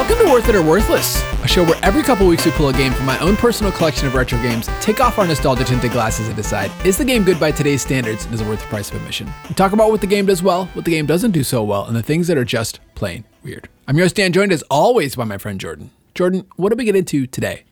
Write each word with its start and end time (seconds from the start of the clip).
Welcome 0.00 0.26
to 0.26 0.32
Worth 0.32 0.48
It 0.48 0.54
or 0.54 0.62
Worthless, 0.62 1.22
a 1.44 1.46
show 1.46 1.62
where 1.62 1.78
every 1.82 2.02
couple 2.02 2.26
weeks 2.26 2.46
we 2.46 2.52
pull 2.52 2.70
a 2.70 2.72
game 2.72 2.90
from 2.90 3.04
my 3.04 3.18
own 3.18 3.36
personal 3.36 3.70
collection 3.70 4.06
of 4.06 4.14
retro 4.14 4.40
games, 4.40 4.66
take 4.80 4.98
off 4.98 5.18
our 5.18 5.26
nostalgia 5.26 5.62
tinted 5.62 5.92
glasses, 5.92 6.26
and 6.26 6.34
decide 6.34 6.70
is 6.86 6.96
the 6.96 7.04
game 7.04 7.22
good 7.22 7.38
by 7.38 7.52
today's 7.52 7.82
standards 7.82 8.24
and 8.24 8.32
is 8.32 8.40
it 8.40 8.46
worth 8.46 8.62
the 8.62 8.66
price 8.68 8.88
of 8.88 8.96
admission? 8.96 9.30
We 9.46 9.54
talk 9.56 9.74
about 9.74 9.90
what 9.90 10.00
the 10.00 10.06
game 10.06 10.24
does 10.24 10.42
well, 10.42 10.64
what 10.72 10.86
the 10.86 10.90
game 10.90 11.04
doesn't 11.04 11.32
do 11.32 11.44
so 11.44 11.62
well, 11.62 11.84
and 11.84 11.94
the 11.94 12.02
things 12.02 12.28
that 12.28 12.38
are 12.38 12.46
just 12.46 12.80
plain 12.94 13.24
weird. 13.44 13.68
I'm 13.86 13.94
your 13.94 14.06
host 14.06 14.16
Dan, 14.16 14.32
joined 14.32 14.52
as 14.52 14.62
always 14.70 15.16
by 15.16 15.24
my 15.24 15.36
friend 15.36 15.60
Jordan. 15.60 15.90
Jordan, 16.14 16.46
what 16.56 16.70
did 16.70 16.78
we 16.78 16.86
get 16.86 16.96
into 16.96 17.26
today? 17.26 17.64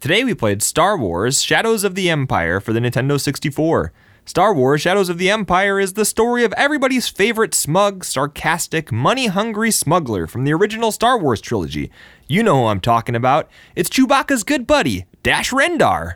Today 0.00 0.24
we 0.24 0.32
played 0.32 0.62
Star 0.62 0.96
Wars 0.96 1.42
Shadows 1.42 1.84
of 1.84 1.96
the 1.96 2.08
Empire 2.08 2.60
for 2.60 2.72
the 2.72 2.80
Nintendo 2.80 3.20
64. 3.20 3.92
Star 4.26 4.54
Wars 4.54 4.80
Shadows 4.80 5.10
of 5.10 5.18
the 5.18 5.28
Empire 5.28 5.78
is 5.78 5.92
the 5.92 6.04
story 6.06 6.44
of 6.44 6.54
everybody's 6.54 7.08
favorite 7.08 7.54
smug, 7.54 8.04
sarcastic, 8.04 8.90
money 8.90 9.26
hungry 9.26 9.70
smuggler 9.70 10.26
from 10.26 10.44
the 10.44 10.52
original 10.54 10.90
Star 10.90 11.18
Wars 11.18 11.42
trilogy. 11.42 11.90
You 12.26 12.42
know 12.42 12.62
who 12.62 12.66
I'm 12.66 12.80
talking 12.80 13.14
about. 13.14 13.50
It's 13.76 13.90
Chewbacca's 13.90 14.42
good 14.42 14.66
buddy, 14.66 15.04
Dash 15.22 15.50
Rendar. 15.50 16.14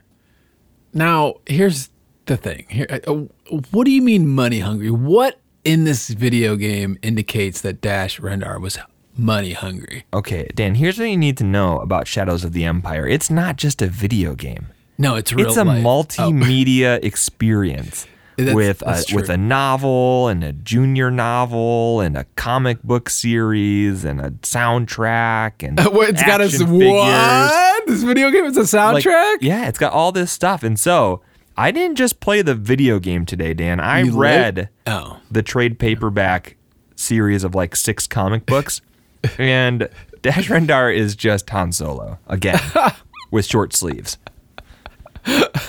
Now, 0.94 1.34
here's 1.46 1.90
the 2.24 2.38
thing. 2.38 2.66
Here, 2.70 2.86
uh, 3.06 3.12
what 3.70 3.84
do 3.84 3.90
you 3.90 4.00
mean 4.00 4.26
money 4.26 4.60
hungry? 4.60 4.90
What 4.90 5.38
in 5.62 5.84
this 5.84 6.08
video 6.08 6.56
game 6.56 6.98
indicates 7.02 7.60
that 7.60 7.82
Dash 7.82 8.18
Rendar 8.18 8.58
was 8.58 8.78
money 9.18 9.52
hungry? 9.52 10.06
Okay, 10.14 10.48
Dan, 10.54 10.76
here's 10.76 10.98
what 10.98 11.10
you 11.10 11.16
need 11.18 11.36
to 11.36 11.44
know 11.44 11.78
about 11.80 12.08
Shadows 12.08 12.42
of 12.42 12.54
the 12.54 12.64
Empire. 12.64 13.06
It's 13.06 13.28
not 13.28 13.56
just 13.56 13.82
a 13.82 13.86
video 13.86 14.34
game. 14.34 14.68
No, 14.98 15.14
it's 15.14 15.32
real 15.32 15.46
It's 15.48 15.56
a 15.56 15.64
life. 15.64 15.84
Oh. 15.84 15.88
multimedia 15.88 16.98
experience 17.04 18.06
That's- 18.36 18.54
with 18.54 18.82
a, 18.82 18.84
that's 18.84 19.12
with 19.12 19.28
a 19.30 19.36
novel 19.36 20.28
and 20.28 20.42
a 20.44 20.52
junior 20.52 21.10
novel 21.10 22.00
and 22.00 22.16
a 22.16 22.24
comic 22.36 22.82
book 22.82 23.08
series 23.10 24.04
and 24.04 24.20
a 24.20 24.30
soundtrack 24.42 25.66
and 25.66 25.78
What, 25.94 26.10
it's 26.10 26.22
got 26.22 26.40
a 26.40 26.44
action 26.44 26.68
what? 26.70 27.86
This 27.86 28.02
video 28.02 28.30
game 28.30 28.44
is 28.44 28.56
a 28.56 28.60
figures. 28.66 28.74
Like, 28.74 29.04
soundtrack. 29.04 29.36
yeah, 29.40 29.68
it's 29.68 29.78
got 29.78 29.92
all 29.92 30.12
this 30.12 30.30
stuff. 30.32 30.62
And 30.62 30.78
so 30.78 31.22
I 31.56 31.70
didn't 31.70 31.96
just 31.96 32.20
play 32.20 32.42
the 32.42 32.54
video 32.54 32.98
game 32.98 33.24
today, 33.26 33.54
Dan. 33.54 33.80
I 33.80 34.00
You 34.02 34.16
read 34.18 34.68
Oh, 34.86 35.20
the 35.30 35.42
trade 35.42 35.78
paperback 35.78 36.56
series 36.96 37.44
of 37.44 37.54
like 37.54 37.74
six 37.76 38.06
comic 38.06 38.46
books, 38.46 38.80
and 39.38 39.88
Dash 40.22 40.48
Rendar 40.48 40.94
is 40.94 41.14
just 41.16 41.48
Han 41.50 41.72
Solo 41.72 42.18
again 42.28 42.60
with 43.30 43.46
short 43.46 43.74
sleeves. 43.74 44.18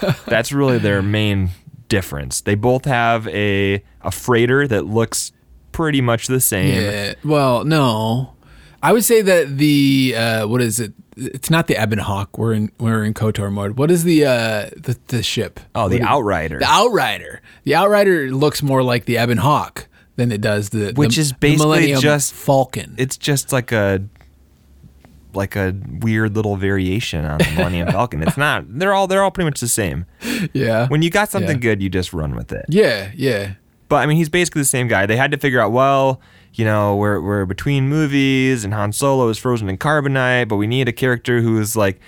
That's 0.25 0.51
really 0.51 0.77
their 0.77 1.01
main 1.01 1.49
difference. 1.87 2.41
They 2.41 2.55
both 2.55 2.85
have 2.85 3.27
a 3.27 3.83
a 4.01 4.11
freighter 4.11 4.67
that 4.67 4.85
looks 4.85 5.31
pretty 5.71 6.01
much 6.01 6.27
the 6.27 6.39
same. 6.39 6.81
yeah. 6.81 7.13
Well, 7.23 7.63
no, 7.65 8.33
I 8.83 8.93
would 8.93 9.03
say 9.03 9.21
that 9.21 9.57
the 9.57 10.13
uh, 10.17 10.47
what 10.47 10.61
is 10.61 10.79
it? 10.79 10.93
It's 11.21 11.49
not 11.49 11.67
the 11.67 11.81
Ebon 11.81 11.99
Hawk. 11.99 12.37
We're 12.37 12.53
in 12.53 12.71
we're 12.79 13.03
in 13.03 13.13
Kotor 13.13 13.51
mode. 13.51 13.77
What 13.77 13.91
is 13.91 14.03
the 14.05 14.25
uh, 14.25 14.69
the, 14.77 14.97
the 15.07 15.21
ship? 15.23 15.59
Oh, 15.75 15.89
the 15.89 15.95
What 15.95 16.01
is- 16.03 16.07
Outrider. 16.07 16.59
The 16.59 16.65
Outrider. 16.69 17.41
The 17.65 17.75
Outrider 17.75 18.31
looks 18.31 18.63
more 18.63 18.83
like 18.83 19.05
the 19.05 19.17
Ebon 19.21 19.37
Hawk 19.39 19.87
than 20.15 20.31
it 20.31 20.39
does 20.41 20.69
the 20.69 20.93
Which 20.95 21.15
the- 21.15 21.21
is 21.21 21.33
basically 21.33 21.93
just- 21.95 22.33
Falcon. 22.33 22.95
it's 22.97 23.17
just 23.17 23.51
like 23.51 23.71
a 23.73 24.01
like 25.33 25.55
a 25.55 25.75
weird 26.01 26.35
little 26.35 26.55
variation 26.55 27.23
on 27.25 27.37
the 27.39 27.51
Millennium 27.55 27.87
Falcon. 27.91 28.21
It's 28.23 28.37
not. 28.37 28.65
They're 28.67 28.93
all 28.93 29.07
they're 29.07 29.23
all 29.23 29.31
pretty 29.31 29.45
much 29.49 29.59
the 29.59 29.67
same. 29.67 30.05
yeah. 30.53 30.87
When 30.87 31.01
you 31.01 31.09
got 31.09 31.29
something 31.29 31.57
Yeah. 31.57 31.61
good, 31.61 31.81
you 31.83 31.89
just 31.89 32.13
run 32.13 32.35
with 32.35 32.51
it. 32.51 32.65
yeah, 32.69 33.11
yeah. 33.15 33.53
But 33.89 33.97
I 33.97 34.05
mean, 34.05 34.17
he's 34.17 34.29
basically 34.29 34.61
the 34.61 34.65
same 34.67 34.87
guy. 34.87 35.05
They 35.07 35.17
had 35.17 35.31
to 35.31 35.37
figure 35.37 35.59
out, 35.59 35.71
well, 35.71 36.21
you 36.53 36.63
know, 36.65 36.95
we're, 36.95 37.19
we're 37.21 37.45
between 37.45 37.87
movies 37.89 38.63
and 38.63 38.73
Han 38.73 38.91
Solo 38.91 39.29
is 39.29 39.37
frozen 39.37 39.67
in 39.69 39.77
carbonite, 39.77 40.47
but 40.47 40.57
we 40.57 40.67
need 40.67 40.87
a 40.87 40.91
character 40.91 41.41
who 41.41 41.59
is 41.59 41.75
like 41.75 41.99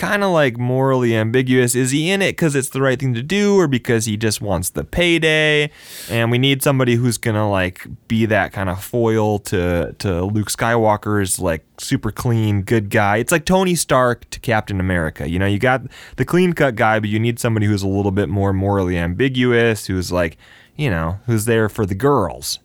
kind 0.00 0.24
of 0.24 0.30
like 0.30 0.56
morally 0.56 1.14
ambiguous. 1.14 1.74
Is 1.74 1.90
he 1.90 2.10
in 2.10 2.22
it 2.22 2.32
because 2.32 2.56
it's 2.56 2.70
the 2.70 2.80
right 2.80 2.98
thing 2.98 3.12
to 3.12 3.22
do 3.22 3.60
or 3.60 3.68
because 3.68 4.06
he 4.06 4.16
just 4.16 4.40
wants 4.40 4.70
the 4.70 4.82
payday? 4.82 5.70
And 6.08 6.30
we 6.30 6.38
need 6.38 6.62
somebody 6.62 6.94
who's 6.94 7.18
to 7.18 7.46
like 7.46 7.86
be 8.08 8.24
that 8.24 8.52
kind 8.52 8.70
of 8.70 8.82
foil 8.82 9.38
to, 9.40 9.94
to 9.98 10.24
Luke 10.24 10.48
Skywalker's 10.48 11.38
like 11.38 11.66
super 11.78 12.10
clean, 12.10 12.62
good 12.62 12.88
guy. 12.88 13.18
It's 13.18 13.30
like 13.30 13.44
Tony 13.44 13.74
Stark 13.74 14.28
to 14.30 14.40
Captain 14.40 14.80
America. 14.80 15.28
You 15.28 15.38
know, 15.38 15.46
you 15.46 15.58
got 15.58 15.82
the 16.16 16.24
clean 16.24 16.54
cut 16.54 16.76
guy, 16.76 16.98
but 16.98 17.10
you 17.10 17.20
need 17.20 17.38
somebody 17.38 17.66
who's 17.66 17.82
a 17.82 17.88
little 17.88 18.10
bit 18.10 18.30
more 18.30 18.54
morally 18.54 18.96
ambiguous, 18.96 19.86
who's 19.86 20.10
like, 20.10 20.38
you 20.76 20.88
know, 20.88 21.18
who's 21.26 21.44
there 21.44 21.68
for 21.68 21.84
the 21.84 21.94
girls. 21.94 22.58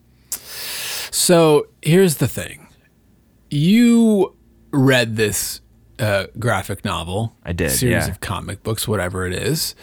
So 1.12 1.68
here's 1.82 2.16
the 2.16 2.30
thing. 2.30 2.70
You 3.50 4.36
read 4.72 5.18
this 5.18 5.60
uh, 6.00 6.28
graphic 6.40 6.84
novel. 6.86 7.36
I 7.44 7.54
did, 7.54 7.72
Series 7.72 8.06
yeah. 8.08 8.12
of 8.12 8.20
comic 8.22 8.64
books, 8.64 8.88
whatever 8.88 9.26
it 9.26 9.34
is. 9.34 9.76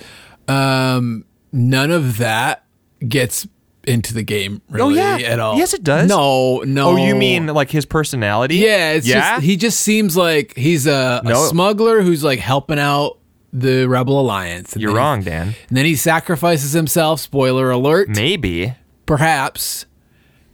Um, 0.48 1.24
none 1.52 1.90
of 1.90 2.18
that 2.18 2.64
gets 3.06 3.46
into 3.84 4.14
the 4.14 4.22
game 4.22 4.62
really 4.70 5.00
at 5.00 5.40
all. 5.40 5.54
Oh, 5.54 5.58
Yes, 5.58 5.74
it 5.74 5.82
does. 5.82 6.08
No, 6.08 6.58
no. 6.60 6.90
Oh, 6.90 6.96
you 6.96 7.14
mean 7.14 7.48
like 7.48 7.70
his 7.70 7.84
personality? 7.84 8.56
Yeah, 8.56 8.92
it's 8.92 9.06
yeah. 9.06 9.34
just 9.34 9.42
he 9.44 9.56
just 9.56 9.80
seems 9.80 10.16
like 10.16 10.56
he's 10.56 10.86
a, 10.86 11.20
a 11.24 11.34
smuggler 11.48 12.00
who's 12.02 12.22
like 12.22 12.38
helping 12.38 12.78
out 12.78 13.18
the 13.52 13.86
Rebel 13.86 14.20
Alliance. 14.20 14.74
You're 14.76 14.90
then 14.90 14.96
wrong, 14.96 15.22
Dan. 15.22 15.54
And 15.68 15.76
then 15.76 15.84
he 15.84 15.96
sacrifices 15.96 16.72
himself. 16.72 17.20
Spoiler 17.20 17.70
alert. 17.70 18.08
Maybe. 18.08 18.74
perhaps 19.06 19.84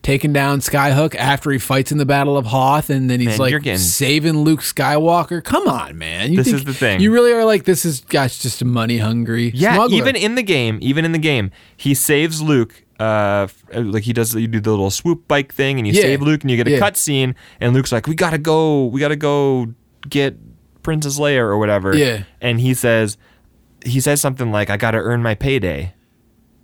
taking 0.03 0.33
down 0.33 0.61
Skyhook 0.61 1.15
after 1.17 1.51
he 1.51 1.59
fights 1.59 1.93
in 1.93 1.99
the 1.99 2.07
Battle 2.07 2.37
of 2.37 2.47
Hoth, 2.47 2.89
and 2.91 3.11
then 3.11 3.21
he's 3.21 3.31
Man, 3.31 3.39
like 3.39 3.51
you're 3.51 3.61
getting- 3.61 3.79
saving 3.79 4.39
Luke 4.39 4.61
Skywalker. 4.61 5.43
Come 5.43 5.67
on, 5.69 5.99
man! 5.99 6.31
You 6.31 6.39
This 6.39 6.47
think- 6.47 6.57
is 6.59 6.65
the 6.65 6.73
thing. 6.75 7.01
You 7.01 7.13
really 7.13 7.33
are 7.33 7.45
like 7.45 7.65
this 7.65 7.85
is 7.85 8.01
gosh, 8.01 8.39
just 8.39 8.63
a 8.63 8.65
money 8.65 8.99
hungry. 8.99 9.51
Yeah, 9.55 9.75
smuggler. 9.75 9.97
even 9.97 10.17
in 10.17 10.35
the 10.35 10.43
game, 10.43 10.79
even 10.81 11.05
in 11.05 11.13
the 11.13 11.19
game, 11.19 11.51
he 11.77 11.95
saves 11.95 12.41
Luke. 12.43 12.85
Uh, 12.99 13.47
like 13.75 14.03
he 14.03 14.13
does, 14.13 14.35
you 14.35 14.49
do 14.49 14.59
the 14.61 14.71
little 14.71 14.91
swoop 14.91 15.29
bike 15.29 15.53
thing, 15.55 15.79
and 15.79 15.87
you 15.87 15.93
Yeah. 15.93 16.03
save 16.03 16.21
Luke, 16.23 16.43
and 16.43 16.51
you 16.51 16.57
get 16.57 16.67
a 16.67 16.73
Yeah. 16.73 16.81
cutscene, 16.81 17.35
and 17.61 17.73
Luke's 17.73 17.93
like, 17.93 18.07
"We 18.09 18.15
gotta 18.17 18.39
go, 18.39 18.87
we 18.87 18.99
gotta 19.01 19.15
go 19.17 19.69
get 20.09 20.37
Princess 20.83 21.19
Leia 21.19 21.39
or 21.39 21.59
whatever." 21.59 21.97
Yeah. 21.97 22.23
and 22.41 22.61
he 22.61 22.75
says, 22.75 23.17
he 23.85 24.01
says 24.01 24.21
something 24.21 24.51
like, 24.51 24.69
"I 24.71 24.77
gotta 24.77 24.99
earn 24.99 25.23
my 25.23 25.35
payday." 25.37 25.93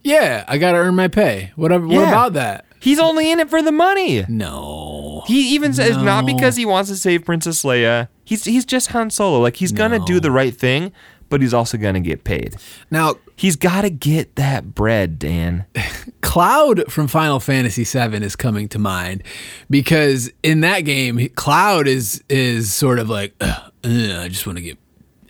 yeah, 0.03 0.45
I 0.49 0.59
gotta 0.59 0.77
earn 0.79 0.95
my 0.97 1.09
pay. 1.09 1.53
What, 1.57 1.71
what 1.71 2.09
about 2.09 2.33
that? 2.35 2.65
He's 2.85 2.99
only 3.01 3.33
in 3.33 3.41
it 3.41 3.49
for 3.51 3.63
the 3.63 3.73
money. 3.73 4.25
No. 4.29 5.23
He 5.27 5.55
even 5.55 5.73
says 5.73 5.97
not 5.97 6.27
because 6.27 6.55
he 6.57 6.67
wants 6.67 6.91
to 6.91 6.97
save 6.97 7.25
Princess 7.25 7.63
Leia. 7.65 8.09
He's 8.25 8.45
he's 8.45 8.65
just 8.67 8.89
Han 8.91 9.09
Solo. 9.11 9.41
Like 9.41 9.57
he's 9.57 9.73
gonna 9.73 9.99
do 10.01 10.21
the 10.21 10.31
right 10.31 10.55
thing, 10.55 10.93
but 11.31 11.41
he's 11.41 11.55
also 11.55 11.79
gonna 11.79 12.01
get 12.01 12.25
paid. 12.25 12.57
Now, 12.91 13.15
He's 13.37 13.57
got 13.57 13.81
to 13.83 13.91
get 13.91 14.37
that 14.37 14.77
bread, 14.77 15.19
Dan. 15.19 15.65
Cloud 16.21 16.85
from 16.89 17.09
Final 17.09 17.41
Fantasy 17.41 17.83
VII 17.83 18.25
is 18.25 18.37
coming 18.37 18.69
to 18.69 18.79
mind 18.79 19.25
because 19.69 20.31
in 20.45 20.61
that 20.61 20.83
game, 20.83 21.29
Cloud 21.31 21.89
is 21.89 22.23
is 22.29 22.73
sort 22.73 23.01
of 23.01 23.11
like, 23.11 23.35
"Ugh, 23.41 23.73
uh, 23.85 24.21
I 24.23 24.29
just 24.29 24.47
want 24.47 24.59
to 24.59 24.63
get. 24.63 24.79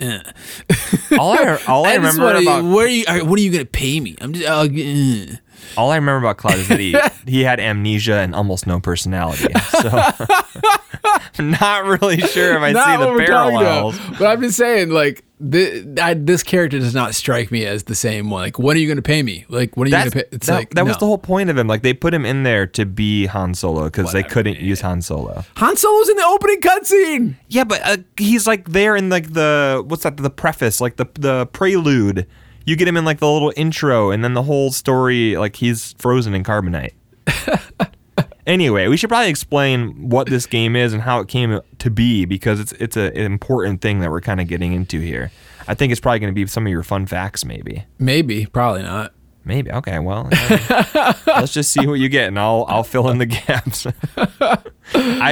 uh." 0.02 0.18
All 1.18 1.32
I 1.32 1.58
all 1.66 1.86
I, 1.86 1.96
just 1.96 2.18
remember 2.18 2.24
wanna- 2.24 2.40
about 2.40 2.64
what 2.64 2.84
are 2.84 2.88
you? 2.90 3.04
uh, 3.08 3.20
What 3.24 3.38
are 3.38 3.42
you 3.42 3.50
gonna 3.52 3.64
pay 3.64 4.00
me? 4.00 4.16
I'm 4.20 4.34
just. 4.34 4.46
Uh, 4.46 4.68
uh. 4.68 5.36
All 5.76 5.90
I 5.90 5.96
remember 5.96 6.26
about 6.26 6.36
Cloud 6.38 6.58
is 6.58 6.68
that 6.68 6.80
he 6.80 6.96
he 7.26 7.42
had 7.42 7.60
amnesia 7.60 8.16
and 8.16 8.34
almost 8.34 8.66
no 8.66 8.80
personality. 8.80 9.52
So 9.70 9.88
I'm 11.38 11.50
not 11.50 11.84
really 11.84 12.20
sure 12.20 12.56
if 12.56 12.62
I 12.62 12.72
not 12.72 13.00
see 13.00 13.04
the 13.04 13.26
parallels. 13.26 13.98
But 14.18 14.26
I'm 14.26 14.40
just 14.40 14.56
saying, 14.56 14.90
like, 14.90 15.24
thi- 15.50 16.00
I, 16.00 16.14
this 16.14 16.42
character 16.42 16.78
does 16.78 16.94
not 16.94 17.14
strike 17.14 17.50
me 17.50 17.66
as 17.66 17.84
the 17.84 17.94
same 17.94 18.30
one. 18.30 18.42
Like, 18.42 18.58
when 18.58 18.76
are 18.76 18.80
you 18.80 18.86
going 18.86 18.96
to 18.96 19.02
pay 19.02 19.22
me? 19.22 19.44
Like, 19.48 19.76
when 19.76 19.86
are 19.86 19.90
you 19.90 19.96
going 19.96 20.10
to 20.10 20.16
pay? 20.16 20.24
It's 20.32 20.46
that, 20.46 20.54
like 20.54 20.70
that 20.70 20.86
was 20.86 20.96
the 20.98 21.06
whole 21.06 21.18
point 21.18 21.50
of 21.50 21.58
him. 21.58 21.66
Like 21.66 21.82
they 21.82 21.92
put 21.92 22.14
him 22.14 22.24
in 22.24 22.42
there 22.44 22.66
to 22.68 22.86
be 22.86 23.26
Han 23.26 23.54
Solo 23.54 23.84
because 23.84 24.12
they 24.12 24.22
couldn't 24.22 24.54
man. 24.58 24.64
use 24.64 24.80
Han 24.80 25.02
Solo. 25.02 25.44
Han 25.56 25.76
Solo's 25.76 26.08
in 26.08 26.16
the 26.16 26.24
opening 26.24 26.60
cutscene. 26.60 27.34
Yeah, 27.48 27.64
but 27.64 27.80
uh, 27.84 27.96
he's 28.16 28.46
like 28.46 28.68
there 28.68 28.96
in 28.96 29.08
like 29.08 29.32
the 29.32 29.82
what's 29.86 30.04
that? 30.04 30.16
The 30.16 30.30
preface, 30.30 30.80
like 30.80 30.96
the 30.96 31.06
the 31.14 31.46
prelude. 31.46 32.26
You 32.64 32.76
get 32.76 32.88
him 32.88 32.96
in 32.96 33.04
like 33.04 33.18
the 33.18 33.30
little 33.30 33.52
intro, 33.56 34.10
and 34.10 34.24
then 34.24 34.34
the 34.34 34.42
whole 34.42 34.72
story, 34.72 35.36
like 35.36 35.56
he's 35.56 35.94
frozen 35.98 36.34
in 36.34 36.44
carbonite. 36.44 36.92
anyway, 38.46 38.88
we 38.88 38.96
should 38.96 39.08
probably 39.08 39.28
explain 39.28 40.08
what 40.08 40.28
this 40.28 40.46
game 40.46 40.76
is 40.76 40.92
and 40.92 41.02
how 41.02 41.20
it 41.20 41.28
came 41.28 41.60
to 41.78 41.90
be 41.90 42.24
because 42.24 42.60
it's 42.60 42.72
it's 42.72 42.96
a, 42.96 43.06
an 43.16 43.24
important 43.32 43.80
thing 43.80 44.00
that 44.00 44.10
we're 44.10 44.20
kind 44.20 44.40
of 44.40 44.48
getting 44.48 44.72
into 44.72 45.00
here. 45.00 45.30
I 45.66 45.74
think 45.74 45.92
it's 45.92 46.00
probably 46.00 46.18
going 46.18 46.32
to 46.32 46.34
be 46.34 46.46
some 46.46 46.66
of 46.66 46.70
your 46.70 46.82
fun 46.82 47.06
facts, 47.06 47.44
maybe. 47.44 47.84
Maybe, 47.98 48.46
probably 48.46 48.82
not. 48.82 49.12
Maybe. 49.46 49.70
Okay. 49.70 49.98
Well, 49.98 50.28
uh, 50.32 51.14
let's 51.26 51.52
just 51.52 51.70
see 51.70 51.86
what 51.86 51.94
you 51.94 52.08
get, 52.08 52.28
and 52.28 52.38
I'll 52.38 52.64
I'll 52.68 52.84
fill 52.84 53.10
in 53.10 53.18
the 53.18 53.26
gaps. 53.26 53.86
I 54.16 54.62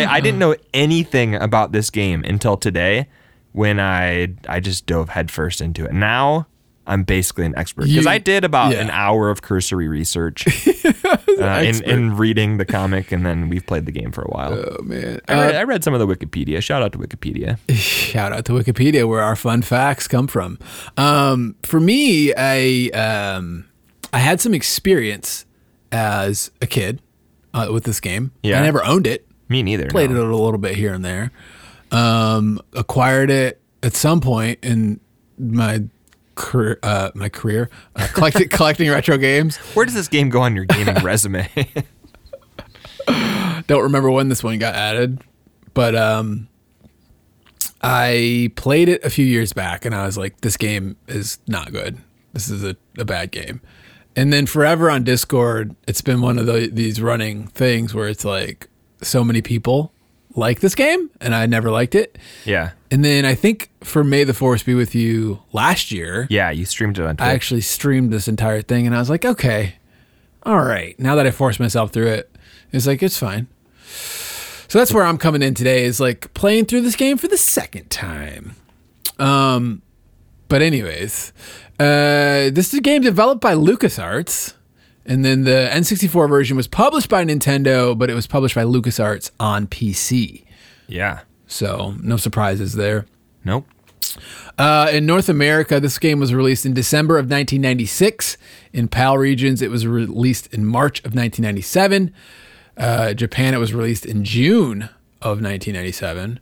I 0.06 0.20
didn't 0.20 0.38
know 0.38 0.54
anything 0.74 1.34
about 1.34 1.72
this 1.72 1.88
game 1.88 2.22
until 2.24 2.56
today, 2.56 3.08
when 3.52 3.80
I 3.80 4.34
I 4.48 4.60
just 4.60 4.86
dove 4.86 5.10
headfirst 5.10 5.62
into 5.62 5.86
it. 5.86 5.92
Now 5.92 6.46
I'm 6.86 7.04
basically 7.04 7.46
an 7.46 7.56
expert 7.56 7.86
because 7.86 8.06
I 8.06 8.18
did 8.18 8.44
about 8.44 8.72
yeah. 8.72 8.80
an 8.80 8.90
hour 8.90 9.30
of 9.30 9.42
cursory 9.42 9.86
research 9.86 10.46
uh, 10.84 11.62
in, 11.64 11.84
in 11.84 12.16
reading 12.16 12.56
the 12.56 12.64
comic, 12.64 13.12
and 13.12 13.24
then 13.24 13.48
we've 13.48 13.64
played 13.64 13.86
the 13.86 13.92
game 13.92 14.10
for 14.10 14.22
a 14.22 14.28
while. 14.28 14.52
Oh 14.54 14.82
man! 14.82 15.20
I, 15.28 15.34
read, 15.34 15.54
I 15.54 15.62
read 15.62 15.84
some 15.84 15.94
of 15.94 16.00
the 16.00 16.06
Wikipedia. 16.06 16.60
Shout 16.60 16.82
out 16.82 16.92
to 16.92 16.98
Wikipedia. 16.98 17.58
Shout 17.70 18.32
out 18.32 18.44
to 18.46 18.52
Wikipedia, 18.52 19.08
where 19.08 19.22
our 19.22 19.36
fun 19.36 19.62
facts 19.62 20.08
come 20.08 20.26
from. 20.26 20.58
Um, 20.96 21.54
for 21.62 21.78
me, 21.78 22.34
I 22.36 22.90
um, 22.94 23.68
I 24.12 24.18
had 24.18 24.40
some 24.40 24.52
experience 24.52 25.46
as 25.92 26.50
a 26.60 26.66
kid 26.66 27.00
uh, 27.54 27.68
with 27.70 27.84
this 27.84 28.00
game. 28.00 28.32
Yeah. 28.42 28.58
I 28.58 28.62
never 28.62 28.84
owned 28.84 29.06
it. 29.06 29.26
Me 29.48 29.62
neither. 29.62 29.86
Played 29.86 30.10
no. 30.10 30.16
it 30.16 30.28
a 30.28 30.36
little 30.36 30.58
bit 30.58 30.74
here 30.74 30.94
and 30.94 31.04
there. 31.04 31.30
Um, 31.92 32.60
acquired 32.72 33.30
it 33.30 33.60
at 33.82 33.94
some 33.94 34.20
point 34.20 34.58
in 34.62 35.00
my 35.38 35.84
career. 36.34 36.78
Uh, 36.82 37.10
my 37.14 37.28
career 37.28 37.70
uh, 37.96 38.08
collecting 38.12 38.48
collecting 38.50 38.90
retro 38.90 39.16
games. 39.18 39.56
Where 39.74 39.84
does 39.86 39.94
this 39.94 40.08
game 40.08 40.28
go 40.28 40.42
on 40.42 40.54
your 40.56 40.64
gaming 40.64 40.94
resume? 41.02 41.48
Don't 43.66 43.82
remember 43.82 44.10
when 44.10 44.28
this 44.28 44.42
one 44.42 44.58
got 44.58 44.74
added, 44.74 45.22
but 45.74 45.94
um, 45.94 46.48
I 47.82 48.50
played 48.56 48.88
it 48.88 49.04
a 49.04 49.10
few 49.10 49.24
years 49.24 49.52
back, 49.52 49.84
and 49.84 49.94
I 49.94 50.06
was 50.06 50.16
like, 50.18 50.40
"This 50.40 50.56
game 50.56 50.96
is 51.08 51.38
not 51.46 51.72
good. 51.72 51.98
This 52.32 52.48
is 52.48 52.64
a, 52.64 52.76
a 52.98 53.04
bad 53.04 53.30
game." 53.30 53.60
And 54.14 54.32
then 54.32 54.46
forever 54.46 54.90
on 54.90 55.04
Discord, 55.04 55.74
it's 55.88 56.02
been 56.02 56.20
one 56.20 56.38
of 56.38 56.44
the, 56.46 56.68
these 56.70 57.00
running 57.00 57.46
things 57.48 57.94
where 57.94 58.08
it's 58.08 58.24
like 58.26 58.68
so 59.00 59.24
many 59.24 59.40
people 59.40 59.92
like 60.34 60.60
this 60.60 60.74
game, 60.74 61.10
and 61.20 61.34
I 61.34 61.46
never 61.46 61.70
liked 61.70 61.94
it. 61.94 62.18
yeah. 62.44 62.72
And 62.92 63.02
then 63.02 63.24
I 63.24 63.34
think 63.34 63.70
for 63.82 64.04
May 64.04 64.22
the 64.24 64.34
Force 64.34 64.62
be 64.62 64.74
with 64.74 64.94
you 64.94 65.42
last 65.52 65.90
year, 65.90 66.26
Yeah, 66.28 66.50
you 66.50 66.66
streamed 66.66 66.98
it 66.98 67.06
on 67.06 67.16
Twitch. 67.16 67.26
I 67.26 67.32
actually 67.32 67.62
streamed 67.62 68.12
this 68.12 68.28
entire 68.28 68.60
thing, 68.60 68.86
and 68.86 68.94
I 68.94 68.98
was 68.98 69.08
like, 69.08 69.24
okay, 69.24 69.76
all 70.42 70.60
right. 70.60 70.94
Now 71.00 71.14
that 71.14 71.26
I 71.26 71.30
forced 71.30 71.58
myself 71.58 71.90
through 71.90 72.08
it, 72.08 72.30
it's 72.70 72.86
like 72.86 73.02
it's 73.02 73.18
fine. 73.18 73.48
So 74.68 74.78
that's 74.78 74.92
where 74.92 75.04
I'm 75.04 75.16
coming 75.16 75.40
in 75.40 75.54
today. 75.54 75.84
Is 75.84 76.00
like 76.00 76.34
playing 76.34 76.66
through 76.66 76.82
this 76.82 76.94
game 76.94 77.16
for 77.16 77.28
the 77.28 77.38
second 77.38 77.88
time. 77.88 78.56
Um, 79.18 79.80
but 80.48 80.60
anyways, 80.60 81.32
uh, 81.80 82.50
this 82.52 82.68
is 82.72 82.74
a 82.74 82.82
game 82.82 83.00
developed 83.00 83.40
by 83.40 83.54
LucasArts, 83.54 84.52
and 85.06 85.24
then 85.24 85.44
the 85.44 85.70
N64 85.72 86.28
version 86.28 86.58
was 86.58 86.68
published 86.68 87.08
by 87.08 87.24
Nintendo, 87.24 87.96
but 87.96 88.10
it 88.10 88.14
was 88.14 88.26
published 88.26 88.54
by 88.54 88.64
LucasArts 88.64 89.30
on 89.40 89.66
PC. 89.66 90.44
yeah. 90.88 91.20
So 91.52 91.94
no 92.00 92.16
surprises 92.16 92.72
there. 92.74 93.04
Nope. 93.44 93.66
Uh, 94.58 94.88
in 94.92 95.06
North 95.06 95.28
America, 95.28 95.80
this 95.80 95.98
game 95.98 96.18
was 96.18 96.32
released 96.32 96.64
in 96.64 96.72
December 96.72 97.16
of 97.16 97.24
1996. 97.24 98.36
In 98.72 98.88
PAL 98.88 99.18
regions, 99.18 99.60
it 99.60 99.70
was 99.70 99.86
released 99.86 100.52
in 100.52 100.64
March 100.64 101.00
of 101.00 101.14
1997. 101.14 102.12
Uh, 102.76 103.12
Japan, 103.14 103.54
it 103.54 103.58
was 103.58 103.74
released 103.74 104.06
in 104.06 104.24
June 104.24 104.84
of 105.20 105.40
1997. 105.42 106.40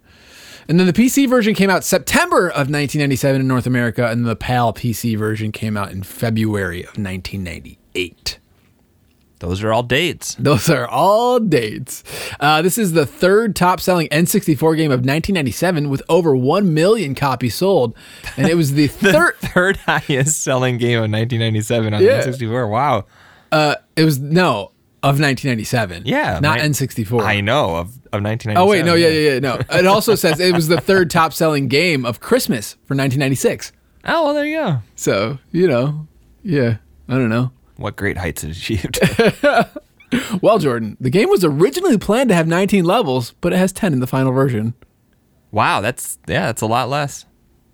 And 0.68 0.78
then 0.78 0.86
the 0.86 0.92
PC 0.92 1.28
version 1.28 1.54
came 1.54 1.70
out 1.70 1.82
September 1.82 2.46
of 2.46 2.70
1997 2.70 3.40
in 3.40 3.48
North 3.48 3.66
America, 3.66 4.06
and 4.06 4.24
the 4.24 4.36
PAL 4.36 4.72
PC 4.72 5.18
version 5.18 5.50
came 5.50 5.76
out 5.76 5.90
in 5.90 6.04
February 6.04 6.82
of 6.82 6.96
1998. 6.96 8.38
Those 9.40 9.62
are 9.62 9.72
all 9.72 9.82
dates. 9.82 10.34
Those 10.38 10.70
are 10.70 10.86
all 10.86 11.40
dates. 11.40 12.04
Uh, 12.38 12.62
this 12.62 12.78
is 12.78 12.92
the 12.92 13.04
third 13.06 13.56
top 13.56 13.80
selling 13.80 14.06
N64 14.08 14.76
game 14.76 14.90
of 14.92 15.00
1997 15.00 15.90
with 15.90 16.02
over 16.08 16.36
1 16.36 16.72
million 16.72 17.14
copies 17.14 17.54
sold. 17.54 17.94
And 18.36 18.46
it 18.48 18.54
was 18.54 18.72
the 18.74 18.86
third. 18.88 19.34
Third 19.38 19.76
highest 19.78 20.42
selling 20.42 20.78
game 20.78 20.98
of 20.98 21.10
1997 21.10 21.94
on 21.94 22.02
Yeah. 22.02 22.22
N64. 22.22 22.70
Wow. 22.70 23.06
Uh, 23.50 23.74
it 23.96 24.04
was 24.04 24.18
no 24.20 24.72
of 25.02 25.18
1997. 25.18 26.02
Yeah. 26.04 26.38
not 26.40 26.58
my- 26.58 26.64
N64. 26.64 27.22
I 27.24 27.40
know 27.40 27.76
of, 27.76 27.88
of 28.12 28.22
1997. 28.22 28.56
oh 28.58 28.66
wait, 28.66 28.84
no, 28.84 28.94
yeah, 28.94 29.08
yeah, 29.08 29.30
yeah, 29.32 29.38
no. 29.38 29.58
It 29.70 29.86
also 29.86 30.14
says 30.14 30.38
it 30.38 30.54
was 30.54 30.68
the 30.68 30.80
third 30.80 31.10
top 31.10 31.32
selling 31.32 31.66
game 31.68 32.04
of 32.04 32.20
Christmas 32.20 32.74
for 32.84 32.94
1996. 32.94 33.72
Oh, 34.04 34.26
well, 34.26 34.34
there 34.34 34.44
you 34.44 34.56
go. 34.58 34.82
So 34.96 35.38
you 35.50 35.66
know, 35.66 36.06
yeah, 36.42 36.76
I 37.08 37.14
don't 37.14 37.30
know. 37.30 37.50
What 37.80 37.96
great 37.96 38.18
heights 38.18 38.44
it 38.44 38.50
achieved. 38.56 38.98
Well, 40.42 40.58
Jordan, 40.58 40.96
the 40.98 41.08
game 41.08 41.28
was 41.28 41.44
originally 41.44 41.96
planned 41.96 42.30
to 42.30 42.34
have 42.34 42.48
19 42.48 42.84
levels, 42.84 43.32
but 43.40 43.52
it 43.52 43.56
has 43.58 43.70
10 43.72 43.92
in 43.92 44.00
the 44.00 44.08
final 44.08 44.32
version. 44.32 44.74
wow, 45.52 45.80
that's 45.80 46.18
yeah, 46.26 46.46
that's 46.46 46.62
a 46.62 46.66
lot 46.66 46.88
less. 46.88 47.26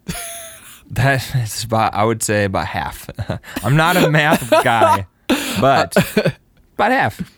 that 0.90 1.34
is 1.34 1.64
about 1.64 1.94
I 1.94 2.04
would 2.04 2.22
say 2.22 2.44
about 2.44 2.66
half. 2.66 3.08
I'm 3.64 3.74
not 3.74 3.96
a 3.96 4.10
math 4.10 4.50
guy, 4.50 5.06
but 5.62 5.96
about 6.74 6.90
half. 6.92 7.32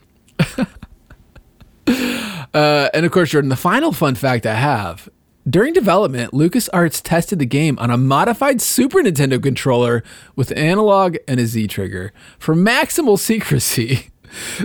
Uh, 2.52 2.88
and 2.92 3.06
of 3.06 3.12
course, 3.12 3.30
Jordan, 3.30 3.50
the 3.50 3.56
final 3.56 3.92
fun 3.92 4.16
fact 4.16 4.46
I 4.46 4.54
have 4.54 5.08
during 5.48 5.72
development, 5.72 6.32
LucasArts 6.32 7.00
tested 7.02 7.38
the 7.38 7.46
game 7.46 7.78
on 7.78 7.90
a 7.90 7.96
modified 7.96 8.60
Super 8.60 8.98
Nintendo 9.00 9.42
controller 9.42 10.02
with 10.36 10.56
analog 10.56 11.16
and 11.26 11.38
a 11.40 11.46
Z 11.46 11.66
trigger 11.68 12.12
for 12.38 12.54
maximal 12.54 13.18
secrecy. 13.30 14.10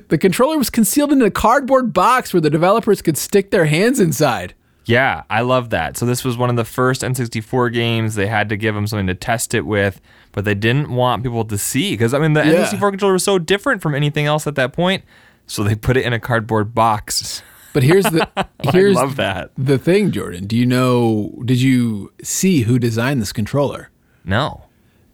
The 0.10 0.18
controller 0.18 0.58
was 0.58 0.70
concealed 0.70 1.12
in 1.14 1.22
a 1.22 1.32
cardboard 1.32 1.94
box 1.94 2.34
where 2.34 2.42
the 2.42 2.50
developers 2.50 3.02
could 3.02 3.18
stick 3.18 3.52
their 3.52 3.66
hands 3.66 4.00
inside. 4.00 4.54
Yeah, 4.86 5.24
I 5.30 5.40
love 5.42 5.70
that. 5.70 5.96
So 5.96 6.06
this 6.06 6.26
was 6.26 6.36
one 6.36 6.50
of 6.50 6.58
the 6.58 6.66
first 6.66 7.02
N64 7.04 7.72
games. 7.72 8.16
They 8.16 8.28
had 8.28 8.50
to 8.50 8.58
give 8.58 8.76
them 8.76 8.86
something 8.86 9.08
to 9.08 9.16
test 9.16 9.54
it 9.54 9.66
with, 9.66 10.02
but 10.34 10.44
they 10.44 10.56
didn't 10.56 10.90
want 10.90 11.24
people 11.24 11.46
to 11.46 11.58
see 11.58 11.92
because 11.94 12.14
I 12.14 12.20
mean 12.20 12.34
the 12.34 12.44
Yeah. 12.46 12.66
N64 12.66 12.90
controller 12.92 13.14
was 13.14 13.24
so 13.24 13.40
different 13.40 13.82
from 13.82 13.96
anything 13.96 14.26
else 14.26 14.46
at 14.46 14.56
that 14.56 14.74
point. 14.74 15.04
So 15.48 15.64
they 15.64 15.76
put 15.76 15.96
it 15.96 16.04
in 16.06 16.12
a 16.12 16.20
cardboard 16.20 16.76
box. 16.76 17.42
But 17.74 17.84
here's 17.84 18.06
the 18.06 18.28
here's 18.72 18.96
love 18.96 19.16
that. 19.18 19.52
the 19.58 19.78
thing, 19.78 20.12
Jordan. 20.12 20.46
Do 20.48 20.56
you 20.56 20.66
know? 20.66 21.42
Did 21.46 21.62
you 21.62 22.12
see 22.24 22.62
who 22.62 22.78
designed 22.80 23.22
this 23.22 23.34
controller? 23.34 23.90
No. 24.26 24.66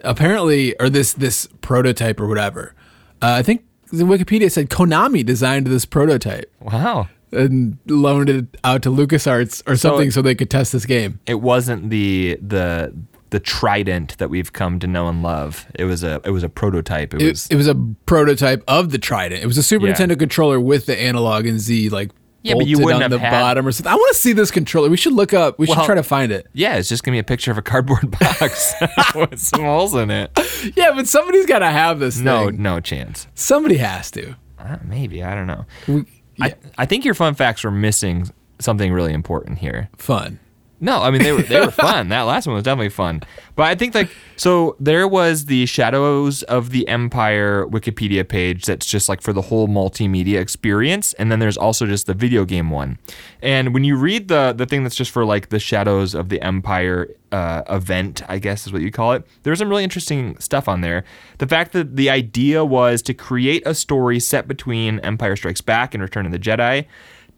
apparently, 0.04 0.78
or 0.80 0.90
this 0.90 1.14
this 1.14 1.48
prototype 1.62 2.20
or 2.20 2.28
whatever. 2.28 2.74
Uh, 3.22 3.34
I 3.40 3.44
think 3.44 3.66
the 3.92 4.04
Wikipedia 4.04 4.52
said 4.52 4.70
Konami 4.70 5.26
designed 5.26 5.68
this 5.68 5.86
prototype 5.86 6.52
Wow. 6.62 7.08
and 7.32 7.78
loaned 7.88 8.30
it 8.30 8.46
out 8.64 8.82
to 8.84 8.90
LucasArts 8.90 9.64
or 9.68 9.76
something 9.76 10.12
so, 10.12 10.22
they 10.22 10.36
could 10.36 10.50
test 10.50 10.72
this 10.72 10.86
game. 10.86 11.20
It 11.26 11.42
wasn't 11.42 11.90
the 11.90 12.38
the 12.42 12.94
the 13.32 13.40
trident 13.40 14.18
that 14.18 14.30
we've 14.30 14.54
come 14.54 14.80
to 14.80 14.88
know 14.88 15.08
and 15.08 15.22
love. 15.22 15.66
It 15.76 15.86
was 15.86 16.04
a 16.04 16.22
it 16.24 16.32
was 16.32 16.44
a 16.44 16.50
prototype. 16.50 17.13
It, 17.13 17.22
It, 17.22 17.30
was 17.30 17.48
it 17.48 17.56
was 17.56 17.68
a 17.68 17.75
prototype 18.06 18.63
of 18.68 18.92
the 18.92 18.98
Trident. 19.00 19.44
It 19.44 19.48
was 19.48 19.58
a 19.58 19.63
Super 19.63 19.88
Yeah. 19.88 19.94
Nintendo 19.94 20.18
controller 20.18 20.60
with 20.60 20.86
the 20.86 21.00
analog 21.00 21.46
and 21.46 21.60
Z 21.60 21.89
like 21.89 22.12
Yeah, 22.41 22.53
but 22.55 22.67
you 22.67 22.77
wouldn't 22.79 22.96
on 23.03 23.12
have 23.12 23.12
the 23.12 23.19
had- 23.19 23.31
bottom 23.31 23.67
or 23.67 23.72
something. 23.72 23.91
I 23.91 23.96
want 23.96 24.13
to 24.15 24.19
see 24.19 24.31
this 24.34 24.50
controller. 24.51 24.89
We 24.89 24.96
should 24.98 25.13
look 25.13 25.34
up. 25.34 25.60
We 25.60 25.67
should 25.67 25.84
try 25.84 25.96
to 25.96 26.03
find 26.03 26.31
it. 26.31 26.48
yeah, 26.53 26.75
it's 26.77 26.88
just 26.89 27.03
gonna 27.03 27.15
be 27.15 27.19
a 27.19 27.24
picture 27.24 27.51
of 27.51 27.58
a 27.58 27.62
cardboard 27.62 28.10
box 28.19 28.74
with 29.15 29.39
some 29.39 29.62
holes 29.62 29.93
in 29.96 30.10
it. 30.12 30.31
Yeah, 30.75 30.91
but 30.93 31.08
somebody's 31.08 31.46
got 31.46 31.60
to 31.60 31.69
have 31.69 32.00
this. 32.00 32.17
No, 32.17 32.48
thing. 32.48 32.62
no 32.62 32.79
chance. 32.81 33.27
somebody 33.34 33.77
has 33.77 34.12
to. 34.12 34.36
Uh, 34.58 34.77
maybe 34.84 35.24
I 35.24 35.34
don't 35.34 35.48
know. 35.48 35.65
We, 35.88 36.05
yeah, 36.36 36.46
I, 36.48 36.55
I 36.79 36.86
think 36.86 37.05
your 37.05 37.13
fun 37.13 37.34
facts 37.34 37.63
were 37.63 37.72
missing 37.72 38.29
something 38.60 38.91
really 38.91 39.13
important 39.13 39.60
here. 39.60 39.89
fun. 39.98 40.38
No, 40.81 41.01
I 41.01 41.12
mean 41.12 41.21
they 41.24 41.31
were 41.31 41.41
they 41.41 41.59
were 41.59 41.71
fun. 41.71 42.09
That 42.09 42.21
last 42.21 42.48
one 42.48 42.55
was 42.55 42.63
definitely 42.63 42.89
fun. 42.89 43.21
But 43.55 43.63
I 43.63 43.75
think 43.75 43.93
like 43.93 44.09
so 44.38 44.77
there 44.79 45.07
was 45.07 45.45
the 45.45 45.65
Shadows 45.65 46.43
of 46.43 46.69
the 46.69 46.88
Empire 46.88 47.65
Wikipedia 47.67 48.27
page 48.27 48.65
that's 48.65 48.86
just 48.86 49.09
like 49.09 49.21
for 49.21 49.33
the 49.33 49.41
whole 49.41 49.67
multimedia 49.67 50.39
experience, 50.39 51.13
and 51.13 51.31
then 51.31 51.39
there's 51.39 51.57
also 51.57 51.86
just 51.86 52.05
the 52.05 52.13
video 52.13 52.45
game 52.45 52.69
one. 52.69 52.98
And 53.41 53.74
when 53.74 53.83
you 53.83 53.98
read 53.98 54.29
the 54.29 54.53
the 54.55 54.65
thing 54.65 54.83
that's 54.83 54.95
just 54.95 55.12
for 55.12 55.25
like 55.25 55.50
the 55.50 55.59
Shadows 55.59 56.13
of 56.15 56.29
the 56.29 56.41
Empire 56.41 57.09
uh, 57.31 57.63
event, 57.69 58.21
I 58.29 58.39
guess 58.39 58.65
is 58.65 58.74
what 58.74 58.81
you 58.81 58.91
call 58.91 59.12
it. 59.13 59.25
There's 59.43 59.59
some 59.59 59.69
really 59.69 59.83
interesting 59.83 60.38
stuff 60.39 60.67
on 60.67 60.81
there. 60.81 61.03
The 61.39 61.48
fact 61.48 61.74
that 61.74 61.95
the 61.95 62.09
idea 62.09 62.63
was 62.63 63.01
to 63.03 63.13
create 63.13 63.63
a 63.65 63.75
story 63.75 64.19
set 64.19 64.48
between 64.48 65.00
Empire 65.00 65.36
Strikes 65.36 65.62
Back 65.62 65.93
and 65.93 66.01
Return 66.01 66.25
of 66.25 66.31
the 66.31 66.39
Jedi 66.39 66.86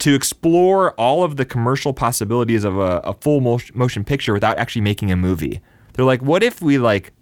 to 0.02 0.16
explore 0.16 0.92
all 0.92 1.24
of 1.24 1.38
the 1.38 1.46
commercial 1.46 1.94
possibilities 1.94 2.64
of 2.64 2.78
a, 2.78 3.02
a 3.04 3.14
full 3.14 3.40
motion 3.40 4.04
picture 4.04 4.34
without 4.34 4.58
actually 4.58 4.82
making 4.82 5.12
a 5.12 5.16
movie. 5.16 5.62
They're 5.94 6.06
like, 6.06 6.22
what 6.22 6.42
if 6.42 6.62
we 6.62 6.78
like 6.78 7.14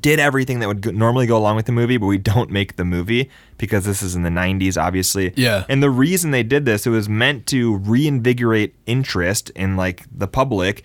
did 0.00 0.18
everything 0.18 0.60
that 0.60 0.68
would 0.68 0.80
go- 0.80 0.92
normally 0.92 1.26
go 1.26 1.36
along 1.36 1.56
with 1.56 1.66
the 1.66 1.72
movie, 1.72 1.96
but 1.96 2.06
we 2.06 2.18
don't 2.18 2.50
make 2.50 2.76
the 2.76 2.84
movie 2.84 3.28
because 3.58 3.84
this 3.84 4.02
is 4.02 4.14
in 4.14 4.22
the 4.22 4.30
90s, 4.30 4.80
obviously. 4.80 5.32
Yeah. 5.36 5.64
And 5.68 5.82
the 5.82 5.90
reason 5.90 6.30
they 6.30 6.42
did 6.42 6.64
this, 6.64 6.86
it 6.86 6.90
was 6.90 7.08
meant 7.08 7.46
to 7.48 7.76
reinvigorate 7.76 8.74
interest 8.86 9.50
in 9.50 9.76
like 9.76 10.04
the 10.10 10.28
public 10.28 10.84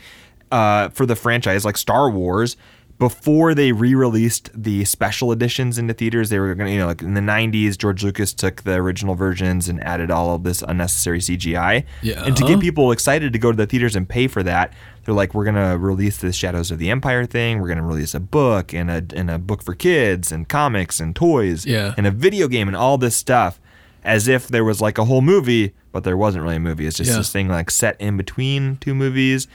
uh, 0.51 0.89
for 0.89 1.05
the 1.05 1.15
franchise, 1.15 1.63
like 1.63 1.77
Star 1.77 2.09
Wars, 2.09 2.57
before 2.97 3.53
they 3.53 3.73
re-released 3.73 4.49
the 4.53 4.85
special 4.85 5.31
editions 5.33 5.77
into 5.77 5.93
theaters, 5.93 6.29
they 6.29 6.39
were 6.39 6.55
going 6.55 6.67
to, 6.67 6.73
you 6.73 6.79
know, 6.79 6.87
like 6.87 7.01
in 7.01 7.13
the 7.13 7.19
90s, 7.21 7.77
George 7.77 8.03
Lucas 8.03 8.33
took 8.33 8.63
the 8.63 8.75
original 8.75 9.15
versions 9.15 9.67
and 9.67 9.83
added 9.83 10.09
all 10.09 10.33
of 10.33 10.43
this 10.43 10.61
unnecessary 10.61 11.19
CGI. 11.19 11.83
Yeah. 12.01 12.23
And 12.25 12.37
to 12.37 12.43
get 12.45 12.61
people 12.61 12.91
excited 12.93 13.33
to 13.33 13.39
go 13.39 13.51
to 13.51 13.57
the 13.57 13.65
theaters 13.67 13.97
and 13.97 14.07
pay 14.07 14.27
for 14.27 14.43
that, 14.43 14.71
they're 15.03 15.13
like, 15.13 15.33
we're 15.33 15.43
going 15.43 15.55
to 15.55 15.77
release 15.77 16.19
the 16.19 16.31
Shadows 16.31 16.71
of 16.71 16.79
the 16.79 16.89
Empire 16.89 17.25
thing. 17.25 17.59
We're 17.59 17.67
going 17.67 17.79
to 17.79 17.83
release 17.83 18.13
a 18.15 18.19
book 18.21 18.73
and 18.73 18.89
a, 18.89 19.03
and 19.13 19.29
a 19.29 19.37
book 19.39 19.61
for 19.61 19.75
kids 19.75 20.31
and 20.31 20.47
comics 20.47 21.01
and 21.01 21.13
toys 21.13 21.65
Yeah. 21.65 21.93
and 21.97 22.07
a 22.07 22.11
video 22.11 22.47
game 22.47 22.67
and 22.69 22.77
all 22.77 22.97
this 22.97 23.15
stuff 23.17 23.59
as 24.05 24.27
if 24.29 24.47
there 24.47 24.63
was 24.63 24.79
like 24.81 24.97
a 24.97 25.03
whole 25.05 25.21
movie, 25.21 25.73
but 25.91 26.05
there 26.05 26.15
wasn't 26.15 26.43
really 26.43 26.55
a 26.55 26.59
movie. 26.59 26.85
It's 26.87 26.95
just 26.97 27.09
Yeah. 27.11 27.17
this 27.17 27.31
thing 27.31 27.49
like 27.49 27.69
set 27.71 27.99
in 27.99 28.15
between 28.15 28.77
two 28.77 28.95
movies. 28.95 29.47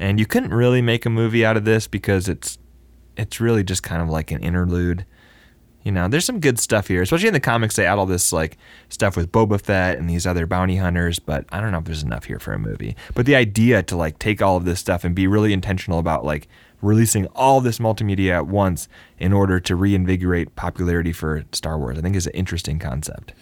And 0.00 0.18
you 0.18 0.24
couldn't 0.26 0.54
really 0.54 0.80
make 0.80 1.04
a 1.04 1.10
movie 1.10 1.44
out 1.44 1.56
of 1.56 1.64
this 1.64 1.86
because 1.88 2.28
it's 2.28 2.58
it's 3.18 3.40
really 3.40 3.64
just 3.64 3.82
kind 3.82 4.00
of 4.00 4.08
like 4.08 4.30
an 4.30 4.40
interlude. 4.40 5.04
You 5.82 5.92
know, 5.92 6.08
there's 6.08 6.24
some 6.24 6.40
good 6.40 6.58
stuff 6.58 6.88
here, 6.88 7.02
especially 7.02 7.28
in 7.28 7.34
the 7.34 7.40
comics. 7.40 7.76
They 7.76 7.86
add 7.86 7.98
all 7.98 8.06
this 8.06 8.32
like 8.32 8.58
stuff 8.88 9.16
with 9.16 9.32
Boba 9.32 9.60
Fett 9.60 9.98
and 9.98 10.08
these 10.08 10.26
other 10.26 10.46
bounty 10.46 10.76
hunters, 10.76 11.18
but 11.18 11.44
I 11.50 11.60
don't 11.60 11.72
know 11.72 11.78
if 11.78 11.84
there's 11.84 12.02
enough 12.02 12.24
here 12.24 12.38
for 12.38 12.52
a 12.52 12.58
movie. 12.58 12.96
But 13.14 13.26
the 13.26 13.36
idea 13.36 13.82
to 13.84 13.96
like 13.96 14.18
take 14.18 14.42
all 14.42 14.56
of 14.56 14.64
this 14.64 14.80
stuff 14.80 15.04
and 15.04 15.14
be 15.14 15.26
really 15.26 15.52
intentional 15.52 15.98
about 15.98 16.24
like 16.24 16.48
releasing 16.80 17.26
all 17.28 17.60
this 17.60 17.78
multimedia 17.78 18.32
at 18.32 18.46
once 18.46 18.88
in 19.18 19.32
order 19.32 19.60
to 19.60 19.74
reinvigorate 19.74 20.54
popularity 20.56 21.12
for 21.12 21.44
Star 21.52 21.78
Wars, 21.78 21.98
I 21.98 22.02
think 22.02 22.16
is 22.16 22.26
an 22.26 22.34
interesting 22.34 22.78
concept. 22.78 23.32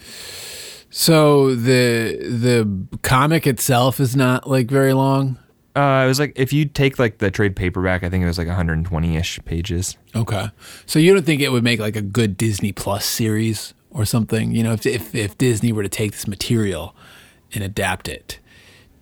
So 0.90 1.54
the 1.54 2.16
the 2.16 2.98
comic 3.02 3.46
itself 3.46 3.98
is 3.98 4.14
not 4.14 4.48
like 4.48 4.70
very 4.70 4.92
long. 4.92 5.38
Uh, 5.76 6.04
it 6.04 6.08
was 6.08 6.18
like 6.18 6.32
if 6.36 6.54
you 6.54 6.64
take 6.64 6.98
like 6.98 7.18
the 7.18 7.30
trade 7.30 7.54
paperback, 7.54 8.02
I 8.02 8.08
think 8.08 8.24
it 8.24 8.26
was 8.26 8.38
like 8.38 8.48
120-ish 8.48 9.40
pages. 9.44 9.98
Okay. 10.14 10.50
So 10.86 10.98
you 10.98 11.12
don't 11.12 11.26
think 11.26 11.42
it 11.42 11.52
would 11.52 11.62
make 11.62 11.80
like 11.80 11.96
a 11.96 12.02
good 12.02 12.38
Disney 12.38 12.72
Plus 12.72 13.04
series 13.04 13.74
or 13.90 14.06
something? 14.06 14.52
You 14.52 14.62
know, 14.62 14.72
if 14.72 14.86
if, 14.86 15.14
if 15.14 15.36
Disney 15.36 15.72
were 15.72 15.82
to 15.82 15.88
take 15.88 16.12
this 16.12 16.26
material 16.26 16.96
and 17.52 17.62
adapt 17.62 18.08
it 18.08 18.40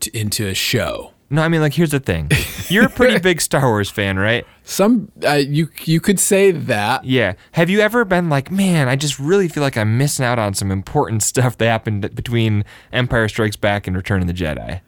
to, 0.01 0.19
into 0.19 0.47
a 0.49 0.55
show. 0.55 1.13
No, 1.31 1.43
I 1.43 1.49
mean 1.49 1.61
like 1.61 1.75
here's 1.75 1.91
the 1.91 2.01
thing. 2.01 2.31
You're 2.69 2.87
a 2.87 2.91
pretty 2.91 3.19
big 3.21 3.41
Star 3.41 3.63
Wars 3.63 3.91
fan, 3.91 4.19
right? 4.19 4.47
Some 4.63 5.11
uh, 5.27 5.33
you 5.33 5.69
you 5.85 6.01
could 6.01 6.21
say 6.21 6.51
that. 6.51 7.05
Yeah. 7.05 7.35
Have 7.53 7.71
you 7.71 7.81
ever 7.81 8.05
been 8.05 8.29
like, 8.29 8.51
man, 8.51 8.89
I 8.89 8.97
just 8.97 9.19
really 9.19 9.49
feel 9.49 9.63
like 9.63 9.77
I'm 9.77 9.97
missing 9.97 10.25
out 10.25 10.39
on 10.39 10.55
some 10.55 10.71
important 10.71 11.23
stuff 11.33 11.57
that 11.59 11.67
happened 11.67 12.15
between 12.15 12.65
Empire 12.93 13.29
Strikes 13.29 13.57
Back 13.57 13.87
and 13.87 13.97
Return 13.97 14.21
of 14.21 14.27
the 14.27 14.35
Jedi? 14.35 14.81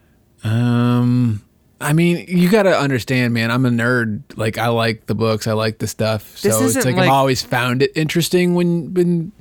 Um 0.45 1.43
I 1.81 1.93
mean, 1.93 2.25
you 2.29 2.51
got 2.51 2.63
to 2.63 2.77
understand, 2.79 3.35
man. 3.35 3.51
I'm 3.51 3.67
a 3.67 3.71
nerd. 3.71 4.23
Like 4.37 4.57
I 4.59 4.69
like 4.69 5.07
the 5.07 5.15
books, 5.15 5.47
I 5.47 5.53
like 5.53 5.79
the 5.79 5.87
stuff. 5.87 6.37
So 6.39 6.49
This 6.49 6.77
it's 6.77 6.87
like, 6.87 6.97
like- 6.97 7.05
I've 7.05 7.11
always 7.13 7.43
found 7.43 7.83
it 7.83 7.93
interesting 7.95 8.55
when 8.55 8.95
when 8.95 9.33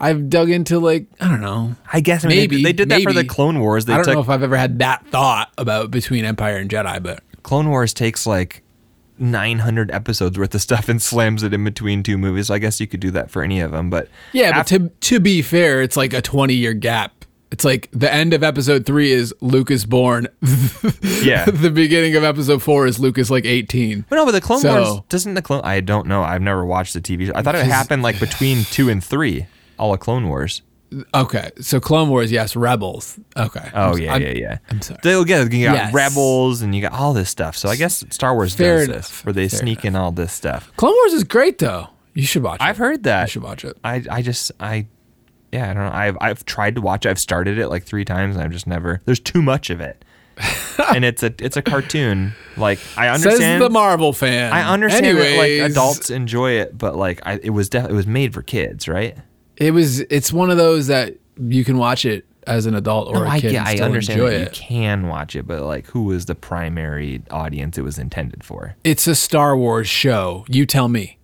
I've 0.00 0.28
dug 0.28 0.50
into 0.50 0.78
like 0.78 1.06
I 1.20 1.28
don't 1.28 1.40
know. 1.40 1.74
I 1.92 2.00
guess 2.00 2.24
I 2.24 2.28
mean, 2.28 2.38
Maybe 2.38 2.56
they, 2.56 2.62
they 2.64 2.72
did 2.72 2.88
that 2.90 3.02
for 3.02 3.12
the. 3.12 3.24
Clone 3.24 3.60
Wars. 3.60 3.84
They 3.86 3.92
I 3.92 3.96
don't 3.96 4.04
took 4.06 4.14
know 4.14 4.20
if 4.20 4.28
I've 4.28 4.42
ever 4.42 4.56
had 4.56 4.78
that 4.80 5.06
thought 5.08 5.52
about 5.58 5.90
between 5.90 6.24
Empire 6.24 6.56
and 6.56 6.70
Jedi, 6.70 7.02
but 7.02 7.22
Clone 7.42 7.68
Wars 7.70 7.92
takes 7.94 8.26
like 8.26 8.62
900 9.18 9.90
episodes 9.90 10.38
worth 10.38 10.54
of 10.54 10.60
stuff 10.60 10.88
and 10.90 11.00
slams 11.00 11.42
it 11.42 11.54
in 11.54 11.64
between 11.64 12.02
two 12.02 12.18
movies. 12.18 12.48
So 12.48 12.54
I 12.54 12.58
guess 12.58 12.80
you 12.80 12.86
could 12.86 13.00
do 13.00 13.10
that 13.12 13.30
for 13.30 13.42
any 13.42 13.60
of 13.60 13.70
them, 13.72 13.88
but 13.88 14.08
Yeah, 14.32 14.50
af- 14.50 14.56
but 14.56 14.66
to 14.68 14.88
to 15.12 15.20
be 15.20 15.40
fair, 15.42 15.80
it's 15.80 15.96
like 15.96 16.12
a 16.12 16.20
20 16.20 16.52
year 16.54 16.74
gap. 16.74 17.15
It's 17.52 17.64
like 17.64 17.88
the 17.92 18.12
end 18.12 18.34
of 18.34 18.42
episode 18.42 18.84
three 18.86 19.12
is 19.12 19.32
Luke's 19.40 19.84
born. 19.84 20.26
Yeah. 21.22 21.44
the 21.46 21.70
beginning 21.70 22.14
of 22.16 22.22
episode 22.24 22.62
four 22.62 22.86
is 22.86 22.98
Luke's 23.00 23.30
like 23.30 23.44
18. 23.44 24.04
But 24.08 24.16
no, 24.16 24.24
but 24.24 24.32
the 24.32 24.40
Clone 24.40 24.60
So- 24.60 24.82
Wars 24.82 25.00
doesn't 25.08 25.34
the 25.34 25.42
Clone. 25.42 25.62
I 25.64 25.80
don't 25.80 26.06
know. 26.06 26.22
I've 26.22 26.42
never 26.42 26.64
watched 26.64 26.94
the 26.94 27.00
TV 27.00 27.26
show. 27.26 27.32
I 27.34 27.42
thought 27.42 27.54
it 27.54 27.66
happened 27.66 28.02
like 28.02 28.20
between 28.20 28.64
two 28.64 28.88
and 28.88 29.02
three. 29.02 29.46
All 29.78 29.92
of 29.94 30.00
Clone 30.00 30.28
Wars. 30.28 30.62
Okay, 31.14 31.50
so 31.60 31.80
Clone 31.80 32.08
Wars, 32.10 32.30
yes, 32.30 32.54
Rebels. 32.54 33.18
Okay. 33.36 33.70
Oh 33.74 33.90
I'm- 33.90 33.98
yeah, 33.98 34.12
I'm- 34.12 34.22
yeah, 34.22 34.30
yeah. 34.30 34.58
I'm 34.70 34.80
sorry. 34.82 35.00
They'll 35.02 35.24
get 35.24 35.52
you 35.52 35.66
got 35.66 35.74
Yes. 35.74 35.92
Rebels 35.94 36.62
and 36.62 36.74
you 36.74 36.80
got 36.80 36.92
all 36.92 37.12
this 37.12 37.28
stuff. 37.30 37.56
So 37.56 37.68
I 37.68 37.76
guess 37.76 38.04
Star 38.10 38.34
Wars 38.34 38.54
Fair 38.54 38.78
does 38.78 38.88
enough. 38.88 38.96
this, 39.08 39.24
where 39.24 39.32
they 39.32 39.48
Fair 39.48 39.58
sneak 39.60 39.84
in 39.84 39.96
all 39.96 40.12
this 40.12 40.32
stuff. 40.32 40.70
Clone 40.76 40.92
Wars 40.94 41.12
is 41.12 41.24
great 41.24 41.58
though. 41.58 41.88
You 42.14 42.24
should 42.24 42.42
watch 42.42 42.60
it. 42.60 42.64
I've 42.64 42.76
heard 42.78 43.02
that. 43.02 43.22
You 43.28 43.30
should 43.32 43.42
watch 43.42 43.64
it. 43.64 43.76
I 43.84 44.04
I 44.10 44.22
just 44.22 44.52
I 44.60 44.86
yeah 45.56 45.70
I 45.70 45.74
don't 45.74 45.84
know. 45.84 45.92
I've 45.92 46.16
I've 46.20 46.44
tried 46.44 46.74
to 46.74 46.80
watch. 46.80 47.06
it. 47.06 47.10
I've 47.10 47.18
started 47.18 47.58
it 47.58 47.68
like 47.68 47.84
three 47.84 48.04
times 48.04 48.36
and 48.36 48.44
I've 48.44 48.52
just 48.52 48.66
never. 48.66 49.00
There's 49.04 49.20
too 49.20 49.42
much 49.42 49.70
of 49.70 49.80
it, 49.80 50.04
and 50.94 51.04
it's 51.04 51.22
a 51.22 51.32
it's 51.38 51.56
a 51.56 51.62
cartoon. 51.62 52.34
Like 52.56 52.78
I 52.96 53.08
understand. 53.08 53.38
Says 53.40 53.60
the 53.60 53.70
Marvel 53.70 54.12
fan. 54.12 54.52
I 54.52 54.70
understand 54.70 55.18
that 55.18 55.36
like 55.36 55.70
adults 55.70 56.10
enjoy 56.10 56.52
it, 56.52 56.76
but 56.76 56.96
like 56.96 57.20
I, 57.26 57.40
it 57.42 57.50
was 57.50 57.68
def- 57.68 57.88
it 57.88 57.94
was 57.94 58.06
made 58.06 58.34
for 58.34 58.42
kids, 58.42 58.88
right? 58.88 59.16
It 59.56 59.72
was. 59.72 60.00
It's 60.00 60.32
one 60.32 60.50
of 60.50 60.58
those 60.58 60.88
that 60.88 61.14
you 61.38 61.64
can 61.64 61.78
watch 61.78 62.04
it 62.04 62.26
as 62.46 62.66
an 62.66 62.74
adult 62.74 63.08
or 63.08 63.24
a 63.24 63.28
I 63.28 63.40
kid 63.40 63.54
and 63.54 63.66
I 63.66 63.78
understand 63.78 64.20
that 64.20 64.40
you 64.40 64.48
can 64.50 65.08
watch 65.08 65.34
it, 65.34 65.46
but 65.46 65.62
like 65.62 65.86
who 65.88 66.04
was 66.04 66.26
the 66.26 66.34
primary 66.34 67.22
audience 67.30 67.76
it 67.76 67.82
was 67.82 67.98
intended 67.98 68.44
for? 68.44 68.76
It's 68.84 69.06
a 69.06 69.14
Star 69.14 69.56
Wars 69.56 69.88
show. 69.88 70.44
You 70.48 70.66
tell 70.66 70.88
me. 70.88 71.18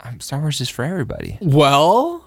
Um, 0.00 0.20
Star 0.20 0.40
Wars 0.40 0.60
is 0.60 0.68
for 0.68 0.84
everybody. 0.84 1.38
Well, 1.40 2.21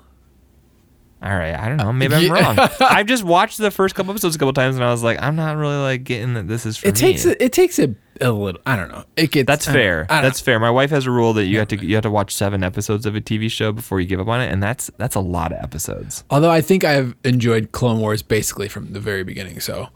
All 1.25 1.35
right, 1.35 1.55
I 1.55 1.67
don't 1.67 1.77
know. 1.77 1.91
Maybe 1.91 2.13
I'm 2.13 2.23
Yeah. 2.23 2.55
wrong. 2.55 2.69
I've 2.79 3.07
just 3.07 3.23
watched 3.23 3.57
the 3.57 3.71
first 3.71 3.95
couple 3.95 4.11
episodes 4.11 4.35
a 4.35 4.39
couple 4.39 4.53
times, 4.53 4.75
and 4.75 4.85
I 4.85 4.91
was 4.91 5.01
like, 5.01 5.19
I'm 5.21 5.35
not 5.35 5.57
really 5.57 5.75
like 5.77 6.03
getting 6.03 6.35
that 6.35 6.47
this 6.47 6.65
is 6.67 6.77
for 6.77 6.87
it 6.87 6.93
me. 6.93 6.99
takes 6.99 7.25
a, 7.25 7.43
it 7.43 7.51
takes 7.51 7.79
a, 7.79 7.95
a 8.21 8.31
little. 8.31 8.61
I 8.65 8.75
don't 8.75 8.89
know. 8.89 9.05
It 9.17 9.31
gets. 9.31 9.47
That's 9.47 9.65
fair. 9.65 10.05
That's 10.07 10.39
fair. 10.39 10.59
My 10.59 10.69
wife 10.69 10.91
has 10.91 11.07
a 11.07 11.11
rule 11.11 11.33
that 11.33 11.45
you 11.45 11.57
have 11.59 11.67
to 11.69 11.83
you 11.83 11.95
have 11.95 12.03
to 12.03 12.11
watch 12.11 12.31
seven 12.33 12.63
episodes 12.63 13.05
of 13.07 13.15
a 13.15 13.21
TV 13.21 13.49
show 13.49 13.71
before 13.71 13.99
you 13.99 14.05
give 14.07 14.19
up 14.19 14.27
on 14.27 14.39
it, 14.39 14.51
and 14.51 14.61
that's 14.61 14.91
that's 14.97 15.15
a 15.15 15.19
lot 15.19 15.51
of 15.51 15.57
episodes. 15.63 16.23
Although 16.29 16.51
I 16.51 16.61
think 16.61 16.83
I've 16.83 17.15
enjoyed 17.23 17.71
Clone 17.71 17.99
Wars 17.99 18.21
basically 18.21 18.67
from 18.67 18.93
the 18.93 18.99
very 18.99 19.23
beginning. 19.23 19.59
So 19.61 19.89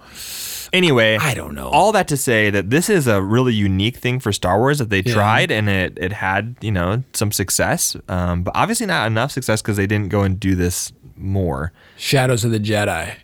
Anyway, 0.71 1.17
I 1.19 1.33
don't 1.33 1.55
know. 1.55 1.67
All 1.69 1.91
that 1.93 2.07
to 2.09 2.17
say 2.17 2.51
that 2.51 2.69
this 2.69 2.89
is 2.89 3.07
a 3.07 3.21
really 3.23 3.53
unique 3.55 3.97
thing 3.97 4.19
for 4.19 4.31
Star 4.31 4.59
Wars 4.59 4.77
that 4.77 4.89
they 4.91 5.01
Yeah. 5.03 5.13
tried 5.15 5.51
and 5.51 5.67
it 5.67 5.97
it 5.99 6.13
had 6.13 6.55
you 6.61 6.71
know 6.71 7.03
some 7.13 7.31
success, 7.31 7.95
um, 8.07 8.43
but 8.43 8.55
obviously 8.55 8.85
not 8.85 9.07
enough 9.07 9.31
success 9.31 9.61
because 9.63 9.77
they 9.77 9.87
didn't 9.87 10.09
go 10.09 10.21
and 10.21 10.39
do 10.39 10.53
this 10.55 10.91
more. 11.19 11.71
Shadows 11.97 12.43
of 12.45 12.51
the 12.51 12.59
Jedi. 12.59 13.15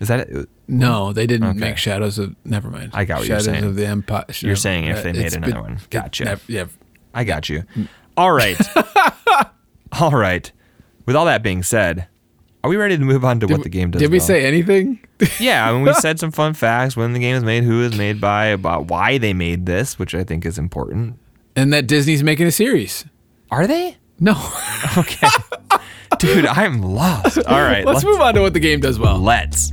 Is 0.00 0.08
that 0.08 0.28
it? 0.28 0.48
No, 0.68 1.12
they 1.12 1.26
didn't 1.26 1.48
Okay. 1.50 1.58
make 1.58 1.76
Shadows 1.76 2.18
of. 2.18 2.34
Never 2.44 2.70
mind. 2.70 2.90
I 2.94 3.04
got 3.04 3.18
what 3.20 3.28
you're 3.28 3.38
Shadows 3.40 3.44
saying. 3.54 3.64
of 3.64 3.76
the 3.76 3.86
Empire. 3.86 4.24
You're 4.40 4.56
saying 4.56 4.86
if 4.86 4.98
uh, 4.98 5.02
they 5.02 5.12
made 5.12 5.32
another 5.34 5.52
been- 5.52 5.62
one. 5.62 5.72
it- 5.74 5.90
Gotcha. 5.90 6.24
nev- 6.24 6.44
yeah. 6.48 6.64
I 7.14 7.24
got 7.24 7.48
you. 7.48 7.64
All 8.16 8.32
right, 8.32 8.58
all 10.00 10.10
right. 10.12 10.50
With 11.06 11.16
all 11.16 11.24
that 11.26 11.42
being 11.42 11.62
said, 11.62 12.08
are 12.64 12.70
we 12.70 12.76
ready 12.76 12.96
to 12.96 13.04
move 13.04 13.24
on 13.24 13.40
to 13.40 13.46
what 13.46 13.62
the 13.64 13.68
game 13.68 13.90
does? 13.90 14.00
Did 14.00 14.10
we 14.10 14.18
well? 14.18 14.26
say 14.26 14.44
anything? 14.46 15.00
Yeah, 15.38 15.68
I 15.68 15.72
mean, 15.72 15.82
we 15.82 15.92
said 16.00 16.18
some 16.18 16.32
fun 16.32 16.52
facts 16.52 16.96
when 16.96 17.12
the 17.12 17.20
game 17.20 17.34
was 17.36 17.44
made, 17.44 17.62
who 17.62 17.80
it 17.80 17.90
was 17.90 17.96
made 17.98 18.20
by, 18.20 18.46
about 18.46 18.86
why 18.88 19.18
they 19.18 19.32
made 19.32 19.66
this, 19.66 19.96
which 19.98 20.16
I 20.16 20.24
think 20.24 20.44
is 20.44 20.58
important. 20.58 21.16
and 21.54 21.72
that 21.72 21.86
Disney's 21.86 22.24
making 22.24 22.46
a 22.48 22.50
series. 22.50 23.04
Are 23.50 23.66
they? 23.68 23.96
No. 24.22 24.34
Okay. 24.98 25.26
Dude, 26.18 26.44
I'm 26.44 26.82
lost. 26.82 27.38
All 27.38 27.62
right, 27.62 27.86
let's, 27.86 28.04
move 28.04 28.20
on 28.20 28.34
to 28.34 28.42
what 28.42 28.52
the 28.52 28.60
game 28.60 28.78
does 28.78 28.98
well. 28.98 29.18
Let's. 29.18 29.72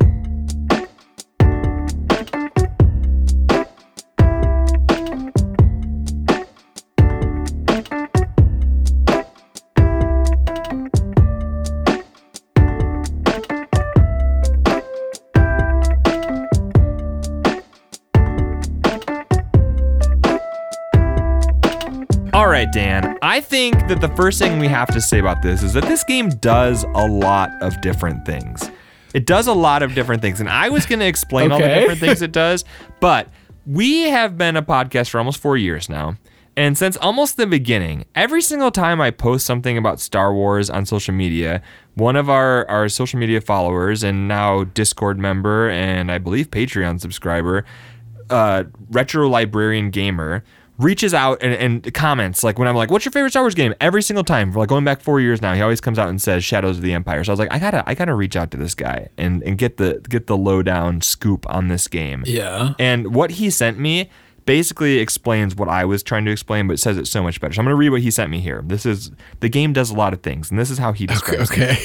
All 22.32 22.48
right, 22.48 22.72
Dan. 22.72 23.09
I 23.22 23.42
think 23.42 23.88
that 23.88 24.00
the 24.00 24.08
first 24.10 24.40
thing 24.40 24.60
we 24.60 24.68
have 24.68 24.88
to 24.94 25.02
say 25.02 25.20
about 25.20 25.42
this 25.42 25.62
is 25.62 25.74
that 25.74 25.84
this 25.84 26.04
game 26.06 26.30
does 26.30 26.84
a 26.96 27.06
lot 27.06 27.52
of 27.62 27.80
different 27.82 28.26
things. 28.26 28.72
It 29.14 29.26
does 29.26 29.48
a 29.48 29.54
lot 29.54 29.84
of 29.84 29.94
different 29.94 30.22
things. 30.22 30.40
And 30.40 30.48
I 30.48 30.70
was 30.70 30.86
going 30.86 31.00
to 31.00 31.06
explain 31.06 31.52
all 31.52 31.60
the 31.60 31.68
different 31.68 32.00
things 32.00 32.22
it 32.22 32.32
does, 32.32 32.64
but 33.00 33.28
we 33.66 34.04
have 34.04 34.38
been 34.38 34.56
a 34.56 34.64
podcast 34.64 35.10
for 35.10 35.18
almost 35.18 35.42
four 35.42 35.58
years 35.58 35.90
now. 35.90 36.16
And 36.56 36.78
since 36.78 36.98
almost 36.98 37.38
the 37.38 37.48
beginning, 37.48 38.06
every 38.16 38.42
single 38.42 38.72
time 38.72 39.02
I 39.02 39.12
post 39.12 39.46
something 39.46 39.78
about 39.78 40.00
Star 40.00 40.34
Wars 40.34 40.70
on 40.70 40.86
social 40.86 41.14
media, 41.14 41.62
one 41.96 42.16
of 42.16 42.30
our, 42.30 42.70
our 42.70 42.90
social 42.90 43.20
media 43.20 43.42
followers 43.42 44.04
and 44.04 44.28
now 44.28 44.64
Discord 44.64 45.18
member 45.18 45.70
and 45.70 46.12
I 46.12 46.18
believe 46.18 46.52
Patreon 46.52 47.00
subscriber, 47.00 47.66
uh, 48.30 48.66
retro 48.90 49.28
librarian 49.28 49.90
gamer 49.90 50.44
reaches 50.80 51.14
out 51.14 51.44
and, 51.44 51.54
and 51.54 51.94
comments 51.94 52.44
like 52.44 52.58
when 52.58 52.68
I'm 52.68 52.76
like, 52.76 52.90
"What's 52.90 53.06
your 53.06 53.12
favorite 53.12 53.30
Star 53.30 53.44
Wars 53.44 53.54
game?" 53.54 53.74
Every 53.80 54.02
single 54.02 54.24
time 54.24 54.52
for 54.52 54.60
like 54.60 54.70
going 54.70 54.84
back 54.86 55.02
four 55.02 55.20
years 55.20 55.42
now, 55.42 55.54
he 55.54 55.62
always 55.62 55.80
comes 55.82 56.00
out 56.00 56.10
and 56.10 56.20
says 56.22 56.44
Shadows 56.44 56.78
of 56.78 56.84
the 56.84 56.94
Empire. 56.94 57.24
So 57.24 57.32
I 57.32 57.34
was 57.34 57.40
like, 57.40 57.54
I 57.54 57.60
gotta 57.60 57.84
I 57.88 57.94
gotta 57.94 58.16
reach 58.16 58.36
out 58.36 58.50
to 58.52 58.58
this 58.58 58.74
guy 58.74 59.10
and 59.18 59.44
and 59.44 59.58
get 59.58 59.78
the 59.78 60.02
get 60.10 60.26
the 60.28 60.38
lowdown 60.38 61.02
scoop 61.02 61.46
on 61.50 61.68
this 61.68 61.88
game. 61.88 62.24
Yeah. 62.26 62.74
And 62.80 63.14
what 63.14 63.32
he 63.32 63.50
sent 63.50 63.78
me 63.78 64.10
basically 64.46 64.98
explains 64.98 65.56
what 65.56 65.70
I 65.70 65.86
was 65.86 66.02
trying 66.02 66.26
to 66.26 66.32
explain, 66.32 66.68
but 66.68 66.80
says 66.80 66.98
it 66.98 67.06
so 67.08 67.22
much 67.22 67.40
better. 67.40 67.54
So 67.54 67.62
I'm 67.62 67.68
to 67.68 67.76
read 67.76 67.90
what 67.90 68.02
he 68.02 68.10
sent 68.10 68.32
me 68.32 68.40
here. 68.40 68.64
This 68.66 68.86
is 68.86 69.12
the 69.42 69.50
game 69.50 69.74
does 69.74 69.92
a 69.92 69.96
lot 69.96 70.14
of 70.14 70.22
things, 70.24 70.50
and 70.50 70.60
this 70.60 70.72
is 70.72 70.78
how 70.80 70.92
he 70.94 71.04
Okay. 71.06 71.14
describes 71.14 71.52
it. 71.52 71.54
okay. 71.54 71.78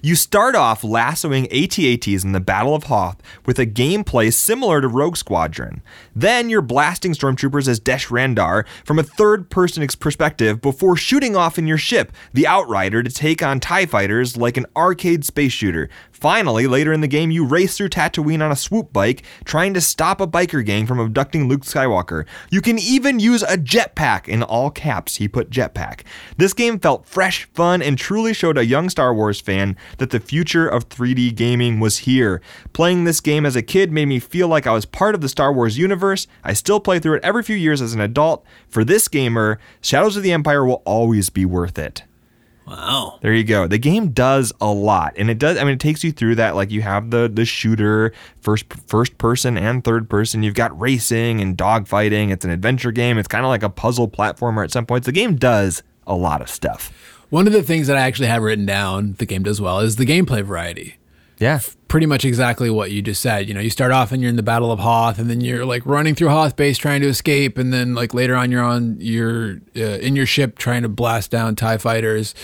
You 0.00 0.14
start 0.14 0.54
off 0.54 0.84
lassoing 0.84 1.46
ATATs 1.46 2.24
in 2.24 2.30
the 2.30 2.40
Battle 2.40 2.74
of 2.74 2.84
Hoth 2.84 3.20
with 3.46 3.58
a 3.58 3.66
gameplay 3.66 4.32
similar 4.32 4.80
to 4.80 4.86
Rogue 4.86 5.16
Squadron. 5.16 5.82
Then 6.14 6.48
you're 6.48 6.62
blasting 6.62 7.14
stormtroopers 7.14 7.66
as 7.66 7.80
Dash 7.80 8.06
Rendar 8.06 8.64
from 8.84 9.00
a 9.00 9.02
third 9.02 9.50
person 9.50 9.86
perspective 9.98 10.60
before 10.60 10.96
shooting 10.96 11.34
off 11.34 11.58
in 11.58 11.66
your 11.66 11.78
ship, 11.78 12.12
the 12.32 12.46
Outrider, 12.46 13.02
to 13.02 13.10
take 13.10 13.42
on 13.42 13.58
TIE 13.58 13.86
fighters 13.86 14.36
like 14.36 14.56
an 14.56 14.66
arcade 14.76 15.24
space 15.24 15.52
shooter. 15.52 15.88
Finally, 16.12 16.66
later 16.66 16.92
in 16.92 17.00
the 17.00 17.06
game, 17.06 17.30
you 17.30 17.44
race 17.44 17.76
through 17.76 17.88
Tatooine 17.88 18.42
on 18.42 18.50
a 18.50 18.56
swoop 18.56 18.92
bike, 18.92 19.22
trying 19.44 19.72
to 19.72 19.80
stop 19.80 20.20
a 20.20 20.26
biker 20.26 20.64
gang 20.64 20.84
from 20.84 20.98
abducting 20.98 21.48
Luke 21.48 21.62
Skywalker. 21.62 22.26
You 22.50 22.60
can 22.60 22.76
even 22.78 23.20
use 23.20 23.44
a 23.44 23.56
jetpack, 23.56 24.26
in 24.26 24.42
all 24.42 24.70
caps, 24.70 25.16
he 25.16 25.28
put 25.28 25.50
jetpack. 25.50 26.00
This 26.36 26.52
game 26.52 26.80
felt 26.80 27.06
fresh, 27.06 27.44
fun, 27.54 27.82
and 27.82 27.96
truly 27.96 28.34
showed 28.34 28.58
a 28.58 28.66
young 28.66 28.90
Star 28.90 29.14
Wars 29.14 29.40
fan 29.40 29.76
that 29.96 30.10
the 30.10 30.20
future 30.20 30.68
of 30.68 30.88
3D 30.88 31.34
gaming 31.34 31.80
was 31.80 31.98
here. 31.98 32.40
Playing 32.72 33.04
this 33.04 33.20
game 33.20 33.46
as 33.46 33.56
a 33.56 33.62
kid 33.62 33.90
made 33.90 34.06
me 34.06 34.18
feel 34.18 34.48
like 34.48 34.66
I 34.66 34.72
was 34.72 34.84
part 34.84 35.14
of 35.14 35.20
the 35.20 35.28
Star 35.28 35.52
Wars 35.52 35.78
universe. 35.78 36.26
I 36.44 36.52
still 36.52 36.80
play 36.80 36.98
through 36.98 37.16
it 37.16 37.24
every 37.24 37.42
few 37.42 37.56
years 37.56 37.80
as 37.80 37.94
an 37.94 38.00
adult. 38.00 38.44
For 38.68 38.84
this 38.84 39.08
gamer, 39.08 39.58
Shadows 39.80 40.16
of 40.16 40.22
the 40.22 40.32
Empire 40.32 40.64
will 40.64 40.82
always 40.84 41.30
be 41.30 41.44
worth 41.44 41.78
it. 41.78 42.02
Wow. 42.68 43.18
There 43.22 43.32
you 43.32 43.44
go. 43.44 43.66
The 43.66 43.78
game 43.78 44.10
does 44.10 44.52
a 44.60 44.70
lot, 44.70 45.14
and 45.16 45.30
it 45.30 45.38
does. 45.38 45.56
I 45.56 45.64
mean, 45.64 45.74
it 45.74 45.80
takes 45.80 46.04
you 46.04 46.12
through 46.12 46.34
that. 46.34 46.54
Like 46.54 46.70
you 46.70 46.82
have 46.82 47.10
the 47.10 47.30
the 47.32 47.46
shooter, 47.46 48.12
first 48.42 48.66
first 48.86 49.16
person 49.16 49.56
and 49.56 49.82
third 49.82 50.10
person. 50.10 50.42
You've 50.42 50.54
got 50.54 50.78
racing 50.78 51.40
and 51.40 51.56
dogfighting. 51.56 52.30
It's 52.30 52.44
an 52.44 52.50
adventure 52.50 52.92
game. 52.92 53.16
It's 53.16 53.28
kind 53.28 53.44
of 53.44 53.48
like 53.48 53.62
a 53.62 53.70
puzzle 53.70 54.06
platformer 54.08 54.64
at 54.64 54.70
some 54.70 54.84
points. 54.84 55.06
The 55.06 55.12
game 55.12 55.36
does 55.36 55.82
a 56.06 56.14
lot 56.14 56.42
of 56.42 56.50
stuff. 56.50 56.92
One 57.30 57.46
of 57.46 57.52
the 57.52 57.62
things 57.62 57.86
that 57.88 57.96
I 57.96 58.00
actually 58.00 58.28
have 58.28 58.42
written 58.42 58.64
down, 58.66 59.14
the 59.18 59.26
game 59.26 59.42
does 59.42 59.60
well, 59.60 59.80
is 59.80 59.96
the 59.96 60.06
gameplay 60.06 60.42
variety. 60.42 60.96
Yeah, 61.38 61.60
Pretty 61.86 62.06
much 62.06 62.24
exactly 62.24 62.68
what 62.68 62.90
you 62.90 63.00
just 63.00 63.22
said. 63.22 63.48
You 63.48 63.54
know, 63.54 63.60
you 63.60 63.70
start 63.70 63.92
off 63.92 64.12
and 64.12 64.20
you're 64.20 64.28
in 64.28 64.36
the 64.36 64.42
Battle 64.42 64.70
of 64.72 64.78
Hoth, 64.80 65.18
and 65.18 65.30
then 65.30 65.40
you're 65.40 65.64
like 65.64 65.86
running 65.86 66.14
through 66.14 66.28
Hoth 66.28 66.54
base 66.56 66.76
trying 66.76 67.00
to 67.00 67.06
escape, 67.08 67.56
and 67.58 67.72
then 67.72 67.94
like 67.94 68.12
later 68.12 68.34
on 68.36 68.50
you're 68.50 68.62
on 68.62 68.96
you're 69.00 69.58
uh, 69.76 69.80
in 69.80 70.14
your 70.16 70.26
ship 70.26 70.58
trying 70.58 70.82
to 70.82 70.88
blast 70.88 71.30
down 71.30 71.54
Tie 71.56 71.78
fighters, 71.78 72.34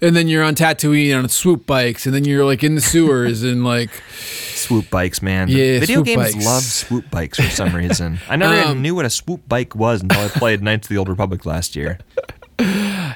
and 0.00 0.16
then 0.16 0.26
you're 0.28 0.42
on 0.42 0.54
Tatooine 0.56 1.16
on 1.16 1.28
swoop 1.28 1.64
bikes, 1.66 2.06
and 2.06 2.14
then 2.14 2.24
you're 2.24 2.44
like 2.44 2.64
in 2.64 2.74
the 2.74 2.80
sewers 2.80 3.42
and 3.44 3.64
like 3.64 3.90
swoop 4.16 4.88
bikes, 4.90 5.22
man. 5.22 5.48
Yeah, 5.48 5.78
video 5.78 6.02
games 6.02 6.32
bikes. 6.32 6.44
love 6.46 6.62
swoop 6.62 7.08
bikes 7.10 7.38
for 7.38 7.50
some 7.50 7.76
reason. 7.76 8.18
I 8.28 8.34
never 8.36 8.54
even 8.54 8.66
Um, 8.68 8.82
knew 8.82 8.94
what 8.96 9.04
a 9.04 9.10
swoop 9.10 9.46
bike 9.48 9.76
was 9.76 10.02
until 10.02 10.20
I 10.24 10.28
played 10.28 10.60
Knights 10.62 10.86
of 10.86 10.88
the 10.88 10.96
Old 10.98 11.08
Republic 11.08 11.44
last 11.46 11.76
year. 11.76 11.98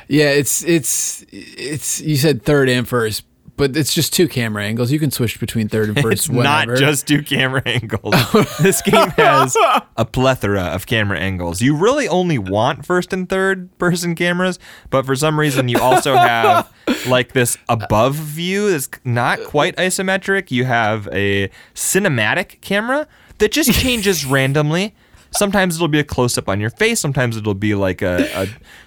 yeah, 0.08 0.30
it's 0.30 0.62
it's 0.64 1.24
it's 1.30 2.00
you 2.00 2.16
said 2.16 2.42
third 2.42 2.68
and 2.68 2.88
first, 2.88 3.24
but 3.56 3.76
it's 3.76 3.94
just 3.94 4.12
two 4.12 4.28
camera 4.28 4.64
angles. 4.64 4.92
You 4.92 4.98
can 4.98 5.10
switch 5.10 5.40
between 5.40 5.68
third 5.68 5.88
and 5.88 6.00
first. 6.00 6.26
It's 6.26 6.30
not 6.30 6.68
just 6.76 7.06
two 7.06 7.22
camera 7.22 7.62
angles. 7.66 8.14
this 8.60 8.82
game 8.82 9.10
has 9.10 9.56
a 9.96 10.04
plethora 10.04 10.62
of 10.62 10.86
camera 10.86 11.18
angles. 11.18 11.62
You 11.62 11.76
really 11.76 12.06
only 12.08 12.38
want 12.38 12.84
first 12.84 13.12
and 13.12 13.28
third 13.28 13.76
person 13.78 14.14
cameras, 14.14 14.58
but 14.90 15.06
for 15.06 15.16
some 15.16 15.38
reason 15.38 15.68
you 15.68 15.78
also 15.78 16.14
have 16.16 16.72
like 17.08 17.32
this 17.32 17.56
above 17.68 18.14
view 18.14 18.70
that's 18.70 18.88
not 19.04 19.42
quite 19.44 19.76
isometric. 19.76 20.50
You 20.50 20.64
have 20.64 21.08
a 21.12 21.50
cinematic 21.74 22.60
camera 22.60 23.06
that 23.38 23.52
just 23.52 23.72
changes 23.72 24.24
randomly. 24.24 24.94
Sometimes 25.36 25.76
it'll 25.76 25.88
be 25.88 25.98
a 26.00 26.04
close 26.04 26.36
up 26.38 26.48
on 26.48 26.60
your 26.60 26.70
face. 26.70 27.00
Sometimes 27.00 27.36
it'll 27.36 27.54
be 27.54 27.74
like 27.74 28.02
a, 28.02 28.28
a 28.42 28.46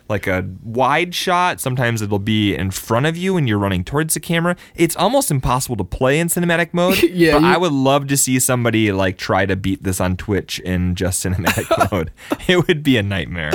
like 0.10 0.26
a 0.28 0.48
wide 0.64 1.14
shot. 1.14 1.60
Sometimes 1.62 2.02
it'll 2.02 2.18
be 2.20 2.56
in 2.56 2.72
front 2.72 3.06
of 3.06 3.16
you 3.16 3.38
and 3.38 3.48
you're 3.48 3.60
running 3.60 3.84
towards 3.84 4.16
the 4.16 4.20
camera. 4.20 4.56
It's 4.76 4.96
almost 4.96 5.30
impossible 5.30 5.78
to 5.78 5.84
play 5.84 6.20
in 6.20 6.28
cinematic 6.28 6.74
mode. 6.74 7.02
Yeah, 7.20 7.34
but 7.34 7.42
you- 7.42 7.48
I 7.48 7.58
would 7.58 7.72
love 7.74 8.08
to 8.08 8.18
see 8.18 8.40
somebody 8.40 8.92
like 8.92 9.18
try 9.18 9.46
to 9.46 9.56
beat 9.56 9.84
this 9.84 10.00
on 10.02 10.18
Twitch 10.18 10.60
in 10.60 10.96
just 10.96 11.24
cinematic 11.24 11.68
mode. 11.92 12.12
It 12.48 12.68
would 12.68 12.82
be 12.84 12.98
a 12.98 13.04
nightmare. 13.04 13.52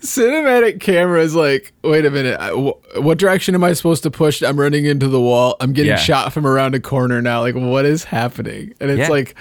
cinematic 0.00 0.80
camera 0.80 1.20
is 1.22 1.34
like, 1.34 1.72
wait 1.82 2.04
a 2.04 2.10
minute, 2.10 2.38
I, 2.40 2.50
wh- 2.50 3.02
what 3.02 3.18
direction 3.18 3.54
am 3.54 3.64
I 3.64 3.72
supposed 3.72 4.02
to 4.04 4.10
push? 4.10 4.42
I'm 4.42 4.58
running 4.58 4.84
into 4.86 5.08
the 5.08 5.20
wall. 5.20 5.56
I'm 5.60 5.72
getting 5.72 5.90
Yeah. 5.90 5.96
shot 5.96 6.32
from 6.32 6.46
around 6.46 6.74
a 6.74 6.80
corner 6.80 7.20
now. 7.22 7.40
Like, 7.40 7.54
what 7.54 7.84
is 7.84 8.04
happening? 8.04 8.74
And 8.80 8.90
it's 8.90 9.00
Yeah. 9.00 9.08
like, 9.08 9.34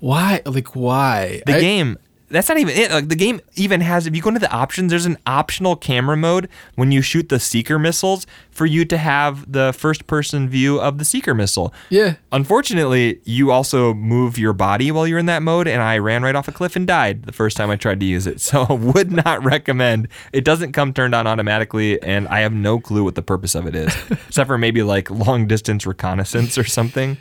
why? 0.00 0.42
Like, 0.46 0.76
why? 0.76 1.42
The 1.46 1.56
I- 1.56 1.60
game 1.60 1.96
that's 2.34 2.48
not 2.48 2.58
even 2.58 2.76
it. 2.76 2.90
Like 2.90 3.08
the 3.08 3.16
game 3.16 3.40
even 3.54 3.80
has 3.80 4.06
if 4.06 4.14
you 4.14 4.22
go 4.22 4.28
into 4.28 4.40
the 4.40 4.52
options, 4.52 4.90
there's 4.90 5.06
an 5.06 5.18
optional 5.26 5.76
camera 5.76 6.16
mode 6.16 6.48
when 6.74 6.90
you 6.92 7.00
shoot 7.00 7.28
the 7.28 7.38
seeker 7.38 7.78
missiles 7.78 8.26
for 8.50 8.66
you 8.66 8.84
to 8.84 8.96
have 8.96 9.50
the 9.50 9.72
first 9.72 10.06
person 10.06 10.48
view 10.48 10.80
of 10.80 10.98
the 10.98 11.04
seeker 11.04 11.34
missile. 11.34 11.72
Yeah. 11.90 12.14
Unfortunately, 12.32 13.20
you 13.24 13.50
also 13.50 13.94
move 13.94 14.38
your 14.38 14.52
body 14.52 14.90
while 14.90 15.06
you're 15.06 15.18
in 15.18 15.26
that 15.26 15.42
mode, 15.42 15.68
and 15.68 15.82
I 15.82 15.98
ran 15.98 16.22
right 16.22 16.34
off 16.34 16.48
a 16.48 16.52
cliff 16.52 16.76
and 16.76 16.86
died 16.86 17.24
the 17.24 17.32
first 17.32 17.56
time 17.56 17.70
I 17.70 17.76
tried 17.76 18.00
to 18.00 18.06
use 18.06 18.26
it. 18.26 18.40
So, 18.40 18.66
would 18.74 19.10
not 19.10 19.42
recommend. 19.44 20.08
It 20.32 20.44
doesn't 20.44 20.72
come 20.72 20.92
turned 20.92 21.14
on 21.14 21.26
automatically, 21.26 22.00
and 22.02 22.28
I 22.28 22.40
have 22.40 22.52
no 22.52 22.78
clue 22.78 23.04
what 23.04 23.14
the 23.14 23.22
purpose 23.22 23.54
of 23.54 23.66
it 23.66 23.74
is, 23.74 23.94
except 24.10 24.46
for 24.48 24.58
maybe 24.58 24.82
like 24.82 25.10
long 25.10 25.46
distance 25.46 25.86
reconnaissance 25.86 26.58
or 26.58 26.64
something. 26.64 27.16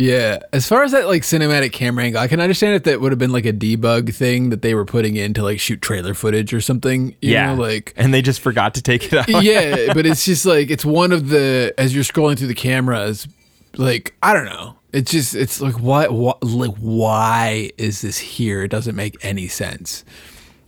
Yeah. 0.00 0.38
As 0.54 0.66
far 0.66 0.82
as 0.82 0.92
that 0.92 1.06
like 1.08 1.22
cinematic 1.22 1.72
camera 1.72 2.04
angle, 2.04 2.22
I 2.22 2.26
can 2.26 2.40
understand 2.40 2.74
if 2.74 2.84
that 2.84 3.02
would 3.02 3.12
have 3.12 3.18
been 3.18 3.32
like 3.32 3.44
a 3.44 3.52
debug 3.52 4.14
thing 4.14 4.48
that 4.48 4.62
they 4.62 4.74
were 4.74 4.86
putting 4.86 5.16
in 5.16 5.34
to 5.34 5.42
like 5.42 5.60
shoot 5.60 5.82
trailer 5.82 6.14
footage 6.14 6.54
or 6.54 6.60
something. 6.62 7.10
You 7.20 7.32
yeah, 7.32 7.54
Know, 7.54 7.60
like, 7.60 7.92
and 7.96 8.14
they 8.14 8.22
just 8.22 8.40
forgot 8.40 8.74
to 8.76 8.82
take 8.82 9.12
it 9.12 9.14
out. 9.14 9.42
yeah, 9.42 9.92
but 9.94 10.06
it's 10.06 10.24
just 10.24 10.46
like 10.46 10.70
it's 10.70 10.86
one 10.86 11.12
of 11.12 11.28
the 11.28 11.74
as 11.76 11.94
you're 11.94 12.02
scrolling 12.04 12.38
through 12.38 12.48
the 12.48 12.54
cameras, 12.54 13.28
like 13.76 14.14
I 14.22 14.32
don't 14.32 14.46
know. 14.46 14.76
It's 14.92 15.10
just 15.10 15.34
it's 15.34 15.60
like 15.60 15.78
what 15.78 16.12
what 16.14 16.42
like 16.42 16.74
why 16.78 17.70
is 17.76 18.00
this 18.00 18.16
here? 18.18 18.62
It 18.64 18.68
doesn't 18.68 18.96
make 18.96 19.22
any 19.22 19.48
sense. 19.48 20.04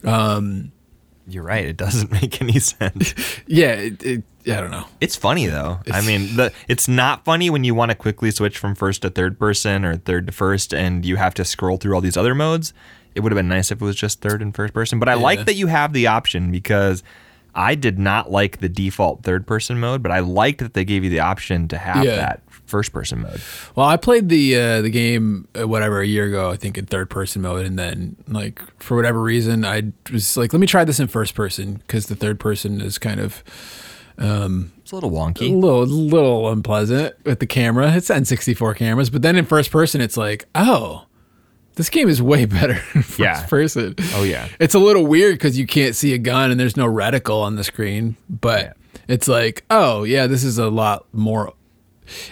Um, 0.04 0.72
You're 1.26 1.42
right. 1.42 1.64
It 1.64 1.78
doesn't 1.78 2.12
make 2.20 2.42
any 2.42 2.58
sense. 2.58 3.14
Yeah, 3.46 3.72
it, 3.72 4.02
it, 4.04 4.24
I 4.46 4.60
don't 4.60 4.70
know. 4.70 4.86
It's 5.00 5.14
funny 5.16 5.46
though. 5.46 5.78
I 5.92 6.00
mean, 6.00 6.36
the 6.36 6.52
it's 6.68 6.88
not 6.88 7.24
funny 7.24 7.48
when 7.50 7.64
you 7.64 7.74
want 7.74 7.90
to 7.90 7.94
quickly 7.94 8.30
switch 8.30 8.58
from 8.58 8.74
first 8.74 9.02
to 9.02 9.10
third 9.10 9.38
person 9.38 9.84
or 9.84 9.96
third 9.96 10.26
to 10.26 10.32
first, 10.32 10.74
and 10.74 11.04
you 11.04 11.16
have 11.16 11.34
to 11.34 11.44
scroll 11.44 11.76
through 11.76 11.94
all 11.94 12.00
these 12.00 12.16
other 12.16 12.34
modes. 12.34 12.72
It 13.14 13.20
would 13.20 13.30
have 13.30 13.36
been 13.36 13.48
nice 13.48 13.70
if 13.70 13.80
it 13.80 13.84
was 13.84 13.96
just 13.96 14.20
third 14.20 14.42
and 14.42 14.54
first 14.54 14.72
person. 14.74 14.98
But 14.98 15.08
I 15.08 15.14
Yeah. 15.14 15.22
like 15.22 15.44
that 15.46 15.54
you 15.54 15.66
have 15.68 15.92
the 15.92 16.06
option 16.06 16.50
because 16.50 17.02
I 17.54 17.74
did 17.74 17.98
not 17.98 18.30
like 18.32 18.58
the 18.60 18.68
default 18.68 19.22
third 19.22 19.46
person 19.46 19.78
mode, 19.78 20.02
but 20.02 20.10
I 20.10 20.20
liked 20.20 20.60
that 20.60 20.72
they 20.74 20.84
gave 20.86 21.04
you 21.04 21.10
the 21.10 21.20
option 21.20 21.68
to 21.68 21.76
have 21.78 22.04
Yeah. 22.04 22.16
that 22.16 22.42
first 22.64 22.92
person 22.92 23.20
mode. 23.20 23.40
Well, 23.76 23.86
I 23.86 23.98
played 23.98 24.30
the 24.30 24.56
uh, 24.58 24.80
the 24.82 24.88
game 24.88 25.46
uh, 25.60 25.68
whatever 25.68 26.00
a 26.00 26.06
year 26.06 26.24
ago, 26.24 26.50
I 26.50 26.56
think 26.56 26.78
in 26.78 26.86
third 26.86 27.10
person 27.10 27.42
mode, 27.42 27.66
and 27.66 27.78
then 27.78 28.16
like 28.26 28.60
for 28.80 28.96
whatever 28.96 29.20
reason, 29.22 29.64
I 29.64 29.92
was 30.10 30.36
like, 30.38 30.52
let 30.54 30.58
me 30.60 30.66
try 30.66 30.82
this 30.84 30.98
in 30.98 31.06
first 31.06 31.34
person 31.34 31.82
because 31.86 32.06
the 32.06 32.16
third 32.16 32.40
person 32.40 32.80
is 32.80 32.96
kind 32.96 33.20
of 33.20 33.44
Um, 34.18 34.72
it's 34.78 34.92
a 34.92 34.94
little 34.94 35.10
wonky, 35.10 35.50
a 35.50 35.54
little 35.56 35.86
little 35.86 36.50
unpleasant 36.50 37.14
with 37.24 37.40
the 37.40 37.46
camera. 37.46 37.92
It's 37.94 38.08
N64 38.08 38.76
cameras, 38.76 39.10
but 39.10 39.22
then 39.22 39.36
in 39.36 39.44
first 39.44 39.70
person, 39.70 40.00
it's 40.00 40.16
like, 40.16 40.44
oh, 40.54 41.06
this 41.76 41.88
game 41.88 42.08
is 42.08 42.20
way 42.20 42.44
better 42.46 42.74
in 42.94 43.02
first 43.02 43.18
Yeah. 43.18 43.46
person. 43.46 43.94
Oh 44.14 44.22
yeah. 44.22 44.48
It's 44.60 44.74
a 44.74 44.78
little 44.78 45.06
weird 45.06 45.34
because 45.36 45.58
you 45.58 45.66
can't 45.66 45.96
see 45.96 46.12
a 46.12 46.18
gun 46.18 46.50
and 46.50 46.60
there's 46.60 46.76
no 46.76 46.86
reticle 46.86 47.42
on 47.42 47.56
the 47.56 47.64
screen, 47.64 48.16
but 48.28 48.76
it's 49.08 49.28
like, 49.28 49.64
oh 49.70 50.04
yeah, 50.04 50.26
this 50.26 50.44
is 50.44 50.58
a 50.58 50.68
lot 50.68 51.06
more. 51.12 51.54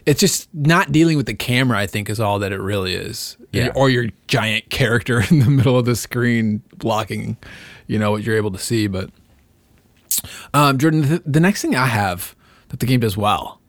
It's 0.05 0.21
just 0.21 0.49
not 0.53 0.93
dealing 0.93 1.16
with 1.16 1.25
the 1.27 1.35
camera. 1.35 1.79
I 1.79 1.87
think 1.87 2.11
is 2.11 2.21
all 2.21 2.38
that 2.40 2.53
it 2.53 2.61
really 2.61 2.95
is. 2.95 3.37
Yeah. 3.53 3.71
Or 3.75 3.88
your 3.88 4.07
giant 4.27 4.69
character 4.69 5.23
in 5.31 5.38
the 5.38 5.49
middle 5.51 5.79
of 5.79 5.87
the 5.87 5.97
screen 5.97 6.62
blocking, 6.77 7.38
you 7.87 7.99
know 7.99 8.11
what 8.11 8.23
you're 8.23 8.37
able 8.37 8.51
to 8.51 8.59
see. 8.59 8.87
But 8.88 9.11
um, 10.54 10.78
Jordan, 10.78 11.02
the, 11.02 11.22
the 11.26 11.40
next 11.40 11.62
thing 11.62 11.74
I 11.76 11.87
have 11.87 12.35
that 12.68 12.80
the 12.80 12.87
game 12.87 13.00
does 13.00 13.16
well, 13.16 13.61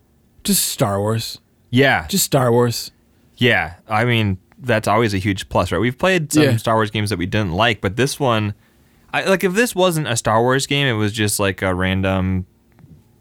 just 0.43 0.65
Star 0.67 0.99
Wars, 0.99 1.39
Yeah. 1.69 2.07
just 2.07 2.25
Star 2.25 2.51
Wars. 2.51 2.91
Yeah, 3.37 3.75
I 3.87 4.05
mean 4.05 4.37
that's 4.59 4.87
always 4.87 5.13
a 5.15 5.17
huge 5.17 5.49
plus, 5.49 5.71
right? 5.71 5.79
We've 5.81 5.97
played 5.97 6.31
some 6.31 6.43
Yeah. 6.43 6.57
Star 6.57 6.75
Wars 6.75 6.91
games 6.91 7.09
that 7.09 7.17
we 7.17 7.25
didn't 7.25 7.53
like, 7.53 7.81
but 7.81 7.95
this 7.95 8.19
one, 8.19 8.53
I 9.13 9.23
like 9.23 9.43
if 9.43 9.53
this 9.53 9.73
wasn't 9.75 10.07
a 10.07 10.15
Star 10.15 10.41
Wars 10.41 10.67
game, 10.67 10.85
it 10.87 10.93
was 10.93 11.11
just 11.11 11.39
like 11.39 11.61
a 11.61 11.73
random 11.73 12.45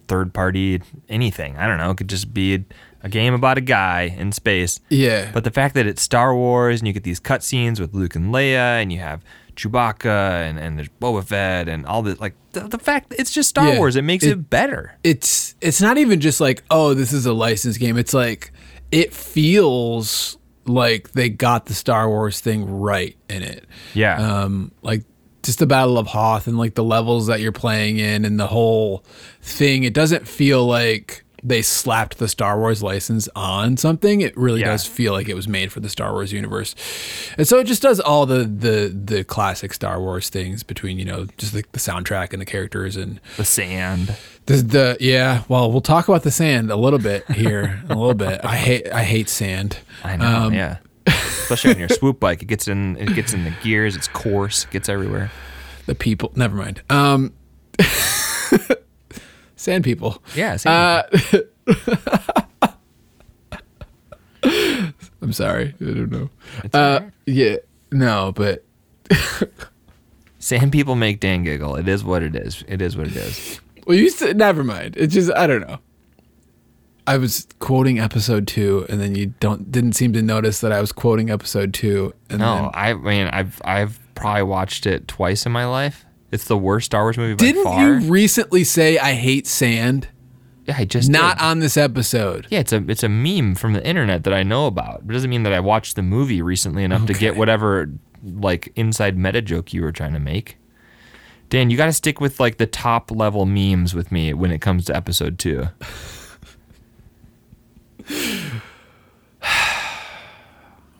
third 0.08 0.34
party 0.34 0.82
anything. 1.08 1.56
I 1.56 1.66
don't 1.66 1.78
know. 1.78 1.90
It 1.90 1.96
could 1.96 2.08
just 2.08 2.34
be 2.34 2.64
a 3.02 3.08
game 3.08 3.32
about 3.32 3.56
a 3.56 3.60
guy 3.62 4.14
in 4.18 4.32
space. 4.32 4.80
Yeah, 4.90 5.30
But 5.32 5.44
the 5.44 5.50
fact 5.50 5.74
that 5.76 5.86
it's 5.86 6.02
Star 6.02 6.34
Wars 6.34 6.80
and 6.80 6.86
you 6.88 6.92
get 6.92 7.04
these 7.04 7.20
cutscenes 7.20 7.80
with 7.80 7.94
Luke 7.94 8.14
and 8.14 8.34
Leia 8.34 8.82
and 8.82 8.92
you 8.92 8.98
have 8.98 9.22
Chewbacca 9.60 10.48
and, 10.48 10.58
and 10.58 10.78
there's 10.78 10.88
Boba 11.00 11.24
Fett 11.24 11.68
and 11.68 11.84
all 11.86 12.02
this, 12.02 12.18
like 12.20 12.34
the, 12.52 12.60
the 12.60 12.78
fact 12.78 13.14
it's 13.18 13.30
just 13.30 13.48
Star 13.50 13.68
Yeah. 13.68 13.78
Wars, 13.78 13.96
it 13.96 14.02
makes 14.02 14.24
It- 14.24 14.30
it 14.32 14.50
better. 14.50 14.96
it's 15.04 15.54
it's 15.60 15.80
not 15.80 15.98
even 15.98 16.20
just 16.20 16.40
like 16.40 16.62
oh 16.70 16.94
this 16.94 17.12
is 17.12 17.26
a 17.26 17.32
licensed 17.32 17.78
game 17.80 17.96
it's 17.98 18.14
like 18.14 18.52
it 18.90 19.12
feels 19.14 20.36
like 20.66 21.12
they 21.12 21.28
got 21.28 21.66
the 21.66 21.74
Star 21.74 22.08
Wars 22.08 22.40
thing 22.40 22.64
right 22.80 23.16
in 23.28 23.42
it. 23.42 23.66
Yeah. 23.94 24.42
Um, 24.42 24.72
like 24.82 25.04
just 25.42 25.58
the 25.58 25.66
Battle 25.66 25.96
of 25.98 26.06
Hoth 26.08 26.46
and 26.46 26.58
like 26.58 26.74
the 26.74 26.84
levels 26.84 27.26
that 27.28 27.40
you're 27.40 27.50
playing 27.52 27.98
in 27.98 28.24
and 28.24 28.38
the 28.38 28.46
whole 28.46 29.04
thing. 29.40 29.84
It 29.84 29.94
doesn't 29.94 30.28
feel 30.28 30.66
like 30.66 31.24
they 31.42 31.62
slapped 31.62 32.18
the 32.18 32.28
Star 32.28 32.58
Wars 32.58 32.82
license 32.82 33.28
on 33.34 33.76
something. 33.76 34.20
It 34.20 34.36
really 34.36 34.60
Yeah. 34.60 34.66
does 34.72 34.86
feel 34.86 35.12
like 35.12 35.28
it 35.28 35.34
was 35.34 35.48
made 35.48 35.72
for 35.72 35.80
the 35.80 35.88
Star 35.88 36.12
Wars 36.12 36.32
universe. 36.32 36.74
And 37.38 37.48
so 37.48 37.58
it 37.58 37.64
just 37.66 37.80
does 37.82 37.98
all 38.00 38.26
the 38.26 38.44
the 38.44 38.88
the 38.94 39.24
classic 39.24 39.72
Star 39.72 40.00
Wars 40.00 40.28
things 40.28 40.62
between, 40.62 40.98
you 40.98 41.04
know, 41.04 41.26
just 41.38 41.54
like 41.54 41.70
the 41.72 41.78
soundtrack 41.78 42.32
and 42.32 42.40
the 42.42 42.46
characters 42.46 42.96
and 42.96 43.20
the 43.36 43.44
sand. 43.44 44.16
the, 44.46 44.56
the 44.56 44.96
yeah, 45.00 45.42
well, 45.48 45.70
we'll 45.72 45.80
talk 45.80 46.08
about 46.08 46.22
the 46.24 46.30
sand 46.30 46.70
a 46.70 46.76
little 46.76 46.98
bit 46.98 47.30
here, 47.30 47.82
a 47.88 47.94
little 47.94 48.14
bit. 48.14 48.44
I 48.44 48.56
hate 48.56 48.92
I 48.92 49.02
hate 49.04 49.28
sand. 49.28 49.78
I 50.04 50.16
know. 50.16 50.26
Um, 50.26 50.52
yeah. 50.54 50.76
Especially 51.06 51.72
on 51.72 51.78
your 51.80 51.88
swoop 51.88 52.20
bike, 52.20 52.42
it 52.42 52.46
gets 52.46 52.68
in. 52.68 52.96
It 52.96 53.14
gets 53.14 53.32
in 53.32 53.44
the 53.44 53.52
gears. 53.62 53.96
It's 53.96 54.06
coarse. 54.08 54.64
It 54.64 54.70
gets 54.70 54.88
everywhere. 54.88 55.30
The 55.86 55.94
people, 55.94 56.32
never 56.36 56.54
mind. 56.56 56.82
Um 56.90 57.32
sand 59.60 59.84
people. 59.84 60.22
Yeah. 60.34 60.56
same 60.56 60.72
Uh, 60.72 61.02
I'm 65.22 65.32
sorry. 65.32 65.74
I 65.80 65.84
don't 65.84 66.10
know. 66.10 66.30
Uh, 66.72 67.00
yeah, 67.26 67.56
no, 67.92 68.32
but 68.32 68.64
Sand 70.38 70.72
people 70.72 70.94
make 70.94 71.20
Dan 71.20 71.42
giggle. 71.42 71.76
It 71.76 71.86
is 71.88 72.02
what 72.02 72.22
it 72.22 72.34
is. 72.34 72.64
It 72.66 72.80
is 72.80 72.96
what 72.96 73.06
it 73.08 73.16
is. 73.16 73.60
well, 73.86 73.96
you 73.96 74.08
said 74.08 74.38
never 74.38 74.64
mind. 74.64 74.96
It's 74.96 75.12
just 75.12 75.30
I 75.34 75.46
don't 75.46 75.60
know. 75.68 75.78
I 77.06 77.18
was 77.18 77.46
quoting 77.58 77.98
episode 77.98 78.46
two, 78.46 78.86
and 78.88 79.00
then 79.00 79.14
you 79.14 79.34
don't 79.40 79.70
didn't 79.70 79.92
seem 79.92 80.12
to 80.14 80.22
notice 80.22 80.60
that 80.62 80.72
I 80.72 80.80
was 80.80 80.92
quoting 80.92 81.28
episode 81.28 81.74
two. 81.74 82.14
And 82.30 82.38
No, 82.38 82.54
then, 82.54 82.70
I 82.72 82.94
mean 82.94 83.26
I've 83.26 83.60
I've 83.64 84.00
probably 84.14 84.44
watched 84.44 84.86
it 84.86 85.06
twice 85.06 85.44
in 85.44 85.52
my 85.52 85.66
life. 85.66 86.06
It's 86.30 86.44
the 86.44 86.56
worst 86.58 86.86
Star 86.86 87.02
Wars 87.02 87.16
movie 87.18 87.34
by 87.34 87.44
didn't 87.44 87.78
you 88.04 88.10
recently 88.10 88.64
say 88.64 88.98
I 88.98 89.12
hate 89.14 89.46
sand? 89.46 90.08
yeah, 90.66 90.76
I 90.78 90.84
just 90.84 91.10
Not 91.10 91.38
did. 91.38 91.44
on 91.44 91.58
this 91.58 91.76
episode. 91.76 92.46
Yeah, 92.50 92.60
it's 92.60 92.72
a 92.72 92.84
it's 92.88 93.02
a 93.02 93.08
meme 93.08 93.54
from 93.56 93.72
the 93.72 93.84
internet 93.86 94.24
that 94.24 94.32
I 94.34 94.42
know 94.44 94.66
about. 94.66 95.00
It 95.00 95.08
doesn't 95.08 95.30
mean 95.30 95.42
that 95.42 95.52
I 95.52 95.60
watched 95.60 95.96
the 95.96 96.02
movie 96.02 96.40
recently 96.42 96.84
enough 96.84 97.06
to 97.06 97.14
get 97.14 97.36
whatever 97.36 97.90
like 98.22 98.72
inside 98.76 99.16
meta 99.16 99.42
joke 99.42 99.72
you 99.72 99.82
were 99.82 99.92
trying 99.92 100.12
to 100.12 100.20
make. 100.20 100.56
Dan, 101.48 101.68
you 101.70 101.76
got 101.76 101.86
to 101.86 101.92
stick 101.92 102.20
with 102.20 102.38
like 102.38 102.58
the 102.58 102.66
top 102.66 103.10
level 103.10 103.44
memes 103.46 103.92
with 103.94 104.12
me 104.12 104.32
when 104.32 104.52
it 104.52 104.60
comes 104.60 104.84
to 104.84 104.94
episode 104.94 105.36
two. 105.38 105.66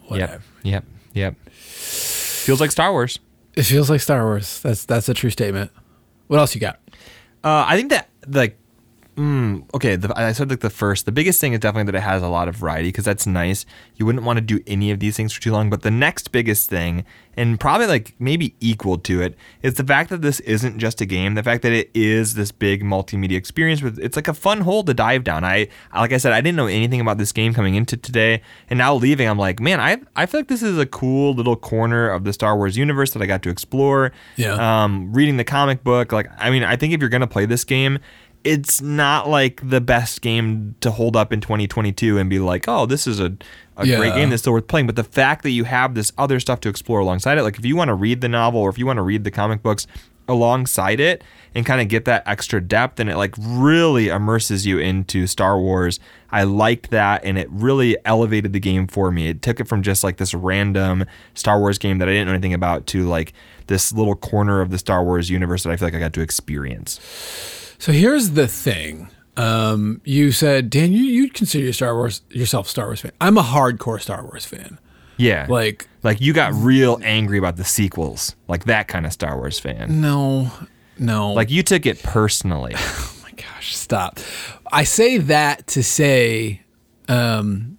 Whatever. 0.09 0.33
Yep, 0.33 0.43
yep, 0.65 0.85
yep. 1.15 1.51
Feels 1.51 2.61
like 2.61 2.71
Star 2.73 2.91
Wars. 2.91 3.19
It 3.61 3.65
feels 3.65 3.91
like 3.91 4.01
Star 4.01 4.25
Wars. 4.25 4.61
That's 4.63 4.87
that's 4.87 5.11
a 5.11 5.15
true 5.15 5.29
statement. 5.29 5.71
What 6.29 6.39
else 6.39 6.55
you 6.55 6.63
got? 6.63 6.81
Uh, 7.45 7.65
I 7.69 7.77
think 7.77 7.91
that 7.91 8.09
like, 8.27 8.57
mm, 9.21 9.65
okay. 9.75 9.97
The, 9.97 10.13
I 10.19 10.33
said 10.33 10.49
like 10.51 10.61
the 10.61 10.71
first, 10.71 11.05
the 11.05 11.13
biggest 11.13 11.41
thing 11.41 11.53
is 11.53 11.61
definitely 11.61 11.91
that 11.93 11.99
it 11.99 12.03
has 12.03 12.23
a 12.23 12.29
lot 12.29 12.49
of 12.49 12.57
variety 12.57 12.89
because 12.89 13.05
that's 13.05 13.27
nice. 13.27 13.67
You 13.97 14.07
wouldn't 14.07 14.25
want 14.25 14.39
to 14.39 14.41
do 14.41 14.61
any 14.67 14.91
of 14.91 15.01
these 15.01 15.17
things 15.17 15.33
for 15.33 15.41
too 15.41 15.53
long. 15.53 15.69
But 15.71 15.83
the 15.83 15.91
next 15.91 16.29
biggest 16.33 16.71
thing, 16.71 17.05
and 17.37 17.61
probably 17.61 17.87
like 17.87 18.15
maybe 18.19 18.55
equal 18.61 18.99
to 18.99 19.21
it, 19.23 19.37
is 19.63 19.75
the 19.75 19.85
fact 19.85 20.11
that 20.11 20.23
this 20.23 20.41
isn't 20.41 20.79
just 20.79 21.01
a 21.01 21.07
game. 21.07 21.35
The 21.35 21.43
fact 21.43 21.63
that 21.63 21.73
it 21.73 21.91
is 21.95 22.35
this 22.35 22.51
big 22.53 22.83
multimedia 22.83 23.37
experience 23.37 23.83
with 23.83 23.99
it's 23.99 24.17
like 24.17 24.29
a 24.29 24.35
fun 24.35 24.63
hole 24.63 24.83
to 24.85 24.95
dive 24.95 25.25
down. 25.25 25.45
I 25.45 25.69
like 25.95 26.13
I 26.13 26.17
said, 26.17 26.33
I 26.33 26.41
didn't 26.41 26.57
know 26.57 26.67
anything 26.67 27.01
about 27.01 27.19
this 27.19 27.33
game 27.33 27.53
coming 27.55 27.75
into 27.75 27.97
today, 27.97 28.43
and 28.69 28.79
now 28.79 28.95
leaving, 28.95 29.29
I'm 29.29 29.39
like, 29.39 29.61
man, 29.61 29.81
I 29.81 29.99
I 30.17 30.27
feel 30.27 30.41
like 30.41 30.49
this 30.49 30.63
is 30.63 30.79
a 30.79 30.87
cool 30.87 31.35
little 31.35 31.57
corner 31.57 32.09
of 32.09 32.25
the 32.25 32.33
Star 32.33 32.57
Wars 32.57 32.77
universe 32.77 33.13
that 33.13 33.23
I 33.23 33.27
got 33.27 33.43
to 33.43 33.51
explore 33.51 34.13
Yeah. 34.37 34.55
um, 34.85 35.13
reading 35.13 35.37
the 35.37 35.45
comic 35.45 35.85
book. 35.85 36.13
Like, 36.13 36.29
I 36.39 36.51
mean, 36.51 36.65
I 36.65 36.77
think 36.77 36.93
if 36.95 37.01
you're 37.01 37.09
gonna 37.11 37.27
play 37.27 37.45
this 37.47 37.65
game, 37.65 37.99
it's 38.45 38.81
not 38.81 39.29
like 39.29 39.61
the 39.69 39.81
best 39.81 40.23
game 40.23 40.75
to 40.81 40.91
hold 40.91 41.17
up 41.17 41.33
in 41.33 41.41
2022 41.41 42.19
and 42.19 42.31
be 42.31 42.39
like, 42.39 42.67
oh, 42.69 42.87
this 42.87 43.07
is 43.07 43.21
a, 43.21 43.37
a 43.77 43.87
Yeah. 43.87 43.97
great 43.99 44.15
game 44.15 44.31
that's 44.31 44.43
still 44.43 44.53
worth 44.55 44.67
playing. 44.67 44.87
But 44.87 44.97
the 44.97 45.05
fact 45.05 45.43
that 45.43 45.51
you 45.51 45.65
have 45.65 45.95
this 45.95 46.11
other 46.17 46.41
stuff 46.41 46.61
to 46.61 46.69
explore 46.69 47.01
alongside 47.01 47.37
it, 47.39 47.43
like 47.43 47.59
if 47.59 47.65
you 47.65 47.77
want 47.77 47.89
to 47.89 47.95
read 47.95 48.21
the 48.23 48.29
novel 48.29 48.61
or 48.61 48.71
if 48.71 48.79
you 48.79 48.87
want 48.87 48.97
to 48.97 49.03
read 49.03 49.25
the 49.25 49.31
comic 49.31 49.63
books 49.63 49.87
alongside 50.29 51.01
it 51.01 51.25
and 51.57 51.67
kind 51.67 51.81
of 51.81 51.89
get 51.89 52.05
that 52.05 52.23
extra 52.25 52.61
depth 52.61 53.01
and 53.01 53.11
it 53.11 53.17
like 53.17 53.35
really 53.39 54.09
immerses 54.09 54.65
you 54.65 54.79
into 54.79 55.27
Star 55.27 55.59
Wars. 55.59 55.99
I 56.31 56.45
liked 56.45 56.91
that 56.91 57.25
and 57.25 57.37
it 57.37 57.49
really 57.51 57.97
elevated 58.05 58.53
the 58.53 58.61
game 58.61 58.87
for 58.87 59.11
me. 59.11 59.29
It 59.29 59.43
took 59.43 59.59
it 59.61 59.67
from 59.67 59.83
just 59.83 60.05
like 60.05 60.19
this 60.19 60.33
random 60.33 61.05
Star 61.35 61.59
Wars 61.59 61.79
game 61.79 61.99
that 61.99 62.09
I 62.09 62.13
didn't 62.13 62.29
know 62.29 62.35
anything 62.35 62.55
about 62.55 62.87
to 62.89 63.07
like 63.09 63.33
this 63.67 63.93
little 63.93 64.15
corner 64.15 64.61
of 64.61 64.71
the 64.71 64.79
Star 64.79 65.03
Wars 65.05 65.29
universe 65.31 65.65
that 65.65 65.71
I 65.73 65.77
feel 65.77 65.89
like 65.89 65.95
I 65.95 65.99
got 65.99 66.13
to 66.13 66.21
experience. 66.21 67.01
So 67.81 67.93
here's 67.93 68.33
the 68.33 68.47
thing. 68.47 69.09
Um, 69.39 70.03
you 70.05 70.33
said, 70.33 70.69
Dan, 70.69 70.93
you 70.93 71.03
you 71.03 71.31
consider 71.31 71.65
your 71.65 71.73
Star 71.73 71.95
Wars 71.95 72.21
yourself 72.29 72.67
a 72.67 72.69
Star 72.69 72.87
Wars 72.87 73.01
fan. 73.01 73.13
I'm 73.23 73.39
a 73.39 73.43
hardcore 73.43 74.01
Star 74.01 74.23
Wars 74.23 74.45
fan. 74.45 74.79
Yeah. 75.17 75.47
Like, 75.49 75.89
like 76.03 76.21
you 76.21 76.35
got 76.35 76.53
real 76.53 77.01
angry 77.03 77.39
about 77.39 77.57
the 77.57 77.65
sequels, 77.65 78.37
like 78.49 78.65
that 78.65 78.87
kind 78.87 79.07
of 79.07 79.15
Star 79.15 79.37
Wars 79.37 79.59
fan. 79.59 80.01
no, 80.01 80.51
no. 80.99 81.33
Like 81.33 81.51
you 81.51 81.63
took 81.63 81.87
it 81.87 82.03
personally. 82.03 82.75
oh 82.77 83.17
my 83.23 83.31
gosh, 83.31 83.75
stop. 83.75 84.21
I 84.71 84.85
say 84.85 85.17
that 85.17 85.67
to 85.69 85.83
say, 85.83 86.61
um, 87.09 87.79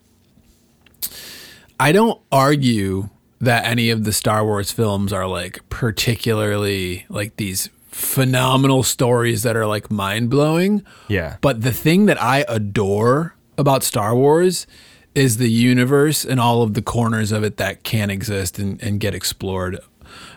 I 1.80 1.92
don't 1.92 2.20
argue 2.32 3.10
that 3.40 3.66
any 3.66 3.92
of 3.92 4.04
the 4.04 4.14
Star 4.14 4.44
Wars 4.44 4.72
films 4.72 5.14
are 5.14 5.28
like 5.28 5.60
particularly 5.70 7.06
like 7.08 7.36
these 7.36 7.70
phenomenal 7.92 8.84
stories 8.84 9.44
that 9.44 9.56
are 9.56 9.68
like 9.68 9.92
mind 9.92 10.30
blowing. 10.30 10.84
Yeah. 11.08 11.38
But 11.42 11.62
the 11.62 11.74
thing 11.74 12.06
that 12.08 12.22
I 12.22 12.46
adore 12.48 13.36
about 13.58 13.84
Star 13.84 14.16
Wars 14.16 14.66
is 15.14 15.38
the 15.38 15.50
universe 15.52 16.24
and 16.24 16.40
all 16.40 16.64
of 16.64 16.74
the 16.74 16.82
corners 16.82 17.32
of 17.32 17.44
it 17.44 17.58
that 17.58 17.84
can 17.84 18.10
exist 18.10 18.58
and, 18.58 18.82
and 18.82 19.00
get 19.00 19.14
explored. 19.14 19.80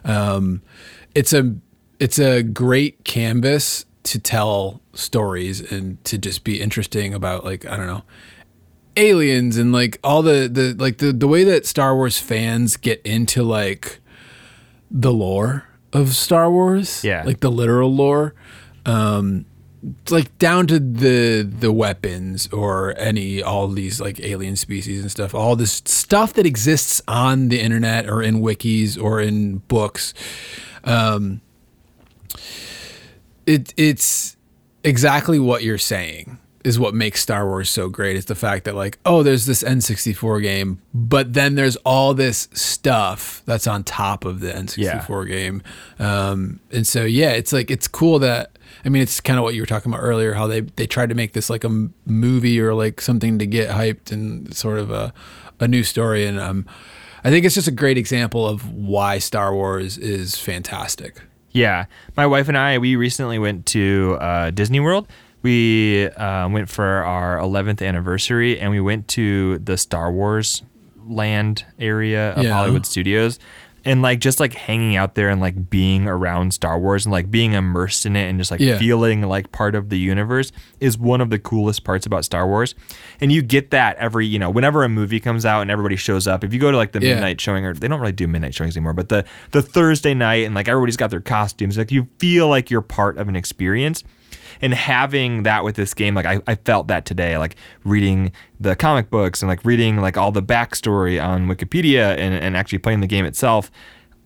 Um, 0.04 0.62
it's 1.14 1.32
a 1.32 1.54
it's 2.00 2.18
a 2.18 2.42
great 2.42 3.04
canvas 3.04 3.86
to 4.02 4.18
tell 4.18 4.82
stories 4.92 5.60
and 5.72 6.02
to 6.04 6.18
just 6.18 6.44
be 6.44 6.60
interesting 6.60 7.14
about 7.14 7.44
like 7.44 7.64
I 7.66 7.76
don't 7.76 7.86
know 7.86 8.02
aliens 8.96 9.56
and 9.56 9.72
like 9.72 9.98
all 10.04 10.22
the 10.22 10.48
the 10.48 10.74
like 10.78 10.98
the 10.98 11.12
the 11.12 11.28
way 11.28 11.44
that 11.44 11.66
Star 11.66 11.94
Wars 11.94 12.18
fans 12.18 12.76
get 12.76 13.00
into 13.02 13.42
like 13.42 14.00
the 14.90 15.12
lore 15.12 15.66
of 15.94 16.14
Star 16.14 16.50
Wars, 16.50 17.02
Yeah. 17.04 17.22
like 17.24 17.40
the 17.40 17.50
literal 17.50 17.94
lore, 17.94 18.34
um, 18.84 19.46
like 20.10 20.36
down 20.38 20.66
to 20.66 20.78
the 20.80 21.42
the 21.42 21.70
weapons 21.72 22.48
or 22.52 22.94
any 22.98 23.42
all 23.42 23.68
these 23.68 24.00
like 24.00 24.18
alien 24.20 24.56
species 24.56 25.00
and 25.02 25.10
stuff, 25.10 25.34
all 25.34 25.56
this 25.56 25.82
stuff 25.84 26.32
that 26.34 26.46
exists 26.46 27.00
on 27.06 27.48
the 27.48 27.60
internet 27.60 28.08
or 28.08 28.22
in 28.22 28.40
wikis 28.40 29.00
or 29.02 29.20
in 29.20 29.58
books. 29.68 30.14
Um, 30.84 31.40
it 33.46 33.72
it's 33.76 34.36
exactly 34.82 35.38
what 35.38 35.62
you're 35.62 35.78
saying 35.78 36.38
is 36.64 36.78
what 36.78 36.94
makes 36.94 37.20
Star 37.20 37.46
Wars 37.46 37.68
so 37.68 37.88
great. 37.88 38.16
It's 38.16 38.26
the 38.26 38.34
fact 38.34 38.64
that 38.64 38.74
like, 38.74 38.98
oh, 39.04 39.22
there's 39.22 39.44
this 39.46 39.62
N64 39.62 40.42
game, 40.42 40.80
but 40.94 41.34
then 41.34 41.54
there's 41.54 41.76
all 41.76 42.14
this 42.14 42.48
stuff 42.52 43.42
that's 43.44 43.66
on 43.66 43.84
top 43.84 44.24
of 44.24 44.40
the 44.40 44.50
N64 44.50 45.28
game. 45.28 45.62
Um, 45.98 46.60
and 46.72 46.86
so 46.86 47.04
yeah, 47.04 47.32
it's 47.32 47.52
like 47.52 47.70
it's 47.70 47.86
cool 47.86 48.18
that 48.20 48.58
I 48.84 48.88
mean, 48.88 49.02
it's 49.02 49.20
kind 49.20 49.38
of 49.38 49.44
what 49.44 49.54
you 49.54 49.62
were 49.62 49.66
talking 49.66 49.92
about 49.92 50.02
earlier, 50.02 50.34
how 50.34 50.46
they 50.46 50.60
they 50.60 50.86
tried 50.86 51.10
to 51.10 51.14
make 51.14 51.32
this 51.32 51.48
like 51.48 51.64
a 51.64 51.88
movie 52.06 52.60
or 52.60 52.74
like 52.74 53.00
something 53.00 53.38
to 53.38 53.46
get 53.46 53.70
hyped 53.70 54.10
and 54.12 54.54
sort 54.54 54.78
of 54.78 54.90
a 54.90 55.12
a 55.60 55.68
new 55.68 55.84
story. 55.84 56.26
And 56.26 56.38
um, 56.40 56.66
I 57.22 57.30
think 57.30 57.46
it's 57.46 57.54
just 57.54 57.68
a 57.68 57.72
great 57.72 57.98
example 57.98 58.46
of 58.46 58.72
why 58.72 59.18
Star 59.18 59.54
Wars 59.54 59.96
is 59.96 60.36
fantastic. 60.36 61.20
Yeah, 61.50 61.86
my 62.16 62.26
wife 62.26 62.48
and 62.48 62.58
I 62.58 62.78
we 62.78 62.96
recently 62.96 63.38
went 63.38 63.66
to 63.66 64.18
uh, 64.20 64.50
Disney 64.50 64.80
World. 64.80 65.08
We 65.44 66.08
uh, 66.08 66.48
went 66.48 66.70
for 66.70 66.84
our 67.04 67.36
11th 67.38 67.86
anniversary, 67.86 68.58
and 68.58 68.70
we 68.70 68.80
went 68.80 69.08
to 69.08 69.58
the 69.58 69.76
Star 69.76 70.10
Wars 70.10 70.62
land 71.06 71.66
area 71.78 72.32
of 72.32 72.42
Yeah. 72.44 72.54
Hollywood 72.54 72.86
Studios, 72.86 73.38
and 73.84 74.00
like 74.00 74.20
just 74.20 74.40
like 74.40 74.54
hanging 74.54 74.96
out 74.96 75.16
there 75.16 75.28
and 75.28 75.42
like 75.42 75.68
being 75.68 76.08
around 76.08 76.54
Star 76.54 76.78
Wars 76.78 77.04
and 77.04 77.12
like 77.12 77.30
being 77.30 77.52
immersed 77.52 78.06
in 78.06 78.16
it 78.16 78.26
and 78.30 78.38
just 78.38 78.50
like 78.50 78.60
Yeah. 78.60 78.78
feeling 78.78 79.20
like 79.20 79.52
part 79.52 79.74
of 79.74 79.90
the 79.90 79.98
universe 79.98 80.50
is 80.80 80.96
one 80.96 81.20
of 81.20 81.28
the 81.28 81.38
coolest 81.38 81.84
parts 81.84 82.06
about 82.06 82.24
Star 82.24 82.46
Wars. 82.48 82.74
And 83.20 83.30
you 83.30 83.42
get 83.42 83.70
that 83.72 83.98
every 83.98 84.26
you 84.26 84.38
know 84.38 84.48
whenever 84.48 84.82
a 84.82 84.88
movie 84.88 85.20
comes 85.20 85.44
out 85.44 85.60
and 85.60 85.70
everybody 85.70 85.96
shows 85.96 86.26
up. 86.26 86.42
If 86.42 86.54
you 86.54 86.58
go 86.58 86.70
to 86.70 86.78
like 86.78 86.92
the 86.92 87.02
Yeah. 87.02 87.16
midnight 87.16 87.38
showing 87.38 87.66
or 87.66 87.74
they 87.74 87.86
don't 87.86 88.00
really 88.00 88.12
do 88.12 88.26
midnight 88.26 88.54
showings 88.54 88.74
anymore, 88.78 88.94
but 88.94 89.10
the 89.10 89.26
the 89.50 89.60
Thursday 89.60 90.14
night 90.14 90.46
and 90.46 90.54
like 90.54 90.66
everybody's 90.68 90.96
got 90.96 91.10
their 91.10 91.20
costumes, 91.20 91.76
like 91.76 91.92
you 91.92 92.08
feel 92.18 92.48
like 92.48 92.70
you're 92.70 92.80
part 92.80 93.18
of 93.18 93.28
an 93.28 93.36
experience. 93.36 94.02
And 94.64 94.72
having 94.72 95.42
that 95.42 95.62
with 95.62 95.76
this 95.76 95.92
game, 95.92 96.14
like 96.14 96.24
I, 96.24 96.40
I 96.46 96.54
felt 96.54 96.88
that 96.88 97.04
today, 97.04 97.36
like 97.36 97.54
reading 97.84 98.32
the 98.58 98.74
comic 98.74 99.10
books 99.10 99.42
and 99.42 99.48
like 99.48 99.62
reading 99.62 99.98
like 99.98 100.16
all 100.16 100.32
the 100.32 100.42
backstory 100.42 101.22
on 101.22 101.46
Wikipedia 101.48 102.16
and, 102.16 102.34
and 102.34 102.56
actually 102.56 102.78
playing 102.78 103.00
the 103.00 103.06
game 103.06 103.26
itself. 103.26 103.70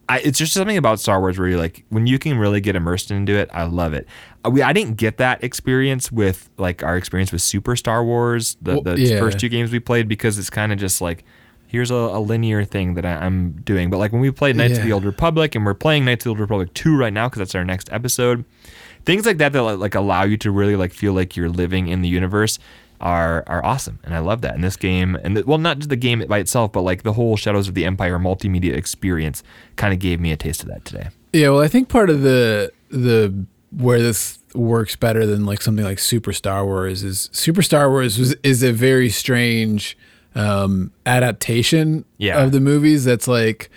I, 0.09 0.20
it's 0.20 0.38
just 0.38 0.53
something 0.53 0.77
about 0.77 1.01
Star 1.01 1.18
Wars 1.18 1.40
where 1.40 1.48
you're 1.48 1.59
like, 1.59 1.85
when 1.88 2.07
you 2.07 2.20
can 2.20 2.38
really 2.38 2.61
get 2.61 2.77
immersed 2.77 3.11
into 3.11 3.33
it, 3.35 3.51
I 3.53 3.64
love 3.64 3.94
it. 3.94 4.07
Uh, 4.44 4.51
We, 4.51 4.62
I 4.62 4.72
didn't 4.72 4.94
get 4.94 5.16
that 5.16 5.42
experience 5.42 6.12
with 6.12 6.48
like 6.57 6.85
our 6.85 6.96
experience 6.96 7.33
with 7.33 7.42
Super 7.42 7.74
Star 7.74 8.05
Wars, 8.05 8.57
the, 8.62 8.74
Well, 8.74 8.83
the 8.83 9.01
yeah. 9.01 9.18
first 9.18 9.40
two 9.40 9.48
games 9.48 9.72
we 9.72 9.81
played, 9.81 10.07
because 10.07 10.38
it's 10.38 10.51
kind 10.51 10.70
of 10.72 10.79
just 10.79 11.01
like, 11.01 11.24
here's 11.66 11.90
a, 11.90 11.94
a 11.94 12.20
linear 12.20 12.64
thing 12.64 12.94
that 12.94 13.05
I, 13.05 13.16
I'm 13.16 13.61
doing. 13.64 13.90
But 13.90 13.98
like 13.98 14.12
when 14.12 14.20
we 14.20 14.31
played 14.31 14.55
Knights 14.55 14.79
of 14.79 14.85
the 14.85 14.92
Old 14.92 15.05
Republic, 15.05 15.57
and 15.57 15.66
we're 15.66 15.74
playing 15.74 16.05
Knights 16.05 16.22
of 16.22 16.24
the 16.24 16.31
Old 16.31 16.38
Republic 16.40 16.72
2 16.74 16.96
right 16.96 17.12
now, 17.12 17.27
because 17.29 17.40
that's 17.40 17.55
our 17.57 17.64
next 17.64 17.92
episode, 17.92 18.44
things 19.09 19.25
like 19.25 19.38
that 19.38 19.53
that 19.55 19.62
like 19.62 19.94
allow 19.94 20.23
you 20.23 20.37
to 20.37 20.51
really 20.51 20.77
like 20.77 20.92
feel 20.92 21.14
like 21.14 21.35
you're 21.37 21.49
living 21.49 21.88
in 21.88 22.03
the 22.03 22.09
universe 22.21 22.59
are 23.01 23.42
are 23.47 23.64
awesome 23.64 23.99
and 24.05 24.12
I 24.14 24.18
love 24.18 24.40
that 24.42 24.55
in 24.55 24.61
this 24.61 24.77
game 24.77 25.16
and 25.25 25.37
the, 25.37 25.44
well 25.47 25.57
not 25.59 25.79
just 25.79 25.88
the 25.88 25.97
game 25.97 26.23
by 26.29 26.38
itself 26.44 26.73
but 26.73 26.83
like 26.83 27.05
the 27.05 27.14
whole 27.14 27.37
Shadows 27.37 27.68
of 27.68 27.75
the 27.75 27.85
Empire 27.87 28.18
multimedia 28.18 28.75
experience 28.77 29.42
kind 29.77 29.94
of 29.94 29.99
gave 29.99 30.21
me 30.21 30.31
a 30.33 30.37
taste 30.37 30.62
of 30.62 30.68
that 30.68 30.85
today. 30.85 31.09
Yeah, 31.33 31.49
well, 31.51 31.61
I 31.61 31.68
think 31.68 31.88
part 31.88 32.11
of 32.11 32.21
the 32.23 32.71
the 32.90 33.33
where 33.71 34.01
this 34.01 34.38
works 34.55 34.94
better 34.97 35.27
than 35.27 35.44
like 35.47 35.61
something 35.62 35.85
like 35.85 35.99
Super 35.99 36.33
Star 36.33 36.64
Wars 36.66 37.03
is 37.05 37.29
Super 37.33 37.62
Star 37.62 37.88
Wars 37.90 38.18
was, 38.18 38.35
is 38.42 38.62
a 38.62 38.73
very 38.73 39.11
strange 39.11 39.97
um, 40.35 40.90
adaptation 41.07 42.05
Yeah. 42.18 42.42
of 42.42 42.53
the 42.53 42.61
movies. 42.61 43.05
That's 43.05 43.29
like, 43.29 43.71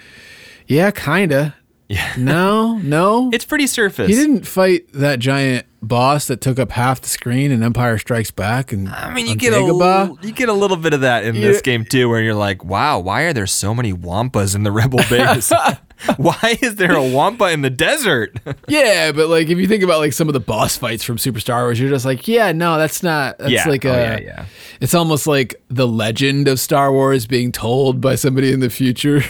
yeah, 0.68 0.92
kinda. 0.92 1.56
Yeah. 1.92 2.14
No, 2.18 2.78
no. 2.78 3.30
It's 3.34 3.44
pretty 3.46 3.68
surface. 3.68 4.08
he 4.08 4.16
didn't 4.16 4.48
fight 4.48 4.92
that 4.94 5.20
giant 5.20 5.66
boss 5.82 6.28
that 6.28 6.42
took 6.42 6.60
up 6.60 6.72
half 6.72 7.02
the 7.02 7.10
screen 7.10 7.52
in 7.52 7.64
Empire 7.64 7.98
Strikes 7.98 8.32
Back. 8.32 8.72
And 8.72 8.88
I 8.90 9.14
mean, 9.14 9.28
you 9.28 9.36
get 9.36 9.54
a 9.54 9.58
Dagobah. 9.58 10.10
l- 10.10 10.18
you 10.22 10.32
get 10.32 10.50
a 10.50 10.54
little 10.54 10.78
bit 10.78 10.94
of 10.94 11.02
that 11.02 11.24
in 11.24 11.36
this 11.36 11.58
Yeah. 11.58 11.62
game 11.62 11.86
too, 11.86 12.08
where 12.10 12.22
you're 12.22 12.36
like, 12.36 12.64
"Wow, 12.64 13.00
why 13.00 13.24
are 13.24 13.34
there 13.34 13.48
so 13.48 13.74
many 13.74 13.92
wampas 13.94 14.56
in 14.56 14.64
the 14.64 14.72
Rebel 14.72 15.00
base? 15.10 15.52
why 16.18 16.58
is 16.62 16.76
there 16.76 16.94
a 16.94 17.04
wampa 17.04 17.46
in 17.52 17.62
the 17.62 17.70
desert?" 17.70 18.40
Yeah, 18.68 19.12
but 19.12 19.28
like 19.28 19.50
if 19.50 19.58
you 19.58 19.68
think 19.68 19.84
about 19.84 20.00
like 20.00 20.14
some 20.14 20.30
of 20.30 20.34
the 20.34 20.40
boss 20.40 20.78
fights 20.78 21.04
from 21.04 21.18
Super 21.18 21.40
Star 21.40 21.64
Wars, 21.64 21.80
you're 21.80 21.90
just 21.90 22.06
like, 22.06 22.28
yeah, 22.28 22.52
no, 22.54 22.78
that's 22.78 23.04
not. 23.04 23.38
That's 23.40 23.52
Yeah. 23.52 23.68
like 23.68 23.84
Oh, 23.86 23.92
a. 23.92 23.98
yeah, 23.98 24.20
yeah. 24.22 24.46
It's 24.80 24.94
almost 24.94 25.28
like 25.28 25.56
the 25.70 25.88
legend 25.88 26.48
of 26.48 26.60
Star 26.60 26.92
Wars 26.92 27.28
being 27.28 27.52
told 27.52 28.00
by 28.02 28.16
somebody 28.16 28.52
in 28.54 28.60
the 28.62 28.70
future. 28.70 29.24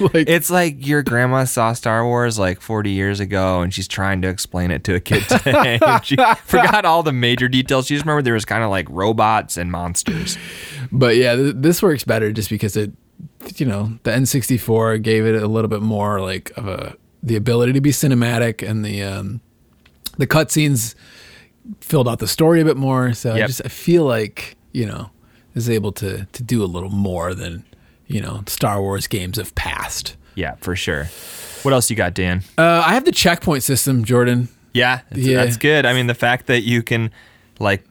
like, 0.00 0.28
It's 0.28 0.50
like 0.50 0.86
your 0.86 1.02
grandma 1.02 1.44
saw 1.44 1.72
Star 1.72 2.04
Wars 2.06 2.38
like 2.38 2.60
40 2.60 2.90
years 2.90 3.20
ago 3.20 3.60
and 3.60 3.72
she's 3.74 3.86
trying 3.88 4.22
to 4.22 4.28
explain 4.28 4.70
it 4.70 4.84
to 4.84 4.94
a 4.94 5.00
kid 5.00 5.22
today. 5.28 5.71
she 6.02 6.16
forgot 6.44 6.84
all 6.84 7.02
the 7.02 7.12
major 7.12 7.48
details. 7.48 7.86
She 7.86 7.94
just 7.94 8.04
remembered 8.04 8.24
there 8.24 8.34
was 8.34 8.44
kind 8.44 8.62
of 8.64 8.70
like 8.70 8.86
robots 8.90 9.56
and 9.56 9.70
monsters. 9.70 10.36
but 10.90 11.16
yeah, 11.16 11.34
th- 11.36 11.54
this 11.58 11.82
works 11.82 12.04
better 12.04 12.32
just 12.32 12.50
because 12.50 12.76
it, 12.76 12.92
you 13.56 13.66
know, 13.66 13.98
the 14.02 14.10
N64 14.10 15.02
gave 15.02 15.26
it 15.26 15.42
a 15.42 15.46
little 15.46 15.68
bit 15.68 15.82
more 15.82 16.20
like 16.20 16.50
of 16.56 16.66
a 16.68 16.96
the 17.22 17.36
ability 17.36 17.72
to 17.72 17.80
be 17.80 17.90
cinematic 17.90 18.68
and 18.68 18.84
the 18.84 19.02
um, 19.02 19.40
the 20.18 20.26
cutscenes 20.26 20.94
filled 21.80 22.08
out 22.08 22.18
the 22.18 22.26
story 22.28 22.60
a 22.60 22.64
bit 22.64 22.76
more. 22.76 23.12
So 23.14 23.32
I 23.34 23.46
just 23.46 23.62
I 23.64 23.68
feel 23.68 24.04
like 24.04 24.56
you 24.72 24.86
know 24.86 25.10
is 25.54 25.70
able 25.70 25.92
to 25.92 26.26
to 26.26 26.42
do 26.42 26.62
a 26.62 26.66
little 26.66 26.90
more 26.90 27.34
than 27.34 27.64
you 28.06 28.20
know 28.20 28.42
Star 28.46 28.80
Wars 28.80 29.06
games 29.06 29.38
of 29.38 29.54
past. 29.54 30.16
Yeah, 30.34 30.54
for 30.56 30.74
sure. 30.74 31.08
What 31.62 31.74
else 31.74 31.90
you 31.90 31.96
got, 31.96 32.14
Dan? 32.14 32.42
Uh, 32.58 32.82
I 32.84 32.94
have 32.94 33.04
the 33.04 33.12
checkpoint 33.12 33.62
system, 33.62 34.04
Jordan. 34.04 34.48
Yeah, 34.72 35.00
Yeah. 35.14 35.44
that's 35.44 35.56
good. 35.56 35.86
I 35.86 35.92
mean, 35.92 36.06
the 36.06 36.14
fact 36.14 36.46
that 36.46 36.62
you 36.62 36.82
can 36.82 37.10
like 37.58 37.84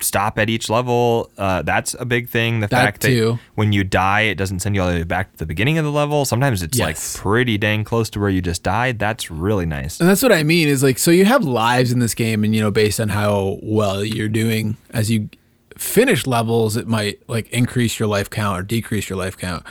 stop 0.00 0.38
at 0.38 0.50
each 0.50 0.68
level, 0.68 1.30
uh, 1.38 1.62
that's 1.62 1.94
a 1.98 2.04
big 2.04 2.28
thing. 2.28 2.60
The 2.60 2.66
That 2.66 2.84
fact 2.84 3.02
too. 3.02 3.32
that 3.32 3.38
when 3.54 3.72
you 3.72 3.82
die, 3.82 4.22
it 4.22 4.34
doesn't 4.34 4.60
send 4.60 4.74
you 4.74 4.82
all 4.82 4.88
the 4.88 4.96
way 4.96 5.02
back 5.04 5.32
to 5.32 5.38
the 5.38 5.46
beginning 5.46 5.78
of 5.78 5.84
the 5.86 5.90
level. 5.90 6.24
Sometimes 6.26 6.62
it's 6.62 6.76
Yes. 6.76 7.14
like 7.16 7.22
pretty 7.22 7.56
dang 7.56 7.82
close 7.84 8.10
to 8.10 8.20
where 8.20 8.28
you 8.28 8.42
just 8.42 8.62
died. 8.62 8.98
That's 8.98 9.30
really 9.30 9.64
nice. 9.66 9.98
And 9.98 10.08
that's 10.08 10.22
what 10.22 10.32
I 10.32 10.42
mean 10.42 10.68
is 10.68 10.82
like 10.82 10.98
so 10.98 11.10
you 11.10 11.24
have 11.24 11.44
lives 11.44 11.92
in 11.92 12.00
this 12.00 12.14
game 12.14 12.44
and 12.44 12.54
you 12.54 12.60
know 12.60 12.70
based 12.70 13.00
on 13.00 13.08
how 13.10 13.58
well 13.62 14.04
you're 14.04 14.28
doing 14.28 14.76
as 14.90 15.10
you 15.10 15.30
finish 15.78 16.26
levels 16.26 16.76
it 16.76 16.86
might 16.88 17.18
like 17.28 17.48
increase 17.50 17.98
your 17.98 18.08
life 18.08 18.30
count 18.30 18.58
or 18.58 18.62
decrease 18.62 19.08
your 19.08 19.18
life 19.18 19.36
count. 19.38 19.64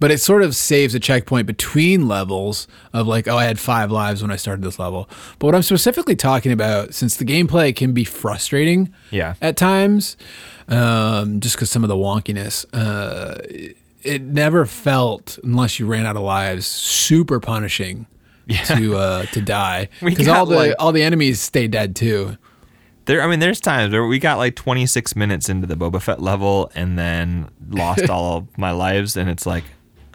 But 0.00 0.10
it 0.10 0.18
sort 0.20 0.42
of 0.42 0.54
saves 0.56 0.94
a 0.94 1.00
checkpoint 1.00 1.46
between 1.46 2.08
levels 2.08 2.66
of 2.92 3.06
like 3.06 3.26
oh 3.28 3.36
I 3.36 3.44
had 3.44 3.58
5 3.58 3.90
lives 3.90 4.22
when 4.22 4.30
I 4.30 4.36
started 4.36 4.62
this 4.64 4.78
level. 4.78 5.08
But 5.38 5.46
what 5.46 5.54
I'm 5.54 5.62
specifically 5.62 6.16
talking 6.16 6.52
about 6.52 6.92
since 6.94 7.16
the 7.16 7.24
gameplay 7.24 7.74
can 7.74 7.92
be 7.92 8.04
frustrating 8.04 8.92
Yeah. 9.10 9.34
at 9.40 9.56
times 9.56 10.16
um, 10.68 11.40
just 11.40 11.56
cuz 11.58 11.70
some 11.70 11.84
of 11.84 11.88
the 11.88 11.96
wonkiness 11.96 12.64
uh, 12.72 13.36
it- 13.48 13.76
it 14.02 14.20
never 14.22 14.66
felt 14.66 15.38
unless 15.42 15.78
you 15.80 15.86
ran 15.86 16.04
out 16.04 16.14
of 16.16 16.20
lives 16.22 16.66
super 16.66 17.40
punishing 17.40 18.06
to 18.66 18.96
uh, 18.96 19.24
to 19.26 19.40
die 19.40 19.88
because 20.02 20.28
all 20.28 20.44
the 20.44 20.56
like- 20.56 20.74
all 20.78 20.92
the 20.92 21.02
enemies 21.02 21.40
stay 21.40 21.66
dead 21.68 21.96
too. 21.96 22.36
There, 23.06 23.20
I 23.22 23.26
mean, 23.26 23.38
there's 23.38 23.60
times 23.60 23.92
where 23.92 24.06
we 24.06 24.18
got 24.18 24.38
like 24.38 24.56
26 24.56 25.14
minutes 25.16 25.48
into 25.50 25.66
the 25.66 25.74
Boba 25.76 26.00
Fett 26.00 26.20
level 26.22 26.70
and 26.74 26.98
then 26.98 27.48
lost 27.70 28.08
all 28.14 28.38
of 28.38 28.58
my 28.58 28.70
lives, 28.70 29.14
and 29.16 29.28
it's 29.28 29.44
like, 29.46 29.64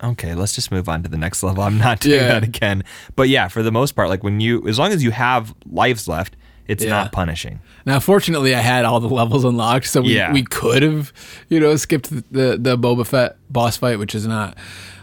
okay, 0.04 0.34
let's 0.36 0.54
just 0.56 0.72
move 0.72 0.88
on 0.90 1.04
to 1.04 1.10
the 1.10 1.18
next 1.18 1.44
level. 1.48 1.64
I'm 1.64 1.78
not 1.78 2.00
doing 2.00 2.20
Yeah. 2.22 2.28
that 2.40 2.44
again. 2.44 2.84
But 3.16 3.30
yeah, 3.30 3.48
for 3.48 3.64
the 3.64 3.72
most 3.72 3.94
part, 3.94 4.10
like 4.10 4.24
when 4.24 4.40
you, 4.40 4.68
as 4.68 4.78
long 4.80 4.92
as 4.92 5.04
you 5.04 5.12
have 5.12 5.54
lives 5.72 6.08
left, 6.08 6.36
it's 6.68 6.84
Yeah. 6.84 6.90
not 6.92 7.12
punishing. 7.12 7.60
Now, 7.86 8.00
fortunately, 8.00 8.54
I 8.54 8.60
had 8.60 8.86
all 8.86 9.00
the 9.00 9.08
levels 9.10 9.44
unlocked, 9.44 9.88
so 9.88 10.02
we, 10.02 10.16
Yeah. 10.16 10.32
we 10.32 10.44
could 10.44 10.84
have 10.84 11.12
you 11.50 11.60
know 11.60 11.76
skipped 11.76 12.10
the 12.12 12.58
the 12.60 12.78
Boba 12.78 13.06
Fett 13.08 13.38
boss 13.50 13.78
fight, 13.78 13.98
which 14.00 14.14
is 14.14 14.28
not. 14.28 14.56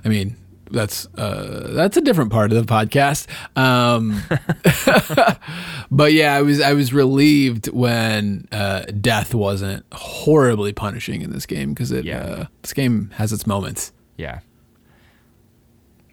I 0.04 0.09
mean, 0.09 0.37
that's 0.70 1.06
uh, 1.16 1.72
that's 1.72 1.96
a 1.96 2.00
different 2.00 2.30
part 2.30 2.52
of 2.52 2.64
the 2.64 2.72
podcast. 2.72 3.26
Um, 3.56 4.22
but 5.90 6.12
yeah, 6.12 6.35
I 6.35 6.42
was 6.42 6.61
I 6.61 6.72
was 6.72 6.92
relieved 6.92 7.66
when 7.68 8.46
uh, 8.52 8.82
death 9.00 9.35
wasn't 9.35 9.85
horribly 9.92 10.72
punishing 10.72 11.22
in 11.22 11.30
this 11.32 11.46
game 11.46 11.70
because 11.70 11.90
it 11.92 12.04
Yeah. 12.04 12.18
uh, 12.22 12.46
this 12.62 12.72
game 12.72 13.11
has 13.14 13.32
its 13.32 13.46
moments. 13.46 13.92
Yeah. 14.16 14.40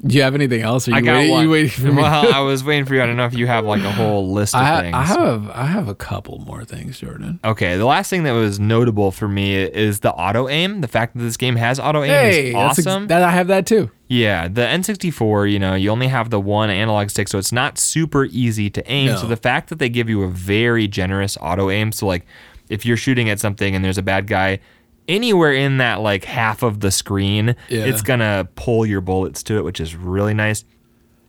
Do 0.06 0.16
you 0.18 0.22
have 0.24 0.36
anything 0.36 0.62
else? 0.62 0.88
Are 0.88 0.92
you 0.92 0.98
I 0.98 1.02
got 1.02 1.14
waiting, 1.14 1.32
one. 1.32 1.44
You 1.46 1.50
waiting 1.50 1.70
for 1.70 1.82
me? 1.88 2.02
well, 2.02 2.36
I 2.36 2.40
was 2.42 2.64
waiting 2.64 2.84
for 2.86 2.94
you. 2.94 3.02
I 3.02 3.06
don't 3.06 3.16
know 3.16 3.26
if 3.26 3.34
you 3.34 3.48
have 3.48 3.64
like 3.66 3.84
a 3.84 3.92
whole 3.92 4.34
list 4.34 4.54
of 4.54 4.62
I, 4.62 4.82
things. 4.82 4.94
I 4.96 5.04
have 5.04 5.50
I 5.52 5.66
have 5.66 5.88
a 5.88 5.96
couple 5.96 6.40
more 6.40 6.66
things, 6.66 7.00
Jordan. 7.00 7.40
Okay, 7.44 7.78
the 7.78 7.86
last 7.86 8.10
thing 8.10 8.24
that 8.24 8.34
was 8.34 8.60
notable 8.60 9.12
for 9.12 9.28
me 9.30 9.56
is 9.56 10.02
the 10.02 10.12
auto 10.12 10.50
aim. 10.50 10.82
The 10.82 10.90
fact 10.90 11.14
that 11.16 11.24
this 11.24 11.38
game 11.38 11.56
has 11.56 11.80
auto 11.80 12.04
aim 12.04 12.10
Hey, 12.10 12.48
is 12.50 12.54
that's 12.54 12.80
ex- 12.80 12.88
awesome. 12.88 13.08
that 13.08 13.22
I 13.24 13.32
have 13.32 13.48
that 13.48 13.66
too. 13.66 13.90
Yeah, 14.10 14.48
the 14.50 14.62
N64, 14.62 15.52
you 15.52 15.58
know, 15.58 15.74
you 15.74 15.90
only 15.90 16.08
have 16.08 16.30
the 16.30 16.40
one 16.40 16.70
analog 16.70 17.10
stick, 17.10 17.28
so 17.30 17.38
it's 17.40 17.52
not 17.54 17.80
super 17.80 18.26
easy 18.26 18.70
to 18.72 18.92
aim. 18.92 19.08
No. 19.08 19.18
So 19.18 19.28
the 19.28 19.38
fact 19.38 19.70
that 19.70 19.80
they 19.80 19.90
give 19.90 20.10
you 20.10 20.24
a 20.24 20.30
very 20.30 20.88
generous 20.88 21.38
auto 21.42 21.70
aim, 21.70 21.92
so 21.92 22.06
like 22.08 22.26
if 22.70 22.86
you're 22.86 22.98
shooting 22.98 23.30
at 23.30 23.40
something 23.40 23.74
and 23.74 23.84
there's 23.84 23.98
a 23.98 24.04
bad 24.04 24.28
guy 24.28 24.60
anywhere 25.08 25.54
in 25.54 25.78
that 25.78 26.02
like 26.02 26.24
half 26.26 26.64
of 26.64 26.80
the 26.80 26.92
screen, 26.92 27.56
Yeah. 27.70 27.86
it's 27.86 28.02
gonna 28.02 28.48
pull 28.56 28.86
your 28.86 29.02
bullets 29.02 29.44
to 29.44 29.58
it, 29.58 29.64
which 29.64 29.80
is 29.80 29.96
really 29.96 30.34
nice. 30.34 30.66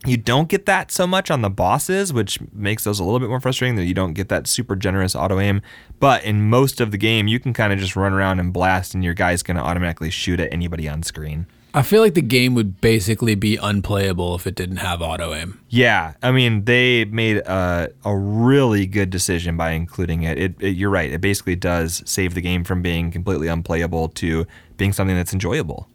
You 0.07 0.19
don't 0.19 0.51
get 0.51 0.67
that 0.67 0.91
so 0.91 1.07
much 1.07 1.31
on 1.31 1.41
the 1.41 1.49
bosses, 1.49 2.13
which 2.13 2.39
makes 2.53 2.85
those 2.85 3.01
a 3.01 3.05
little 3.05 3.21
bit 3.21 3.31
more 3.31 3.41
frustrating 3.41 3.77
that 3.77 3.85
you 3.87 3.95
don't 3.95 4.13
get 4.13 4.29
that 4.29 4.47
super 4.47 4.77
generous 4.77 5.17
auto 5.17 5.41
aim. 5.41 5.63
But 5.99 6.23
in 6.25 6.43
most 6.51 6.79
of 6.81 6.91
the 6.91 6.99
game, 6.99 7.27
you 7.27 7.41
can 7.41 7.55
kind 7.55 7.73
of 7.73 7.79
just 7.79 7.97
run 7.97 8.13
around 8.13 8.39
and 8.39 8.53
blast, 8.53 8.93
and 8.95 9.03
your 9.03 9.15
guy's 9.15 9.43
going 9.43 9.57
to 9.57 9.63
automatically 9.63 10.11
shoot 10.11 10.41
at 10.41 10.53
anybody 10.53 10.87
on 10.91 11.03
screen. 11.05 11.47
I 11.77 11.83
feel 11.83 12.01
like 12.03 12.15
the 12.15 12.23
game 12.23 12.55
would 12.55 12.81
basically 12.81 13.35
be 13.35 13.57
unplayable 13.57 14.37
if 14.37 14.47
it 14.47 14.55
didn't 14.55 14.77
have 14.77 15.03
auto 15.03 15.35
aim. 15.35 15.61
Yeah, 15.69 16.15
I 16.23 16.31
mean 16.31 16.65
they 16.67 17.05
made 17.07 17.39
a, 17.39 17.91
a 18.05 18.17
really 18.17 18.87
good 18.87 19.11
decision 19.11 19.57
by 19.57 19.73
including 19.73 20.23
it. 20.23 20.39
It, 20.39 20.55
it. 20.61 20.77
You're 20.77 20.91
right. 20.91 21.11
It 21.13 21.21
basically 21.21 21.57
does 21.57 22.01
save 22.07 22.35
the 22.35 22.41
game 22.41 22.63
from 22.63 22.81
being 22.81 23.11
completely 23.11 23.49
unplayable 23.49 24.09
to 24.11 24.47
being 24.77 24.93
something 24.93 25.17
that's 25.17 25.33
enjoyable. 25.33 25.89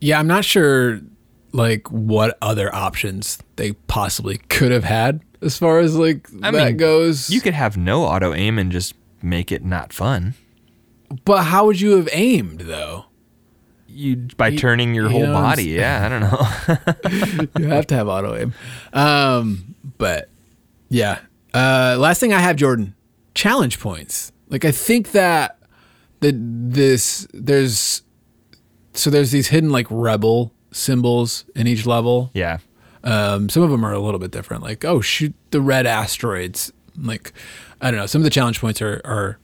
Yeah, 0.00 0.18
I'm 0.18 0.26
not 0.26 0.44
sure 0.44 1.00
like 1.52 1.88
what 1.90 2.36
other 2.42 2.74
options 2.74 3.38
they 3.54 3.72
possibly 3.86 4.38
could 4.48 4.72
have 4.72 4.84
had 4.84 5.20
as 5.40 5.56
far 5.56 5.78
as 5.78 5.94
like 5.96 6.28
I 6.42 6.50
that 6.50 6.66
mean, 6.66 6.76
goes. 6.78 7.30
You 7.30 7.40
could 7.40 7.54
have 7.54 7.76
no 7.76 8.02
auto 8.02 8.34
aim 8.34 8.58
and 8.58 8.72
just 8.72 8.94
make 9.22 9.52
it 9.52 9.64
not 9.64 9.92
fun. 9.92 10.34
but 11.24 11.44
how 11.44 11.66
would 11.66 11.80
you 11.80 11.96
have 11.96 12.08
aimed 12.12 12.62
though? 12.62 13.04
You 13.96 14.16
by 14.36 14.54
turning 14.54 14.94
your 14.94 15.04
you 15.06 15.10
whole 15.10 15.22
know 15.26 15.32
what 15.32 15.38
I'm 15.38 15.44
body. 15.44 15.64
Yeah, 15.64 16.04
I 16.04 16.08
don't 16.08 16.20
know. 16.20 17.48
you 17.58 17.68
have 17.68 17.86
to 17.88 17.94
have 17.94 18.08
auto 18.08 18.36
aim. 18.36 18.54
Um, 18.92 19.74
but 19.98 20.28
yeah. 20.88 21.20
Uh, 21.54 21.96
last 21.98 22.20
thing 22.20 22.32
I 22.34 22.40
have, 22.40 22.56
Jordan, 22.56 22.94
challenge 23.34 23.80
points. 23.80 24.32
Like 24.48 24.64
I 24.64 24.70
think 24.70 25.12
that 25.12 25.58
the 26.20 26.32
this 26.36 27.26
there's 27.32 28.02
so 28.92 29.10
there's 29.10 29.30
these 29.30 29.48
hidden 29.48 29.70
like 29.70 29.86
rebel 29.90 30.52
symbols 30.72 31.44
in 31.54 31.66
each 31.66 31.86
level. 31.86 32.30
yeah. 32.34 32.58
Um, 33.04 33.48
some 33.48 33.62
of 33.62 33.70
them 33.70 33.84
are 33.86 33.92
a 33.92 34.00
little 34.00 34.18
bit 34.18 34.30
different. 34.32 34.62
Like 34.62 34.84
oh 34.84 35.00
shoot 35.00 35.34
the 35.50 35.60
red 35.60 35.86
asteroids 35.86 36.72
Like, 36.98 37.32
I 37.80 37.90
don't 37.90 38.00
know. 38.00 38.06
Some 38.06 38.20
of 38.20 38.24
the 38.24 38.30
challenge 38.30 38.60
points 38.60 38.82
are 38.82 39.00
are 39.04 39.38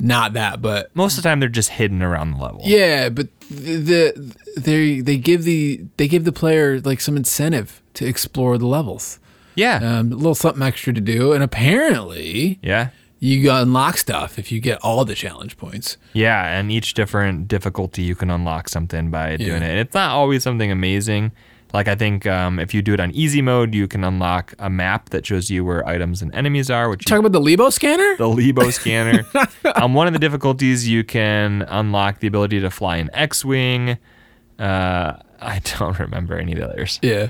not 0.00 0.32
that, 0.34 0.62
but 0.62 0.94
Most 0.94 1.16
of 1.16 1.22
the 1.22 1.28
time, 1.28 1.40
they're 1.40 1.48
just 1.48 1.70
hidden 1.70 2.02
around 2.02 2.32
the 2.32 2.38
level. 2.38 2.60
yeah, 2.64 3.08
but 3.08 3.28
the, 3.50 3.76
the 3.76 4.60
they 4.60 5.00
they 5.00 5.16
give 5.16 5.44
the 5.44 5.80
they 5.96 6.06
give 6.08 6.24
the 6.24 6.32
player 6.32 6.80
like 6.80 7.00
some 7.00 7.16
incentive 7.16 7.82
to 7.94 8.06
explore 8.06 8.58
the 8.58 8.66
levels. 8.66 9.18
Yeah. 9.54 9.76
Um, 9.76 10.12
a 10.12 10.16
little 10.16 10.34
something 10.34 10.62
extra 10.62 10.92
to 10.92 11.00
do, 11.00 11.32
and 11.32 11.42
apparently 11.42 12.58
yeah. 12.62 12.90
you 13.18 13.50
unlock 13.50 13.96
stuff 13.96 14.38
if 14.38 14.52
you 14.52 14.60
get 14.60 14.78
all 14.82 15.04
the 15.04 15.16
challenge 15.16 15.56
points. 15.56 15.96
Yeah, 16.12 16.56
and 16.56 16.70
each 16.70 16.94
different 16.94 17.48
difficulty 17.48 18.02
you 18.02 18.14
can 18.14 18.30
unlock 18.30 18.68
something 18.68 19.10
by 19.10 19.36
doing 19.36 19.62
it. 19.62 19.68
And 19.70 19.78
it's 19.80 19.94
not 19.94 20.12
always 20.12 20.44
something 20.44 20.70
amazing. 20.70 21.32
Like 21.74 21.86
I 21.88 21.94
think 21.94 22.26
um, 22.26 22.58
if 22.58 22.72
you 22.72 22.80
do 22.80 22.94
it 22.94 23.00
on 23.00 23.10
easy 23.12 23.42
mode, 23.42 23.74
you 23.74 23.86
can 23.86 24.02
unlock 24.04 24.54
a 24.58 24.70
map 24.70 25.10
that 25.10 25.26
shows 25.26 25.50
you 25.50 25.64
where 25.64 25.86
items 25.86 26.22
and 26.22 26.34
enemies 26.34 26.70
are, 26.70 26.88
which 26.88 27.02
you, 27.02 27.04
Talk 27.10 27.18
about 27.20 27.32
the 27.32 27.40
Leebo 27.40 27.70
scanner. 27.72 28.16
the 28.16 28.24
Leebo 28.24 28.72
scanner. 28.72 29.24
on 29.76 29.92
one 29.94 30.06
of 30.06 30.12
the 30.14 30.18
difficulties, 30.18 30.88
you 30.88 31.04
can 31.04 31.62
unlock 31.68 32.20
the 32.20 32.26
ability 32.26 32.60
to 32.60 32.70
fly 32.70 32.96
an 32.96 33.10
X-wing. 33.12 33.98
Uh, 34.58 35.12
I 35.40 35.60
don't 35.78 35.98
remember 36.00 36.36
any 36.38 36.52
of 36.52 36.58
the 36.58 36.68
others. 36.68 36.98
yeah. 37.02 37.28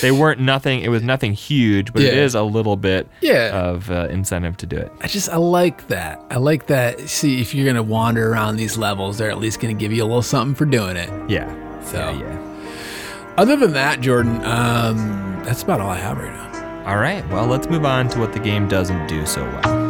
They 0.00 0.10
weren't 0.10 0.40
nothing. 0.40 0.80
It 0.80 0.88
was 0.88 1.04
nothing 1.04 1.32
huge, 1.32 1.92
but 1.92 2.02
it 2.02 2.12
Yeah. 2.12 2.22
is 2.24 2.34
a 2.34 2.42
little 2.42 2.76
bit 2.76 3.08
Yeah. 3.20 3.50
of 3.56 3.88
uh, 3.88 4.08
incentive 4.10 4.56
to 4.56 4.66
do 4.66 4.76
it. 4.76 4.90
I 5.00 5.06
just 5.06 5.28
I 5.28 5.36
like 5.36 5.86
that. 5.88 6.20
I 6.28 6.38
like 6.38 6.66
that. 6.66 6.98
See, 7.08 7.40
if 7.40 7.54
you're 7.54 7.66
gonna 7.66 7.80
wander 7.82 8.32
around 8.32 8.56
these 8.56 8.76
levels, 8.76 9.18
they're 9.18 9.30
at 9.30 9.38
least 9.38 9.60
gonna 9.60 9.74
give 9.74 9.92
you 9.92 10.02
a 10.02 10.06
little 10.06 10.22
something 10.22 10.56
for 10.56 10.64
doing 10.64 10.96
it. 10.96 11.08
Yeah. 11.30 11.46
So- 11.84 11.98
yeah, 11.98 12.18
yeah. 12.18 12.49
Other 13.40 13.56
than 13.56 13.72
that, 13.72 14.02
Jordan, 14.02 14.44
um, 14.44 15.42
that's 15.46 15.62
about 15.62 15.80
all 15.80 15.88
I 15.88 15.96
have 15.96 16.18
right 16.18 16.30
now. 16.30 16.84
All 16.86 16.98
right. 16.98 17.26
Well, 17.30 17.46
let's 17.46 17.70
move 17.70 17.86
on 17.86 18.06
to 18.10 18.18
what 18.18 18.34
the 18.34 18.38
game 18.38 18.68
doesn't 18.68 19.06
do 19.06 19.24
so 19.24 19.42
well. 19.42 19.89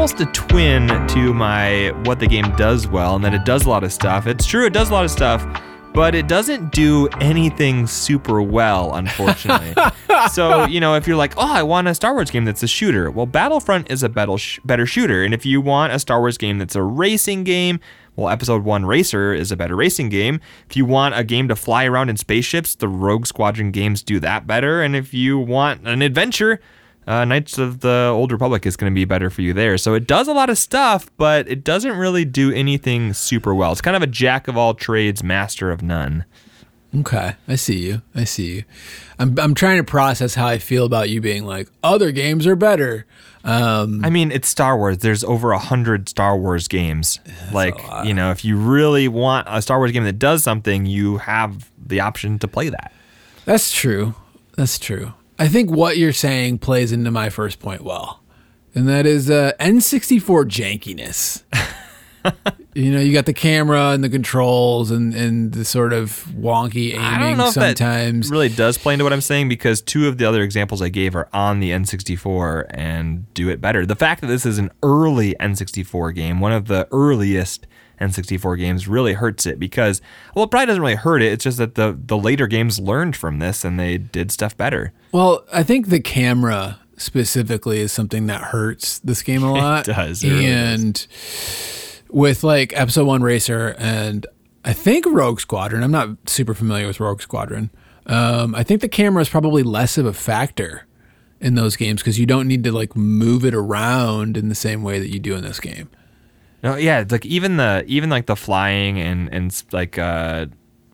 Almost 0.00 0.18
a 0.18 0.26
twin 0.32 0.88
to 1.08 1.34
my 1.34 1.90
what 2.06 2.18
the 2.18 2.26
game 2.26 2.50
does 2.56 2.88
well, 2.88 3.16
and 3.16 3.22
that 3.22 3.34
it 3.34 3.44
does 3.44 3.66
a 3.66 3.68
lot 3.68 3.84
of 3.84 3.92
stuff. 3.92 4.26
It's 4.26 4.46
true, 4.46 4.64
it 4.64 4.72
does 4.72 4.88
a 4.88 4.94
lot 4.94 5.04
of 5.04 5.10
stuff, 5.10 5.44
but 5.92 6.14
it 6.14 6.26
doesn't 6.26 6.72
do 6.72 7.06
anything 7.20 7.86
super 7.86 8.40
well, 8.40 8.94
unfortunately. 8.94 9.74
so, 10.32 10.64
you 10.64 10.80
know, 10.80 10.94
if 10.94 11.06
you're 11.06 11.18
like, 11.18 11.34
oh, 11.36 11.52
I 11.52 11.62
want 11.64 11.86
a 11.86 11.94
Star 11.94 12.14
Wars 12.14 12.30
game 12.30 12.46
that's 12.46 12.62
a 12.62 12.66
shooter, 12.66 13.10
well, 13.10 13.26
Battlefront 13.26 13.90
is 13.90 14.02
a 14.02 14.08
better, 14.08 14.38
sh- 14.38 14.58
better 14.64 14.86
shooter. 14.86 15.22
And 15.22 15.34
if 15.34 15.44
you 15.44 15.60
want 15.60 15.92
a 15.92 15.98
Star 15.98 16.20
Wars 16.20 16.38
game 16.38 16.56
that's 16.56 16.74
a 16.74 16.82
racing 16.82 17.44
game, 17.44 17.78
well, 18.16 18.30
Episode 18.30 18.64
1 18.64 18.86
Racer 18.86 19.34
is 19.34 19.52
a 19.52 19.56
better 19.56 19.76
racing 19.76 20.08
game. 20.08 20.40
If 20.70 20.78
you 20.78 20.86
want 20.86 21.14
a 21.14 21.24
game 21.24 21.46
to 21.48 21.54
fly 21.56 21.84
around 21.84 22.08
in 22.08 22.16
spaceships, 22.16 22.74
the 22.74 22.88
Rogue 22.88 23.26
Squadron 23.26 23.70
games 23.70 24.02
do 24.02 24.18
that 24.20 24.46
better. 24.46 24.80
And 24.80 24.96
if 24.96 25.12
you 25.12 25.38
want 25.38 25.86
an 25.86 26.00
adventure, 26.00 26.58
uh, 27.06 27.24
Knights 27.24 27.58
of 27.58 27.80
the 27.80 28.10
Old 28.12 28.30
Republic 28.32 28.66
is 28.66 28.76
going 28.76 28.92
to 28.92 28.94
be 28.94 29.04
better 29.04 29.30
for 29.30 29.42
you 29.42 29.52
there. 29.52 29.78
So 29.78 29.94
it 29.94 30.06
does 30.06 30.28
a 30.28 30.32
lot 30.32 30.50
of 30.50 30.58
stuff, 30.58 31.10
but 31.16 31.48
it 31.48 31.64
doesn't 31.64 31.96
really 31.96 32.24
do 32.24 32.52
anything 32.52 33.12
super 33.12 33.54
well. 33.54 33.72
It's 33.72 33.80
kind 33.80 33.96
of 33.96 34.02
a 34.02 34.06
jack 34.06 34.48
of 34.48 34.56
all 34.56 34.74
trades, 34.74 35.22
master 35.22 35.70
of 35.70 35.82
none. 35.82 36.24
Okay, 36.96 37.34
I 37.46 37.54
see 37.54 37.78
you. 37.78 38.02
I 38.16 38.24
see 38.24 38.56
you. 38.56 38.64
I'm 39.18 39.38
I'm 39.38 39.54
trying 39.54 39.76
to 39.76 39.84
process 39.84 40.34
how 40.34 40.48
I 40.48 40.58
feel 40.58 40.84
about 40.84 41.08
you 41.08 41.20
being 41.20 41.44
like 41.44 41.68
other 41.84 42.10
games 42.10 42.48
are 42.48 42.56
better. 42.56 43.06
Um, 43.44 44.04
I 44.04 44.10
mean, 44.10 44.32
it's 44.32 44.48
Star 44.48 44.76
Wars. 44.76 44.98
There's 44.98 45.22
over 45.22 45.52
a 45.52 45.58
hundred 45.58 46.08
Star 46.08 46.36
Wars 46.36 46.66
games. 46.66 47.20
like, 47.52 47.80
you 48.04 48.12
know, 48.12 48.32
if 48.32 48.44
you 48.44 48.56
really 48.56 49.06
want 49.06 49.46
a 49.48 49.62
Star 49.62 49.78
Wars 49.78 49.92
game 49.92 50.04
that 50.04 50.18
does 50.18 50.42
something, 50.42 50.84
you 50.84 51.18
have 51.18 51.70
the 51.78 52.00
option 52.00 52.38
to 52.40 52.48
play 52.48 52.68
that. 52.70 52.92
that's 53.44 53.72
true. 53.72 54.14
That's 54.56 54.78
true. 54.78 55.14
I 55.40 55.48
think 55.48 55.70
what 55.70 55.96
you're 55.96 56.12
saying 56.12 56.58
plays 56.58 56.92
into 56.92 57.10
my 57.10 57.30
first 57.30 57.60
point 57.60 57.80
well, 57.80 58.22
and 58.74 58.86
that 58.90 59.06
is 59.06 59.30
uh, 59.30 59.52
N64 59.58 60.44
jankiness. 60.44 61.44
you 62.74 62.92
know, 62.92 63.00
you 63.00 63.14
got 63.14 63.24
the 63.24 63.32
camera 63.32 63.92
and 63.92 64.04
the 64.04 64.10
controls 64.10 64.90
and, 64.90 65.14
and 65.14 65.54
the 65.54 65.64
sort 65.64 65.94
of 65.94 66.26
wonky 66.36 66.90
aiming 66.90 67.00
I 67.00 67.18
don't 67.20 67.38
know 67.38 67.46
if 67.46 67.54
sometimes. 67.54 68.28
that 68.28 68.32
really 68.32 68.50
does 68.50 68.76
play 68.76 68.92
into 68.92 69.04
what 69.04 69.14
I'm 69.14 69.22
saying 69.22 69.48
because 69.48 69.80
two 69.80 70.08
of 70.08 70.18
the 70.18 70.26
other 70.26 70.42
examples 70.42 70.82
I 70.82 70.90
gave 70.90 71.16
are 71.16 71.30
on 71.32 71.60
the 71.60 71.70
N64 71.70 72.66
and 72.68 73.32
do 73.32 73.48
it 73.48 73.62
better. 73.62 73.86
The 73.86 73.96
fact 73.96 74.20
that 74.20 74.26
this 74.26 74.44
is 74.44 74.58
an 74.58 74.70
early 74.82 75.34
N64 75.40 76.14
game, 76.14 76.40
one 76.40 76.52
of 76.52 76.66
the 76.66 76.86
earliest 76.92 77.66
N64 78.00 78.58
games, 78.58 78.88
really 78.88 79.12
hurts 79.12 79.46
it 79.46 79.58
because, 79.58 80.00
well, 80.34 80.44
it 80.44 80.50
probably 80.50 80.66
doesn't 80.66 80.82
really 80.82 80.94
hurt 80.94 81.22
it. 81.22 81.32
It's 81.32 81.44
just 81.44 81.58
that 81.58 81.74
the, 81.74 81.98
the 81.98 82.16
later 82.16 82.46
games 82.46 82.78
learned 82.80 83.16
from 83.16 83.38
this 83.38 83.64
and 83.64 83.78
they 83.78 83.98
did 83.98 84.30
stuff 84.30 84.56
better. 84.56 84.92
Well, 85.12 85.44
I 85.52 85.62
think 85.62 85.88
the 85.88 86.00
camera 86.00 86.80
specifically 86.96 87.80
is 87.80 87.92
something 87.92 88.26
that 88.26 88.40
hurts 88.42 88.98
this 89.00 89.22
game 89.22 89.42
a 89.42 89.52
lot. 89.54 89.84
does, 89.84 90.22
it 90.24 90.30
really 90.30 90.46
and 90.46 91.06
with 92.08 92.42
like 92.42 92.72
episode 92.74 93.06
one 93.06 93.22
racer 93.22 93.74
and 93.78 94.26
I 94.64 94.72
think 94.72 95.06
Rogue 95.06 95.40
Squadron. 95.40 95.82
I'm 95.82 95.90
not 95.90 96.10
super 96.26 96.54
familiar 96.54 96.86
with 96.86 97.00
Rogue 97.00 97.22
Squadron. 97.22 97.70
Um, 98.06 98.54
I 98.54 98.62
think 98.62 98.80
the 98.80 98.88
camera 98.88 99.22
is 99.22 99.28
probably 99.28 99.62
less 99.62 99.96
of 99.96 100.04
a 100.04 100.12
factor 100.12 100.86
in 101.40 101.54
those 101.54 101.76
games 101.76 102.02
because 102.02 102.18
you 102.18 102.26
don't 102.26 102.46
need 102.46 102.64
to 102.64 102.72
like 102.72 102.94
move 102.94 103.44
it 103.44 103.54
around 103.54 104.36
in 104.36 104.48
the 104.48 104.54
same 104.54 104.82
way 104.82 104.98
that 104.98 105.08
you 105.08 105.18
do 105.18 105.34
in 105.34 105.42
this 105.42 105.60
game. 105.60 105.88
No, 106.62 106.76
yeah, 106.76 107.00
it's 107.00 107.12
like 107.12 107.24
even 107.26 107.56
the 107.56 107.84
even 107.86 108.10
like 108.10 108.26
the 108.26 108.36
flying 108.36 108.98
and 109.00 109.32
and 109.32 109.62
like 109.72 109.98
uh 109.98 110.46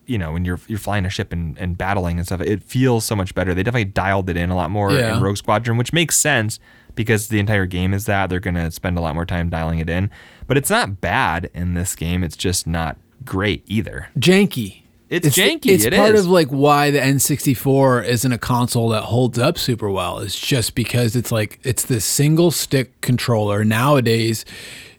you 0.05 0.17
know 0.17 0.31
when 0.31 0.45
you're 0.45 0.59
you're 0.67 0.79
flying 0.79 1.05
a 1.05 1.09
ship 1.09 1.33
and, 1.33 1.57
and 1.57 1.77
battling 1.77 2.17
and 2.17 2.25
stuff, 2.25 2.39
it 2.41 2.63
feels 2.63 3.03
so 3.03 3.15
much 3.15 3.35
better. 3.35 3.53
They 3.53 3.63
definitely 3.63 3.85
dialed 3.85 4.29
it 4.29 4.37
in 4.37 4.49
a 4.49 4.55
lot 4.55 4.71
more 4.71 4.91
Yeah. 4.93 5.17
in 5.17 5.21
Rogue 5.23 5.37
Squadron, 5.37 5.77
which 5.77 5.91
makes 5.91 6.15
sense 6.17 6.59
because 6.95 7.27
the 7.27 7.39
entire 7.39 7.65
game 7.65 7.93
is 7.93 8.05
that 8.05 8.29
they're 8.29 8.39
gonna 8.39 8.71
spend 8.71 8.97
a 8.97 9.01
lot 9.01 9.13
more 9.15 9.25
time 9.25 9.49
dialing 9.49 9.79
it 9.79 9.89
in. 9.89 10.09
But 10.47 10.57
it's 10.57 10.69
not 10.69 11.01
bad 11.01 11.49
in 11.53 11.73
this 11.73 11.95
game. 11.95 12.23
It's 12.23 12.37
just 12.37 12.65
not 12.65 12.95
great 13.25 13.63
either. 13.67 14.07
Janky. 14.17 14.83
It's 15.09 15.27
janky, 15.37 15.67
It's 15.67 15.85
it 15.85 15.93
part 15.93 16.15
is. 16.15 16.25
of 16.25 16.27
like 16.31 16.47
why 16.49 16.91
the 16.91 16.99
N64 16.99 18.05
isn't 18.05 18.31
a 18.31 18.37
console 18.37 18.89
that 18.89 19.03
holds 19.03 19.39
up 19.39 19.57
super 19.57 19.89
well. 19.89 20.19
It's 20.19 20.37
just 20.37 20.75
because 20.75 21.15
it's 21.15 21.31
like 21.31 21.59
it's 21.63 21.83
this 21.85 22.03
single 22.03 22.51
stick 22.51 22.99
controller. 23.01 23.63
Nowadays, 23.63 24.43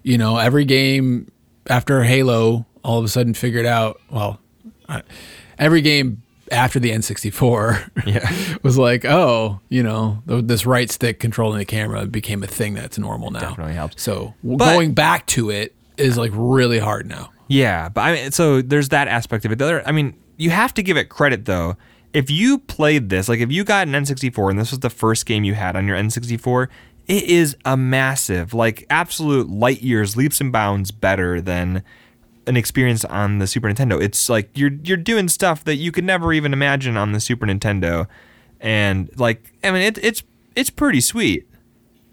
you 0.02 0.18
know, 0.18 0.37
every 0.38 0.64
game 0.64 1.30
after 1.68 2.02
Halo 2.04 2.66
all 2.84 2.98
of 2.98 3.04
a 3.04 3.08
sudden 3.08 3.34
figured 3.34 3.66
out, 3.66 4.00
well, 4.11 4.40
every 5.58 5.80
game 5.80 6.22
after 6.50 6.78
the 6.80 6.90
N64 6.90 8.06
Yeah. 8.06 8.56
was 8.62 8.78
like, 8.78 9.04
oh, 9.04 9.61
you 9.68 9.82
know, 9.82 10.22
this 10.26 10.64
right 10.64 10.90
stick 10.90 11.20
controlling 11.20 11.58
the 11.58 11.64
camera 11.64 12.06
became 12.06 12.42
a 12.42 12.46
thing 12.46 12.74
that's 12.74 12.98
normal 12.98 13.30
now. 13.30 13.40
definitely 13.40 13.74
helps. 13.74 14.02
So 14.02 14.34
But- 14.42 14.72
going 14.72 14.94
back 14.94 15.26
to 15.26 15.50
it 15.50 15.74
is 15.96 16.16
like 16.16 16.30
really 16.34 16.78
hard 16.78 17.06
now. 17.06 17.30
Yeah, 17.48 17.88
but 17.88 18.02
I 18.02 18.12
mean, 18.14 18.30
so 18.32 18.61
there's 18.62 18.90
that 18.90 19.08
aspect 19.08 19.44
of 19.44 19.52
it. 19.52 19.58
The 19.58 19.64
other, 19.64 19.82
I 19.88 19.92
mean, 19.92 20.14
you 20.37 20.50
have 20.50 20.72
to 20.74 20.82
give 20.82 20.96
it 20.96 21.08
credit 21.08 21.44
though. 21.46 21.76
If 22.14 22.30
you 22.30 22.58
played 22.58 23.11
this, 23.11 23.28
like 23.28 23.40
if 23.40 23.50
you 23.52 23.64
got 23.64 23.87
an 23.88 23.94
N64 23.94 24.50
and 24.50 24.58
this 24.58 24.70
was 24.70 24.80
the 24.80 24.90
first 24.90 25.26
game 25.26 25.44
you 25.44 25.54
had 25.54 25.76
on 25.76 25.87
your 25.87 25.96
N64, 25.96 26.68
it 27.09 27.25
is 27.25 27.57
a 27.64 27.77
massive, 27.77 28.53
like 28.55 28.87
absolute 28.90 29.49
light 29.49 29.83
years, 29.83 30.16
leaps 30.16 30.40
and 30.40 30.53
bounds 30.53 30.90
better 30.90 31.40
than 31.40 31.83
an 32.47 32.57
experience 32.57 33.05
on 33.07 33.38
the 33.38 33.47
Super 33.47 33.68
Nintendo. 33.68 34.01
It's 34.01 34.29
like 34.29 34.51
you're 34.55 34.73
you're 34.85 34.97
doing 34.97 35.29
stuff 35.29 35.64
that 35.64 35.77
you 35.77 35.90
could 35.90 36.05
never 36.05 36.33
even 36.33 36.53
imagine 36.53 36.97
on 36.97 37.12
the 37.12 37.21
Super 37.21 37.47
Nintendo, 37.47 38.07
and 38.61 39.11
like 39.18 39.53
I 39.64 39.71
mean, 39.71 39.83
it, 39.83 39.99
it's 39.99 40.23
it's 40.55 40.71
pretty 40.71 41.01
sweet. 41.01 41.49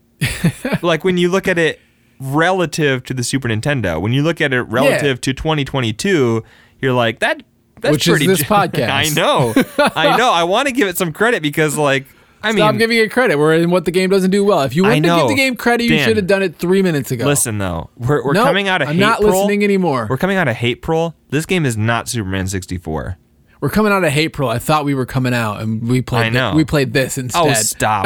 like 0.81 1.03
when 1.03 1.17
you 1.17 1.29
look 1.29 1.47
at 1.47 1.57
it 1.57 1.79
relative 2.19 3.03
to 3.03 3.13
the 3.13 3.23
Super 3.23 3.49
Nintendo, 3.49 4.01
when 4.01 4.13
you 4.13 4.23
look 4.23 4.39
at 4.39 4.53
it 4.53 4.61
relative 4.63 5.19
to 5.21 5.33
2022, 5.33 6.43
you're 6.81 6.93
like 6.93 7.19
that. 7.19 7.43
That's 7.81 7.91
Which 7.91 8.07
is 8.07 8.11
pretty 8.11 8.27
this 8.27 8.39
j- 8.39 8.45
podcast. 8.45 8.89
I 8.89 9.09
know, 9.09 9.53
I 9.77 10.17
know. 10.17 10.31
I 10.31 10.45
want 10.45 10.67
to 10.67 10.73
give 10.73 10.87
it 10.87 10.97
some 10.97 11.11
credit 11.11 11.41
because, 11.43 11.77
like, 11.77 12.05
I 12.45 12.51
Stop 12.51 12.71
mean, 12.73 12.79
giving 12.79 12.97
it 12.97 13.11
credit. 13.11 13.37
We're 13.37 13.55
in 13.55 13.71
what 13.71 13.85
the 13.85 13.91
game 13.91 14.09
doesn't 14.09 14.31
do 14.31 14.43
well. 14.45 14.61
If 14.61 14.75
you 14.75 14.83
wanted 14.83 15.01
to 15.03 15.07
know. 15.07 15.17
give 15.21 15.27
the 15.29 15.35
game 15.35 15.55
credit, 15.55 15.85
you 15.85 15.89
Dan, 15.91 16.07
should 16.07 16.17
have 16.17 16.27
done 16.27 16.43
it 16.43 16.55
three 16.55 16.81
minutes 16.81 17.11
ago. 17.11 17.25
listen 17.25 17.57
though, 17.57 17.89
we're, 17.97 18.23
we're 18.23 18.33
Nope, 18.33 18.45
coming 18.45 18.67
out 18.67 18.81
of 18.81 18.89
I'm 18.89 18.97
not 18.97 19.19
April. 19.19 19.39
listening 19.39 19.63
anymore. 19.63 20.07
We're 20.09 20.17
coming 20.17 20.37
out 20.37 20.47
of 20.47 20.55
April. 20.61 21.15
This 21.29 21.45
game 21.45 21.65
is 21.65 21.75
not 21.75 22.07
Superman 22.07 22.47
64. 22.47 23.17
We're 23.61 23.69
coming 23.69 23.91
out 23.91 24.03
of 24.03 24.11
hate. 24.11 24.25
April. 24.25 24.49
I 24.49 24.59
thought 24.59 24.85
we 24.85 24.93
were 24.93 25.05
coming 25.07 25.33
out, 25.33 25.59
and 25.61 25.87
we 25.87 26.01
played. 26.01 26.25
I 26.25 26.29
know. 26.29 26.53
we 26.55 26.65
played 26.65 26.93
this 26.93 27.17
instead. 27.17 27.47
Oh, 27.47 27.53
stop! 27.53 28.05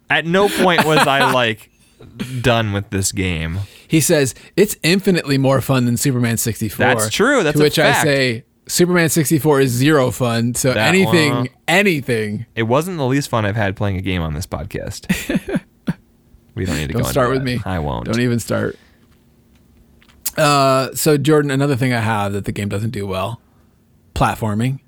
At 0.10 0.26
no 0.26 0.48
point 0.48 0.84
was 0.84 0.98
I 1.06 1.30
like 1.32 1.70
done 2.40 2.72
with 2.72 2.90
this 2.90 3.12
game. 3.12 3.58
He 3.86 4.00
says 4.00 4.34
it's 4.56 4.76
infinitely 4.82 5.38
more 5.38 5.60
fun 5.60 5.84
than 5.84 5.96
Superman 5.96 6.36
64. 6.36 6.84
That's 6.84 7.10
true. 7.10 7.42
That's 7.44 7.56
to 7.58 7.62
a 7.62 7.66
which 7.66 7.78
I 7.78 7.92
fact. 7.92 8.02
say 8.04 8.44
Superman 8.66 9.08
64 9.08 9.60
is 9.62 9.70
zero 9.70 10.10
fun. 10.10 10.54
So 10.54 10.72
That 10.72 10.88
anything, 10.88 11.32
one- 11.34 11.48
anything. 11.66 12.46
It 12.54 12.64
wasn't 12.64 12.98
the 12.98 13.06
least 13.06 13.28
fun 13.28 13.44
I've 13.44 13.56
had 13.56 13.76
playing 13.76 13.96
a 13.96 14.00
game 14.02 14.22
on 14.22 14.34
this 14.34 14.46
podcast. 14.46 15.08
we 16.54 16.64
don't 16.64 16.76
need 16.76 16.88
to 16.88 16.94
Don't 16.94 17.04
start 17.04 17.30
with 17.30 17.38
that. 17.40 17.44
me. 17.44 17.60
I 17.64 17.78
won't. 17.80 18.06
Don't 18.06 18.20
even 18.20 18.38
start. 18.38 18.78
Uh, 20.36 20.94
so 20.94 21.16
Jordan, 21.18 21.50
another 21.50 21.76
thing 21.76 21.92
I 21.92 22.00
have 22.00 22.32
that 22.32 22.44
the 22.44 22.52
game 22.52 22.68
doesn't 22.68 22.90
do 22.90 23.06
well, 23.06 23.40
platforming. 24.14 24.80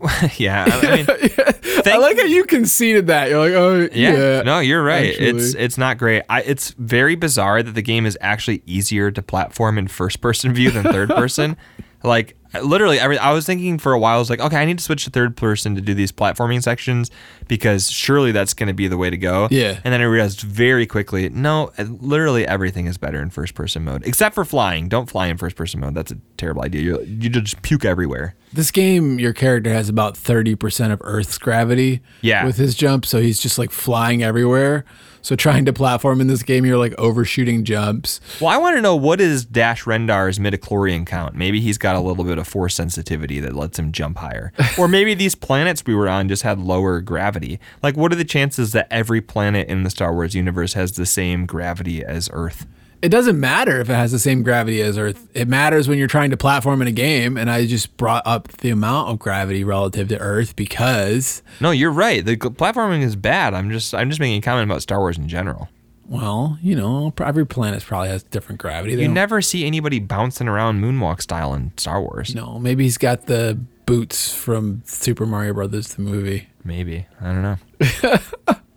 yeah, 0.38 0.64
I 0.66 0.78
I 0.86 0.96
mean, 0.96 1.06
I 1.94 1.98
like 1.98 2.16
how 2.16 2.24
you 2.24 2.44
conceded 2.44 3.08
that. 3.08 3.28
You're 3.28 3.38
like, 3.38 3.52
oh 3.52 3.80
yeah, 3.92 4.12
yeah. 4.12 4.42
no, 4.42 4.60
you're 4.60 4.82
right. 4.82 5.10
actually. 5.10 5.26
It's 5.28 5.54
it's 5.54 5.76
not 5.76 5.98
great. 5.98 6.22
I, 6.30 6.40
it's 6.40 6.70
very 6.78 7.14
bizarre 7.16 7.62
that 7.62 7.72
the 7.74 7.82
game 7.82 8.06
is 8.06 8.16
actually 8.22 8.62
easier 8.64 9.10
to 9.10 9.20
platform 9.20 9.76
in 9.76 9.88
first 9.88 10.22
person 10.22 10.54
view 10.54 10.70
than 10.70 10.84
third 10.84 11.10
person. 11.10 11.58
like 12.02 12.34
literally, 12.62 12.98
every 12.98 13.18
I 13.18 13.32
was 13.32 13.46
thinking 13.46 13.78
for 13.78 13.92
a 13.92 13.98
while, 13.98 14.16
I 14.16 14.18
was 14.18 14.30
like, 14.30 14.40
okay, 14.40 14.56
I 14.56 14.64
need 14.64 14.78
to 14.78 14.84
switch 14.84 15.04
to 15.04 15.10
third 15.10 15.36
person 15.36 15.74
to 15.74 15.80
do 15.80 15.94
these 15.94 16.12
platforming 16.12 16.62
sections 16.62 17.10
because 17.48 17.90
surely 17.90 18.32
that's 18.32 18.54
going 18.54 18.66
to 18.68 18.72
be 18.74 18.88
the 18.88 18.96
way 18.96 19.10
to 19.10 19.16
go. 19.16 19.48
Yeah. 19.50 19.80
And 19.84 19.92
then 19.92 20.00
I 20.00 20.04
realized 20.04 20.40
very 20.42 20.86
quickly, 20.86 21.28
no, 21.28 21.70
uh, 21.78 21.84
literally 21.84 22.46
everything 22.46 22.86
is 22.86 22.98
better 22.98 23.20
in 23.22 23.30
first 23.30 23.54
person 23.54 23.84
mode 23.84 24.02
except 24.06 24.34
for 24.34 24.44
flying. 24.44 24.88
Don't 24.88 25.08
fly 25.08 25.26
in 25.28 25.36
first 25.36 25.56
person 25.56 25.80
mode. 25.80 25.94
That's 25.94 26.12
a 26.12 26.18
terrible 26.36 26.62
idea. 26.62 26.82
You 26.82 27.00
you 27.04 27.28
just 27.30 27.62
puke 27.62 27.84
everywhere. 27.84 28.34
This 28.52 28.70
game, 28.70 29.20
your 29.20 29.32
character 29.32 29.72
has 29.72 29.88
about 29.88 30.14
30% 30.14 30.90
of 30.92 31.00
Earth's 31.04 31.38
gravity 31.38 32.00
Yeah. 32.20 32.44
with 32.44 32.56
his 32.56 32.74
jump, 32.74 33.06
so 33.06 33.20
he's 33.20 33.38
just 33.38 33.58
like 33.58 33.70
flying 33.70 34.22
everywhere. 34.24 34.84
So 35.22 35.36
trying 35.36 35.64
to 35.66 35.72
platform 35.72 36.20
in 36.20 36.26
this 36.26 36.42
game, 36.42 36.64
you're 36.64 36.78
like 36.78 36.94
overshooting 36.98 37.64
jumps. 37.64 38.20
Well, 38.40 38.50
I 38.50 38.56
want 38.56 38.76
to 38.76 38.82
know 38.82 38.96
what 38.96 39.20
is 39.20 39.44
Dash 39.44 39.84
Rendar's 39.84 40.38
midichlorian 40.38 41.06
count? 41.06 41.34
Maybe 41.34 41.60
he's 41.60 41.78
got 41.78 41.96
a 41.96 42.00
little 42.00 42.24
bit 42.24 42.38
of 42.38 42.48
force 42.48 42.74
sensitivity 42.74 43.40
that 43.40 43.54
lets 43.54 43.78
him 43.78 43.92
jump 43.92 44.18
higher. 44.18 44.52
or 44.78 44.88
maybe 44.88 45.14
these 45.14 45.34
planets 45.34 45.84
we 45.86 45.94
were 45.94 46.08
on 46.08 46.28
just 46.28 46.42
had 46.42 46.58
lower 46.58 47.00
gravity. 47.00 47.60
Like, 47.82 47.96
what 47.96 48.12
are 48.12 48.16
the 48.16 48.24
chances 48.24 48.72
that 48.72 48.88
every 48.90 49.20
planet 49.20 49.68
in 49.68 49.82
the 49.82 49.90
Star 49.90 50.14
Wars 50.14 50.34
universe 50.34 50.72
has 50.74 50.92
the 50.92 51.06
same 51.06 51.46
gravity 51.46 52.04
as 52.04 52.30
Earth? 52.32 52.66
It 53.02 53.08
doesn't 53.08 53.40
matter 53.40 53.80
if 53.80 53.88
it 53.88 53.94
has 53.94 54.12
the 54.12 54.18
same 54.18 54.42
gravity 54.42 54.82
as 54.82 54.98
Earth. 54.98 55.26
It 55.32 55.48
matters 55.48 55.88
when 55.88 55.96
you're 55.98 56.06
trying 56.06 56.30
to 56.30 56.36
platform 56.36 56.82
in 56.82 56.88
a 56.88 56.92
game, 56.92 57.38
and 57.38 57.50
I 57.50 57.64
just 57.66 57.96
brought 57.96 58.26
up 58.26 58.48
the 58.48 58.68
amount 58.70 59.08
of 59.08 59.18
gravity 59.18 59.64
relative 59.64 60.08
to 60.08 60.18
Earth 60.18 60.54
because, 60.54 61.42
No, 61.60 61.70
you're 61.70 61.90
right. 61.90 62.22
The 62.24 62.36
platforming 62.36 63.02
is 63.02 63.16
bad. 63.16 63.54
I'm 63.54 63.70
just 63.70 63.94
I'm 63.94 64.10
just 64.10 64.20
making 64.20 64.38
a 64.38 64.42
comment 64.42 64.70
about 64.70 64.82
Star 64.82 64.98
Wars 64.98 65.16
in 65.16 65.28
general. 65.28 65.68
well, 66.08 66.58
you 66.60 66.74
know, 66.76 67.12
every 67.20 67.46
planet 67.46 67.82
probably 67.82 68.08
has 68.08 68.22
different 68.24 68.60
gravity. 68.60 68.96
They 68.96 69.02
You 69.02 69.08
never 69.08 69.40
see 69.40 69.64
anybody 69.64 69.98
bouncing 70.00 70.48
around 70.48 70.82
moonwalk 70.82 71.22
style 71.22 71.54
in 71.54 71.72
Star 71.78 72.02
Wars. 72.02 72.34
No, 72.34 72.58
maybe 72.58 72.84
he's 72.84 72.98
got 72.98 73.26
the 73.26 73.58
boots 73.86 74.34
from 74.34 74.82
Super 74.84 75.24
Mario 75.24 75.54
Brothers, 75.54 75.94
the 75.94 76.02
movie. 76.02 76.48
Maybe. 76.64 77.06
I 77.20 77.24
don't 77.32 77.42
know. 77.42 78.56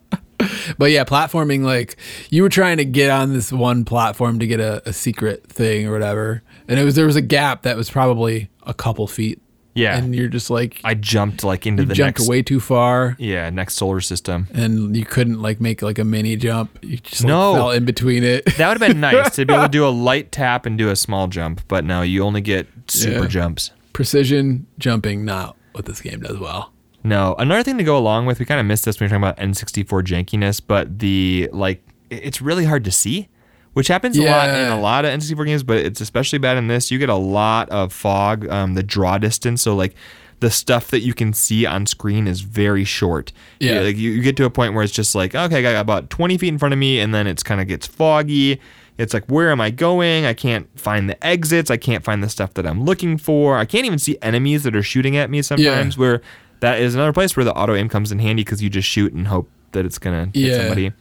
But 0.77 0.91
yeah, 0.91 1.03
platforming 1.03 1.63
like 1.63 1.97
you 2.29 2.41
were 2.43 2.49
trying 2.49 2.77
to 2.77 2.85
get 2.85 3.09
on 3.09 3.33
this 3.33 3.51
one 3.51 3.85
platform 3.85 4.39
to 4.39 4.47
get 4.47 4.59
a, 4.59 4.81
a 4.87 4.93
secret 4.93 5.47
thing 5.47 5.87
or 5.87 5.91
whatever, 5.91 6.43
and 6.67 6.79
it 6.79 6.83
was 6.83 6.95
there 6.95 7.05
was 7.05 7.15
a 7.15 7.21
gap 7.21 7.63
that 7.63 7.77
was 7.77 7.89
probably 7.89 8.49
a 8.63 8.73
couple 8.73 9.07
feet. 9.07 9.39
Yeah. 9.75 9.97
and 9.97 10.13
you're 10.13 10.27
just 10.27 10.51
like 10.51 10.79
I 10.83 10.93
jumped 10.93 11.43
like 11.43 11.65
into 11.65 11.81
you 11.81 11.87
the 11.89 11.95
jumped 11.95 12.19
next 12.19 12.29
way 12.29 12.43
too 12.43 12.59
far, 12.59 13.15
yeah 13.17 13.49
next 13.49 13.73
solar 13.73 14.01
system. 14.01 14.47
and 14.53 14.95
you 14.95 15.03
couldn't 15.03 15.41
like 15.41 15.59
make 15.59 15.81
like 15.81 15.97
a 15.97 16.03
mini 16.03 16.35
jump. 16.35 16.77
You 16.83 16.97
just 16.97 17.23
like, 17.23 17.27
No. 17.29 17.53
fell 17.55 17.71
in 17.71 17.83
between 17.83 18.23
it. 18.23 18.45
That 18.57 18.67
would 18.69 18.79
have 18.79 18.87
been 18.91 18.99
nice 18.99 19.35
to 19.35 19.45
be 19.47 19.51
able 19.53 19.63
to 19.63 19.69
do 19.79 19.87
a 19.87 19.89
light 19.89 20.31
tap 20.31 20.67
and 20.67 20.77
do 20.77 20.89
a 20.89 20.95
small 20.95 21.27
jump, 21.27 21.61
but 21.67 21.85
no, 21.85 22.03
you 22.03 22.21
only 22.23 22.41
get 22.41 22.67
super 22.87 23.21
Yeah. 23.23 23.27
jumps. 23.27 23.71
Precision 23.93 24.65
jumping, 24.79 25.23
not 25.23 25.55
what 25.71 25.85
this 25.85 26.01
game 26.01 26.19
does 26.19 26.37
well. 26.37 26.72
No, 27.03 27.35
another 27.37 27.63
thing 27.63 27.77
to 27.77 27.83
go 27.83 27.97
along 27.97 28.25
with, 28.25 28.39
we 28.39 28.45
kind 28.45 28.59
of 28.59 28.65
missed 28.65 28.85
this 28.85 28.99
when 28.99 29.09
we 29.09 29.13
were 29.13 29.19
talking 29.19 29.41
about 29.43 29.55
N64 29.55 30.03
jankiness, 30.03 30.61
but 30.65 30.99
the 30.99 31.49
like, 31.51 31.83
it's 32.09 32.41
really 32.41 32.65
hard 32.65 32.83
to 32.85 32.91
see, 32.91 33.27
which 33.73 33.87
happens 33.87 34.17
a 34.17 34.21
lot 34.31 34.49
in 34.49 34.71
a 34.71 34.79
lot 34.79 35.03
of 35.05 35.11
N64 35.11 35.45
games, 35.45 35.63
but 35.63 35.77
it's 35.77 35.99
especially 35.99 36.39
bad 36.39 36.57
in 36.57 36.67
this. 36.67 36.91
You 36.91 36.99
get 36.99 37.09
a 37.09 37.15
lot 37.15 37.69
of 37.69 37.91
fog, 37.91 38.47
um, 38.49 38.75
the 38.75 38.83
draw 38.83 39.17
distance, 39.17 39.61
so 39.61 39.75
like 39.75 39.95
the 40.39 40.51
stuff 40.51 40.91
that 40.91 40.99
you 41.01 41.13
can 41.13 41.33
see 41.33 41.65
on 41.65 41.85
screen 41.85 42.27
is 42.27 42.41
very 42.41 42.83
short. 42.83 43.31
Yeah. 43.59 43.79
like 43.79 43.97
you, 43.97 44.11
you 44.11 44.21
get 44.21 44.35
to 44.37 44.45
a 44.45 44.49
point 44.49 44.73
where 44.73 44.83
it's 44.83 44.93
just 44.93 45.15
like, 45.15 45.33
okay, 45.33 45.59
I 45.59 45.61
got 45.61 45.79
about 45.79 46.09
20 46.09 46.37
feet 46.37 46.49
in 46.49 46.57
front 46.57 46.73
of 46.73 46.79
me, 46.79 46.99
and 46.99 47.13
then 47.13 47.27
it's 47.27 47.43
kind 47.43 47.59
of 47.61 47.67
gets 47.67 47.87
foggy. 47.87 48.59
It's 48.97 49.13
like, 49.13 49.25
where 49.25 49.49
am 49.51 49.59
I 49.59 49.71
going? 49.71 50.25
I 50.25 50.33
can't 50.33 50.67
find 50.79 51.09
the 51.09 51.25
exits. 51.25 51.71
I 51.71 51.77
can't 51.77 52.03
find 52.03 52.21
the 52.23 52.29
stuff 52.29 52.53
that 52.53 52.67
I'm 52.67 52.83
looking 52.85 53.17
for. 53.17 53.57
I 53.57 53.65
can't 53.65 53.85
even 53.85 53.97
see 53.97 54.17
enemies 54.21 54.63
that 54.63 54.75
are 54.75 54.83
shooting 54.83 55.17
at 55.17 55.29
me 55.31 55.41
sometimes. 55.41 55.97
Where 55.97 56.21
that 56.64 56.80
is 56.82 56.95
another 56.95 57.14
place 57.14 57.36
where 57.38 57.43
the 57.43 57.53
auto 57.53 57.76
aim 57.76 57.89
comes 57.89 58.11
in 58.11 58.20
handy 58.20 58.43
because 58.43 58.61
you 58.64 58.70
just 58.70 58.88
shoot 58.88 59.14
and 59.14 59.28
hope 59.28 59.49
that 59.74 59.86
it's 59.86 59.99
gonna 59.99 60.26
hit 60.26 60.36
Yeah. 60.36 60.57
somebody. 60.57 60.91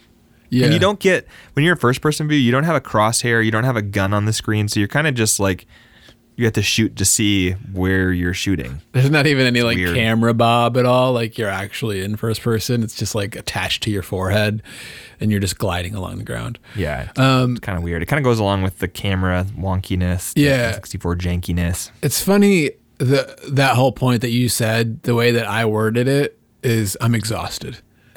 Yeah, 0.51 0.67
And 0.67 0.75
you 0.75 0.81
don't 0.81 0.99
get 1.01 1.27
when 1.55 1.65
you're 1.65 1.73
in 1.75 1.79
first 1.79 2.03
person 2.03 2.29
view, 2.29 2.37
you 2.39 2.53
don't 2.53 2.65
have 2.65 2.77
a 2.77 2.81
crosshair, 2.81 3.43
you 3.45 3.51
don't 3.51 3.65
have 3.65 3.77
a 3.77 3.83
gun 3.83 4.13
on 4.13 4.27
the 4.27 4.33
screen, 4.35 4.69
so 4.69 4.79
you're 4.81 4.89
kind 4.89 5.07
of 5.07 5.15
just 5.15 5.41
like 5.41 5.67
you 6.37 6.45
have 6.47 6.55
to 6.55 6.63
shoot 6.63 6.97
to 6.97 7.05
see 7.05 7.53
where 7.73 8.11
you're 8.11 8.33
shooting. 8.35 8.81
There's 8.93 9.11
not 9.11 9.27
even 9.27 9.47
any 9.47 9.61
like 9.63 9.77
weird. 9.77 9.95
camera 9.95 10.33
bob 10.35 10.77
at 10.79 10.87
all. 10.87 11.13
Like 11.13 11.37
you're 11.39 11.49
actually 11.51 12.03
in 12.03 12.17
first 12.17 12.41
person. 12.41 12.83
It's 12.83 12.95
just 12.97 13.15
like 13.15 13.37
attached 13.37 13.83
to 13.85 13.91
your 13.91 14.03
forehead, 14.03 14.63
and 15.21 15.31
you're 15.31 15.41
just 15.41 15.59
gliding 15.59 15.95
along 15.95 16.17
the 16.19 16.25
ground. 16.25 16.59
Yeah, 16.75 17.11
it's, 17.11 17.19
Um, 17.21 17.59
kind 17.59 17.77
of 17.77 17.85
weird. 17.85 18.03
It 18.03 18.07
kind 18.07 18.19
of 18.19 18.25
goes 18.25 18.39
along 18.39 18.63
with 18.63 18.79
the 18.79 18.89
camera 18.89 19.47
wonkiness, 19.59 20.33
the 20.35 20.41
Yeah. 20.43 20.73
64 20.73 21.17
jankiness. 21.17 21.91
It's 22.03 22.23
funny 22.23 22.71
the 23.05 23.37
that 23.53 23.75
whole 23.77 23.93
point 23.93 24.21
that 24.23 24.31
you 24.31 24.49
said. 24.49 25.03
The 25.03 25.15
way 25.15 25.33
that 25.33 25.47
I 25.47 25.65
worded 25.65 26.09
it 26.09 26.39
is, 26.63 26.97
I'm 27.01 27.15
exhausted. 27.15 27.79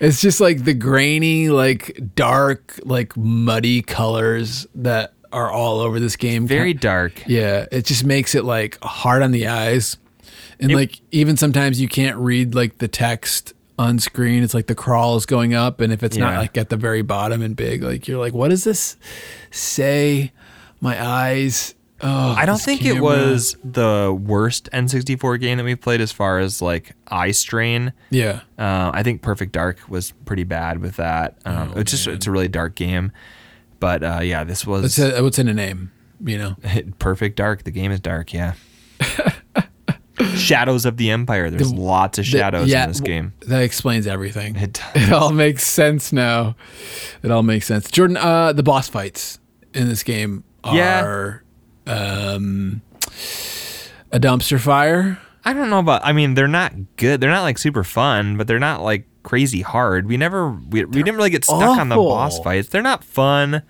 it's 0.00 0.20
just 0.20 0.40
like 0.40 0.64
the 0.64 0.74
grainy, 0.74 1.48
like 1.48 2.14
dark, 2.14 2.78
like 2.84 3.16
muddy 3.16 3.82
colors 3.82 4.66
that 4.74 5.14
are 5.32 5.50
all 5.50 5.80
over 5.80 5.98
this 5.98 6.16
game. 6.16 6.46
Very 6.46 6.74
dark. 6.74 7.22
Yeah, 7.26 7.66
it 7.72 7.86
just 7.86 8.04
makes 8.04 8.34
it 8.34 8.44
like 8.44 8.78
hard 8.82 9.22
on 9.22 9.30
the 9.30 9.46
eyes. 9.48 9.96
And 10.60 10.70
It- 10.70 10.76
like 10.76 11.00
even 11.10 11.36
sometimes 11.36 11.80
you 11.80 11.88
can't 11.88 12.16
read 12.18 12.54
like 12.54 12.78
the 12.78 12.88
text 12.88 13.54
on 13.78 13.98
screen. 13.98 14.42
It's 14.42 14.54
like 14.54 14.66
the 14.66 14.74
crawl 14.74 15.16
is 15.16 15.26
going 15.26 15.54
up 15.54 15.80
and 15.80 15.92
if 15.92 16.02
it's 16.02 16.16
not 16.16 16.36
like 16.38 16.58
at 16.58 16.68
the 16.68 16.76
very 16.76 17.02
bottom 17.02 17.40
and 17.42 17.56
big, 17.56 17.82
like 17.82 18.06
you're 18.06 18.18
like, 18.20 18.34
what 18.34 18.48
does 18.48 18.64
this 18.64 18.96
say? 19.50 20.32
My 20.80 21.02
eyes. 21.04 21.74
Oh, 22.04 22.34
I 22.36 22.46
don't 22.46 22.60
think 22.60 22.84
it 22.84 23.00
was 23.00 23.56
the 23.62 24.16
worst 24.26 24.68
N64 24.72 25.38
game 25.40 25.58
that 25.58 25.64
we've 25.64 25.80
played 25.80 26.00
as 26.00 26.10
far 26.10 26.38
as 26.40 26.60
like 26.60 26.94
eye 27.08 27.30
strain. 27.30 27.92
Yeah. 28.10 28.40
Uh, 28.58 28.90
I 28.92 29.02
think 29.04 29.22
Perfect 29.22 29.52
Dark 29.52 29.78
was 29.88 30.10
pretty 30.24 30.44
bad 30.44 30.80
with 30.80 30.96
that. 30.96 31.38
Um, 31.44 31.72
Oh, 31.76 31.80
it's 31.80 31.92
just 31.92 32.06
man. 32.06 32.16
it's 32.16 32.26
a 32.26 32.30
really 32.32 32.48
dark 32.48 32.74
game, 32.74 33.12
but 33.78 34.02
uh, 34.02 34.20
yeah, 34.22 34.42
this 34.44 34.66
was 34.66 34.82
What's 34.82 34.98
a, 34.98 35.22
what's 35.22 35.38
in 35.38 35.48
a 35.48 35.54
name? 35.54 35.92
You 36.24 36.38
know. 36.38 36.56
Perfect 36.98 37.36
Dark. 37.36 37.62
The 37.64 37.70
game 37.70 37.92
is 37.92 38.00
dark. 38.00 38.32
Yeah. 38.32 38.54
Shadows 40.36 40.84
of 40.84 40.98
the 40.98 41.10
Empire. 41.10 41.50
There's 41.50 41.72
lots 41.72 42.18
of 42.18 42.26
shadows 42.26 42.68
yeah, 42.68 42.84
in 42.84 42.90
this 42.90 43.00
game. 43.00 43.32
That 43.46 43.62
explains 43.62 44.06
everything. 44.06 44.54
It 44.56 44.80
It 44.94 45.12
all 45.12 45.32
makes 45.32 45.66
sense 45.66 46.12
now. 46.12 46.54
It 47.22 47.30
all 47.30 47.42
makes 47.42 47.66
sense. 47.66 47.90
Jordan, 47.90 48.16
uh, 48.18 48.52
the 48.52 48.62
boss 48.62 48.88
fights 48.88 49.40
in 49.74 49.88
this 49.88 50.02
game 50.02 50.44
Yeah. 50.64 51.04
are 51.04 51.42
um, 51.86 52.82
a 54.10 54.18
dumpster 54.20 54.58
fire. 54.60 55.18
I 55.44 55.52
don't 55.52 55.70
know 55.70 55.80
about. 55.80 56.02
I 56.04 56.12
mean, 56.12 56.34
they're 56.34 56.46
not 56.48 56.72
good. 56.96 57.20
They're 57.20 57.30
not 57.30 57.42
like 57.42 57.58
super 57.58 57.82
fun, 57.84 58.36
but 58.36 58.46
they're 58.46 58.58
not 58.60 58.82
like 58.82 59.06
crazy 59.24 59.60
hard. 59.62 60.06
We 60.06 60.16
never 60.16 60.50
we, 60.50 60.84
we 60.84 61.02
didn't 61.02 61.16
really 61.16 61.30
get 61.30 61.44
stuck 61.44 61.78
on 61.78 61.88
the 61.88 61.96
boss 61.96 62.38
fights. 62.40 62.68
They're 62.68 62.82
not 62.82 63.02
fun. 63.04 63.62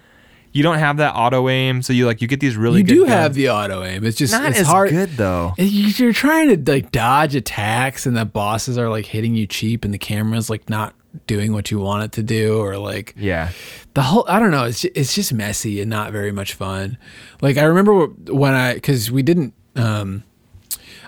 You 0.54 0.62
don't 0.62 0.78
have 0.78 0.98
that 0.98 1.14
auto 1.14 1.48
aim, 1.48 1.80
so 1.80 1.94
you 1.94 2.04
like 2.04 2.20
you 2.20 2.28
get 2.28 2.40
these 2.40 2.56
really 2.58 2.82
good. 2.82 2.94
you 2.94 3.00
do 3.04 3.06
guns. 3.06 3.12
have 3.14 3.34
the 3.34 3.48
auto 3.48 3.82
aim. 3.82 4.04
It's 4.04 4.18
just 4.18 4.34
not 4.34 4.50
it's 4.50 4.60
as 4.60 4.66
hard. 4.66 4.90
good 4.90 5.10
though. 5.16 5.54
You- 5.56 5.88
You're 5.88 6.12
trying 6.12 6.62
to 6.64 6.70
like 6.72 6.92
dodge 6.92 7.34
attacks, 7.34 8.04
and 8.04 8.14
the 8.14 8.26
bosses 8.26 8.76
are 8.76 8.90
like 8.90 9.06
hitting 9.06 9.34
you 9.34 9.46
cheap, 9.46 9.82
and 9.82 9.94
the 9.94 9.98
camera's 9.98 10.50
like 10.50 10.68
not 10.68 10.94
doing 11.26 11.52
what 11.52 11.70
you 11.70 11.78
want 11.78 12.04
it 12.04 12.12
to 12.12 12.22
do, 12.22 12.58
or 12.58 12.76
like 12.78 13.14
Yeah. 13.16 13.50
the 13.94 14.02
whole 14.02 14.24
I 14.28 14.38
don't 14.38 14.50
know. 14.50 14.64
It's 14.64 14.80
just, 14.82 14.96
it's 14.96 15.14
just 15.14 15.32
messy 15.32 15.80
and 15.80 15.90
not 15.90 16.12
very 16.12 16.32
much 16.32 16.54
fun. 16.54 16.98
Like 17.40 17.56
I 17.56 17.64
remember 17.64 18.06
when 18.06 18.54
I 18.54 18.74
because 18.74 19.10
we 19.10 19.22
didn't. 19.22 19.54
um 19.76 20.24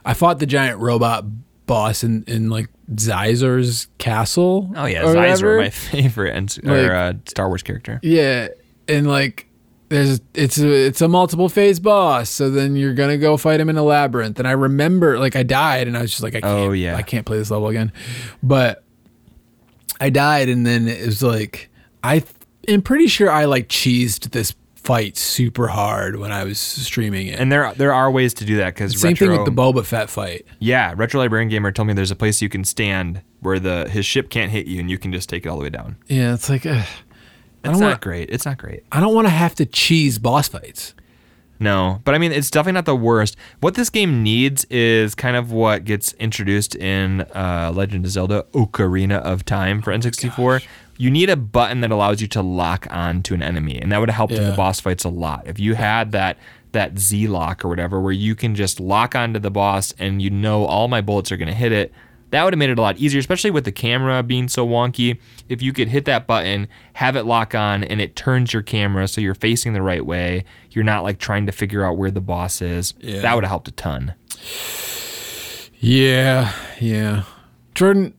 I 0.04 0.12
fought 0.14 0.38
the 0.38 0.46
giant 0.46 0.80
robot 0.80 1.24
boss 1.66 2.04
in 2.04 2.24
in 2.26 2.50
like 2.50 2.68
Zizer's 2.92 3.88
castle. 3.98 4.70
Oh 4.76 4.84
yeah, 4.86 5.02
or 5.02 5.14
Zeiser, 5.14 5.16
whatever. 5.16 5.58
my 5.58 5.70
favorite 5.70 6.36
and 6.36 6.56
Like- 6.62 6.90
or 6.90 6.94
uh, 6.94 7.12
Star 7.26 7.48
Wars 7.48 7.62
character. 7.62 8.00
Yeah, 8.02 8.48
and 8.88 9.06
like 9.08 9.46
there's 9.88 10.20
it's 10.34 10.58
a 10.58 10.68
it's 10.86 11.00
a 11.00 11.08
multiple 11.08 11.48
phase 11.48 11.80
boss, 11.80 12.28
so 12.28 12.50
then 12.50 12.76
you're 12.76 12.92
gonna 12.94 13.16
go 13.18 13.36
fight 13.38 13.60
him 13.60 13.68
in 13.70 13.76
a 13.78 13.82
labyrinth. 13.82 14.38
And 14.38 14.46
I 14.48 14.52
remember 14.52 15.18
like 15.18 15.36
I 15.36 15.42
died, 15.42 15.86
and 15.88 15.96
I 15.96 16.02
was 16.02 16.10
just 16.10 16.22
like, 16.22 16.34
I 16.34 16.40
can't, 16.40 16.52
Oh, 16.68 16.72
yeah. 16.72 16.96
I 16.96 17.02
can't 17.02 17.24
play 17.24 17.38
this 17.38 17.50
level 17.50 17.68
again. 17.68 17.92
But 18.42 18.83
I 20.00 20.10
died, 20.10 20.48
and 20.48 20.66
then 20.66 20.88
it 20.88 21.04
was 21.04 21.22
like 21.22 21.70
I 22.02 22.22
am 22.68 22.82
pretty 22.82 23.06
sure 23.06 23.30
I 23.30 23.44
like 23.44 23.68
cheesed 23.68 24.30
this 24.30 24.54
fight 24.76 25.16
super 25.16 25.68
hard 25.68 26.16
when 26.16 26.30
I 26.30 26.44
was 26.44 26.58
streaming 26.58 27.28
it. 27.28 27.40
And 27.40 27.50
there 27.50 27.72
there 27.74 27.92
are 27.92 28.10
ways 28.10 28.34
to 28.34 28.44
do 28.44 28.56
that 28.58 28.74
because 28.74 29.00
Same 29.00 29.16
thing 29.16 29.30
with 29.30 29.46
the 29.46 29.50
Boba 29.50 29.84
Fett 29.84 30.10
fight. 30.10 30.46
Yeah, 30.58 30.92
retro 30.96 31.20
librarian 31.20 31.48
gamer 31.48 31.72
told 31.72 31.88
me 31.88 31.94
there's 31.94 32.10
a 32.10 32.16
place 32.16 32.42
you 32.42 32.48
can 32.50 32.64
stand 32.64 33.22
where 33.40 33.58
the 33.58 33.88
his 33.88 34.04
ship 34.04 34.30
can't 34.30 34.50
hit 34.50 34.66
you 34.66 34.80
and 34.80 34.90
you 34.90 34.98
can 34.98 35.12
just 35.12 35.28
take 35.28 35.46
it 35.46 35.48
all 35.48 35.56
the 35.56 35.62
way 35.64 35.70
down. 35.70 35.96
Yeah, 36.08 36.34
it's 36.34 36.48
like 36.50 36.66
uh, 36.66 36.82
It's 37.64 37.78
not 37.78 37.80
want 37.80 38.00
great. 38.02 38.30
It's 38.30 38.44
not 38.44 38.58
great. 38.58 38.84
I 38.92 39.00
don't 39.00 39.14
want 39.14 39.26
to 39.26 39.32
have 39.32 39.54
to 39.56 39.66
cheese 39.66 40.18
boss 40.18 40.48
fights. 40.48 40.94
No, 41.60 42.00
but 42.04 42.14
I 42.14 42.18
mean, 42.18 42.32
it's 42.32 42.50
definitely 42.50 42.72
not 42.74 42.84
the 42.84 42.96
worst. 42.96 43.36
What 43.60 43.74
this 43.74 43.88
game 43.88 44.22
needs 44.22 44.64
is 44.64 45.14
kind 45.14 45.36
of 45.36 45.52
what 45.52 45.84
gets 45.84 46.12
introduced 46.14 46.74
in 46.74 47.22
uh, 47.34 47.72
Legend 47.74 48.04
of 48.04 48.10
Zelda 48.10 48.44
Ocarina 48.52 49.18
of 49.20 49.44
Time 49.44 49.80
for 49.80 49.92
N64. 49.92 50.64
You 50.96 51.10
need 51.10 51.30
a 51.30 51.36
button 51.36 51.80
that 51.80 51.90
allows 51.90 52.20
you 52.20 52.28
to 52.28 52.42
lock 52.42 52.86
on 52.90 53.22
to 53.24 53.34
an 53.34 53.42
enemy, 53.42 53.80
and 53.80 53.90
that 53.92 53.98
would 53.98 54.10
have 54.10 54.16
helped 54.16 54.32
in 54.34 54.42
the 54.50 54.56
boss 54.56 54.80
fights 54.80 55.04
a 55.04 55.08
lot. 55.08 55.46
If 55.46 55.58
you 55.58 55.74
had 55.74 56.12
that 56.12 56.38
that 56.72 56.98
Z 56.98 57.28
lock 57.28 57.64
or 57.64 57.68
whatever, 57.68 58.00
where 58.00 58.12
you 58.12 58.34
can 58.34 58.54
just 58.56 58.80
lock 58.80 59.14
onto 59.14 59.38
the 59.38 59.50
boss 59.50 59.94
and 59.98 60.20
you 60.20 60.30
know 60.30 60.64
all 60.64 60.88
my 60.88 61.00
bullets 61.00 61.30
are 61.30 61.36
going 61.36 61.48
to 61.48 61.54
hit 61.54 61.70
it, 61.72 61.92
that 62.34 62.42
would 62.42 62.52
have 62.52 62.58
made 62.58 62.70
it 62.70 62.78
a 62.78 62.82
lot 62.82 62.98
easier, 62.98 63.20
especially 63.20 63.52
with 63.52 63.64
the 63.64 63.70
camera 63.72 64.22
being 64.22 64.48
so 64.48 64.66
wonky. 64.66 65.20
If 65.48 65.62
you 65.62 65.72
could 65.72 65.86
hit 65.86 66.04
that 66.06 66.26
button, 66.26 66.66
have 66.94 67.14
it 67.14 67.24
lock 67.24 67.54
on, 67.54 67.84
and 67.84 68.00
it 68.00 68.16
turns 68.16 68.52
your 68.52 68.62
camera 68.62 69.06
so 69.06 69.20
you're 69.20 69.36
facing 69.36 69.72
the 69.72 69.82
right 69.82 70.04
way, 70.04 70.44
you're 70.70 70.84
not 70.84 71.04
like 71.04 71.18
trying 71.18 71.46
to 71.46 71.52
figure 71.52 71.84
out 71.84 71.96
where 71.96 72.10
the 72.10 72.20
boss 72.20 72.60
is. 72.60 72.92
Yeah. 72.98 73.20
That 73.20 73.36
would 73.36 73.44
have 73.44 73.50
helped 73.50 73.68
a 73.68 73.72
ton. 73.72 74.14
Yeah, 75.78 76.52
yeah. 76.80 77.22
Jordan, 77.74 78.14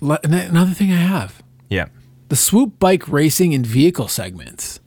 another 0.00 0.72
thing 0.72 0.92
I 0.92 0.96
have 0.96 1.42
Yeah. 1.68 1.86
the 2.28 2.36
swoop 2.36 2.78
bike 2.78 3.08
racing 3.08 3.52
and 3.52 3.66
vehicle 3.66 4.08
segments. 4.08 4.80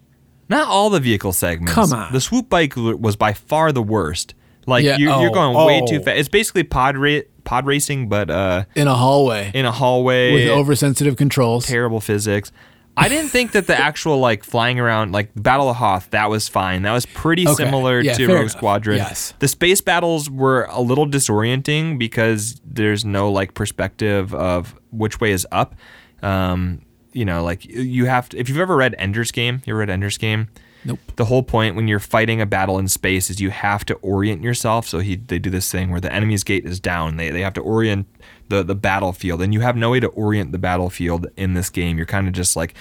Not 0.49 0.67
all 0.67 0.89
the 0.89 0.99
vehicle 0.99 1.33
segments. 1.33 1.73
Come 1.73 1.93
on. 1.93 2.11
The 2.11 2.21
swoop 2.21 2.49
bike 2.49 2.73
was 2.75 3.15
by 3.15 3.33
far 3.33 3.71
the 3.71 3.83
worst. 3.83 4.33
Like 4.65 4.83
Yeah, 4.83 4.97
you're, 4.97 5.21
you're 5.21 5.29
oh, 5.29 5.33
going 5.33 5.67
way 5.67 5.81
oh. 5.81 5.87
too 5.87 5.99
fast. 5.99 6.17
It's 6.17 6.29
basically 6.29 6.63
pod 6.63 6.97
ra- 6.97 7.21
pod 7.47 7.65
racing, 7.65 8.09
but 8.09 8.29
uh, 8.29 8.65
in 8.75 8.87
a 8.87 8.93
hallway 8.95 9.51
in 9.55 9.65
a 9.65 9.71
hallway. 9.71 10.33
with 10.33 10.49
oversensitive 10.49 11.15
controls. 11.15 11.65
terrible 11.65 11.99
physics. 11.99 12.51
I 12.99 13.09
didn't 13.09 13.29
think 13.29 13.51
that 13.51 13.67
the 13.67 13.77
actual 13.89 14.17
like 14.19 14.43
flying 14.43 14.79
around 14.79 15.11
like 15.11 15.29
Battle 15.35 15.69
of 15.69 15.75
Hoth 15.75 16.09
that 16.11 16.29
was 16.31 16.47
fine. 16.47 16.81
That 16.81 16.93
was 16.93 17.05
pretty 17.05 17.47
Okay. 17.47 17.63
similar 17.65 18.01
Yeah, 18.01 18.13
to 18.13 18.27
Rogue. 18.27 18.49
Squadron. 18.49 18.97
Yes. 18.97 19.33
The 19.39 19.47
space 19.47 19.81
battles 19.81 20.29
were 20.31 20.67
a 20.71 20.81
little 20.81 21.05
disorienting 21.05 21.99
because 21.99 22.59
there's 22.65 23.05
no 23.05 23.31
like 23.31 23.53
perspective 23.53 24.33
of 24.33 24.75
which 24.91 25.19
way 25.21 25.31
is 25.31 25.45
up. 25.51 25.75
Um, 26.23 26.81
you 27.13 27.23
know, 27.25 27.43
like 27.43 27.65
you 27.65 28.05
have 28.05 28.29
to. 28.29 28.37
If 28.39 28.49
you've 28.49 28.57
ever 28.59 28.75
read 28.75 28.95
Ender's 28.97 29.31
Game, 29.31 29.61
you 29.65 29.73
ever 29.73 29.79
read 29.81 29.89
Ender's 29.91 30.17
Game? 30.17 30.47
Nope. 30.85 30.99
The 31.15 31.25
whole 31.25 31.43
point 31.43 31.75
when 31.75 31.87
you're 31.87 31.99
fighting 31.99 32.39
a 32.41 32.45
battle 32.45 32.77
in 32.79 32.87
space 32.87 33.29
is 33.29 33.39
you 33.41 33.49
have 33.49 33.83
to 33.85 33.95
orient 33.95 34.41
yourself. 34.43 34.87
So 34.87 34.99
he 34.99 35.15
they 35.15 35.39
do 35.39 35.49
this 35.49 35.71
thing 35.71 35.91
where 35.91 35.99
the 36.01 36.11
enemy's 36.13 36.43
gate 36.43 36.65
is 36.65 36.79
down. 36.79 37.17
They 37.17 37.29
they 37.29 37.41
have 37.41 37.53
to 37.53 37.61
orient 37.61 38.07
the 38.49 38.63
the 38.63 38.75
battlefield, 38.75 39.41
and 39.41 39.53
you 39.53 39.59
have 39.61 39.75
no 39.75 39.89
way 39.91 39.99
to 39.99 40.07
orient 40.07 40.51
the 40.51 40.57
battlefield 40.59 41.27
in 41.35 41.53
this 41.55 41.69
game. 41.69 41.97
You're 41.97 42.05
kind 42.05 42.27
of 42.27 42.33
just 42.33 42.55
like 42.55 42.73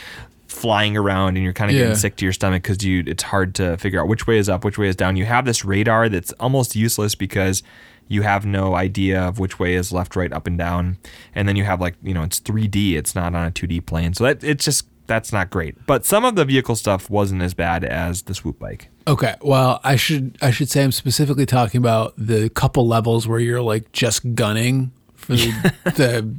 flying 0.49 0.97
around 0.97 1.37
and 1.37 1.45
you're 1.45 1.53
kind 1.53 1.71
of 1.71 1.75
Yeah. 1.77 1.83
getting 1.85 1.97
sick 1.97 2.17
to 2.17 2.25
your 2.25 2.33
stomach 2.33 2.63
because 2.63 2.83
you 2.85 3.03
it's 3.07 3.25
hard 3.25 3.55
to 3.57 3.77
figure 3.79 4.01
out 4.01 4.09
which 4.09 4.27
way 4.27 4.39
is 4.39 4.49
up, 4.49 4.65
which 4.65 4.79
way 4.79 4.89
is 4.89 4.97
down. 4.97 5.17
You 5.17 5.25
have 5.27 5.45
this 5.45 5.65
radar 5.65 6.09
that's 6.09 6.33
almost 6.39 6.77
useless 6.77 7.15
because 7.15 7.63
you 8.09 8.23
have 8.23 8.47
no 8.47 8.77
idea 8.77 9.21
of 9.21 9.41
which 9.41 9.59
way 9.59 9.75
is 9.75 9.91
left, 9.93 10.15
right, 10.15 10.33
up, 10.33 10.47
and 10.47 10.57
down. 10.57 10.97
And 11.35 11.49
then 11.49 11.57
you 11.57 11.65
have 11.65 11.81
like 11.81 11.97
you 12.03 12.15
know 12.15 12.23
it's 12.23 12.39
3D. 12.41 12.95
It's 12.97 13.15
not 13.17 13.35
on 13.35 13.47
a 13.47 13.51
2D 13.51 13.85
plane, 13.85 14.15
so 14.15 14.23
that 14.25 14.45
it's 14.45 14.65
just 14.65 14.87
that's 15.07 15.33
not 15.33 15.51
great. 15.51 15.75
But 15.87 16.05
some 16.05 16.25
of 16.25 16.35
the 16.37 16.45
vehicle 16.45 16.77
stuff 16.77 17.09
wasn't 17.11 17.43
as 17.43 17.55
bad 17.55 17.85
as 17.85 18.23
the 18.23 18.35
swoop 18.35 18.59
bike. 18.59 18.89
Okay, 19.09 19.35
well, 19.41 19.81
I 19.85 19.97
should 19.97 20.37
I 20.43 20.51
should 20.51 20.69
say 20.69 20.83
I'm 20.83 20.93
specifically 20.93 21.47
talking 21.47 21.79
about 21.79 22.15
the 22.17 22.49
couple 22.51 22.87
levels 22.87 23.27
where 23.29 23.39
you're 23.39 23.63
like 23.63 23.93
just 23.93 24.35
gunning 24.35 24.93
for 25.15 25.33
the, 25.33 25.73
the 25.97 26.35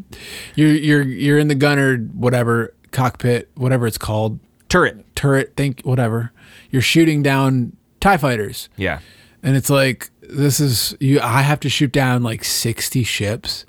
you're 0.56 0.74
you're 0.76 1.02
you're 1.04 1.40
in 1.40 1.48
the 1.48 1.56
gunner 1.56 1.98
whatever 1.98 2.74
cockpit 2.92 3.50
whatever 3.56 3.88
it's 3.88 3.98
called 3.98 4.40
Turret. 4.70 5.04
turret 5.16 5.56
think 5.58 5.82
whatever 5.82 6.32
you're 6.72 6.82
shooting 6.82 7.22
down 7.24 7.76
tie 8.00 8.18
fighters 8.18 8.70
Yeah. 8.78 9.00
and 9.44 9.56
it's 9.58 9.70
like 9.70 10.10
this 10.22 10.60
is 10.60 10.96
you 11.00 11.20
I 11.22 11.42
have 11.42 11.60
to 11.62 11.70
shoot 11.70 11.92
down 11.92 12.24
like 12.24 12.44
60 12.44 13.04
ships 13.04 13.66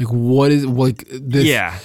like 0.00 0.08
what 0.08 0.50
is 0.50 0.66
like 0.66 1.04
this 1.08 1.44
Yeah. 1.44 1.78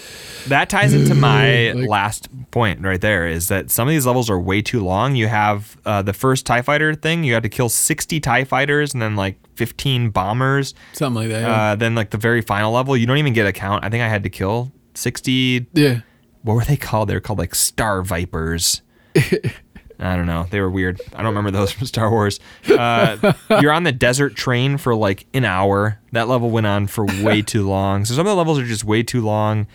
That 0.47 0.69
ties 0.69 0.93
into 0.93 1.15
my 1.15 1.71
Like- 1.71 1.89
last 1.89 2.29
point 2.51 2.81
right 2.81 3.01
there 3.01 3.27
is 3.27 3.47
that 3.47 3.71
some 3.71 3.87
of 3.87 3.91
these 3.91 4.05
levels 4.05 4.29
are 4.29 4.39
way 4.39 4.61
too 4.61 4.83
long. 4.83 5.15
You 5.15 5.27
have 5.27 5.75
uh, 5.85 6.03
the 6.03 6.13
first 6.13 6.45
TIE 6.45 6.61
fighter 6.61 6.93
thing, 6.93 7.23
you 7.23 7.33
had 7.33 7.41
to 7.43 7.49
kill 7.49 7.67
60 7.67 8.19
TIE 8.19 8.43
fighters 8.43 8.93
and 8.93 9.01
then 9.01 9.15
like 9.15 9.37
15 9.55 10.09
bombers. 10.11 10.75
something 10.93 11.23
like 11.23 11.31
that 11.31 11.41
yeah. 11.41 11.71
Uh, 11.71 11.75
then, 11.75 11.95
like 11.95 12.11
the 12.11 12.17
very 12.17 12.41
final 12.41 12.71
level, 12.71 12.95
you 12.95 13.07
don't 13.07 13.17
even 13.17 13.33
get 13.33 13.47
a 13.47 13.51
count. 13.51 13.83
I 13.83 13.89
think 13.89 14.03
I 14.03 14.07
had 14.07 14.21
to 14.23 14.29
kill 14.29 14.71
60. 14.93 15.65
yeah 15.73 16.01
What 16.43 16.53
were 16.53 16.63
they 16.65 16.77
called? 16.77 17.09
They 17.09 17.15
were 17.15 17.21
called 17.21 17.39
like 17.39 17.55
Star 17.55 18.03
Vipers. 18.03 18.81
I 19.99 20.15
don't 20.15 20.25
know. 20.25 20.45
They 20.49 20.59
were 20.59 20.69
weird. 20.69 20.99
I 21.13 21.17
don't 21.17 21.27
remember 21.35 21.51
those 21.51 21.71
from 21.73 21.87
Star 21.87 22.09
Wars. 22.09 22.39
Uh, 22.69 23.33
you're 23.61 23.71
on 23.71 23.83
the 23.83 23.91
desert 23.91 24.35
train 24.35 24.77
for 24.77 24.93
like 24.95 25.25
an 25.33 25.45
hour. 25.45 25.99
That 26.11 26.27
level 26.27 26.49
went 26.49 26.67
on 26.67 26.87
for 26.87 27.05
way 27.23 27.41
too 27.53 27.67
long. 27.67 28.05
So 28.05 28.13
some 28.13 28.25
of 28.27 28.31
the 28.31 28.35
levels 28.35 28.59
are 28.59 28.65
just 28.65 28.83
way 28.83 29.03
too 29.03 29.21
long. 29.21 29.67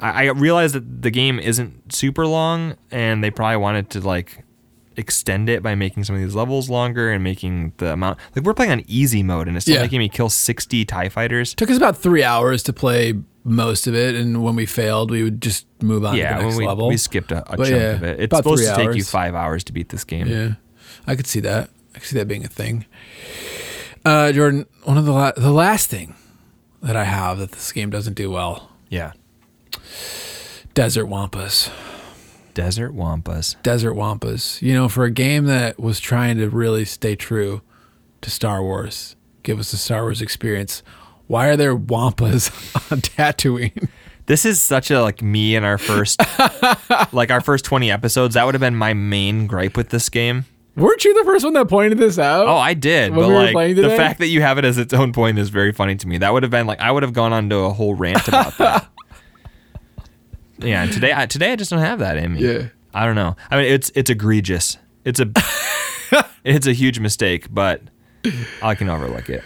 I, 0.00 0.26
I 0.26 0.30
realized 0.30 0.74
that 0.74 1.02
the 1.02 1.10
game 1.10 1.38
isn't 1.38 1.92
super 1.92 2.26
long, 2.26 2.76
and 2.90 3.22
they 3.22 3.30
probably 3.30 3.56
wanted 3.56 3.90
to 3.90 4.00
like 4.00 4.44
extend 4.96 5.48
it 5.48 5.62
by 5.62 5.74
making 5.76 6.02
some 6.04 6.16
of 6.16 6.20
these 6.22 6.34
levels 6.34 6.68
longer 6.68 7.10
and 7.12 7.22
making 7.22 7.72
the 7.76 7.92
amount. 7.92 8.18
Like 8.34 8.44
we're 8.44 8.54
playing 8.54 8.72
on 8.72 8.82
easy 8.88 9.22
mode, 9.22 9.46
and 9.48 9.56
it's 9.56 9.64
still 9.64 9.76
Yeah. 9.76 9.82
making 9.82 10.00
me 10.00 10.08
kill 10.08 10.28
60 10.28 10.84
Tie 10.84 11.08
fighters. 11.08 11.54
took 11.54 11.70
us 11.70 11.76
about 11.76 11.96
three 11.96 12.24
hours 12.24 12.62
to 12.64 12.72
play 12.72 13.14
most 13.48 13.86
of 13.86 13.94
it 13.94 14.14
and 14.14 14.42
when 14.42 14.54
we 14.56 14.66
failed 14.66 15.10
we 15.10 15.22
would 15.22 15.40
just 15.40 15.66
move 15.82 16.04
on 16.04 16.12
to 16.14 16.18
Yeah, 16.18 16.38
the 16.38 16.44
next 16.44 16.56
we, 16.56 16.66
level 16.66 16.88
we 16.88 16.96
skipped 16.96 17.32
a, 17.32 17.42
a 17.52 17.56
chunk 17.56 17.70
yeah, 17.70 17.76
of 17.92 18.02
it. 18.04 18.20
It's 18.20 18.36
supposed 18.36 18.64
to 18.64 18.74
take 18.76 18.94
you 18.94 19.04
five 19.04 19.34
hours 19.34 19.64
to 19.64 19.72
beat 19.72 19.88
this 19.88 20.04
game. 20.04 20.26
Yeah, 20.26 20.54
I 21.06 21.16
could 21.16 21.26
see 21.26 21.40
that. 21.40 21.70
I 21.94 21.98
could 21.98 22.08
see 22.08 22.18
that 22.18 22.28
being 22.28 22.44
a 22.44 22.48
thing. 22.48 22.86
Uh, 24.04 24.32
Jordan, 24.32 24.66
one 24.84 24.96
of 24.98 25.04
the 25.04 25.12
la- 25.12 25.32
the 25.32 25.50
last 25.52 25.88
thing 25.90 26.14
that 26.82 26.96
I 26.96 27.04
have 27.04 27.38
that 27.38 27.52
this 27.52 27.72
game 27.72 27.90
doesn't 27.90 28.14
do 28.14 28.30
well: 28.30 28.70
Yeah. 28.88 29.12
desert 30.74 31.06
wampas. 31.06 31.70
Desert 32.54 32.92
Wampas. 32.92 33.54
Desert 33.62 33.94
wampas. 33.94 34.60
You 34.60 34.74
know, 34.74 34.88
for 34.88 35.04
a 35.04 35.12
game 35.12 35.44
that 35.44 35.78
was 35.78 36.00
trying 36.00 36.38
to 36.38 36.48
really 36.50 36.84
stay 36.84 37.14
true 37.14 37.62
to 38.20 38.30
Star 38.30 38.64
Wars, 38.64 39.14
give 39.44 39.60
us 39.60 39.72
a 39.72 39.76
Star 39.76 40.02
Wars 40.02 40.20
experience. 40.20 40.82
Why 41.28 41.48
are 41.48 41.56
there 41.56 41.76
wampas 41.76 42.50
on 42.92 43.00
Tatooine? 43.00 43.88
This 44.26 44.44
is 44.44 44.60
such 44.60 44.90
a 44.90 45.00
like 45.02 45.22
me 45.22 45.54
in 45.54 45.64
our 45.64 45.78
first 45.78 46.20
like 47.12 47.30
our 47.30 47.40
first 47.40 47.64
20 47.64 47.90
episodes. 47.90 48.34
That 48.34 48.44
would 48.44 48.54
have 48.54 48.60
been 48.60 48.76
my 48.76 48.92
main 48.92 49.46
gripe 49.46 49.76
with 49.76 49.90
this 49.90 50.08
game. 50.08 50.44
Weren't 50.76 51.04
you 51.04 51.12
the 51.14 51.24
first 51.24 51.44
one 51.44 51.54
that 51.54 51.68
pointed 51.68 51.98
this 51.98 52.18
out? 52.18 52.46
Oh, 52.46 52.56
I 52.56 52.74
did. 52.74 53.14
But 53.14 53.28
we 53.28 53.34
like 53.34 53.76
the 53.76 53.88
fact 53.90 54.20
that 54.20 54.28
you 54.28 54.42
have 54.42 54.58
it 54.58 54.64
as 54.64 54.78
its 54.78 54.94
own 54.94 55.12
point 55.12 55.38
is 55.38 55.48
very 55.48 55.72
funny 55.72 55.96
to 55.96 56.06
me. 56.06 56.18
That 56.18 56.32
would 56.32 56.42
have 56.42 56.50
been 56.50 56.66
like 56.66 56.80
I 56.80 56.90
would 56.90 57.02
have 57.02 57.12
gone 57.12 57.32
on 57.32 57.48
to 57.50 57.56
a 57.56 57.70
whole 57.70 57.94
rant 57.94 58.28
about 58.28 58.56
that. 58.58 58.88
yeah, 60.58 60.84
and 60.84 60.92
today 60.92 61.12
I 61.14 61.26
today 61.26 61.52
I 61.52 61.56
just 61.56 61.70
don't 61.70 61.80
have 61.80 61.98
that 61.98 62.16
in 62.16 62.34
me. 62.34 62.40
Yeah. 62.40 62.68
I 62.94 63.06
don't 63.06 63.16
know. 63.16 63.36
I 63.50 63.56
mean 63.56 63.66
it's 63.72 63.90
it's 63.94 64.10
egregious. 64.10 64.78
It's 65.04 65.20
a 65.20 65.30
it's 66.44 66.66
a 66.66 66.72
huge 66.72 67.00
mistake, 67.00 67.46
but 67.50 67.82
I 68.62 68.74
can 68.74 68.88
overlook 68.88 69.28
it. 69.30 69.42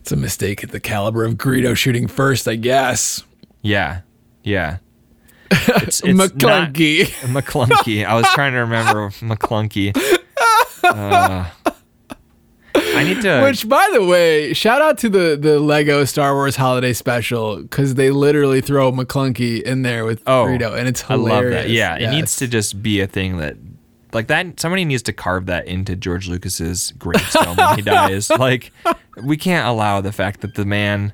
It's 0.00 0.12
a 0.12 0.16
mistake 0.16 0.64
at 0.64 0.70
the 0.70 0.80
caliber 0.80 1.24
of 1.24 1.34
Greedo 1.34 1.76
shooting 1.76 2.06
first, 2.08 2.48
I 2.48 2.56
guess. 2.56 3.22
Yeah. 3.62 4.00
Yeah. 4.42 4.78
It's, 5.50 6.00
it's 6.02 6.18
not- 6.18 6.30
Maclunkey. 6.72 7.04
Maclunkey. 7.32 8.04
I 8.04 8.14
was 8.14 8.26
trying 8.34 8.52
to 8.52 8.58
remember 8.58 9.08
Maclunkey. 9.20 9.96
Uh, 10.84 11.46
I 12.74 13.04
need 13.04 13.20
to. 13.22 13.42
Which, 13.42 13.68
by 13.68 13.88
the 13.92 14.04
way, 14.04 14.52
shout 14.54 14.82
out 14.82 14.98
to 14.98 15.08
the 15.08 15.36
the 15.40 15.58
Lego 15.60 16.04
Star 16.04 16.34
Wars 16.34 16.56
Holiday 16.56 16.92
Special 16.92 17.62
because 17.62 17.94
they 17.94 18.10
literally 18.10 18.60
throw 18.60 18.92
Maclunkey 18.92 19.62
in 19.62 19.82
there 19.82 20.04
with 20.04 20.22
oh, 20.26 20.46
Greedo, 20.46 20.76
and 20.76 20.88
it's 20.88 21.04
I 21.08 21.14
love 21.14 21.42
hilarious. 21.44 21.64
that. 21.64 21.70
Yeah, 21.70 21.96
it 21.96 22.10
needs 22.10 22.36
to 22.36 22.46
just 22.48 22.82
be 22.82 23.00
a 23.00 23.06
thing 23.06 23.38
that, 23.38 23.56
like 24.12 24.28
that. 24.28 24.58
Somebody 24.60 24.84
needs 24.84 25.02
to 25.04 25.12
carve 25.12 25.46
that 25.46 25.66
into 25.66 25.96
George 25.96 26.28
Lucas's 26.28 26.92
gravestone 26.98 27.56
when 27.56 27.76
he 27.76 27.82
dies. 27.82 28.30
Like, 28.30 28.72
we 29.22 29.36
can't 29.36 29.66
allow 29.66 30.00
the 30.00 30.12
fact 30.12 30.40
that 30.40 30.54
the 30.54 30.64
man 30.64 31.12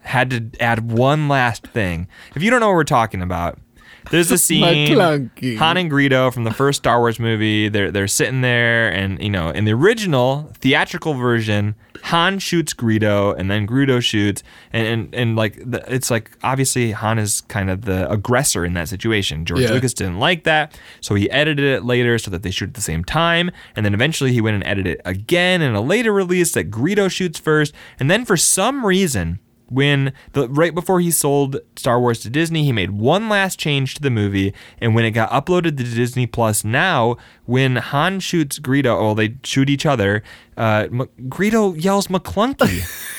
had 0.00 0.30
to 0.30 0.50
add 0.60 0.90
one 0.90 1.28
last 1.28 1.66
thing. 1.66 2.08
If 2.34 2.42
you 2.42 2.50
don't 2.50 2.60
know 2.60 2.68
what 2.68 2.74
we're 2.74 2.84
talking 2.84 3.22
about, 3.22 3.58
there's 4.10 4.30
a 4.30 4.38
scene 4.38 4.62
Han 5.56 5.76
and 5.76 5.90
Greedo 5.90 6.32
from 6.32 6.44
the 6.44 6.52
first 6.52 6.78
Star 6.78 6.98
Wars 6.98 7.18
movie. 7.18 7.68
They're 7.68 7.90
they're 7.90 8.08
sitting 8.08 8.40
there, 8.40 8.90
and 8.92 9.22
you 9.22 9.30
know, 9.30 9.50
in 9.50 9.64
the 9.64 9.72
original 9.72 10.50
theatrical 10.58 11.14
version, 11.14 11.74
Han 12.04 12.38
shoots 12.38 12.74
Greedo, 12.74 13.36
and 13.38 13.50
then 13.50 13.66
Greedo 13.66 14.02
shoots, 14.02 14.42
and 14.72 14.86
and, 14.86 15.14
and 15.14 15.36
like 15.36 15.56
the, 15.64 15.84
it's 15.92 16.10
like 16.10 16.30
obviously 16.42 16.92
Han 16.92 17.18
is 17.18 17.42
kind 17.42 17.70
of 17.70 17.82
the 17.82 18.10
aggressor 18.10 18.64
in 18.64 18.74
that 18.74 18.88
situation. 18.88 19.44
George 19.44 19.62
Yeah. 19.62 19.72
Lucas 19.72 19.94
didn't 19.94 20.18
like 20.18 20.44
that, 20.44 20.78
so 21.00 21.14
he 21.14 21.30
edited 21.30 21.64
it 21.64 21.84
later 21.84 22.18
so 22.18 22.30
that 22.30 22.42
they 22.42 22.50
shoot 22.50 22.68
at 22.68 22.74
the 22.74 22.80
same 22.80 23.04
time, 23.04 23.50
and 23.76 23.84
then 23.84 23.94
eventually 23.94 24.32
he 24.32 24.40
went 24.40 24.54
and 24.54 24.64
edited 24.64 24.94
it 24.94 25.00
again 25.04 25.62
in 25.62 25.74
a 25.74 25.80
later 25.80 26.12
release 26.12 26.52
that 26.52 26.70
Greedo 26.70 27.10
shoots 27.10 27.38
first, 27.38 27.74
and 27.98 28.10
then 28.10 28.24
for 28.24 28.36
some 28.36 28.84
reason 28.86 29.38
when 29.70 30.12
the 30.32 30.48
right 30.48 30.74
before 30.74 31.00
he 31.00 31.10
sold 31.10 31.60
Star 31.76 32.00
Wars 32.00 32.20
to 32.20 32.30
Disney, 32.30 32.64
he 32.64 32.72
made 32.72 32.92
one 32.92 33.28
last 33.28 33.58
change 33.58 33.94
to 33.94 34.02
the 34.02 34.10
movie, 34.10 34.52
and 34.80 34.94
when 34.94 35.04
it 35.04 35.12
got 35.12 35.30
uploaded 35.30 35.76
to 35.76 35.84
Disney 35.84 36.26
Plus, 36.26 36.64
now 36.64 37.16
when 37.46 37.76
Han 37.76 38.20
shoots 38.20 38.58
Greedo, 38.58 39.00
well, 39.00 39.14
they 39.14 39.36
shoot 39.44 39.70
each 39.70 39.86
other. 39.86 40.22
Uh, 40.56 40.86
M- 40.90 41.08
Greedo 41.28 41.80
yells 41.82 42.08
Maclunkey. 42.08 42.82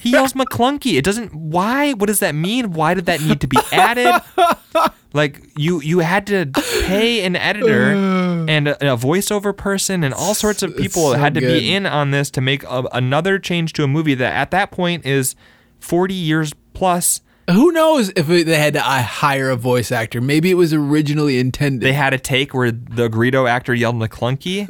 He 0.00 0.12
yells 0.12 0.32
Maclunkey. 0.32 0.96
It 0.96 1.04
doesn't. 1.04 1.34
Why? 1.34 1.92
What 1.92 2.06
does 2.06 2.20
that 2.20 2.34
mean? 2.34 2.72
Why 2.72 2.94
did 2.94 3.04
that 3.04 3.20
need 3.20 3.42
to 3.42 3.46
be 3.46 3.58
added? 3.70 4.22
Like 5.12 5.42
you, 5.56 5.80
you 5.80 5.98
had 5.98 6.26
to 6.28 6.46
pay 6.84 7.24
an 7.24 7.34
editor 7.34 7.90
and 8.48 8.68
a, 8.68 8.92
a 8.92 8.96
voiceover 8.96 9.56
person 9.56 10.04
and 10.04 10.14
all 10.14 10.34
sorts 10.34 10.62
of 10.62 10.76
people 10.76 11.10
so 11.12 11.18
had 11.18 11.34
to 11.34 11.40
good. 11.40 11.60
be 11.60 11.74
in 11.74 11.84
on 11.86 12.12
this 12.12 12.30
to 12.30 12.40
make 12.40 12.62
a, 12.62 12.84
another 12.92 13.38
change 13.40 13.72
to 13.72 13.82
a 13.82 13.88
movie 13.88 14.14
that 14.14 14.32
at 14.32 14.52
that 14.52 14.70
point 14.70 15.04
is 15.04 15.34
40 15.80 16.14
years 16.14 16.52
plus. 16.72 17.20
Who 17.50 17.72
knows 17.72 18.12
if 18.14 18.28
they 18.28 18.58
had 18.58 18.74
to 18.74 18.80
uh, 18.80 19.02
hire 19.02 19.50
a 19.50 19.56
voice 19.56 19.90
actor? 19.90 20.20
Maybe 20.20 20.50
it 20.50 20.54
was 20.54 20.72
originally 20.72 21.38
intended. 21.38 21.80
They 21.80 21.92
had 21.92 22.14
a 22.14 22.18
take 22.18 22.54
where 22.54 22.70
the 22.70 23.08
Greedo 23.08 23.48
actor 23.48 23.74
yelled 23.74 23.96
Maclunkey. 23.96 24.68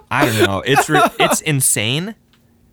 I 0.10 0.24
don't 0.24 0.46
know. 0.46 0.62
It's 0.64 0.88
re- 0.88 1.08
it's 1.20 1.40
insane, 1.42 2.14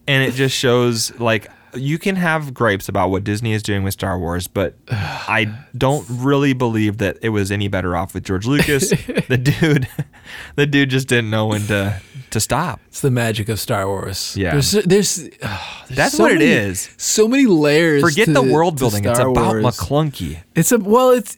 and 0.08 0.24
it 0.24 0.34
just 0.34 0.56
shows 0.56 1.18
like 1.20 1.50
you 1.78 1.98
can 1.98 2.16
have 2.16 2.54
gripes 2.54 2.90
about 2.90 3.10
what 3.10 3.24
Disney 3.24 3.54
is 3.54 3.64
doing 3.64 3.84
with 3.84 3.94
Star 3.94 4.20
Wars, 4.20 4.48
but 4.48 4.76
I 4.92 5.54
don't 5.78 6.06
really 6.10 6.54
believe 6.54 6.98
that 6.98 7.18
it 7.22 7.30
was 7.30 7.52
any 7.52 7.68
better 7.68 7.96
off 7.96 8.14
with 8.14 8.24
George 8.24 8.46
Lucas. 8.46 8.90
the 9.28 9.38
dude, 9.38 9.88
the 10.56 10.66
dude 10.66 10.90
just 10.90 11.08
didn't 11.08 11.30
know 11.30 11.48
when 11.48 11.62
to 11.68 12.02
to 12.32 12.40
stop. 12.42 12.82
it's 12.88 13.00
the 13.02 13.10
magic 13.12 13.48
of 13.48 13.60
Star 13.60 13.88
Wars. 13.88 14.36
Yeah. 14.36 14.52
there's 14.52 14.72
there's, 14.72 15.30
oh, 15.44 15.84
there's 15.88 15.98
That's 15.98 16.18
so 16.18 16.24
what 16.24 16.32
it 16.34 16.40
many- 16.40 16.52
is. 16.52 16.90
So 16.98 17.28
many 17.28 17.46
layers. 17.46 18.02
Forget 18.02 18.26
to- 18.26 18.34
the 18.34 18.44
world 18.44 18.78
building. 18.78 19.06
It's 19.06 19.20
about 19.20 19.36
Wars. 19.36 19.64
Maclunkey. 19.64 20.42
It's 20.56 20.72
a 20.72 20.78
well, 20.78 21.12
it's 21.12 21.38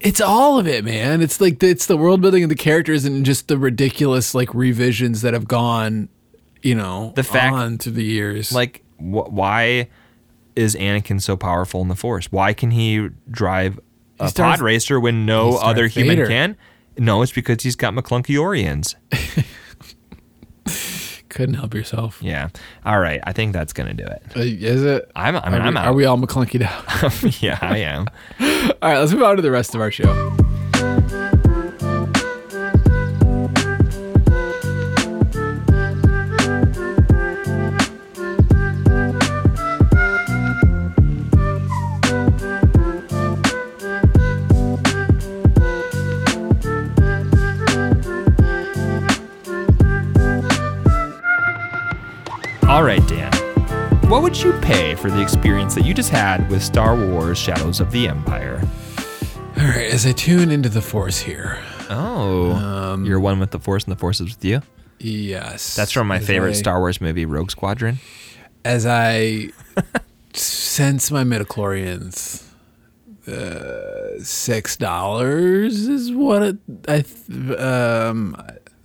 it's 0.00 0.20
all 0.20 0.58
of 0.58 0.66
it, 0.66 0.84
man. 0.84 1.22
It's 1.22 1.40
like 1.40 1.60
the, 1.60 1.68
it's 1.70 1.86
the 1.86 1.96
world 1.96 2.20
building 2.20 2.42
of 2.42 2.50
the 2.50 2.54
characters 2.54 3.06
and 3.06 3.24
just 3.24 3.48
the 3.48 3.56
ridiculous 3.56 4.34
like 4.34 4.52
revisions 4.54 5.22
that 5.22 5.32
have 5.32 5.48
gone, 5.48 6.10
you 6.62 6.74
know, 6.74 7.14
The 7.16 7.22
fact- 7.22 7.54
on 7.54 7.78
through 7.78 7.92
the 7.92 8.04
years. 8.04 8.52
Like, 8.52 8.82
wh- 8.98 9.32
why 9.32 9.88
is 10.54 10.74
Anakin 10.76 11.20
so 11.20 11.36
powerful 11.36 11.82
in 11.82 11.88
the 11.88 11.96
Force? 11.96 12.30
Why 12.32 12.52
can 12.54 12.70
he 12.70 13.08
drive 13.30 13.78
a 14.18 14.24
He's 14.24 14.32
Darth- 14.32 14.58
pod 14.58 14.64
racer 14.64 14.98
when 14.98 15.26
no 15.26 15.56
other 15.56 15.86
human 15.86 16.16
Vader. 16.16 16.26
can? 16.28 16.56
No, 16.98 17.20
it's 17.22 17.32
because 17.32 17.62
he's 17.62 17.76
got 17.76 17.92
McClunky 17.94 18.36
Orions. 18.36 18.94
couldn't 21.28 21.54
help 21.56 21.74
yourself. 21.74 22.18
Yeah. 22.22 22.48
All 22.86 22.98
right. 22.98 23.20
I 23.24 23.32
think 23.34 23.52
that's 23.52 23.74
gonna 23.74 23.92
do 23.92 24.04
it. 24.04 24.22
Uh, 24.34 24.40
is 24.40 24.82
it? 24.82 25.10
I'm. 25.14 25.36
I 25.36 25.50
mean, 25.50 25.60
are, 25.60 25.62
we, 25.62 25.68
I'm 25.68 25.76
are 25.76 25.80
out. 25.80 25.94
we 25.94 26.04
all 26.06 26.16
McClunkied 26.16 26.62
out? 26.62 27.42
yeah, 27.42 27.58
I 27.60 27.78
am. 27.78 28.06
all 28.40 28.90
right, 28.90 28.98
let's 28.98 29.12
move 29.12 29.22
on 29.22 29.36
to 29.36 29.42
the 29.42 29.50
rest 29.50 29.74
of 29.74 29.80
our 29.82 29.90
show. 29.90 30.34
All 52.76 52.82
right, 52.82 53.00
Dan. 53.08 53.32
What 54.10 54.22
would 54.22 54.38
you 54.38 54.52
pay 54.60 54.94
for 54.96 55.10
the 55.10 55.22
experience 55.22 55.74
that 55.76 55.86
you 55.86 55.94
just 55.94 56.10
had 56.10 56.46
with 56.50 56.62
Star 56.62 56.94
Wars: 56.94 57.38
Shadows 57.38 57.80
of 57.80 57.90
the 57.90 58.06
Empire? 58.06 58.60
All 59.56 59.64
right, 59.64 59.90
as 59.90 60.04
I 60.04 60.12
tune 60.12 60.50
into 60.50 60.68
the 60.68 60.82
Force 60.82 61.18
here, 61.18 61.58
Oh, 61.88 62.52
Um, 62.52 63.06
you're 63.06 63.18
one 63.18 63.38
with 63.40 63.50
the 63.50 63.58
Force, 63.58 63.84
and 63.84 63.92
the 63.92 63.98
Force 63.98 64.20
is 64.20 64.34
with 64.34 64.44
you. 64.44 64.60
yes, 64.98 65.74
That's 65.74 65.90
from 65.90 66.06
my 66.06 66.18
favorite 66.18 66.50
I- 66.50 66.54
Star 66.60 66.78
Wars 66.80 67.00
movie, 67.00 67.24
Rogue 67.24 67.50
Squadron. 67.50 67.98
As 68.62 68.84
I 68.84 69.48
sense 70.34 71.10
my 71.10 71.24
midichlorians, 71.24 72.42
uh, 73.26 74.22
six 74.22 74.76
dollars 74.76 75.88
is 75.88 76.12
what 76.12 76.42
it, 76.42 76.56
I. 76.86 77.00
Th- 77.02 77.58
um, 77.58 78.36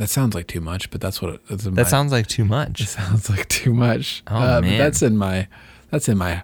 that 0.01 0.09
sounds 0.09 0.33
like 0.33 0.47
too 0.47 0.61
much, 0.61 0.89
but 0.89 0.99
that's 0.99 1.21
what 1.21 1.35
it, 1.35 1.41
that's 1.47 1.63
That 1.65 1.75
my- 1.75 1.83
sounds 1.83 2.11
like 2.11 2.25
too 2.25 2.43
much. 2.43 2.81
It 2.81 2.87
sounds 2.87 3.29
like 3.29 3.47
too 3.47 3.71
much. 3.73 4.23
Oh, 4.27 4.35
uh, 4.35 4.61
man. 4.61 4.79
that's 4.79 5.03
in 5.03 5.15
my 5.15 5.47
that's 5.91 6.09
in 6.09 6.17
my 6.17 6.41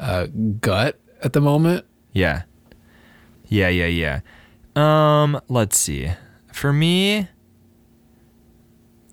uh, 0.00 0.26
gut 0.60 0.98
at 1.22 1.32
the 1.32 1.40
moment. 1.40 1.84
Yeah. 2.12 2.42
Yeah, 3.46 3.68
yeah, 3.68 3.86
yeah. 3.86 4.20
Um, 4.74 5.40
let's 5.48 5.78
see. 5.78 6.10
For 6.52 6.72
me, 6.72 7.28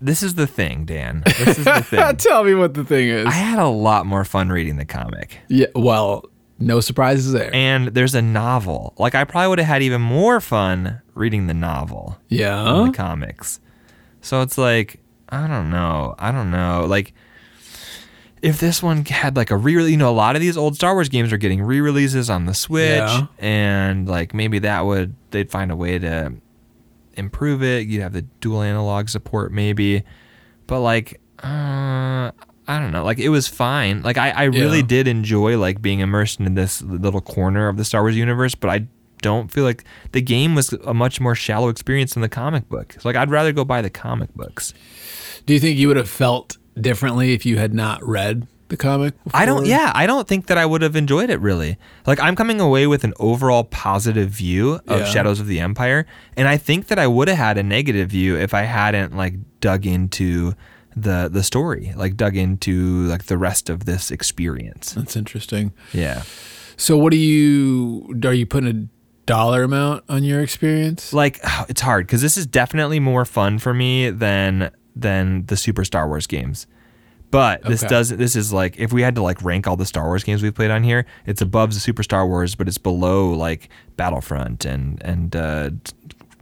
this 0.00 0.22
is 0.22 0.34
the 0.34 0.46
thing, 0.46 0.84
Dan. 0.84 1.22
This 1.24 1.58
is 1.58 1.64
the 1.64 1.80
thing. 1.90 2.16
Tell 2.16 2.44
me 2.44 2.54
what 2.54 2.74
the 2.74 2.84
thing 2.84 3.08
is. 3.08 3.26
I 3.26 3.30
had 3.30 3.58
a 3.58 3.68
lot 3.68 4.04
more 4.04 4.24
fun 4.24 4.48
reading 4.50 4.76
the 4.76 4.84
comic. 4.84 5.38
yeah, 5.48 5.66
well, 5.74 6.24
no 6.58 6.80
surprises 6.80 7.32
there. 7.32 7.54
And 7.54 7.88
there's 7.88 8.14
a 8.14 8.22
novel. 8.22 8.94
Like 8.98 9.14
I 9.14 9.24
probably 9.24 9.48
would 9.48 9.58
have 9.58 9.68
had 9.68 9.82
even 9.82 10.00
more 10.02 10.40
fun 10.40 11.00
reading 11.14 11.46
the 11.46 11.54
novel 11.54 12.18
yeah, 12.28 12.84
the 12.86 12.92
comics. 12.92 13.60
So 14.26 14.42
it's 14.42 14.58
like, 14.58 15.00
I 15.28 15.46
don't 15.46 15.70
know. 15.70 16.14
I 16.18 16.32
don't 16.32 16.50
know. 16.50 16.84
Like 16.88 17.14
if 18.42 18.58
this 18.60 18.82
one 18.82 19.04
had 19.04 19.36
like 19.36 19.50
a 19.50 19.56
re 19.56 19.72
you 19.90 19.96
know, 19.96 20.10
a 20.10 20.12
lot 20.12 20.34
of 20.36 20.40
these 20.42 20.56
old 20.56 20.74
Star 20.74 20.94
Wars 20.94 21.08
games 21.08 21.32
are 21.32 21.36
getting 21.36 21.62
re-releases 21.62 22.28
on 22.28 22.44
the 22.46 22.54
Switch 22.54 22.98
Yeah. 22.98 23.26
and 23.38 24.08
like 24.08 24.34
maybe 24.34 24.58
that 24.60 24.84
would 24.84 25.14
they'd 25.30 25.50
find 25.50 25.70
a 25.70 25.76
way 25.76 25.98
to 25.98 26.32
improve 27.14 27.62
it. 27.62 27.86
You'd 27.86 28.02
have 28.02 28.12
the 28.12 28.22
dual 28.40 28.62
analog 28.62 29.08
support 29.08 29.52
maybe. 29.52 30.02
But 30.66 30.80
like 30.80 31.20
uh 31.42 32.32
I 32.68 32.80
don't 32.80 32.90
know. 32.90 33.04
Like 33.04 33.20
it 33.20 33.28
was 33.28 33.46
fine. 33.46 34.02
Like 34.02 34.18
I, 34.18 34.30
I 34.30 34.44
really 34.44 34.78
Yeah. 34.78 34.86
did 34.86 35.08
enjoy 35.08 35.56
like 35.56 35.80
being 35.80 36.00
immersed 36.00 36.40
in 36.40 36.54
this 36.54 36.82
little 36.82 37.20
corner 37.20 37.68
of 37.68 37.76
the 37.76 37.84
Star 37.84 38.02
Wars 38.02 38.16
universe, 38.16 38.56
but 38.56 38.70
I 38.70 38.86
don't 39.22 39.50
feel 39.50 39.64
like 39.64 39.84
the 40.12 40.20
game 40.22 40.54
was 40.54 40.72
a 40.72 40.94
much 40.94 41.20
more 41.20 41.34
shallow 41.34 41.68
experience 41.68 42.14
than 42.14 42.20
the 42.22 42.28
comic 42.28 42.68
book. 42.68 42.96
Like 43.04 43.16
I'd 43.16 43.30
rather 43.30 43.52
go 43.52 43.64
buy 43.64 43.82
the 43.82 43.90
comic 43.90 44.32
books. 44.34 44.74
Do 45.46 45.54
you 45.54 45.60
think 45.60 45.78
you 45.78 45.88
would 45.88 45.96
have 45.96 46.08
felt 46.08 46.56
differently 46.80 47.32
if 47.32 47.46
you 47.46 47.56
had 47.58 47.72
not 47.74 48.04
read 48.06 48.46
the 48.68 48.76
comic? 48.76 49.14
I 49.32 49.46
don't 49.46 49.64
yeah, 49.66 49.92
I 49.94 50.06
don't 50.06 50.26
think 50.26 50.46
that 50.46 50.58
I 50.58 50.66
would 50.66 50.82
have 50.82 50.96
enjoyed 50.96 51.30
it 51.30 51.40
really. 51.40 51.76
Like 52.06 52.20
I'm 52.20 52.34
coming 52.36 52.60
away 52.60 52.86
with 52.86 53.04
an 53.04 53.14
overall 53.18 53.64
positive 53.64 54.30
view 54.30 54.80
of 54.88 55.00
Yeah. 55.00 55.04
Shadows 55.06 55.40
of 55.40 55.46
the 55.46 55.60
Empire, 55.60 56.06
and 56.36 56.48
I 56.48 56.56
think 56.56 56.88
that 56.88 56.98
I 56.98 57.06
would 57.06 57.28
have 57.28 57.38
had 57.38 57.58
a 57.58 57.62
negative 57.62 58.10
view 58.10 58.36
if 58.36 58.52
I 58.54 58.62
hadn't 58.62 59.16
like 59.16 59.34
dug 59.60 59.86
into 59.86 60.54
the 60.96 61.28
the 61.30 61.42
story, 61.42 61.92
like 61.96 62.16
dug 62.16 62.36
into 62.36 63.04
like 63.06 63.26
the 63.26 63.38
rest 63.38 63.68
of 63.70 63.84
this 63.84 64.10
experience. 64.10 64.92
That's 64.94 65.14
interesting. 65.16 65.72
Yeah. 65.92 66.22
So, 66.78 66.96
what 66.98 67.10
do 67.10 67.16
you 67.18 68.14
are 68.24 68.34
you 68.34 68.46
putting 68.46 68.68
a 68.70 68.95
dollar 69.26 69.64
amount 69.64 70.04
on 70.08 70.24
your 70.24 70.40
experience? 70.40 71.12
like 71.12 71.40
it's 71.68 71.80
hard 71.80 72.06
because 72.06 72.22
this 72.22 72.36
is 72.36 72.46
definitely 72.46 73.00
more 73.00 73.24
fun 73.24 73.58
for 73.58 73.74
me 73.74 74.10
than 74.10 74.70
than 74.94 75.44
the 75.46 75.56
Super 75.56 75.84
Star 75.84 76.08
Wars 76.08 76.26
games. 76.26 76.66
But 77.32 77.62
this 77.64 77.82
Okay. 77.82 77.90
does 77.90 78.08
this 78.10 78.36
is 78.36 78.52
like 78.52 78.78
if 78.78 78.92
we 78.92 79.02
had 79.02 79.16
to 79.16 79.22
like 79.22 79.42
rank 79.42 79.66
all 79.66 79.76
the 79.76 79.84
Star 79.84 80.04
Wars 80.06 80.22
games 80.24 80.42
we've 80.42 80.54
played 80.54 80.70
on 80.70 80.84
here, 80.84 81.04
it's 81.26 81.42
above 81.42 81.74
the 81.74 81.80
Super 81.80 82.02
Star 82.02 82.26
Wars, 82.26 82.54
but 82.54 82.68
it's 82.68 82.78
below 82.78 83.30
like 83.30 83.68
Battlefront 83.96 84.64
and 84.64 85.02
and 85.02 85.34
uh, 85.36 85.70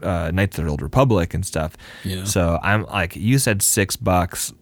uh, 0.03 0.31
Knights 0.33 0.59
of 0.59 0.65
the 0.67 0.71
Old 0.71 0.83
Republic 0.83 1.33
and 1.35 1.45
stuff. 1.45 1.77
Yeah. 2.05 2.25
So 2.25 2.59
I'm 2.63 2.85
like 2.85 3.17
you 3.17 3.39
said 3.39 3.63
six 3.63 3.97
bucks. 3.97 4.53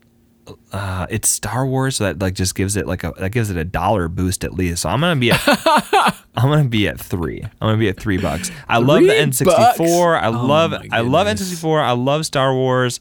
Uh, 0.72 1.06
it's 1.08 1.28
Star 1.28 1.66
Wars, 1.66 1.96
so 1.96 2.04
that 2.04 2.20
like 2.20 2.34
just 2.34 2.54
gives 2.54 2.76
it 2.76 2.86
like 2.86 3.04
a 3.04 3.12
that 3.18 3.30
gives 3.30 3.50
it 3.50 3.56
a 3.56 3.64
dollar 3.64 4.08
boost 4.08 4.42
at 4.44 4.52
least. 4.54 4.82
So 4.82 4.88
I'm 4.88 5.00
gonna 5.00 5.20
be 5.20 5.30
at 5.30 5.40
I'm 6.34 6.50
gonna 6.50 6.64
be 6.64 6.88
at 6.88 6.98
three. 6.98 7.42
I'm 7.42 7.50
gonna 7.60 7.76
be 7.76 7.88
at 7.88 7.98
three 7.98 8.18
bucks. 8.18 8.50
I 8.68 8.78
love 8.78 9.02
the 9.02 9.12
N64. 9.12 10.20
I? 10.20 10.26
Oh 10.26 10.30
love 10.30 10.74
I 10.90 11.00
love. 11.00 11.26
N64. 11.28 11.82
I 11.82 11.92
love 11.92 12.26
Star 12.26 12.54
Wars. 12.54 12.98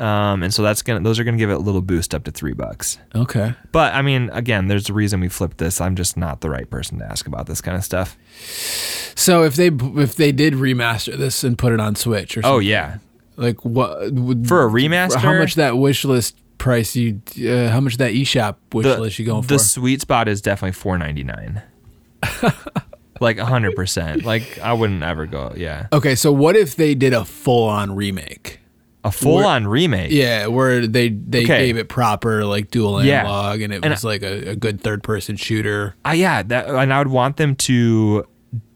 Um, 0.00 0.42
and 0.42 0.52
so 0.52 0.62
that's 0.62 0.80
gonna 0.82 1.00
those 1.00 1.18
are 1.18 1.24
gonna 1.24 1.36
give 1.36 1.50
it 1.50 1.54
a 1.54 1.58
little 1.58 1.82
boost 1.82 2.14
up 2.14 2.24
to 2.24 2.30
three 2.30 2.54
bucks. 2.54 2.98
Okay. 3.14 3.54
But 3.70 3.94
I 3.94 4.00
mean, 4.00 4.30
again, 4.32 4.66
there's 4.68 4.88
a 4.88 4.94
reason 4.94 5.20
we 5.20 5.28
flipped 5.28 5.58
this. 5.58 5.80
I'm 5.80 5.94
just 5.94 6.16
not 6.16 6.40
the 6.40 6.48
right 6.48 6.68
person 6.68 6.98
to 7.00 7.04
ask 7.04 7.26
about 7.26 7.46
this 7.46 7.60
kind 7.60 7.76
of 7.76 7.84
stuff. 7.84 8.16
So 9.14 9.44
if 9.44 9.56
they 9.56 9.66
if 9.68 10.16
they 10.16 10.32
did 10.32 10.54
remaster 10.54 11.16
this 11.18 11.44
and 11.44 11.58
put 11.58 11.72
it 11.74 11.80
on 11.80 11.96
Switch 11.96 12.36
or 12.38 12.42
something, 12.42 12.56
Oh 12.56 12.58
yeah, 12.60 12.96
like 13.36 13.62
what 13.62 14.10
would 14.12 14.48
for 14.48 14.64
a 14.64 14.70
remaster, 14.70 15.16
how 15.16 15.34
much 15.38 15.54
that 15.56 15.76
wish 15.76 16.04
list 16.06 16.36
price 16.60 16.94
you 16.94 17.20
uh, 17.48 17.68
how 17.70 17.80
much 17.80 17.96
that 17.96 18.12
eShop 18.12 18.56
wish 18.72 18.84
the, 18.86 18.98
list 19.00 19.18
you 19.18 19.24
going 19.26 19.42
for? 19.42 19.48
the 19.48 19.58
sweet 19.58 20.00
spot 20.00 20.28
is 20.28 20.40
definitely 20.40 20.72
four 20.74 20.96
ninety 20.98 21.24
nine. 21.24 21.62
like 23.20 23.38
hundred 23.38 23.74
percent. 23.74 24.24
Like 24.24 24.58
I 24.60 24.72
wouldn't 24.72 25.02
ever 25.02 25.26
go. 25.26 25.52
Yeah, 25.56 25.88
Okay, 25.92 26.14
so 26.14 26.32
what 26.32 26.56
if 26.56 26.76
they 26.76 26.94
did 26.94 27.12
a 27.12 27.24
full 27.24 27.68
on 27.68 27.94
remake? 27.94 28.58
a 29.02 29.10
full 29.10 29.46
on 29.46 29.66
remake. 29.66 30.10
Yeah, 30.12 30.46
where 30.48 30.86
they 30.86 31.08
they 31.08 31.44
Okay. 31.44 31.66
gave 31.66 31.78
it 31.78 31.88
proper 31.88 32.44
like 32.44 32.70
dual 32.70 33.02
Yeah. 33.02 33.20
analog 33.20 33.62
and 33.62 33.72
it 33.72 33.82
And 33.82 33.92
was 33.92 34.04
like 34.04 34.22
a, 34.22 34.50
a 34.50 34.56
good 34.56 34.82
third 34.82 35.02
person 35.02 35.36
shooter. 35.36 35.96
Uh, 36.06 36.10
yeah, 36.10 36.42
that, 36.42 36.68
and 36.68 36.92
I 36.92 36.98
would 36.98 37.08
want 37.08 37.38
them 37.38 37.56
to 37.56 38.24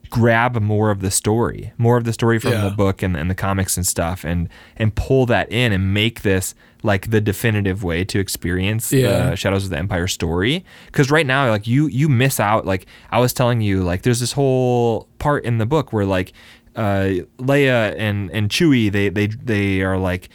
grab 0.09 0.59
more 0.59 0.89
of 0.89 1.01
the 1.01 1.11
story, 1.11 1.73
more 1.77 1.97
of 1.97 2.05
the 2.05 2.13
story 2.13 2.39
from 2.39 2.53
Yeah. 2.53 2.69
the 2.69 2.75
book 2.75 3.03
and, 3.03 3.15
and 3.15 3.29
the 3.29 3.35
comics 3.35 3.77
and 3.77 3.85
stuff, 3.85 4.23
and 4.23 4.49
and 4.77 4.95
pull 4.95 5.27
that 5.27 5.51
in 5.51 5.71
and 5.71 5.93
make 5.93 6.23
this 6.23 6.55
like 6.85 7.09
the 7.09 7.19
definitive 7.19 7.83
way 7.83 8.05
to 8.05 8.19
experience 8.19 8.93
Yeah. 8.93 9.31
the 9.31 9.35
Shadows 9.35 9.65
of 9.65 9.69
the 9.71 9.77
Empire 9.77 10.07
story. 10.07 10.63
Because 10.85 11.11
right 11.11 11.25
now, 11.25 11.49
like 11.49 11.67
you 11.67 11.87
you 11.87 12.07
miss 12.07 12.39
out. 12.39 12.65
Like 12.65 12.85
I 13.11 13.19
was 13.19 13.33
telling 13.33 13.59
you, 13.61 13.83
like 13.83 14.03
there's 14.03 14.19
this 14.21 14.31
whole 14.33 15.07
part 15.19 15.43
in 15.43 15.57
the 15.57 15.65
book 15.65 15.91
where 15.91 16.05
like 16.05 16.31
uh, 16.75 17.23
Leia 17.39 17.95
and 17.97 18.29
and 18.31 18.49
Chewie 18.49 18.91
they 18.91 19.09
they 19.09 19.27
they 19.27 19.81
are 19.81 19.97
like 19.97 20.29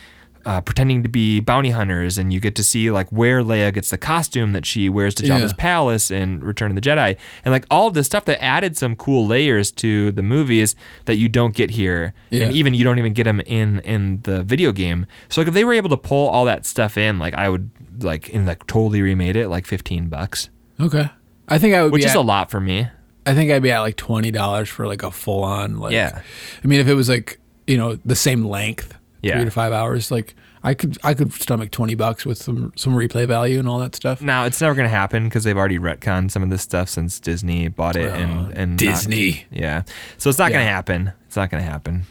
uh, 0.46 0.60
pretending 0.60 1.02
to 1.02 1.08
be 1.08 1.40
bounty 1.40 1.70
hunters, 1.70 2.16
and 2.18 2.32
you 2.32 2.40
get 2.40 2.54
to 2.56 2.64
see 2.64 2.90
like 2.90 3.08
where 3.10 3.42
Leia 3.42 3.72
gets 3.72 3.90
the 3.90 3.98
costume 3.98 4.52
that 4.52 4.64
she 4.66 4.88
wears 4.88 5.14
to 5.16 5.22
Jabba's 5.22 5.52
Yeah. 5.52 5.56
palace 5.58 6.10
in 6.10 6.40
Return 6.40 6.70
of 6.70 6.74
the 6.74 6.80
Jedi, 6.80 7.16
and 7.44 7.52
like 7.52 7.64
all 7.70 7.88
of 7.88 7.94
this 7.94 8.06
stuff 8.06 8.24
that 8.26 8.42
added 8.42 8.76
some 8.76 8.96
cool 8.96 9.26
layers 9.26 9.70
to 9.72 10.12
the 10.12 10.22
movies 10.22 10.74
that 11.04 11.16
you 11.16 11.28
don't 11.28 11.54
get 11.54 11.70
here, 11.70 12.14
Yeah. 12.30 12.44
and 12.46 12.54
even 12.54 12.74
you 12.74 12.84
don't 12.84 12.98
even 12.98 13.12
get 13.12 13.24
them 13.24 13.40
in 13.40 13.80
in 13.80 14.20
the 14.22 14.42
video 14.42 14.72
game. 14.72 15.06
So 15.28 15.40
like 15.40 15.48
if 15.48 15.54
they 15.54 15.64
were 15.64 15.74
able 15.74 15.90
to 15.90 15.96
pull 15.96 16.28
all 16.28 16.44
that 16.46 16.64
stuff 16.66 16.96
in, 16.96 17.18
like 17.18 17.34
I 17.34 17.48
would 17.48 17.70
like 18.00 18.32
and 18.34 18.46
like 18.46 18.66
totally 18.66 19.02
remade 19.02 19.36
it 19.36 19.48
like 19.48 19.66
fifteen 19.66 20.08
bucks, 20.08 20.48
Okay. 20.80 21.08
I 21.48 21.58
think 21.58 21.74
I 21.74 21.82
would 21.82 21.92
which 21.92 22.02
be 22.02 22.06
is 22.06 22.12
at, 22.12 22.16
a 22.16 22.20
lot 22.22 22.50
for 22.50 22.60
me. 22.60 22.88
I 23.26 23.34
think 23.34 23.50
I'd 23.50 23.62
be 23.62 23.70
at 23.70 23.80
like 23.80 23.96
twenty 23.96 24.30
dollars 24.30 24.68
for 24.68 24.86
like 24.86 25.02
a 25.02 25.10
full 25.10 25.44
on 25.44 25.78
like 25.78 25.92
Yeah. 25.92 26.22
I 26.64 26.66
mean 26.66 26.80
if 26.80 26.88
it 26.88 26.94
was 26.94 27.08
like, 27.08 27.38
you 27.66 27.76
know, 27.76 27.96
the 28.04 28.16
same 28.16 28.44
length, 28.46 28.94
Yeah. 29.22 29.36
three 29.36 29.44
to 29.44 29.50
five 29.50 29.72
hours, 29.72 30.10
like 30.10 30.34
I 30.62 30.74
could 30.74 30.98
I 31.04 31.14
could 31.14 31.32
stomach 31.32 31.70
twenty 31.70 31.94
bucks 31.94 32.24
with 32.26 32.38
some 32.38 32.72
some 32.76 32.94
replay 32.94 33.26
value 33.26 33.58
and 33.58 33.68
all 33.68 33.78
that 33.80 33.94
stuff. 33.94 34.20
Now 34.22 34.44
it's 34.44 34.60
never 34.60 34.74
gonna 34.74 34.88
happen 34.88 35.24
because 35.24 35.44
they've 35.44 35.56
already 35.56 35.78
retconned 35.78 36.30
some 36.30 36.42
of 36.42 36.50
this 36.50 36.62
stuff 36.62 36.88
since 36.88 37.20
Disney 37.20 37.68
bought 37.68 37.96
it 37.96 38.10
and 38.12 38.52
and 38.52 38.70
not- 38.72 38.78
Disney. 38.78 39.44
yeah, 39.50 39.82
so 40.18 40.30
it's 40.30 40.38
not 40.38 40.52
gonna 40.52 40.64
happen. 40.64 41.12
It's 41.26 41.36
not 41.36 41.50
gonna 41.50 41.62
happen. 41.62 42.04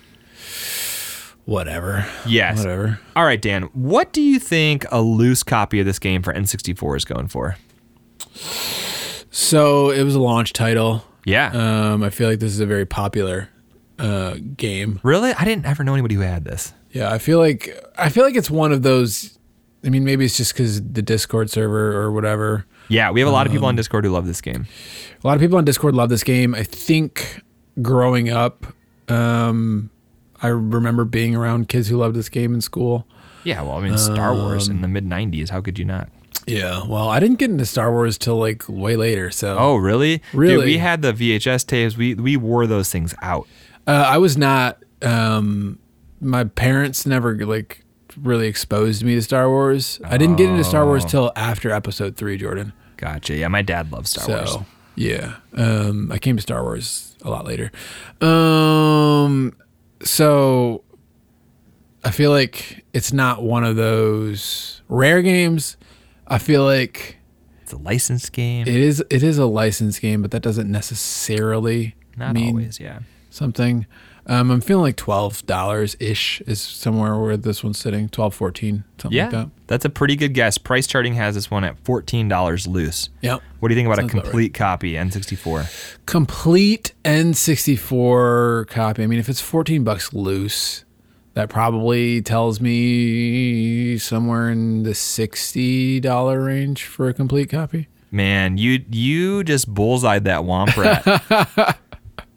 Whatever. 1.45 2.05
Yes. 2.27 2.59
Whatever. 2.59 2.99
All 3.15 3.25
right, 3.25 3.41
Dan. 3.41 3.63
What 3.73 4.13
do 4.13 4.21
you 4.21 4.37
think 4.39 4.85
a 4.91 5.01
loose 5.01 5.41
copy 5.41 5.79
of 5.79 5.85
this 5.87 5.97
game 5.97 6.21
for 6.21 6.31
N64 6.31 6.97
is 6.97 7.05
going 7.05 7.27
for? 7.27 7.55
So 9.31 9.89
it 9.89 10.03
was 10.03 10.13
a 10.15 10.19
launch 10.19 10.53
title. 10.53 11.03
Yeah. 11.25 11.47
Um, 11.93 12.03
I 12.03 12.09
feel 12.11 12.29
like 12.29 12.39
this 12.39 12.51
is 12.51 12.59
a 12.59 12.65
very 12.65 12.85
popular 12.85 13.49
uh, 13.97 14.35
game. 14.55 14.99
really? 15.03 15.33
I 15.33 15.43
didn't 15.43 15.65
ever 15.65 15.83
know 15.83 15.93
anybody 15.93 16.15
who 16.15 16.21
had 16.21 16.45
this. 16.45 16.73
Yeah, 16.91 17.11
I 17.11 17.17
feel 17.17 17.39
like 17.39 17.69
I 17.97 18.09
feel 18.09 18.23
like 18.23 18.35
it's 18.35 18.49
one 18.49 18.71
of 18.71 18.81
those. 18.83 19.37
I 19.85 19.89
mean, 19.89 20.03
maybe 20.03 20.25
it's 20.25 20.35
just 20.37 20.53
because 20.53 20.81
the 20.81 21.01
Discord 21.01 21.49
server 21.49 21.93
or 22.01 22.11
whatever. 22.11 22.65
Yeah, 22.89 23.11
we 23.11 23.19
have 23.21 23.29
a 23.29 23.31
lot 23.31 23.45
of 23.45 23.51
people 23.53 23.67
Um, 23.67 23.69
on 23.69 23.75
Discord 23.75 24.03
who 24.05 24.11
love 24.11 24.25
this 24.25 24.41
game. 24.41 24.65
A 25.23 25.27
lot 25.27 25.35
of 25.35 25.41
people 25.41 25.57
on 25.57 25.65
Discord 25.65 25.93
love 25.95 26.09
this 26.09 26.23
game. 26.23 26.55
I 26.55 26.63
think 26.63 27.41
growing 27.81 28.29
up, 28.29 28.65
um, 29.07 29.89
I 30.41 30.47
remember 30.47 31.05
being 31.05 31.35
around 31.35 31.67
kids 31.69 31.87
who 31.87 31.97
loved 31.97 32.15
this 32.15 32.29
game 32.29 32.53
in 32.53 32.61
school. 32.61 33.05
Yeah, 33.43 33.61
well, 33.61 33.77
I 33.77 33.81
mean, 33.81 33.97
Star 33.97 34.33
Wars 34.33 34.67
Um, 34.69 34.77
in 34.77 34.81
the 34.81 34.87
mid 34.87 35.05
'90s. 35.05 35.49
How 35.49 35.61
could 35.61 35.77
you 35.79 35.85
not? 35.85 36.09
Yeah, 36.47 36.83
well, 36.87 37.09
I 37.09 37.19
didn't 37.19 37.37
get 37.37 37.51
into 37.51 37.65
Star 37.65 37.91
Wars 37.91 38.17
till 38.17 38.37
like 38.37 38.63
way 38.67 38.95
later. 38.95 39.29
So, 39.29 39.55
Oh, 39.59 39.75
really? 39.75 40.17
Dude, 40.17 40.23
Really? 40.33 40.65
we 40.65 40.77
had 40.79 41.01
the 41.03 41.13
VHS 41.13 41.63
tapes. 41.65 41.95
We 41.95 42.15
we 42.15 42.35
wore 42.37 42.65
those 42.67 42.89
things 42.91 43.13
out. 43.21 43.47
uh, 43.87 43.91
I 44.07 44.17
was 44.17 44.35
not. 44.37 44.83
Um, 45.01 45.79
my 46.21 46.43
parents 46.43 47.05
never 47.05 47.35
like 47.45 47.83
really 48.21 48.47
exposed 48.47 49.03
me 49.03 49.15
to 49.15 49.21
Star 49.21 49.49
Wars. 49.49 49.99
I 50.03 50.17
didn't 50.17 50.35
get 50.37 50.49
into 50.49 50.63
Star 50.63 50.85
Wars 50.85 51.05
till 51.05 51.31
after 51.35 51.71
Episode 51.71 52.15
Three, 52.17 52.37
Jordan. 52.37 52.73
Gotcha. 52.97 53.35
Yeah, 53.35 53.47
my 53.47 53.61
dad 53.61 53.91
loves 53.91 54.09
Star 54.11 54.25
so 54.25 54.33
Wars. 54.33 54.57
yeah, 54.95 55.35
um, 55.55 56.11
I 56.11 56.17
came 56.17 56.35
to 56.35 56.41
Star 56.41 56.63
Wars 56.63 57.15
a 57.23 57.29
lot 57.29 57.45
later. 57.45 57.71
Um, 58.21 59.53
so 60.03 60.83
I 62.03 62.11
feel 62.11 62.31
like 62.31 62.83
it's 62.93 63.13
not 63.13 63.43
one 63.43 63.63
of 63.63 63.75
those 63.75 64.81
rare 64.89 65.21
games. 65.21 65.77
I 66.27 66.37
feel 66.37 66.63
like 66.63 67.17
It's 67.61 67.73
a 67.73 67.77
licensed 67.77 68.31
game. 68.33 68.67
it 68.67 68.75
is. 68.75 69.03
It 69.09 69.23
is 69.23 69.37
a 69.37 69.45
licensed 69.45 70.01
game, 70.01 70.21
but 70.21 70.31
that 70.31 70.41
doesn't 70.41 70.69
necessarily 70.69 71.95
not 72.17 72.33
mean 72.33 72.49
always. 72.49 72.79
Yeah. 72.79 72.99
something. 73.29 73.85
Um, 74.29 74.51
I'm 74.51 74.61
feeling 74.61 74.83
like 74.83 74.95
twelve 74.95 75.43
dollars 75.47 75.97
ish 75.99 76.39
is 76.41 76.61
somewhere 76.61 77.17
where 77.17 77.35
this 77.35 77.63
one's 77.63 77.79
sitting. 77.79 78.09
12 78.09 78.33
14 78.35 78.83
something 78.99 79.17
Yeah, 79.17 79.23
like 79.23 79.31
that. 79.31 79.49
that's 79.67 79.85
a 79.85 79.89
pretty 79.89 80.15
good 80.15 80.33
guess. 80.35 80.57
PriceCharting 80.59 81.15
has 81.15 81.33
this 81.35 81.49
one 81.49 81.63
at 81.63 81.79
fourteen 81.79 82.27
dollars 82.27 82.67
loose. 82.67 83.09
Yep. 83.21 83.41
What 83.59 83.69
do 83.69 83.73
you 83.73 83.77
think 83.79 83.87
about 83.87 83.97
Sounds 83.97 84.13
a 84.13 84.17
about 84.17 84.23
right. 84.25 84.31
complete 84.31 84.53
copy 84.53 84.93
N64? 84.93 85.95
complete 86.05 86.93
N64 87.03 88.67
copy. 88.67 89.03
I 89.03 89.07
mean, 89.07 89.19
if 89.19 89.29
it's 89.29 89.41
14 89.41 89.83
bucks 89.83 90.13
loose, 90.13 90.85
that 91.33 91.49
probably 91.49 92.21
tells 92.21 92.61
me 92.61 93.97
somewhere 93.97 94.49
in 94.49 94.83
the 94.83 94.91
$60 94.91 96.45
range 96.45 96.83
for 96.85 97.07
a 97.09 97.13
complete 97.13 97.49
copy. 97.49 97.87
Man, 98.11 98.57
you 98.57 98.83
you 98.89 99.43
just 99.43 99.71
bullseyed 99.73 100.23
that 100.25 100.41
womp 100.43 100.75
rat. 100.77 101.77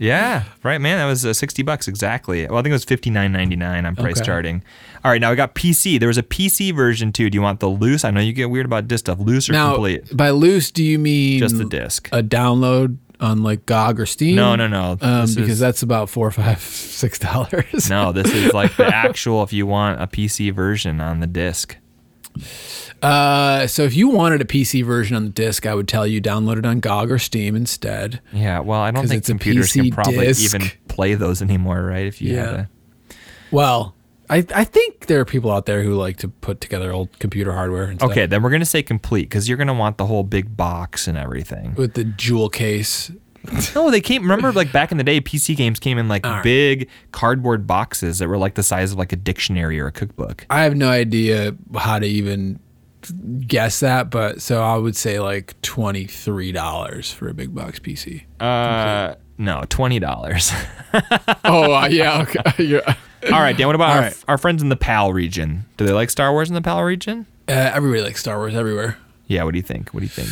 Yeah, 0.03 0.45
right, 0.65 0.81
man. 0.81 0.99
That 0.99 1.07
was 1.07 1.25
uh, 1.25 1.33
sixty 1.33 1.63
bucks 1.63 1.87
exactly. 1.89 2.47
Well, 2.47 2.59
I 2.59 2.63
think 2.63 2.71
it 2.71 2.75
was 2.75 2.85
fifty 2.85 3.09
nine 3.11 3.33
ninety 3.33 3.57
nine 3.57 3.87
on 3.87 3.95
price 3.97 4.17
Okay. 4.19 4.27
charting. 4.27 4.63
All 5.05 5.11
right, 5.11 5.21
now 5.21 5.31
we 5.31 5.37
got 5.37 5.55
PC. 5.55 5.99
There 6.01 6.09
was 6.09 6.19
a 6.19 6.23
PC 6.23 6.75
version 6.75 7.13
too. 7.13 7.31
Do 7.31 7.37
you 7.37 7.43
want 7.43 7.61
the 7.61 7.69
loose? 7.69 8.05
I 8.05 8.11
know 8.11 8.21
you 8.21 8.33
get 8.33 8.51
weird 8.51 8.67
about 8.67 8.89
disc 8.89 9.05
stuff. 9.07 9.19
Loose 9.21 9.49
or 9.49 9.53
Now, 9.53 9.75
complete? 9.75 10.17
by 10.17 10.31
loose, 10.31 10.71
do 10.71 10.83
you 10.83 10.99
mean 10.99 11.39
Just 11.39 11.57
the 11.59 11.65
disc. 11.65 12.09
a 12.13 12.23
download 12.23 12.99
on 13.21 13.43
like 13.45 13.67
GOG 13.67 14.01
or 14.01 14.07
Steam? 14.07 14.35
No, 14.37 14.57
no, 14.57 14.67
no. 14.67 14.93
Um, 15.01 15.27
because 15.27 15.39
is- 15.39 15.59
that's 15.61 15.83
about 15.83 16.11
four, 16.11 16.31
five, 16.33 16.61
six 16.63 17.19
dollars. 17.19 17.89
No, 17.89 18.11
this 18.13 18.33
is 18.33 18.53
like 18.53 18.77
the 18.77 18.87
actual. 18.95 19.43
If 19.45 19.53
you 19.53 19.67
want 19.67 20.01
a 20.03 20.07
PC 20.07 20.53
version 20.53 21.01
on 21.01 21.21
the 21.21 21.27
disc. 21.29 21.77
Uh, 23.03 23.67
so 23.67 23.83
if 23.83 23.97
you 23.97 24.09
wanted 24.09 24.41
a 24.41 24.45
PC 24.45 24.85
version 24.85 25.17
on 25.17 25.25
the 25.25 25.31
disc, 25.31 25.67
I 25.67 25.75
would 25.75 25.89
tell 25.89 26.07
you 26.07 26.21
download 26.21 26.59
it 26.59 26.67
on 26.67 26.81
GOG 26.81 27.11
or 27.11 27.19
Steam 27.19 27.57
instead. 27.57 28.21
Yeah, 28.33 28.61
well, 28.61 28.81
I 28.81 28.91
don't 28.91 29.09
think 29.09 29.19
it's 29.19 29.29
a 29.29 29.33
computers 29.33 29.73
can 29.73 29.91
probably 29.91 30.27
disc. 30.27 30.55
even 30.55 30.71
play 30.89 31.15
those 31.15 31.43
anymore, 31.43 31.83
right? 31.83 32.07
If 32.07 32.23
you 32.23 32.37
had 32.37 32.55
a 32.55 32.71
Well, 33.51 33.95
I 34.31 34.47
I 34.55 34.65
think 34.65 35.07
there 35.07 35.21
are 35.21 35.25
people 35.25 35.51
out 35.51 35.67
there 35.67 35.83
who 35.83 35.95
like 35.95 36.17
to 36.19 36.29
put 36.29 36.61
together 36.61 36.93
old 36.93 37.19
computer 37.19 37.53
hardware 37.53 37.85
and 37.85 37.99
stuff 37.99 38.13
Okay, 38.13 38.27
then 38.27 38.43
we're 38.43 38.51
gonna 38.51 38.65
say 38.65 38.83
complete 38.83 39.29
because 39.29 39.49
you're 39.49 39.59
gonna 39.59 39.75
want 39.75 39.99
the 39.99 40.07
whole 40.07 40.23
big 40.23 40.57
box 40.57 41.09
and 41.09 41.19
everything. 41.19 41.75
with 41.75 41.95
the 41.95 42.05
jewel 42.05 42.49
case. 42.49 43.11
No, 43.75 43.91
they 43.91 44.01
came. 44.01 44.23
Remember, 44.23 44.53
like 44.53 44.73
back 44.73 44.93
in 44.93 44.99
the 44.99 45.05
day, 45.05 45.21
PC 45.21 45.57
games 45.57 45.81
came 45.81 45.99
in 45.99 46.09
like 46.09 46.25
right. 46.25 46.43
big 46.43 46.89
cardboard 47.11 47.67
boxes 47.67 48.19
that 48.19 48.29
were 48.29 48.39
like 48.39 48.55
the 48.55 48.63
size 48.63 48.93
of 48.93 48.99
like 48.99 49.13
a 49.13 49.17
dictionary 49.17 49.81
or 49.81 49.87
a 49.87 49.93
cookbook. 49.93 50.47
I 50.51 50.63
have 50.63 50.77
no 50.77 50.89
idea 50.89 51.57
how 51.77 51.99
to 51.99 52.07
even 52.07 52.61
guess 53.47 53.81
that, 53.81 54.11
but 54.11 54.41
so 54.41 54.63
I 54.63 54.77
would 54.77 54.97
say 54.97 55.19
like 55.21 55.61
twenty 55.63 56.07
three 56.07 56.53
dollars 56.53 57.13
for 57.13 57.29
a 57.29 57.35
big 57.35 57.55
box 57.55 57.79
PC. 57.79 58.25
Uh, 58.41 59.15
no, 59.39 59.65
twenty 59.69 59.99
dollars. 59.99 60.53
oh 61.45 61.75
uh, 61.75 61.89
yeah, 61.91 62.23
okay. 62.23 62.65
yeah. 62.65 62.95
All 63.25 63.41
right, 63.41 63.57
Dan. 63.57 63.67
What 63.67 63.77
about 63.77 63.97
our, 63.97 64.03
right. 64.03 64.25
our 64.29 64.39
friends 64.39 64.63
in 64.63 64.69
the 64.69 64.77
PAL 64.77 65.13
region? 65.13 65.65
Do 65.77 65.87
they 65.87 65.93
like 65.93 66.11
Star 66.11 66.33
Wars 66.33 66.49
in 66.49 66.55
the 66.55 66.63
PAL 66.63 66.83
region? 66.83 67.27
Uh, 67.49 67.53
everybody 67.53 68.03
likes 68.03 68.21
Star 68.21 68.39
Wars 68.39 68.55
everywhere. 68.55 68.99
Yeah. 69.33 69.45
What 69.45 69.53
do 69.53 69.59
you 69.59 69.63
think? 69.63 69.91
What 69.91 70.01
do 70.01 70.05
you 70.05 70.11
think? 70.11 70.29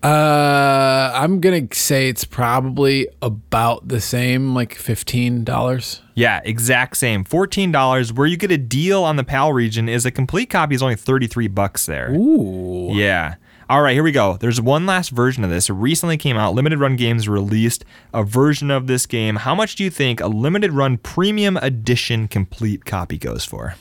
Uh, 0.00 1.10
I'm 1.12 1.40
gonna 1.40 1.66
say 1.72 2.08
it's 2.08 2.24
probably 2.24 3.08
about 3.20 3.88
the 3.88 4.00
same, 4.00 4.54
like 4.54 4.74
fifteen 4.74 5.42
dollars. 5.42 6.02
Yeah, 6.14 6.40
exact 6.44 6.96
same. 6.96 7.24
Fourteen 7.24 7.72
dollars. 7.72 8.12
Where 8.12 8.26
you 8.26 8.36
get 8.36 8.52
a 8.52 8.58
deal 8.58 9.02
on 9.02 9.16
the 9.16 9.24
PAL 9.24 9.52
region 9.52 9.88
is 9.88 10.06
a 10.06 10.12
complete 10.12 10.50
copy 10.50 10.76
is 10.76 10.82
only 10.82 10.94
thirty 10.94 11.26
three 11.26 11.48
bucks 11.48 11.86
there. 11.86 12.12
Ooh. 12.12 12.90
Yeah. 12.92 13.34
All 13.70 13.82
right, 13.82 13.92
here 13.92 14.02
we 14.02 14.12
go. 14.12 14.38
There's 14.38 14.62
one 14.62 14.86
last 14.86 15.10
version 15.10 15.44
of 15.44 15.50
this. 15.50 15.68
It 15.68 15.74
recently 15.74 16.16
came 16.16 16.38
out. 16.38 16.54
Limited 16.54 16.78
Run 16.78 16.96
Games 16.96 17.28
released 17.28 17.84
a 18.14 18.24
version 18.24 18.70
of 18.70 18.86
this 18.86 19.04
game. 19.04 19.36
How 19.36 19.54
much 19.54 19.74
do 19.74 19.84
you 19.84 19.90
think 19.90 20.22
a 20.22 20.26
limited 20.26 20.72
run 20.72 20.96
premium 20.96 21.58
edition 21.58 22.28
complete 22.28 22.86
copy 22.86 23.18
goes 23.18 23.44
for? 23.44 23.74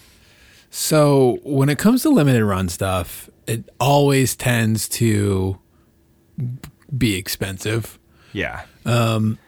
So 0.70 1.40
when 1.44 1.70
it 1.70 1.78
comes 1.78 2.02
to 2.02 2.10
limited 2.10 2.44
run 2.44 2.68
stuff, 2.68 3.30
it 3.48 3.70
always 3.80 4.36
tends 4.36 4.88
to 4.90 5.58
be 6.96 7.16
expensive. 7.16 7.98
Yeah. 8.34 8.66
Um, 8.86 9.40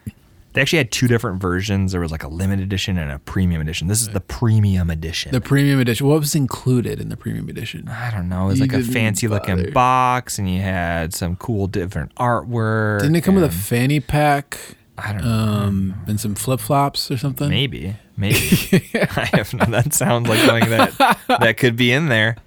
they 0.53 0.61
actually 0.61 0.79
had 0.79 0.91
two 0.91 1.07
different 1.07 1.39
versions. 1.39 1.91
There 1.91 2.01
was 2.01 2.11
like 2.11 2.23
a 2.23 2.27
limited 2.27 2.63
edition 2.63 2.97
and 2.97 3.11
a 3.11 3.19
premium 3.19 3.61
edition. 3.61 3.87
This 3.87 4.01
is 4.01 4.09
the 4.09 4.19
premium 4.19 4.89
edition. 4.89 5.31
The 5.31 5.41
premium 5.41 5.79
edition. 5.79 6.07
What 6.07 6.19
was 6.19 6.33
included 6.33 6.99
in 6.99 7.09
the 7.09 7.17
premium 7.17 7.47
edition? 7.49 7.87
I 7.87 8.09
don't 8.09 8.27
know. 8.29 8.45
It 8.45 8.51
was 8.51 8.59
You 8.59 8.65
like 8.65 8.73
a 8.73 8.83
fancy 8.83 9.27
looking 9.27 9.71
box, 9.71 10.39
and 10.39 10.49
you 10.49 10.61
had 10.61 11.13
some 11.13 11.35
cool 11.35 11.67
different 11.67 12.15
artwork. 12.15 13.01
Didn't 13.01 13.15
it 13.15 13.21
come 13.21 13.35
with 13.35 13.43
a 13.43 13.51
fanny 13.51 13.99
pack 13.99 14.57
I 14.97 15.13
don't 15.13 15.23
know. 15.23 15.29
um, 15.29 16.01
and 16.07 16.19
some 16.19 16.33
flip 16.35 16.59
flops 16.59 17.11
or 17.11 17.17
something? 17.17 17.47
Maybe, 17.47 17.95
maybe. 18.17 18.39
I 18.95 19.29
have 19.33 19.53
no. 19.53 19.65
That 19.65 19.93
sounds 19.93 20.27
like 20.27 20.39
something 20.39 20.69
that 20.71 21.17
that 21.27 21.57
could 21.57 21.75
be 21.75 21.91
in 21.91 22.07
there. 22.09 22.37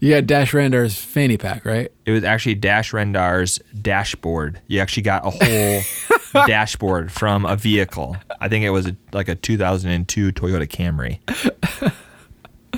You 0.00 0.14
had 0.14 0.26
Dash 0.26 0.52
Rendar's 0.52 0.96
fanny 0.96 1.36
pack, 1.36 1.64
right? 1.64 1.90
It 2.04 2.12
was 2.12 2.24
actually 2.24 2.56
Dash 2.56 2.92
Rendar's 2.92 3.60
dashboard. 3.80 4.60
You 4.66 4.80
actually 4.80 5.04
got 5.04 5.26
a 5.26 5.30
whole 5.30 6.46
dashboard 6.46 7.12
from 7.12 7.46
a 7.46 7.56
vehicle. 7.56 8.16
I 8.40 8.48
think 8.48 8.64
it 8.64 8.70
was 8.70 8.86
a, 8.86 8.96
like 9.12 9.28
a 9.28 9.34
2002 9.34 10.32
Toyota 10.32 10.68
Camry. 10.68 11.20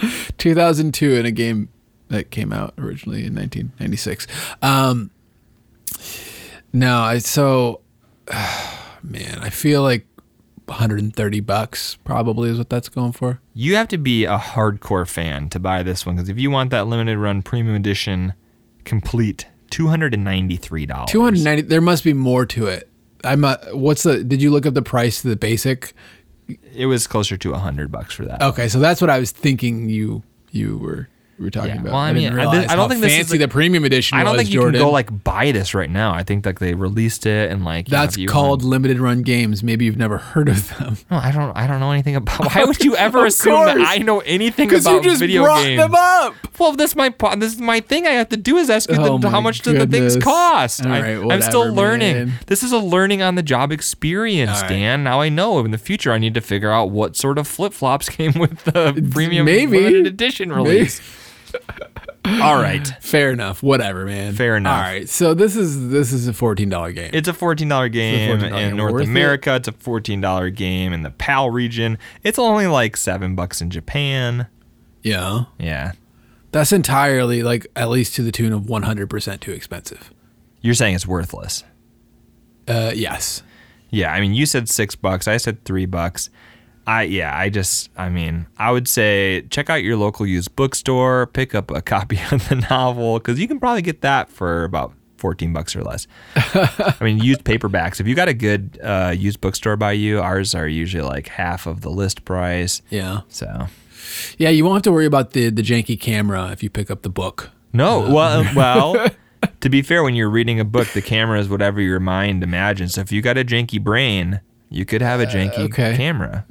2002 0.38 1.14
in 1.14 1.26
a 1.26 1.30
game 1.30 1.68
that 2.08 2.30
came 2.30 2.52
out 2.52 2.74
originally 2.78 3.24
in 3.24 3.34
1996. 3.34 4.26
Um, 4.62 5.10
no, 6.72 7.00
I 7.00 7.18
so 7.18 7.80
man, 9.02 9.38
I 9.40 9.50
feel 9.50 9.82
like 9.82 10.06
130 10.66 11.40
bucks 11.40 11.96
probably 12.04 12.50
is 12.50 12.58
what 12.58 12.68
that's 12.68 12.88
going 12.88 13.12
for. 13.12 13.40
You 13.54 13.76
have 13.76 13.88
to 13.88 13.98
be 13.98 14.24
a 14.24 14.38
hardcore 14.38 15.08
fan 15.08 15.48
to 15.50 15.58
buy 15.58 15.82
this 15.82 16.04
one 16.04 16.16
because 16.16 16.28
if 16.28 16.38
you 16.38 16.50
want 16.50 16.70
that 16.70 16.86
limited 16.86 17.18
run 17.18 17.42
premium 17.42 17.76
edition 17.76 18.34
complete, 18.84 19.46
two 19.70 19.88
hundred 19.88 20.14
and 20.14 20.24
ninety 20.24 20.56
three 20.56 20.86
dollars. 20.86 21.10
290. 21.10 21.62
There 21.62 21.80
must 21.80 22.04
be 22.04 22.12
more 22.12 22.46
to 22.46 22.66
it. 22.66 22.88
I'm. 23.24 23.44
Uh, 23.44 23.56
what's 23.72 24.02
the? 24.02 24.24
Did 24.24 24.40
you 24.40 24.50
look 24.50 24.66
up 24.66 24.74
the 24.74 24.82
price 24.82 25.24
of 25.24 25.30
the 25.30 25.36
basic? 25.36 25.92
It 26.72 26.86
was 26.86 27.06
closer 27.06 27.36
to 27.36 27.52
a 27.52 27.58
hundred 27.58 27.90
bucks 27.90 28.14
for 28.14 28.24
that. 28.24 28.40
Okay, 28.40 28.68
so 28.68 28.78
that's 28.78 29.00
what 29.00 29.10
I 29.10 29.18
was 29.18 29.32
thinking. 29.32 29.88
You 29.88 30.22
you 30.50 30.78
were 30.78 31.08
were 31.44 31.50
talking 31.50 31.70
Yeah, 31.74 31.80
about. 31.80 31.92
well, 31.92 31.96
I 31.96 32.12
didn't 32.12 32.34
mean, 32.36 32.46
I- 32.46 32.72
I 32.72 32.76
don't 32.76 32.88
think 32.88 33.02
this 33.02 33.12
is 33.12 33.16
fancy 33.18 33.32
like- 33.34 33.40
the 33.40 33.48
premium 33.48 33.84
edition. 33.84 34.16
I 34.16 34.24
don't 34.24 34.32
was, 34.32 34.42
think 34.42 34.54
you 34.54 34.60
Jordan. 34.60 34.80
can 34.80 34.86
go 34.88 34.90
like 34.90 35.22
buy 35.24 35.52
this 35.52 35.74
right 35.74 35.90
now. 35.90 36.14
I 36.14 36.22
think 36.22 36.46
like 36.46 36.58
they 36.60 36.74
released 36.74 37.26
it 37.26 37.50
and 37.50 37.64
like 37.64 37.90
know, 37.90 37.98
That's 37.98 38.16
you 38.16 38.28
called 38.28 38.62
limited 38.62 38.98
run 38.98 39.22
games. 39.22 39.62
Maybe 39.62 39.84
you've 39.84 39.98
never 39.98 40.16
heard 40.18 40.48
of 40.48 40.68
them. 40.78 40.96
No, 41.10 41.18
I 41.18 41.30
don't. 41.30 41.56
I 41.56 41.66
don't 41.66 41.78
know 41.80 41.90
anything 41.92 42.16
about. 42.16 42.54
Why 42.54 42.64
would 42.64 42.82
you 42.82 42.96
ever 43.06 43.26
assume 43.26 43.66
that. 43.66 43.76
I 43.80 43.98
know 43.98 44.20
anything 44.20 44.68
Because 44.68 44.86
about 44.86 45.04
you 45.04 45.10
just 45.10 45.20
video 45.20 45.42
brought 45.44 45.62
games? 45.62 45.80
them 45.82 45.94
up. 45.94 46.34
Well, 46.58 46.72
this 46.72 46.96
my 46.96 47.12
this 47.38 47.52
is 47.54 47.60
my 47.60 47.80
thing. 47.80 48.06
I 48.06 48.10
have 48.12 48.30
to 48.30 48.36
do 48.36 48.56
is 48.56 48.70
ask 48.70 48.88
you 48.90 48.96
Oh 48.98 49.18
the, 49.18 49.28
how 49.28 49.40
much 49.40 49.60
do 49.60 49.72
the 49.76 49.86
things 49.86 50.16
cost. 50.16 50.84
All 50.86 50.92
I, 50.92 51.00
right, 51.16 51.32
I'm 51.32 51.42
still 51.42 51.70
learning. 51.72 52.14
man. 52.14 52.32
This 52.46 52.62
is 52.62 52.72
a 52.72 52.78
learning 52.78 53.20
on 53.22 53.34
the 53.34 53.42
job 53.42 53.72
experience, 53.72 54.62
right. 54.62 54.68
Dan. 54.70 55.04
Now 55.04 55.20
I 55.20 55.28
know. 55.28 55.58
In 55.64 55.70
the 55.70 55.78
future, 55.78 56.12
I 56.12 56.18
need 56.18 56.34
to 56.34 56.40
figure 56.40 56.70
out 56.70 56.90
what 56.90 57.16
sort 57.16 57.38
of 57.38 57.46
flip 57.46 57.72
flops 57.72 58.08
came 58.16 58.32
with 58.32 58.64
the 58.64 58.92
premium 59.12 59.44
Maybe. 59.46 59.78
limited 59.78 60.06
edition 60.06 60.50
release. 60.52 61.00
All 62.24 62.56
right, 62.60 62.86
Fair 63.00 63.30
enough. 63.30 63.62
Whatever, 63.62 64.04
man. 64.04 64.34
Fair 64.34 64.56
enough. 64.56 64.76
All 64.76 64.82
right. 64.92 65.08
So 65.08 65.32
this 65.32 65.54
is 65.54 65.90
this 65.90 66.12
is 66.12 66.26
a 66.26 66.32
fourteen 66.32 66.68
dollar 66.68 66.90
game. 66.92 67.10
it's 67.12 67.28
a 67.28 67.32
fourteen 67.32 67.68
dollar 67.68 67.88
game 67.88 68.38
$14 68.40 68.70
in 68.70 68.76
North 68.76 68.92
worth 68.94 69.02
it. 69.04 69.08
America. 69.08 69.54
It's 69.54 69.68
a 69.68 69.72
fourteen 69.72 70.20
dollar 70.20 70.50
game 70.50 70.92
in 70.92 71.02
the 71.02 71.10
PAL 71.10 71.50
region. 71.50 71.98
It's 72.24 72.38
only 72.38 72.66
like 72.66 72.96
seven 72.96 73.36
bucks 73.36 73.60
in 73.60 73.70
Japan. 73.70 74.48
yeah. 75.02 75.44
Yeah, 75.58 75.92
That's 76.50 76.72
entirely 76.72 77.44
like 77.44 77.66
at 77.76 77.90
least 77.90 78.16
to 78.16 78.22
the 78.22 78.32
tune 78.32 78.52
of 78.52 78.68
one 78.68 78.82
hundred 78.82 79.08
percent 79.08 79.40
too 79.40 79.52
expensive. 79.52 80.12
you're 80.60 80.74
saying 80.74 80.96
it's 80.96 81.06
worthless. 81.06 81.62
Uh, 82.66 82.90
yes. 82.94 83.44
Yeah, 83.90 84.12
I 84.12 84.20
mean, 84.20 84.34
you 84.34 84.46
said 84.46 84.68
six 84.68 84.96
bucks. 84.96 85.28
I 85.28 85.36
said 85.36 85.64
three 85.64 85.86
bucks. 85.86 86.28
I 86.86 87.02
yeah, 87.02 87.36
I 87.36 87.48
just 87.48 87.90
I 87.96 88.08
mean, 88.08 88.46
I 88.58 88.70
would 88.70 88.86
say 88.88 89.42
check 89.50 89.68
out 89.68 89.82
your 89.82 89.96
local 89.96 90.26
used 90.26 90.54
bookstore, 90.54 91.26
pick 91.26 91.54
up 91.54 91.70
a 91.70 91.82
copy 91.94 92.18
of 92.30 92.48
the 92.48 92.56
novel 92.70 93.18
because 93.18 93.38
you 93.40 93.48
can 93.48 93.58
probably 93.58 93.82
get 93.82 94.02
that 94.02 94.30
for 94.30 94.64
about 94.64 94.92
fourteen 95.16 95.52
bucks 95.52 95.74
or 95.74 95.82
less. 95.82 96.06
I 96.36 96.96
mean, 97.00 97.18
used 97.18 97.44
paperbacks. 97.44 98.00
If 98.00 98.06
you 98.06 98.14
got 98.14 98.28
a 98.28 98.34
good 98.34 98.78
uh, 98.82 99.14
used 99.16 99.40
bookstore 99.40 99.76
by 99.76 99.92
you, 99.92 100.20
ours 100.20 100.54
are 100.54 100.68
usually 100.68 101.02
like 101.02 101.28
half 101.28 101.66
of 101.66 101.80
the 101.80 101.90
list 101.90 102.24
price. 102.24 102.82
Yeah. 102.90 103.22
So 103.28 103.66
Yeah. 104.38 104.50
You 104.50 104.64
won't 104.64 104.76
have 104.76 104.82
to 104.84 104.92
worry 104.92 105.06
about 105.06 105.32
the 105.32 105.50
the 105.50 105.62
janky 105.62 106.00
camera 106.00 106.50
if 106.52 106.62
you 106.62 106.70
pick 106.70 106.90
up 106.90 107.02
the 107.02 107.10
book. 107.10 107.50
no, 107.72 108.00
well, 108.12 108.44
well. 108.54 109.08
To 109.60 109.68
be 109.68 109.82
fair, 109.82 110.02
when 110.02 110.14
you're 110.14 110.30
reading 110.30 110.58
a 110.60 110.64
book, 110.64 110.88
the 110.88 111.02
camera 111.02 111.38
is 111.38 111.48
whatever 111.48 111.80
your 111.80 112.00
mind 112.00 112.42
imagines. 112.42 112.94
So 112.94 113.00
if 113.02 113.12
you 113.12 113.20
got 113.22 113.36
a 113.36 113.44
janky 113.44 113.82
brain, 113.82 114.40
you 114.70 114.84
could 114.84 115.02
have 115.02 115.20
a 115.20 115.26
uh, 115.26 115.30
janky 115.30 115.58
okay. 115.70 115.96
camera. 115.96 116.44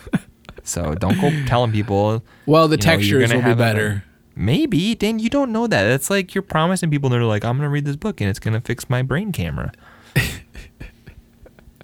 so 0.62 0.94
don't 0.94 1.20
go 1.20 1.30
telling 1.46 1.72
people. 1.72 2.22
Well, 2.46 2.68
the 2.68 2.74
you 2.74 2.78
know, 2.78 2.82
textures 2.82 3.32
will 3.32 3.38
be 3.38 3.42
have 3.42 3.58
a- 3.58 3.60
better. 3.60 4.04
Maybe, 4.38 4.94
Dan, 4.94 5.18
you 5.18 5.30
don't 5.30 5.50
know 5.50 5.66
that. 5.66 5.84
That's 5.84 6.10
like 6.10 6.34
you're 6.34 6.42
promising 6.42 6.90
people 6.90 7.08
they're 7.08 7.24
like, 7.24 7.42
I'm 7.42 7.56
gonna 7.56 7.70
read 7.70 7.86
this 7.86 7.96
book 7.96 8.20
and 8.20 8.28
it's 8.28 8.38
gonna 8.38 8.60
fix 8.60 8.90
my 8.90 9.00
brain 9.00 9.32
camera. 9.32 9.72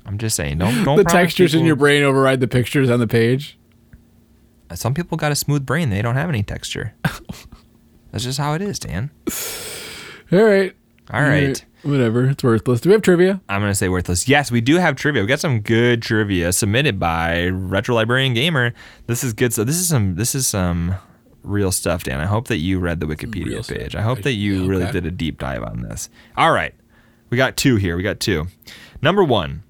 I'm 0.05 0.19
just 0.19 0.37
saying, 0.37 0.59
don't 0.59 0.85
don't. 0.85 0.99
the 0.99 1.05
textures 1.05 1.55
in 1.55 1.65
your 1.65 1.77
brain 1.77 2.03
override 2.03 2.41
the 2.41 2.49
pictures 2.49 2.91
on 2.91 3.01
the 3.01 3.07
page. 3.07 3.59
Uh, 4.69 4.75
some 4.75 4.93
people 4.93 5.17
got 5.17 5.33
a 5.33 5.35
smooth 5.35 5.65
brain; 5.65 5.89
they 5.89 6.03
don't 6.03 6.17
have 6.17 6.29
any 6.29 6.43
texture. 6.43 6.95
That's 8.13 8.25
just 8.25 8.39
how 8.39 8.53
it 8.53 8.61
is, 8.61 8.79
Dan. 8.79 9.11
All 10.31 10.43
right. 10.43 10.75
All 11.13 11.23
right. 11.23 11.65
Whatever. 11.83 12.27
It's 12.27 12.43
worthless. 12.45 12.81
Do 12.81 12.89
we 12.89 12.93
have 12.95 13.03
trivia? 13.03 13.41
I'm 13.49 13.61
gonna 13.61 13.75
say 13.75 13.89
worthless. 13.89 14.29
Yes, 14.29 14.51
we 14.51 14.61
do 14.61 14.77
have 14.77 14.97
trivia. 14.97 15.23
We 15.23 15.29
got 15.29 15.41
some 15.41 15.61
good 15.61 16.01
trivia 16.01 16.53
submitted 16.53 16.99
by 16.99 17.49
Retro 17.49 17.95
Librarian 17.97 18.35
Gamer. 18.35 18.73
This 19.09 19.25
is 19.25 19.33
good. 19.33 19.53
So 19.53 19.65
this 19.65 19.77
is 19.77 19.89
some 19.89 20.15
this 20.15 20.35
is 20.35 20.47
some 20.47 20.95
real 21.43 21.73
stuff, 21.73 22.05
Dan. 22.05 22.21
I 22.21 22.27
hope 22.27 22.49
that 22.49 22.59
you 22.59 22.79
read 22.79 23.01
the 23.01 23.07
Wikipedia 23.07 23.69
page. 23.69 23.97
I 23.97 24.03
hope 24.03 24.23
that 24.23 24.35
you 24.35 24.63
Yeah, 24.63 24.69
really 24.69 24.93
did 24.93 25.05
a 25.07 25.11
deep 25.11 25.39
dive 25.39 25.65
on 25.65 25.83
this. 25.83 26.09
All 26.37 26.53
right, 26.53 26.73
we 27.31 27.37
got 27.37 27.57
two 27.57 27.77
here. 27.77 27.97
We 27.97 28.03
got 28.03 28.21
two. 28.21 28.47
Number 29.03 29.25
one. 29.25 29.65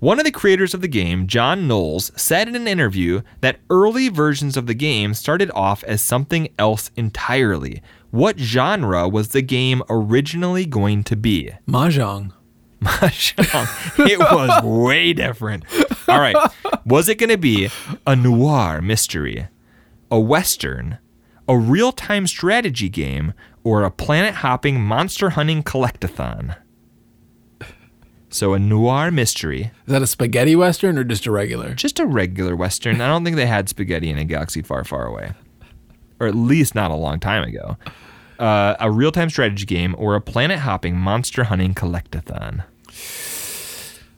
One 0.00 0.20
of 0.20 0.24
the 0.24 0.30
creators 0.30 0.74
of 0.74 0.80
the 0.80 0.86
game, 0.86 1.26
Jon 1.26 1.66
Knoles, 1.66 2.12
said 2.16 2.46
in 2.46 2.54
an 2.54 2.68
interview 2.68 3.22
that 3.40 3.58
early 3.68 4.08
versions 4.08 4.56
of 4.56 4.68
the 4.68 4.74
game 4.74 5.12
started 5.12 5.50
off 5.56 5.82
as 5.82 6.00
something 6.00 6.48
else 6.56 6.92
entirely. 6.94 7.82
What 8.10 8.38
genre 8.38 9.08
was 9.08 9.28
the 9.28 9.42
game 9.42 9.82
originally 9.90 10.64
going 10.66 11.04
to 11.04 11.16
be? 11.16 11.50
Mahjong. 11.68 12.32
Mahjong. 12.82 14.08
it 14.08 14.18
was 14.18 14.62
way 14.62 15.12
different. 15.12 15.64
All 16.08 16.20
right. 16.20 16.36
Was 16.86 17.08
it 17.08 17.16
going 17.18 17.30
to 17.30 17.36
be 17.38 17.68
a 18.06 18.16
noir 18.16 18.80
mystery, 18.80 19.48
a 20.10 20.18
western, 20.20 20.98
a 21.48 21.58
real 21.58 21.92
time 21.92 22.26
strategy 22.26 22.88
game, 22.88 23.34
or 23.64 23.82
a 23.82 23.90
planet 23.90 24.36
hopping 24.36 24.80
monster 24.80 25.30
hunting 25.30 25.62
collectathon? 25.62 26.56
So, 28.30 28.52
a 28.52 28.58
noir 28.58 29.10
mystery, 29.10 29.70
Is 29.86 29.92
that 29.92 30.02
a 30.02 30.06
spaghetti 30.06 30.54
western 30.54 30.98
or 30.98 31.04
just 31.04 31.24
a 31.26 31.30
regular? 31.30 31.72
just 31.74 31.98
a 31.98 32.04
regular 32.06 32.54
western. 32.54 33.00
I 33.00 33.06
don't 33.08 33.24
think 33.24 33.36
they 33.36 33.46
had 33.46 33.68
spaghetti 33.70 34.10
in 34.10 34.18
a 34.18 34.24
galaxy 34.24 34.60
far, 34.60 34.84
far 34.84 35.06
away, 35.06 35.32
or 36.20 36.26
at 36.26 36.34
least 36.34 36.74
not 36.74 36.90
a 36.90 36.94
long 36.96 37.20
time 37.20 37.42
ago. 37.44 37.76
Uh, 38.38 38.76
a 38.78 38.90
real 38.90 39.10
time 39.12 39.30
strategy 39.30 39.64
game, 39.66 39.94
or 39.98 40.14
a 40.14 40.20
planet 40.20 40.60
hopping 40.60 40.96
monster 40.96 41.44
hunting 41.44 41.74
collectathon. 41.74 42.64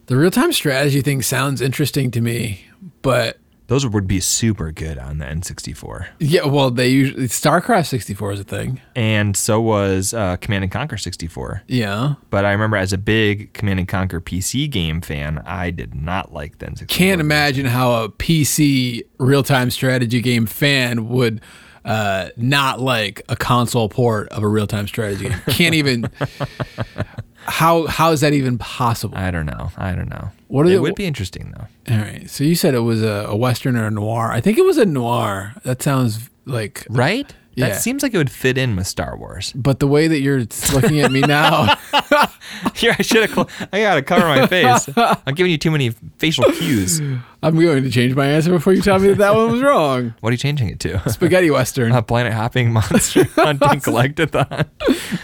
The 0.07 0.17
real 0.17 0.31
time 0.31 0.53
strategy 0.53 1.03
thing 1.03 1.23
sounds 1.23 1.61
interesting 1.61 2.11
to 2.11 2.21
me, 2.21 2.65
but 3.03 3.39
Those 3.69 3.87
would 3.87 4.09
be 4.09 4.19
super 4.19 4.73
good 4.73 4.99
on 4.99 5.19
the 5.19 5.25
N64. 5.25 6.09
yeah, 6.19 6.45
well, 6.45 6.71
they 6.73 6.89
usually 6.89 7.29
StarCraft 7.29 7.87
64 7.87 8.33
is 8.33 8.41
a 8.41 8.45
thing. 8.45 8.81
And 8.97 9.37
so 9.37 9.61
was 9.61 10.13
uh, 10.13 10.37
Command 10.39 10.65
and 10.65 10.73
Conquer 10.73 10.97
64. 10.97 11.63
Yeah. 11.69 12.15
But 12.31 12.45
I 12.45 12.51
remember 12.51 12.77
as 12.77 12.93
a 12.93 12.99
big 12.99 13.53
Command 13.53 13.79
and 13.79 13.89
Conquer 13.89 14.21
PC 14.21 14.69
game 14.69 15.01
fan, 15.01 15.39
I 15.47 15.71
did 15.71 15.95
not 15.95 16.33
like 16.33 16.59
the 16.59 16.67
N64. 16.67 16.89
Can't 16.89 17.21
imagine 17.21 17.67
how 17.67 18.03
a 18.03 18.09
PC 18.09 19.05
real 19.19 19.45
time 19.45 19.71
strategy 19.71 20.21
game 20.21 20.47
fan 20.47 21.09
would 21.09 21.41
uh, 21.85 22.29
not 22.37 22.81
like 22.81 23.23
a 23.29 23.37
console 23.37 23.89
port 23.89 24.29
of 24.31 24.43
a 24.43 24.49
real 24.49 24.67
time 24.67 24.87
strategy 24.87 25.29
game. 25.29 25.39
Can't 25.49 25.75
even. 25.75 26.11
how 27.45 27.87
how 27.87 28.13
is 28.13 28.21
that 28.21 28.33
even 28.33 28.59
possible? 28.59 29.17
I 29.17 29.31
don't 29.31 29.47
know. 29.47 29.71
I 29.77 29.95
don't 29.95 30.09
know. 30.11 30.31
What 30.49 30.67
are 30.67 30.69
it 30.69 30.73
they- 30.73 30.79
would 30.79 30.95
be 30.95 31.07
interesting 31.07 31.53
though. 31.57 31.95
All 31.95 32.01
right. 32.01 32.29
So 32.29 32.45
you 32.45 32.55
said 32.55 32.75
it 32.75 32.81
was 32.81 33.03
a, 33.03 33.27
a 33.29 33.37
western 33.37 33.77
or 33.77 33.87
a 33.87 33.91
noir. 33.91 34.31
I 34.31 34.41
think 34.41 34.59
it 34.59 34.65
was 34.65 34.79
a 34.79 34.85
noir. 34.87 35.55
That 35.65 35.83
sounds 35.83 36.29
like 36.45 36.87
Right? 36.91 37.35
That 37.57 37.69
Yeah. 37.69 37.77
seems 37.79 38.03
like 38.03 38.15
it 38.15 38.17
would 38.19 38.31
fit 38.31 38.57
in 38.57 38.77
with 38.77 38.87
Star 38.87 39.17
Wars. 39.19 39.53
But 39.57 39.81
the 39.81 39.87
way 39.89 40.07
that 40.09 40.21
you're 40.21 40.45
looking 40.73 41.01
at 41.01 41.11
me 41.11 41.21
now, 41.21 41.77
Here, 42.75 42.95
I 42.99 43.03
should 43.03 43.29
have. 43.29 43.31
Cl- 43.35 43.69
I 43.73 43.81
gotta 43.81 44.03
cover 44.03 44.27
my 44.27 44.47
face. 44.47 44.89
I'm 44.97 45.35
giving 45.35 45.51
you 45.53 45.59
too 45.59 45.71
many 45.71 45.91
facial 46.19 46.45
cues. 46.53 47.01
I'm 47.43 47.59
going 47.59 47.83
to 47.85 47.91
change 47.91 48.15
my 48.15 48.27
answer 48.27 48.51
before 48.51 48.73
you 48.75 48.83
tell 48.83 48.99
me 48.99 49.09
that 49.09 49.19
that 49.19 49.35
one 49.35 49.51
was 49.53 49.63
wrong. 49.63 50.15
What 50.21 50.29
are 50.31 50.33
you 50.33 50.37
changing 50.39 50.69
it 50.69 50.79
to? 50.81 51.09
Spaghetti 51.11 51.51
Western. 51.51 51.93
A 52.01 52.03
planet 52.03 52.33
hopping 52.33 52.73
monster 52.73 53.25
hunting 53.35 53.81
collectathon. 53.81 54.67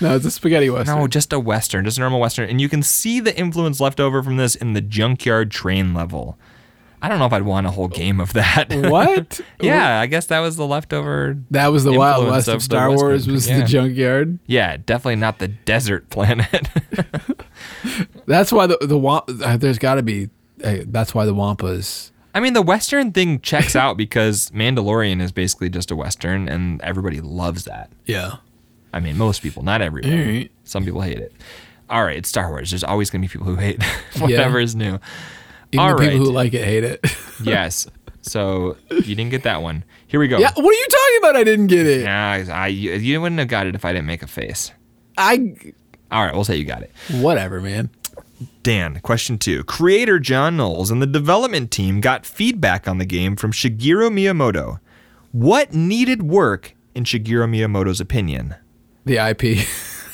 No, 0.01 0.17
it's 0.17 0.25
a 0.25 0.31
spaghetti 0.31 0.71
Western. 0.71 0.99
No, 0.99 1.07
just 1.07 1.33
a 1.33 1.39
western, 1.41 1.85
just 1.85 1.99
a 1.99 2.01
normal 2.01 2.21
western, 2.21 2.49
and 2.49 2.61
you 2.61 2.69
can 2.69 2.83
see 2.83 3.21
the 3.21 3.37
influence 3.39 3.81
left 3.81 4.01
over 4.01 4.23
from 4.23 4.37
this 4.37 4.55
in 4.55 4.73
the 4.73 4.81
junkyard 4.81 5.51
train 5.51 5.93
level. 5.95 6.39
I 7.07 7.09
don't 7.09 7.21
know 7.21 7.27
if 7.27 7.33
I'd 7.33 7.43
want 7.43 7.69
a 7.69 7.71
whole 7.71 7.87
game 7.87 8.19
of 8.19 8.33
that. 8.33 8.67
What? 8.91 9.41
yeah, 9.61 10.01
I 10.01 10.07
guess 10.07 10.27
that 10.27 10.41
was 10.41 10.57
the 10.57 10.67
leftover. 10.67 11.39
That 11.53 11.69
was 11.69 11.85
the 11.85 11.93
Wild 11.93 12.27
West 12.27 12.49
of 12.49 12.57
of 12.57 12.63
Star. 12.65 12.91
Wars 12.91 13.29
was 13.29 13.49
Yeah. 13.49 13.61
the 13.61 13.67
junkyard. 13.67 14.41
Yeah, 14.47 14.77
definitely 14.77 15.17
not 15.17 15.39
the 15.39 15.47
desert 15.47 16.11
planet. 16.11 16.69
That's 18.27 18.51
why 18.51 18.67
the 18.67 18.77
the 18.81 18.99
Wamp, 18.99 19.31
uh, 19.43 19.57
there's 19.57 19.79
got 19.79 19.95
to 19.95 20.03
be. 20.03 20.31
Uh, 20.65 20.79
that's 20.87 21.15
why 21.15 21.25
the 21.27 21.35
Wampas. 21.35 22.11
I 22.35 22.41
mean, 22.41 22.55
the 22.55 22.63
Western 22.63 23.13
thing 23.13 23.41
checks 23.41 23.77
out 23.77 23.97
because 23.97 24.51
Mandalorian 24.51 25.21
is 25.23 25.31
basically 25.33 25.69
just 25.71 25.91
a 25.93 25.97
Western, 25.97 26.49
and 26.49 26.81
everybody 26.83 27.21
loves 27.21 27.65
that. 27.65 27.91
Yeah. 28.05 28.37
I 28.93 29.01
mean, 29.01 29.17
most 29.17 29.43
people, 29.43 29.63
not 29.63 29.81
everyone. 29.83 30.13
Alright. 30.13 30.51
Some 30.65 30.85
people 30.85 31.03
hate 31.03 31.19
it. 31.19 31.33
All 31.89 32.03
right, 32.05 32.17
it's 32.17 32.29
Star 32.29 32.49
Wars. 32.51 32.71
There's 32.71 32.83
always 32.85 33.11
going 33.11 33.23
to 33.23 33.29
be 33.29 33.33
people 33.33 33.47
who 33.47 33.57
hate 33.57 33.83
whatever 34.19 34.59
is 34.59 34.75
new. 34.75 34.99
Even 35.77 35.91
All 35.91 35.97
the 35.97 36.03
people 36.03 36.19
right. 36.19 36.27
who 36.27 36.33
like 36.33 36.55
it 36.55 36.65
hate 36.65 36.85
it. 36.85 37.05
Yes. 37.43 37.87
So 38.23 38.77
you 38.91 39.15
didn't 39.15 39.29
get 39.29 39.43
that 39.45 39.61
one. 39.63 39.85
Here 40.07 40.19
we 40.19 40.27
go. 40.27 40.39
yeah. 40.39 40.51
What 40.55 40.65
are 40.65 40.79
you 40.79 40.87
talking 40.89 41.19
about? 41.19 41.37
I 41.37 41.45
didn't 41.45 41.67
get 41.67 41.87
it. 41.87 42.05
Nah, 42.05 42.55
I, 42.55 42.69
you, 42.69 42.93
you 42.95 43.21
wouldn't 43.21 43.39
have 43.39 43.49
got 43.49 43.67
it 43.67 43.75
if 43.75 43.85
I 43.85 43.93
didn't 43.93 44.07
make 44.07 44.23
a 44.23 44.27
face. 44.27 44.73
I. 45.19 45.55
All 46.11 46.25
right, 46.25 46.35
we'll 46.35 46.45
say 46.45 46.57
you 46.57 46.65
got 46.65 46.83
it. 46.83 46.91
Whatever, 47.11 47.61
man. 47.61 47.91
Dan, 48.63 49.01
question 49.01 49.37
two. 49.39 49.65
Creator 49.65 50.19
Jon 50.19 50.57
Knoles 50.57 50.91
and 50.91 51.01
the 51.03 51.07
development 51.07 51.71
team 51.71 52.01
got 52.01 52.25
feedback 52.27 52.89
on 52.89 52.99
the 52.99 53.05
game 53.07 53.37
from 53.37 53.53
Shigeru 53.53 54.11
Miyamoto. 54.11 54.81
What 55.33 55.75
needed 55.75 56.23
work 56.23 56.75
in 56.95 57.05
Shigeru 57.05 57.49
Miyamoto's 57.49 58.01
opinion? 58.01 58.55
The 59.05 59.19
IP. 59.19 59.69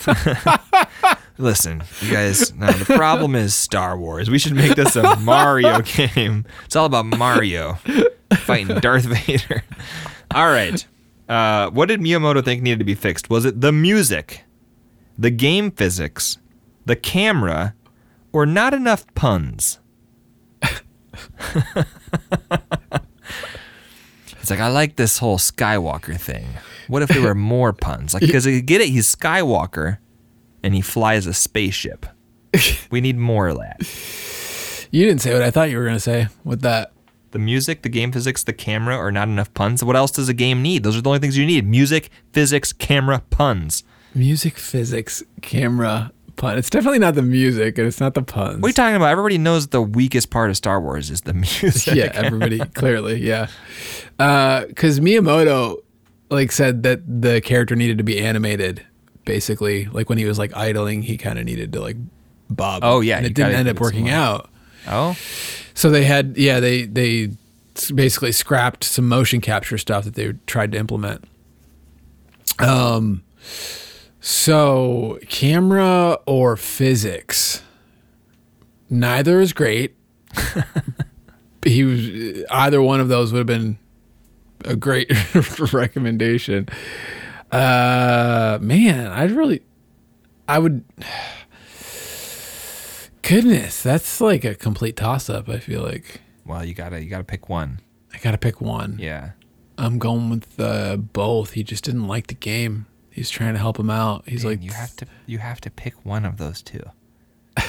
Listen, 1.43 1.83
you 2.01 2.13
guys, 2.13 2.55
now 2.55 2.71
the 2.71 2.85
problem 2.85 3.35
is 3.35 3.53
Star 3.53 3.99
Wars. 3.99 4.31
We 4.31 4.39
should 4.39 4.53
make 4.53 4.77
this 4.77 4.95
a 4.95 5.17
Mario 5.17 5.81
game. 5.81 6.47
It's 6.65 6.77
all 6.77 6.87
about 6.87 7.07
Mario 7.07 7.79
fighting 8.35 8.79
Darth 8.79 9.07
Vader. 9.07 9.65
All 10.33 10.47
right. 10.47 10.87
Uh, 11.29 11.69
what 11.71 11.89
did 11.89 11.99
Miyamoto 11.99 12.45
think 12.45 12.63
needed 12.63 12.79
to 12.79 12.85
be 12.85 12.95
fixed? 12.95 13.29
Was 13.29 13.45
it 13.45 13.61
the 13.61 13.73
music, 13.73 14.45
the 15.19 15.31
game 15.31 15.73
physics, 15.73 16.39
the 16.87 16.95
camera, 16.95 17.75
or 18.33 18.47
not 18.47 18.73
enough 18.73 19.05
puns? 19.17 19.81
it's 20.63 20.81
like, 24.49 24.61
I 24.61 24.69
like 24.69 24.95
this 24.95 25.19
whole 25.19 25.39
Skywalker 25.39 26.21
thing. 26.21 26.47
What 26.87 27.03
if 27.03 27.09
there 27.09 27.23
were 27.23 27.35
more 27.35 27.73
puns? 27.73 28.15
Like, 28.15 28.21
because 28.25 28.47
you 28.47 28.63
get 28.63 28.81
it, 28.81 28.91
he's 28.91 29.13
Skywalker 29.13 29.99
and 30.63 30.75
he 30.75 30.81
flies 30.81 31.27
a 31.27 31.35
spaceship. 31.35 32.07
We 32.91 33.01
need 33.01 33.17
more 33.17 33.49
of 33.49 33.57
that. 33.59 33.81
you 34.91 35.07
didn't 35.07 35.23
say 35.23 35.33
what 35.33 35.43
I 35.43 35.51
thought 35.51 35.71
you 35.71 35.79
were 35.79 35.85
gonna 35.87 35.99
say 36.01 36.29
with 36.45 36.61
that. 36.63 36.93
The 37.31 37.39
music, 37.39 37.81
the 37.81 37.89
game 37.89 38.13
physics, 38.13 38.45
the 38.45 38.53
camera, 38.53 38.95
or 38.99 39.11
not 39.11 39.27
enough 39.29 39.53
puns. 39.55 39.83
What 39.83 39.97
else 39.97 40.11
does 40.11 40.29
a 40.29 40.35
game 40.35 40.61
need? 40.61 40.83
Those 40.83 40.99
are 40.99 41.01
the 41.01 41.09
only 41.09 41.19
things 41.21 41.39
you 41.39 41.47
need 41.47 41.67
music, 41.67 42.11
physics, 42.33 42.75
camera, 42.75 43.23
puns. 43.31 43.85
Music, 44.15 44.59
physics, 44.59 45.23
camera, 45.41 46.13
pun. 46.37 46.59
It's 46.59 46.69
definitely 46.69 46.99
not 46.99 47.15
the 47.15 47.23
music, 47.23 47.79
and 47.79 47.87
it's 47.87 48.01
not 48.01 48.13
the 48.13 48.23
puns. 48.23 48.59
What 48.61 48.67
are 48.67 48.69
you 48.69 48.75
talking 48.75 48.97
about? 48.97 49.09
Everybody 49.09 49.39
knows 49.39 49.69
the 49.69 49.81
weakest 49.81 50.29
part 50.29 50.51
of 50.51 50.59
Star 50.59 50.79
Wars 50.79 51.11
is 51.11 51.23
the 51.23 51.33
music. 51.63 51.95
yeah, 51.95 52.11
everybody 52.13 52.59
clearly, 52.59 53.23
yeah. 53.27 53.47
Uh, 54.19 54.67
because 54.67 55.01
Miyamoto 55.01 55.79
like 56.29 56.53
said 56.53 56.83
that 56.83 57.01
the 57.23 57.41
character 57.41 57.75
needed 57.75 57.97
to 57.97 58.05
be 58.05 58.21
animated. 58.21 58.85
Basically, 59.25 59.87
like 59.87 60.09
when 60.09 60.19
he 60.19 60.25
was 60.25 60.39
like 60.39 60.57
idling, 60.57 61.03
he 61.03 61.17
kind 61.17 61.39
of 61.39 61.45
needed 61.45 61.73
to 61.75 61.81
like 61.81 61.97
bob. 62.51 62.83
Oh, 62.85 63.01
yeah, 63.01 63.17
and 63.17 63.27
it 63.27 63.35
didn't 63.35 63.55
end 63.55 63.69
up 63.69 63.81
working 63.81 64.09
out. 64.11 64.51
Oh, 64.89 65.17
So 65.75 65.91
they 65.91 66.05
had, 66.05 66.37
yeah, 66.37 66.61
they 66.61 66.85
they 66.87 67.31
basically 67.95 68.33
scrapped 68.33 68.85
some 68.85 69.09
motion 69.09 69.41
capture 69.41 69.79
stuff 69.79 70.05
that 70.05 70.15
they 70.15 70.33
tried 70.47 70.73
to 70.73 70.79
implement. 70.79 71.25
Um, 72.59 73.23
so 74.21 75.19
camera 75.29 76.19
or 76.27 76.57
physics, 76.57 77.63
neither 78.91 79.41
is 79.41 79.53
great. 79.53 79.97
he 81.65 81.85
was 81.85 82.45
either 82.51 82.83
one 82.83 83.01
of 83.01 83.09
those 83.09 83.33
would 83.33 83.39
have 83.39 83.47
been 83.47 83.79
a 84.65 84.77
great 84.77 85.11
recommendation. 85.73 86.69
Uh, 87.53 88.59
man, 88.61 89.09
I'd 89.09 89.31
really, 89.31 89.63
I 90.49 90.59
would. 90.59 90.85
Goodness, 93.23 93.83
that's 93.83 94.21
like 94.21 94.45
a 94.45 94.55
complete 94.55 94.97
toss 94.97 95.31
up. 95.31 95.49
I 95.49 95.59
feel 95.59 95.83
like 95.83 96.23
well, 96.45 96.65
you 96.65 96.75
gotta 96.75 97.03
you 97.03 97.09
gotta 97.09 97.25
pick 97.25 97.49
one. 97.49 97.81
I 98.13 98.19
gotta 98.19 98.39
pick 98.39 98.61
one. 98.61 98.99
Yeah. 98.99 99.31
I'm 99.79 99.99
going 99.99 100.29
with 100.31 100.61
uh, 100.61 100.97
both. 100.97 101.53
He 101.53 101.63
just 101.63 101.85
didn't 101.85 102.07
like 102.07 102.27
the 102.27 102.35
game. 102.35 102.87
He's 103.11 103.31
trying 103.31 103.55
to 103.55 103.59
help 103.59 103.79
him 103.79 103.91
out. 103.91 104.29
He's 104.29 104.43
Dan, 104.43 104.51
like, 104.51 104.63
you 104.63 104.73
have 104.73 104.97
to 104.97 105.07
you 105.27 105.39
have 105.39 105.61
to 105.63 105.71
pick 105.71 105.95
one 106.05 106.25
of 106.25 106.39
those 106.39 106.63
two. 106.63 106.83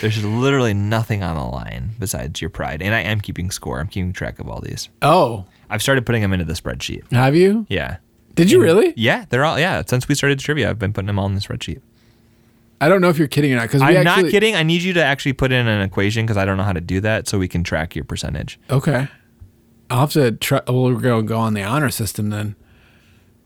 There's 0.00 0.24
literally 0.24 0.74
nothing 0.74 1.22
on 1.22 1.36
the 1.36 1.44
line 1.44 1.92
besides 1.98 2.40
your 2.40 2.50
pride, 2.50 2.82
and 2.82 2.94
I 2.94 3.00
am 3.00 3.20
keeping 3.20 3.50
score. 3.50 3.80
I'm 3.80 3.88
keeping 3.88 4.12
track 4.12 4.38
of 4.38 4.48
all 4.48 4.60
these. 4.60 4.88
oh, 5.00 5.46
I've 5.72 5.82
started 5.82 6.04
putting 6.04 6.20
them 6.20 6.32
into 6.32 6.44
the 6.44 6.52
spreadsheet. 6.52 7.10
have 7.12 7.34
you? 7.34 7.66
Yeah. 7.68 7.96
Did 8.34 8.50
you 8.50 8.60
really? 8.60 8.92
Yeah, 8.96 9.24
they're 9.28 9.44
all 9.44 9.58
yeah. 9.58 9.82
Since 9.86 10.06
we 10.06 10.14
started 10.14 10.38
trivia, 10.38 10.68
I've 10.70 10.78
been 10.78 10.92
putting 10.92 11.06
them 11.06 11.18
all 11.18 11.26
in 11.26 11.34
the 11.34 11.40
spreadsheet. 11.40 11.80
I 12.80 12.88
don't 12.88 13.00
know 13.00 13.08
if 13.08 13.18
you're 13.18 13.28
kidding 13.28 13.52
or 13.52 13.56
not. 13.56 13.62
Because 13.62 13.80
I'm 13.80 13.96
actually, 13.96 14.22
not 14.24 14.30
kidding. 14.30 14.54
I 14.54 14.62
need 14.62 14.82
you 14.82 14.92
to 14.94 15.02
actually 15.02 15.34
put 15.34 15.52
in 15.52 15.66
an 15.66 15.82
equation 15.82 16.26
because 16.26 16.36
I 16.36 16.44
don't 16.44 16.56
know 16.56 16.62
how 16.62 16.72
to 16.72 16.80
do 16.80 17.00
that, 17.00 17.28
so 17.28 17.38
we 17.38 17.48
can 17.48 17.62
track 17.64 17.94
your 17.94 18.04
percentage. 18.04 18.58
Okay, 18.70 19.08
I'll 19.90 20.00
have 20.00 20.12
to 20.12 20.32
try. 20.32 20.60
We'll 20.68 20.96
go 20.96 21.22
go 21.22 21.38
on 21.38 21.54
the 21.54 21.62
honor 21.62 21.90
system 21.90 22.30
then. 22.30 22.56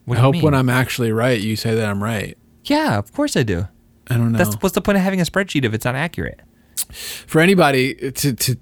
What 0.05 0.17
I 0.17 0.21
hope 0.21 0.33
mean? 0.33 0.43
when 0.43 0.53
I'm 0.53 0.69
actually 0.69 1.11
right, 1.11 1.39
you 1.39 1.55
say 1.55 1.75
that 1.75 1.87
I'm 1.87 2.03
right. 2.03 2.37
yeah, 2.63 2.97
of 2.97 3.13
course 3.13 3.37
I 3.37 3.43
do. 3.43 3.67
I 4.09 4.15
don't 4.15 4.31
know. 4.31 4.37
That's 4.37 4.55
what's 4.55 4.75
the 4.75 4.81
point 4.81 4.97
of 4.97 5.03
having 5.03 5.21
a 5.21 5.25
spreadsheet 5.25 5.65
if 5.65 5.73
it's 5.73 5.85
not 5.85 5.95
accurate? 5.95 6.41
for 6.91 7.41
anybody 7.41 8.11
to 8.11 8.33
to 8.33 8.57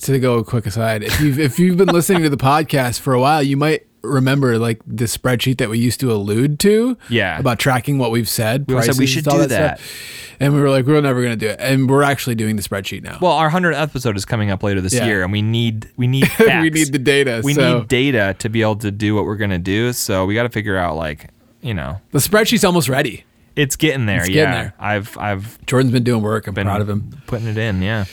to 0.00 0.18
go 0.18 0.38
a 0.38 0.44
quick 0.44 0.66
aside 0.66 1.02
if 1.02 1.20
you've 1.20 1.38
if 1.38 1.58
you've 1.58 1.76
been 1.76 1.88
listening 1.88 2.22
to 2.22 2.28
the 2.30 2.36
podcast 2.36 3.00
for 3.00 3.12
a 3.14 3.20
while 3.20 3.42
you 3.42 3.56
might 3.56 3.86
remember 4.02 4.58
like 4.58 4.80
the 4.86 5.04
spreadsheet 5.04 5.58
that 5.58 5.68
we 5.68 5.78
used 5.78 6.00
to 6.00 6.10
allude 6.10 6.58
to 6.58 6.96
Yeah. 7.10 7.38
about 7.38 7.58
tracking 7.58 7.98
what 7.98 8.10
we've 8.10 8.28
said 8.28 8.64
We 8.66 8.72
always 8.74 8.86
said 8.86 8.96
we 8.98 9.06
should 9.06 9.24
do 9.24 9.46
that. 9.46 9.78
stuff. 9.78 10.36
and 10.40 10.54
we 10.54 10.60
were 10.60 10.70
like 10.70 10.86
we're 10.86 11.00
never 11.02 11.20
going 11.20 11.38
to 11.38 11.46
do 11.46 11.48
it 11.50 11.56
and 11.60 11.88
we're 11.88 12.02
actually 12.02 12.34
doing 12.34 12.56
the 12.56 12.62
spreadsheet 12.62 13.02
now 13.02 13.18
Well, 13.20 13.32
our 13.32 13.50
hundredth 13.50 13.76
episode 13.78 14.16
is 14.16 14.24
coming 14.24 14.50
up 14.50 14.62
later 14.62 14.80
this 14.80 14.94
Yeah. 14.94 15.04
year, 15.04 15.22
and 15.22 15.30
we 15.30 15.42
need 15.42 15.90
we 15.98 16.06
need 16.14 16.26
we 16.38 16.70
need 16.70 16.92
the 16.92 16.98
data 16.98 17.42
we 17.44 17.52
so 17.52 17.80
need 17.80 17.88
data 17.88 18.34
to 18.38 18.48
be 18.48 18.62
able 18.62 18.76
to 18.76 18.90
do 18.90 19.14
what 19.14 19.26
we're 19.26 19.36
gonna 19.36 19.58
do. 19.58 19.92
So 19.92 20.24
we 20.24 20.34
got 20.34 20.44
to 20.44 20.48
figure 20.48 20.78
out 20.78 20.96
like 20.96 21.28
you 21.60 21.74
know 21.74 22.00
the 22.12 22.20
spreadsheet's 22.20 22.64
almost 22.64 22.88
ready 22.88 23.24
it's 23.56 23.76
getting 23.76 24.06
there. 24.06 24.20
It's 24.20 24.28
yeah, 24.30 24.44
getting 24.46 24.54
there. 24.60 24.74
I've 24.78 25.18
I've 25.18 25.66
jordan's 25.66 25.92
been 25.92 26.04
doing 26.04 26.22
work 26.22 26.46
i'm 26.46 26.54
been 26.54 26.64
proud 26.66 26.80
of 26.80 26.88
him 26.88 27.20
putting 27.26 27.48
it 27.48 27.58
in. 27.58 27.82
Yeah, 27.82 28.06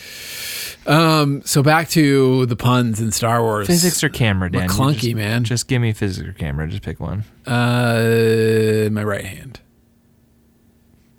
um 0.88 1.42
so 1.44 1.62
back 1.62 1.90
to 1.90 2.46
the 2.46 2.56
puns 2.56 3.00
in 3.00 3.12
star 3.12 3.42
wars 3.42 3.68
physics 3.68 4.04
or 4.04 4.10
camera, 4.10 4.52
Dan? 4.52 4.64
You 4.64 4.70
clunky 4.70 5.00
just, 5.00 5.16
man 5.16 5.44
Just 5.44 5.68
give 5.68 5.82
me 5.82 5.94
physics 5.94 6.28
or 6.28 6.34
camera. 6.34 6.68
Just 6.68 6.82
pick 6.84 7.00
one. 7.00 7.24
uh 7.46 8.90
my 8.92 9.04
right 9.04 9.26
hand 9.26 9.60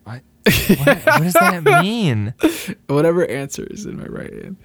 What? 0.05 0.23
what, 0.79 0.87
what 1.05 1.23
does 1.23 1.33
that 1.35 1.63
mean? 1.83 2.35
whatever 2.87 3.27
answer 3.27 3.65
is 3.71 3.85
in 3.87 3.99
my 3.99 4.07
right 4.07 4.33
hand. 4.33 4.57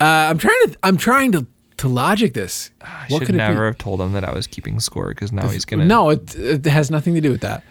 Uh, 0.00 0.04
I'm 0.30 0.38
trying 0.38 0.60
to. 0.66 0.78
I'm 0.82 0.96
trying 0.96 1.32
to 1.32 1.46
to 1.78 1.88
logic 1.88 2.34
this. 2.34 2.70
I 2.82 3.06
what 3.08 3.20
should 3.20 3.26
could 3.26 3.34
never 3.36 3.66
have 3.66 3.78
told 3.78 4.00
him 4.00 4.12
that 4.12 4.24
I 4.24 4.32
was 4.34 4.46
keeping 4.46 4.80
score 4.80 5.08
because 5.08 5.32
now 5.32 5.48
he's 5.48 5.64
gonna. 5.64 5.84
No, 5.84 6.10
it, 6.10 6.34
it 6.34 6.66
has 6.66 6.90
nothing 6.90 7.14
to 7.14 7.20
do 7.20 7.30
with 7.30 7.40
that. 7.42 7.62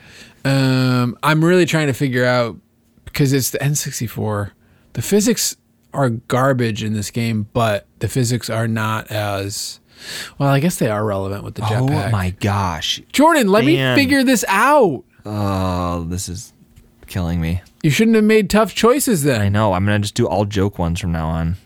Um, 0.45 1.17
I'm 1.21 1.43
really 1.43 1.65
trying 1.65 1.87
to 1.87 1.93
figure 1.93 2.25
out 2.25 2.57
because 3.05 3.33
it's 3.33 3.51
the 3.51 3.59
N64. 3.59 4.51
The 4.93 5.01
physics 5.01 5.55
are 5.93 6.09
garbage 6.09 6.83
in 6.83 6.93
this 6.93 7.11
game, 7.11 7.47
but 7.53 7.87
the 7.99 8.07
physics 8.07 8.49
are 8.49 8.67
not 8.67 9.09
as 9.11 9.79
well. 10.37 10.49
I 10.49 10.59
guess 10.59 10.77
they 10.77 10.89
are 10.89 11.03
relevant 11.03 11.43
with 11.43 11.55
the 11.55 11.63
oh 11.63 11.67
jetpack. 11.67 12.07
Oh 12.07 12.11
my 12.11 12.29
gosh! 12.31 13.01
Jordan, 13.11 13.47
let 13.49 13.65
Dan. 13.65 13.95
me 13.95 14.01
figure 14.01 14.23
this 14.23 14.45
out. 14.47 15.03
Oh, 15.25 16.05
this 16.05 16.29
is 16.29 16.53
killing 17.07 17.41
me. 17.41 17.61
You 17.83 17.89
shouldn't 17.89 18.15
have 18.15 18.23
made 18.23 18.49
tough 18.49 18.73
choices 18.73 19.23
then. 19.23 19.41
I 19.41 19.49
know. 19.49 19.73
I'm 19.73 19.85
gonna 19.85 19.99
just 19.99 20.15
do 20.15 20.27
all 20.27 20.45
joke 20.45 20.79
ones 20.79 20.99
from 20.99 21.11
now 21.11 21.27
on. 21.27 21.57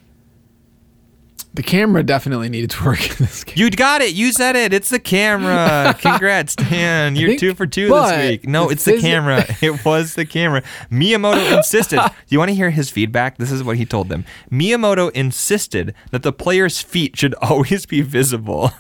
The 1.56 1.62
camera 1.62 2.02
definitely 2.02 2.50
needed 2.50 2.72
to 2.72 2.84
work 2.84 3.00
in 3.12 3.16
this 3.26 3.44
game. 3.44 3.56
You 3.58 3.70
got 3.70 4.02
it. 4.02 4.14
You 4.16 4.32
said 4.32 4.56
it. 4.56 4.74
It's 4.74 4.90
the 4.90 5.00
camera. 5.00 5.96
Congrats, 6.00 6.56
Dan. 6.56 7.16
You're 7.16 7.30
think- 7.30 7.40
two 7.42 7.54
for 7.54 7.68
two 7.68 7.90
this 7.90 8.32
week. 8.32 8.48
No, 8.48 8.66
the 8.68 8.72
it's 8.74 8.86
the 8.86 9.00
camera. 9.00 9.46
It 9.62 9.86
was 9.86 10.16
the 10.16 10.26
camera. 10.26 10.64
Miyamoto 10.92 11.56
insisted. 11.58 11.98
Do 11.98 12.10
you 12.30 12.40
want 12.40 12.50
to 12.50 12.56
hear 12.56 12.72
his 12.72 12.90
feedback? 12.90 13.38
This 13.38 13.52
is 13.52 13.64
what 13.64 13.78
he 13.78 13.86
told 13.86 14.10
them. 14.10 14.26
Miyamoto 14.52 15.12
insisted 15.12 15.94
that 16.12 16.24
the 16.24 16.34
player's 16.34 16.82
feet 16.82 17.16
should 17.18 17.36
always 17.36 17.86
be 17.86 18.02
visible. 18.02 18.72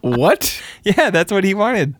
what? 0.00 0.60
yeah, 0.82 1.10
that's 1.10 1.32
what 1.32 1.44
he 1.44 1.54
wanted. 1.54 1.94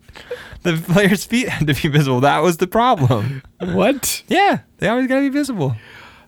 The 0.63 0.75
player's 0.77 1.25
feet 1.25 1.47
had 1.49 1.67
to 1.67 1.73
be 1.81 1.87
visible. 1.87 2.19
That 2.21 2.39
was 2.39 2.57
the 2.57 2.67
problem. 2.67 3.41
What? 3.59 4.23
Yeah, 4.27 4.59
they 4.77 4.87
always 4.89 5.07
got 5.07 5.15
to 5.15 5.21
be 5.21 5.29
visible. 5.29 5.75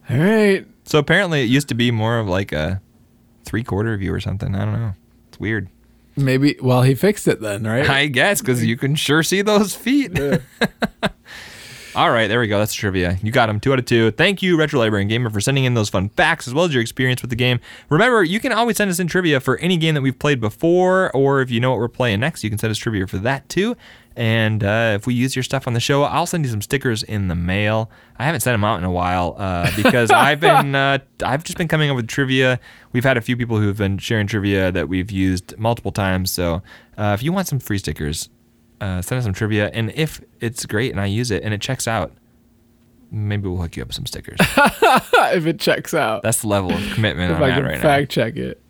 All 0.10 0.18
right. 0.18 0.66
So 0.86 1.00
apparently, 1.00 1.42
it 1.44 1.50
used 1.50 1.68
to 1.70 1.76
be 1.76 1.92
more 1.92 2.20
of 2.20 2.28
like 2.28 2.52
a 2.52 2.82
three 3.46 3.64
quarter 3.64 3.96
view 3.98 4.14
or 4.14 4.20
something. 4.20 4.56
I 4.56 4.66
don't 4.66 4.80
know. 4.80 4.94
It's 5.30 5.40
weird. 5.40 5.70
Maybe. 6.16 6.56
Well, 6.62 6.84
he 6.84 6.94
fixed 6.96 7.28
it 7.28 7.42
then, 7.42 7.64
right? 7.64 7.90
I 7.90 8.08
guess 8.08 8.42
because 8.42 8.64
you 8.64 8.78
can 8.78 8.96
sure 8.96 9.24
see 9.24 9.42
those 9.42 9.76
feet. 9.76 10.18
All 11.96 12.10
right, 12.10 12.26
there 12.28 12.40
we 12.40 12.48
go. 12.48 12.58
That's 12.58 12.74
trivia. 12.74 13.20
You 13.22 13.32
got 13.32 13.48
them 13.48 13.60
two 13.60 13.72
out 13.72 13.78
of 13.78 13.86
two. 13.86 14.10
Thank 14.10 14.42
you, 14.42 14.58
Retro 14.58 14.80
Librarian 14.80 15.08
Gamer, 15.08 15.30
for 15.30 15.40
sending 15.40 15.64
in 15.66 15.76
those 15.76 15.90
fun 15.90 16.10
facts 16.10 16.48
as 16.48 16.54
well 16.54 16.66
as 16.66 16.74
your 16.74 16.82
experience 16.82 17.22
with 17.22 17.30
the 17.30 17.36
game. 17.36 17.60
Remember, 17.90 18.24
you 18.24 18.40
can 18.40 18.52
always 18.52 18.78
send 18.78 18.90
us 18.90 19.00
in 19.00 19.06
trivia 19.06 19.40
for 19.40 19.58
any 19.58 19.78
game 19.78 19.94
that 19.94 20.02
we've 20.02 20.18
played 20.18 20.42
before, 20.42 21.12
or 21.16 21.42
if 21.42 21.52
you 21.52 21.60
know 21.60 21.70
what 21.70 21.78
we're 21.78 21.88
playing 21.88 22.20
next, 22.22 22.44
you 22.44 22.50
can 22.50 22.58
send 22.58 22.72
us 22.72 22.80
trivia 22.80 23.06
for 23.06 23.18
that 23.18 23.48
too. 23.48 23.78
And 24.16 24.64
uh, 24.64 24.94
if 24.96 25.08
we 25.08 25.14
use 25.16 25.36
your 25.36 25.42
stuff 25.44 25.68
on 25.68 25.74
the 25.74 25.80
show, 25.80 26.04
I'll 26.04 26.28
send 26.28 26.46
you 26.46 26.52
some 26.52 26.62
stickers 26.62 27.02
in 27.02 27.28
the 27.30 27.36
mail. 27.36 27.90
I 28.18 28.26
haven't 28.26 28.42
sent 28.42 28.54
them 28.54 28.64
out 28.64 28.78
in 28.78 28.84
a 28.84 28.92
while 28.92 29.36
uh, 29.38 29.72
because 29.76 30.12
I've 30.12 30.40
been 30.40 30.76
uh, 30.76 31.00
I've 31.24 31.44
just 31.44 31.58
been 31.58 31.68
coming 31.68 31.90
up 31.90 31.96
with 31.96 32.08
trivia. 32.08 32.60
We've 32.92 33.04
had 33.04 33.18
a 33.18 33.22
few 33.22 33.36
people 33.36 33.58
who 33.60 33.68
have 33.68 33.78
been 33.78 33.98
sharing 33.98 34.28
trivia 34.28 34.72
that 34.72 34.88
we've 34.88 35.10
used 35.12 35.58
multiple 35.58 35.92
times. 35.92 36.30
So 36.32 36.62
uh, 36.98 37.16
if 37.18 37.24
you 37.24 37.34
want 37.34 37.48
some 37.48 37.60
free 37.60 37.80
stickers, 37.80 38.30
uh, 38.82 39.02
send 39.02 39.18
us 39.18 39.26
some 39.26 39.34
trivia, 39.34 39.70
and 39.74 39.92
if 39.96 40.22
it's 40.40 40.66
great 40.66 40.92
and 40.92 41.00
I 41.02 41.06
use 41.06 41.32
it 41.32 41.42
and 41.44 41.54
it 41.54 41.62
checks 41.62 41.88
out, 41.88 42.12
maybe 43.12 43.48
we'll 43.48 43.62
hook 43.62 43.76
you 43.78 43.82
up 43.82 43.88
with 43.90 43.96
some 43.96 44.06
stickers. 44.06 44.38
if 44.42 45.46
it 45.46 45.60
checks 45.60 45.94
out. 45.94 46.24
That's 46.24 46.42
the 46.42 46.48
level 46.48 46.72
of 46.72 46.82
commitment 46.94 47.32
if 47.32 47.38
I'm 47.38 47.44
I 47.44 47.50
at 47.50 47.56
can 47.56 47.66
right 47.66 47.80
fact 47.80 48.12
check 48.12 48.36
it. 48.36 48.62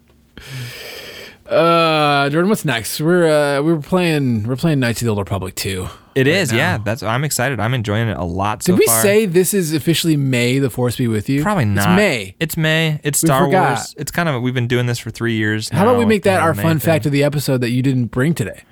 Uh, 1.53 2.29
Jordan, 2.29 2.49
what's 2.49 2.65
next? 2.65 2.99
We're 2.99 3.27
uh, 3.27 3.61
we 3.61 3.73
were 3.73 3.81
playing 3.81 4.43
we're 4.43 4.55
playing 4.55 4.79
Knights 4.79 5.01
of 5.01 5.05
the 5.05 5.09
Old 5.09 5.19
Republic 5.19 5.55
2. 5.55 5.83
now. 5.83 5.91
It 6.15 6.27
is, 6.27 6.51
now. 6.51 6.57
yeah. 6.57 6.77
That's 6.77 7.01
I'm 7.03 7.23
excited. 7.23 7.59
I'm 7.59 7.73
enjoying 7.73 8.07
it 8.07 8.17
a 8.17 8.23
lot 8.23 8.61
so 8.63 8.73
Did 8.73 8.79
we 8.79 8.85
far. 8.85 9.01
say 9.01 9.25
this 9.25 9.53
is 9.53 9.73
officially 9.73 10.15
May? 10.15 10.59
The 10.59 10.69
Force 10.69 10.95
be 10.95 11.07
with 11.07 11.27
you. 11.29 11.41
Probably 11.41 11.65
not. 11.65 11.87
It's 11.89 11.95
May. 11.97 12.35
It's 12.39 12.57
May. 12.57 12.99
It's 13.03 13.21
We 13.23 13.27
Star 13.27 13.45
forgot. 13.45 13.77
Wars. 13.77 13.95
It's 13.97 14.11
kind 14.11 14.29
of 14.29 14.41
we've 14.41 14.53
been 14.53 14.67
doing 14.67 14.85
this 14.85 14.99
for 14.99 15.09
three 15.11 15.33
years. 15.35 15.69
How 15.69 15.83
about 15.83 15.97
we 15.97 16.05
make 16.05 16.23
that 16.23 16.41
our 16.41 16.53
May 16.53 16.61
fun 16.63 16.79
thing. 16.79 16.85
fact 16.85 17.05
of 17.05 17.11
the 17.11 17.23
episode 17.23 17.61
that 17.61 17.69
you 17.71 17.81
didn't 17.81 18.05
bring 18.07 18.33
today? 18.33 18.63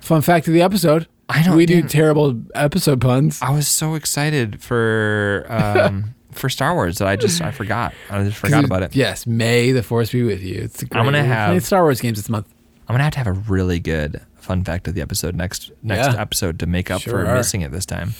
Fun 0.00 0.22
fact 0.22 0.48
of 0.48 0.54
the 0.54 0.62
episode. 0.62 1.06
I 1.28 1.42
don't 1.44 1.56
We 1.56 1.66
do 1.66 1.82
terrible 1.82 2.42
episode 2.54 3.00
puns. 3.00 3.40
I 3.40 3.50
was 3.50 3.66
so 3.68 3.94
excited 3.94 4.60
for 4.60 5.46
um, 5.48 6.14
for 6.32 6.48
Star 6.48 6.74
Wars 6.74 6.98
that 6.98 7.08
I 7.08 7.16
just 7.16 7.40
I 7.40 7.50
forgot. 7.50 7.94
I 8.10 8.22
just 8.24 8.36
forgot 8.38 8.64
about 8.64 8.82
it. 8.82 8.94
Yes, 8.96 9.26
May 9.26 9.72
the 9.72 9.82
Force 9.82 10.10
be 10.12 10.22
with 10.22 10.42
you. 10.42 10.60
It's 10.62 10.82
a 10.82 10.86
great, 10.86 10.98
I'm 10.98 11.04
gonna 11.04 11.24
have- 11.24 11.64
Star 11.64 11.82
Wars 11.82 12.00
games 12.00 12.18
this 12.18 12.28
month. 12.28 12.46
I'm 12.88 12.94
gonna 12.94 13.04
have 13.04 13.12
to 13.14 13.18
have 13.18 13.26
a 13.28 13.32
really 13.32 13.78
good 13.78 14.20
fun 14.36 14.64
fact 14.64 14.88
of 14.88 14.94
the 14.94 15.00
episode 15.00 15.36
next 15.36 15.70
next 15.82 16.14
Yeah. 16.14 16.20
episode 16.20 16.58
to 16.60 16.66
make 16.66 16.90
up 16.90 17.00
Sure 17.00 17.12
for 17.24 17.26
are. 17.26 17.36
missing 17.36 17.60
it 17.62 17.70
this 17.72 17.86
time. 17.86 18.12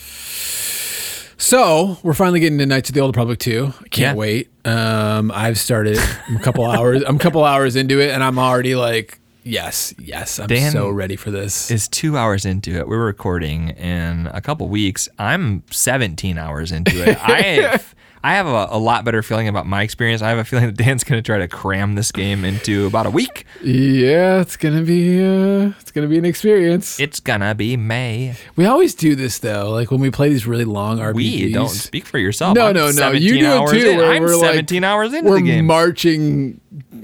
So 1.38 1.98
we're 2.04 2.14
finally 2.14 2.38
getting 2.40 2.58
to 2.58 2.66
Knights 2.66 2.88
of 2.90 2.94
the 2.94 3.00
Old 3.00 3.16
Republic 3.16 3.38
2. 3.40 3.74
I 3.84 3.88
can't 3.88 4.14
Yeah. 4.14 4.14
wait. 4.14 4.50
Um, 4.64 5.32
I've 5.34 5.58
started. 5.58 5.98
I'm 6.28 6.36
a 6.36 6.38
couple 6.38 6.64
hours. 6.70 7.02
I'm 7.04 7.16
a 7.16 7.18
couple 7.18 7.44
hours 7.44 7.74
into 7.74 8.00
it, 8.00 8.10
and 8.10 8.22
I'm 8.22 8.38
already 8.38 8.76
like, 8.76 9.18
yes, 9.43 9.95
yes. 9.99 10.38
I'm 10.38 10.47
Dan 10.47 10.72
so 10.72 10.88
ready 10.90 11.16
for 11.16 11.30
this. 11.30 11.70
Is 11.70 11.88
two 11.88 12.16
hours 12.16 12.45
into 12.45 12.72
it. 12.76 12.88
We're 12.88 13.05
recording 13.05 13.70
in 13.70 14.28
a 14.32 14.40
couple 14.40 14.68
weeks. 14.68 15.09
I'm 15.18 15.62
17 15.70 16.38
hours 16.38 16.72
into 16.72 17.03
it. 17.09 17.18
I 17.28 17.43
have, 17.43 17.95
I 18.24 18.34
have 18.34 18.46
a, 18.46 18.68
a 18.70 18.78
lot 18.78 19.04
better 19.04 19.22
feeling 19.22 19.48
about 19.48 19.66
my 19.66 19.82
experience. 19.82 20.22
I 20.22 20.28
have 20.28 20.38
a 20.38 20.44
feeling 20.44 20.66
that 20.66 20.76
Dan's 20.76 21.02
going 21.02 21.20
to 21.20 21.26
try 21.26 21.38
to 21.38 21.48
cram 21.48 21.96
this 21.96 22.12
game 22.12 22.44
into 22.44 22.86
about 22.86 23.06
a 23.06 23.10
week. 23.10 23.44
yeah, 23.62 24.40
it's 24.40 24.56
gonna 24.56 24.82
be. 24.82 25.20
Uh, 25.20 25.72
it's 25.80 25.90
gonna 25.90 26.06
be 26.06 26.18
an 26.18 26.24
experience. 26.24 27.00
It's 27.00 27.18
gonna 27.18 27.54
be 27.54 27.76
May. 27.76 28.36
we 28.54 28.64
always 28.66 28.94
do 28.94 29.16
this 29.16 29.38
though. 29.38 29.70
Like 29.70 29.90
when 29.90 30.00
we 30.00 30.10
play 30.10 30.28
these 30.28 30.46
really 30.46 30.64
long 30.64 30.98
RPGs. 30.98 31.14
We 31.14 31.52
don't 31.52 31.68
speak 31.68 32.06
for 32.06 32.18
yourself. 32.18 32.54
No, 32.54 32.68
I'm 32.68 32.74
no, 32.74 32.90
no. 32.90 33.10
You 33.10 33.38
do 33.40 33.62
it 33.64 33.70
too. 33.70 33.90
in. 33.90 34.00
I'm 34.00 34.22
we're 34.22 34.36
like- 34.36 34.52
17 34.52 34.84
hours 34.84 35.12
into 35.12 35.30
the 35.30 35.40
game. 35.40 35.66
we're 35.66 35.74
marching. 35.74 36.60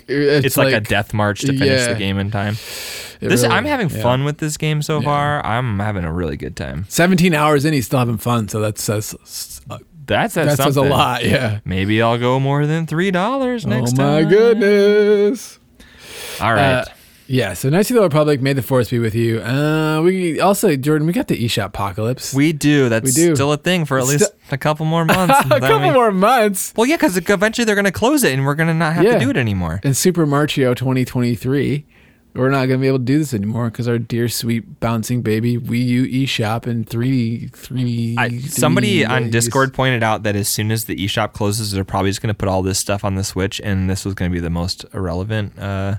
It's, 0.07 0.47
it's 0.47 0.57
like, 0.57 0.73
a 0.73 0.81
death 0.81 1.13
march 1.13 1.41
to 1.41 1.49
finish 1.49 1.67
yeah. 1.67 1.93
the 1.93 1.99
game 1.99 2.19
in 2.19 2.31
time. 2.31 2.55
It 3.21 3.29
This 3.29 3.43
really- 3.43 3.55
I'm 3.55 3.65
having 3.65 3.91
yeah. 3.91 4.03
fun 4.03 4.25
with 4.25 4.39
this 4.39 4.57
game 4.57 4.83
so 4.83 5.03
far. 5.03 5.45
I'm 5.45 5.81
having 5.81 6.05
a 6.05 6.13
really 6.13 6.37
good 6.37 6.57
time. 6.57 6.87
17 6.89 7.35
hours 7.35 7.65
in, 7.65 7.73
he's 7.75 7.87
still 7.87 7.99
having 7.99 8.19
fun. 8.19 8.49
So 8.49 8.61
that 8.61 8.79
says 8.79 9.11
That's 9.67 9.83
that 10.09 10.33
says 10.33 10.47
that 10.49 10.57
something. 10.57 10.73
says 10.75 10.77
a 10.77 10.83
lot. 10.83 11.25
Yeah. 11.25 11.61
Maybe 11.65 12.03
I'll 12.03 12.19
go 12.19 12.39
more 12.41 12.67
than 12.67 12.87
three 12.87 13.11
dollars 13.11 13.65
next 13.67 13.93
time. 13.97 14.07
oh 14.07 14.13
my 14.17 14.21
time. 14.23 14.31
goodness. 14.31 15.59
All 16.41 16.53
right. 16.53 16.81
Uh, 16.81 16.85
yeah, 17.31 17.53
so 17.53 17.69
nice 17.69 17.89
to 17.89 17.95
the 17.95 18.01
Republic, 18.01 18.41
may 18.41 18.55
the 18.55 18.63
force 18.63 18.89
be 18.89 18.99
with 18.99 19.15
you. 19.15 19.41
Uh, 19.43 20.01
we 20.01 20.41
also, 20.41 20.75
Jordan, 20.77 21.07
we 21.07 21.13
got 21.13 21.29
the 21.29 21.37
eShop 21.37 21.67
apocalypse. 21.67 22.33
We 22.33 22.55
do. 22.55 22.89
That's 22.89 23.05
We 23.05 23.11
do. 23.13 23.35
still 23.35 23.53
a 23.53 23.59
thing 23.59 23.85
for 23.85 23.99
at 23.99 24.07
least 24.07 24.33
a 24.51 24.57
couple 24.57 24.87
more 24.87 25.05
months. 25.05 25.35
a 25.51 25.61
couple 25.61 25.89
we- 25.89 25.91
more 25.91 26.11
months. 26.11 26.73
Well, 26.75 26.87
yeah, 26.87 26.97
because 26.97 27.19
eventually 27.19 27.67
they're 27.67 27.75
going 27.75 27.85
to 27.85 27.93
close 27.93 28.25
it 28.25 28.33
and 28.33 28.47
we're 28.47 28.55
going 28.55 28.69
to 28.69 28.75
not 28.75 28.95
have 28.95 29.05
Yeah. 29.05 29.15
to 29.15 29.19
do 29.21 29.29
it 29.29 29.37
anymore. 29.37 29.79
In 29.85 29.93
Super 29.93 30.25
Mario 30.25 30.73
2023, 30.73 31.85
we're 32.39 32.51
not 32.51 32.67
going 32.67 32.79
to 32.79 32.83
be 32.83 32.87
able 32.87 32.99
to 32.99 33.05
do 33.05 33.19
this 33.19 33.35
anymore 33.35 33.69
because 33.71 33.89
our 33.89 33.99
dear, 33.99 34.29
sweet, 34.29 34.79
bouncing 34.81 35.23
baby 35.23 35.59
Wii 35.59 35.85
U 35.87 36.05
eShop 36.05 36.67
and 36.67 36.87
3D, 36.87 37.51
3D. 37.51 38.15
I, 38.17 38.39
somebody 38.39 39.05
on. 39.05 39.31
Discord 39.31 39.75
pointed 39.75 40.03
out 40.03 40.23
that 40.23 40.37
as 40.37 40.49
soon 40.49 40.71
as 40.71 40.85
the 40.85 40.97
eShop 40.97 41.33
closes, 41.33 41.73
they're 41.73 41.85
probably 41.85 42.11
just 42.11 42.23
going 42.23 42.29
to 42.33 42.39
put 42.39 42.49
all 42.49 42.63
this 42.63 42.79
stuff 42.79 43.05
on 43.05 43.17
the 43.17 43.25
Switch, 43.25 43.61
and 43.63 43.91
this 43.91 44.05
was 44.05 44.15
going 44.15 44.31
to 44.31 44.35
be 44.35 44.41
the 44.41 44.51
most 44.51 44.85
irrelevant 44.95 45.59
uh, 45.59 45.97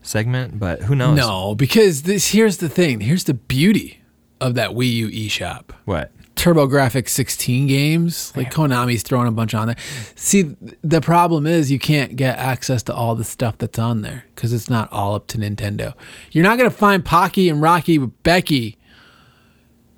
segment. 0.00 0.58
But 0.60 0.82
who 0.82 0.94
knows? 0.94 1.16
No, 1.16 1.54
because 1.54 2.02
this 2.02 2.28
here's 2.28 2.58
the 2.58 2.68
thing. 2.68 3.00
Here's 3.00 3.24
the 3.24 3.34
beauty 3.34 4.00
of 4.40 4.54
that 4.54 4.70
Wii 4.70 4.92
U 4.92 5.08
eShop. 5.08 5.70
What? 5.84 6.12
TurboGrafx 6.42 7.08
16 7.08 7.68
games. 7.68 8.32
Like 8.36 8.52
Konami's 8.52 9.04
throwing 9.04 9.28
a 9.28 9.30
bunch 9.30 9.54
on 9.54 9.68
there. 9.68 9.76
See, 10.16 10.56
the 10.82 11.00
problem 11.00 11.46
is 11.46 11.70
you 11.70 11.78
can't 11.78 12.16
get 12.16 12.36
access 12.36 12.82
to 12.84 12.94
all 12.94 13.14
the 13.14 13.22
stuff 13.22 13.58
that's 13.58 13.78
on 13.78 14.02
there 14.02 14.24
because 14.34 14.52
it's 14.52 14.68
not 14.68 14.90
all 14.92 15.14
up 15.14 15.28
to 15.28 15.38
Nintendo. 15.38 15.94
You're 16.32 16.42
not 16.42 16.58
going 16.58 16.68
to 16.68 16.76
find 16.76 17.04
Pocky 17.04 17.48
and 17.48 17.62
Rocky 17.62 17.96
with 17.96 18.22
Becky 18.24 18.76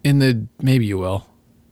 in 0.03 0.19
the. 0.19 0.47
Maybe 0.61 0.85
you 0.85 0.99
will. 0.99 1.27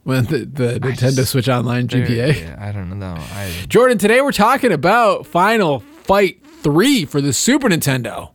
When 0.05 0.25
the, 0.25 0.39
the 0.47 0.81
Nintendo 0.81 1.16
just- 1.16 1.33
Switch 1.33 1.51
Online 1.51 1.87
GPA. 1.87 2.41
yeah, 2.41 2.57
I 2.59 2.73
don't 2.73 2.99
know. 2.99 3.14
I 3.18 3.64
Jordan, 3.68 3.99
today 3.99 4.23
we're 4.23 4.33
talking 4.33 4.73
about 4.73 5.27
Final 5.27 5.81
Fight 5.81 6.45
3 6.62 7.05
for 7.05 7.20
the 7.20 7.35
Super 7.35 7.68
Nintendo. 7.68 8.31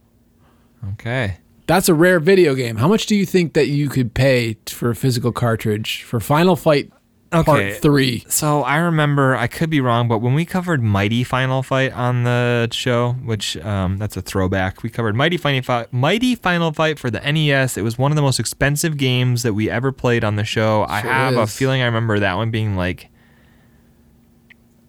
okay. 0.94 1.38
That's 1.68 1.90
a 1.90 1.94
rare 1.94 2.20
video 2.20 2.56
game. 2.56 2.78
How 2.78 2.88
much 2.88 3.06
do 3.06 3.16
you 3.16 3.26
think 3.26 3.54
that 3.54 3.68
you 3.68 3.90
could 3.90 4.14
pay 4.14 4.58
for 4.68 4.90
a 4.90 4.96
physical 4.96 5.32
cartridge 5.32 6.04
for 6.04 6.20
Final 6.20 6.56
Fight 6.56 6.92
Okay. 7.34 7.44
Part 7.44 7.82
3? 7.82 8.26
So 8.30 8.64
I 8.64 8.78
remember, 8.78 9.36
I 9.36 9.48
could 9.48 9.70
be 9.70 9.82
wrong, 9.82 10.08
but 10.08 10.20
when 10.20 10.34
we 10.34 10.46
covered 10.46 10.82
Mighty 10.82 11.26
Final 11.26 11.62
Fight 11.62 11.92
on 11.92 12.24
the 12.24 12.70
show, 12.72 13.14
which 13.24 13.58
um, 13.58 13.98
that's 13.98 14.16
a 14.16 14.22
throwback, 14.22 14.82
we 14.82 14.90
covered 14.90 15.16
Mighty 15.16 15.36
Final 15.36 15.62
Fight, 15.62 15.92
Mighty 15.92 16.36
Final 16.36 16.72
Fight 16.72 16.98
for 16.98 17.12
the 17.12 17.20
NES. 17.20 17.78
It 17.78 17.82
was 17.82 17.98
one 17.98 18.12
of 18.12 18.16
the 18.16 18.22
most 18.22 18.40
expensive 18.40 18.96
games 18.96 19.44
that 19.44 19.54
we 19.54 19.70
ever 19.70 19.92
played 19.92 20.24
on 20.24 20.38
the 20.38 20.46
show. 20.46 20.86
I 20.88 21.02
Sure 21.02 21.12
have 21.12 21.36
a 21.36 21.48
feeling 21.48 21.82
I 21.82 21.86
remember 21.86 22.20
that 22.20 22.36
one 22.36 22.50
being 22.50 22.78
like, 22.78 23.10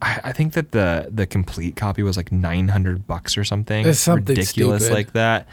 I, 0.01 0.21
I 0.25 0.33
think 0.33 0.53
that 0.53 0.71
the 0.71 1.09
the 1.11 1.27
complete 1.27 1.75
copy 1.75 2.05
was 2.05 2.17
like 2.17 2.31
nine 2.31 2.69
hundred 2.69 3.05
bucks 3.09 3.37
or 3.37 3.43
something. 3.43 3.85
It's 3.85 3.99
something 3.99 4.37
ridiculous 4.37 4.85
stupid. 4.85 4.95
like 4.95 5.13
that. 5.15 5.49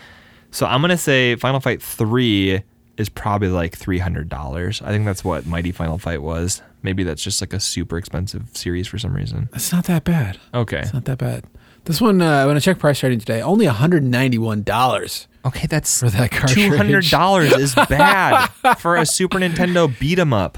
So 0.51 0.65
I'm 0.65 0.81
gonna 0.81 0.97
say 0.97 1.35
Final 1.35 1.59
Fight 1.59 1.81
three 1.81 2.61
is 2.97 3.09
probably 3.09 3.49
like 3.49 3.75
three 3.75 3.99
hundred 3.99 4.29
dollars. 4.29 4.81
I 4.81 4.89
think 4.89 5.05
that's 5.05 5.23
what 5.23 5.45
Mighty 5.45 5.71
Final 5.71 5.97
Fight 5.97 6.21
was. 6.21 6.61
Maybe 6.81 7.03
that's 7.03 7.23
just 7.23 7.41
like 7.41 7.51
a 7.53 7.59
super 7.59 7.97
expensive 7.97 8.43
series 8.53 8.87
for 8.87 8.97
some 8.97 9.13
reason. 9.13 9.49
It's 9.53 9.71
not 9.73 9.85
that 9.85 10.03
bad. 10.03 10.37
Okay. 10.53 10.79
It's 10.79 10.93
not 10.93 11.05
that 11.05 11.17
bad. 11.17 11.43
This 11.85 11.99
one, 12.01 12.21
uh, 12.21 12.45
when 12.45 12.55
I 12.55 12.59
checked 12.59 12.79
PriceCharting 12.81 13.19
today, 13.19 13.41
only 13.41 13.65
$191 13.67 15.27
Okay, 15.45 15.67
that's 15.67 15.99
for 15.99 16.09
that 16.09 16.31
cartridge. 16.31 16.53
two 16.55 16.75
hundred 16.75 17.05
dollars 17.09 17.51
is 17.53 17.75
bad 17.89 18.47
for 18.79 18.95
a 18.95 19.05
Super 19.05 19.37
Nintendo 19.39 19.87
beat 19.99 20.17
'em 20.19 20.33
up. 20.33 20.57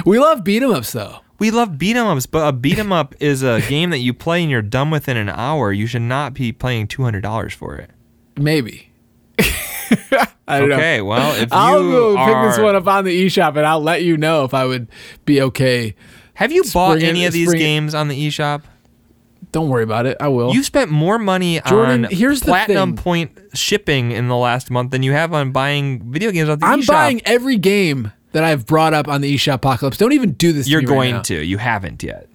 We 0.04 0.18
love 0.18 0.44
beat 0.44 0.62
'em 0.62 0.72
ups, 0.72 0.92
though. 0.92 1.20
We 1.38 1.50
love 1.50 1.78
beat 1.78 1.96
'em 1.96 2.06
ups, 2.06 2.26
but 2.26 2.46
a 2.46 2.52
beat 2.52 2.78
'em 2.78 2.92
up 2.92 3.14
is 3.20 3.42
a 3.42 3.62
game 3.68 3.90
that 3.90 3.98
you 3.98 4.12
play 4.12 4.42
and 4.42 4.50
you're 4.50 4.60
done 4.60 4.90
within 4.90 5.16
an 5.16 5.28
hour. 5.30 5.72
You 5.72 5.86
should 5.86 6.02
not 6.02 6.34
be 6.34 6.52
paying 6.52 6.86
two 6.86 7.02
hundred 7.04 7.22
dollars 7.22 7.54
for 7.54 7.76
it. 7.76 7.90
Maybe. 8.40 8.90
I 10.48 10.58
don't 10.60 10.68
know. 10.68 10.76
Okay, 10.76 11.00
well 11.02 11.32
if 11.34 11.42
you 11.42 11.48
I'll 11.52 11.82
go 11.82 12.16
are, 12.16 12.26
pick 12.26 12.50
this 12.50 12.62
one 12.62 12.74
up 12.74 12.86
on 12.86 13.04
the 13.04 13.26
eShop 13.26 13.56
and 13.56 13.66
I'll 13.66 13.80
let 13.82 14.02
you 14.02 14.16
know 14.16 14.44
if 14.44 14.54
I 14.54 14.64
would 14.64 14.88
be 15.24 15.40
okay. 15.42 15.94
have 16.34 16.50
you 16.50 16.64
bought 16.72 17.02
any 17.02 17.24
of 17.26 17.32
these 17.32 17.48
spring- 17.48 17.60
games 17.60 17.94
on 17.94 18.08
the 18.08 18.28
eShop? 18.28 18.62
Don't 19.52 19.68
worry 19.68 19.82
about 19.82 20.06
it. 20.06 20.16
I 20.20 20.28
will. 20.28 20.54
You 20.54 20.62
spent 20.62 20.90
more 20.92 21.18
money 21.18 21.60
Jordan, 21.66 22.04
on 22.04 22.10
here's 22.12 22.40
platinum 22.40 22.94
point 22.94 23.36
shipping 23.52 24.12
in 24.12 24.28
the 24.28 24.36
last 24.36 24.70
month 24.70 24.92
than 24.92 25.02
you 25.02 25.12
have 25.12 25.32
on 25.34 25.50
buying 25.50 26.10
video 26.12 26.30
games 26.30 26.48
on 26.48 26.58
the 26.60 26.66
eShop. 26.66 26.72
I'm 26.72 26.80
eShop. 26.80 26.86
buying 26.86 27.20
every 27.24 27.56
game 27.56 28.12
that 28.32 28.44
I've 28.44 28.64
brought 28.64 28.94
up 28.94 29.08
on 29.08 29.22
the 29.22 29.34
eShop 29.34 29.54
Apocalypse. 29.54 29.96
Don't 29.96 30.12
even 30.12 30.32
do 30.32 30.52
this. 30.52 30.68
You're 30.68 30.82
me 30.82 30.86
right 30.86 30.94
going 30.94 31.14
now. 31.16 31.22
to. 31.22 31.44
You 31.44 31.58
haven't 31.58 32.02
yet. 32.02 32.28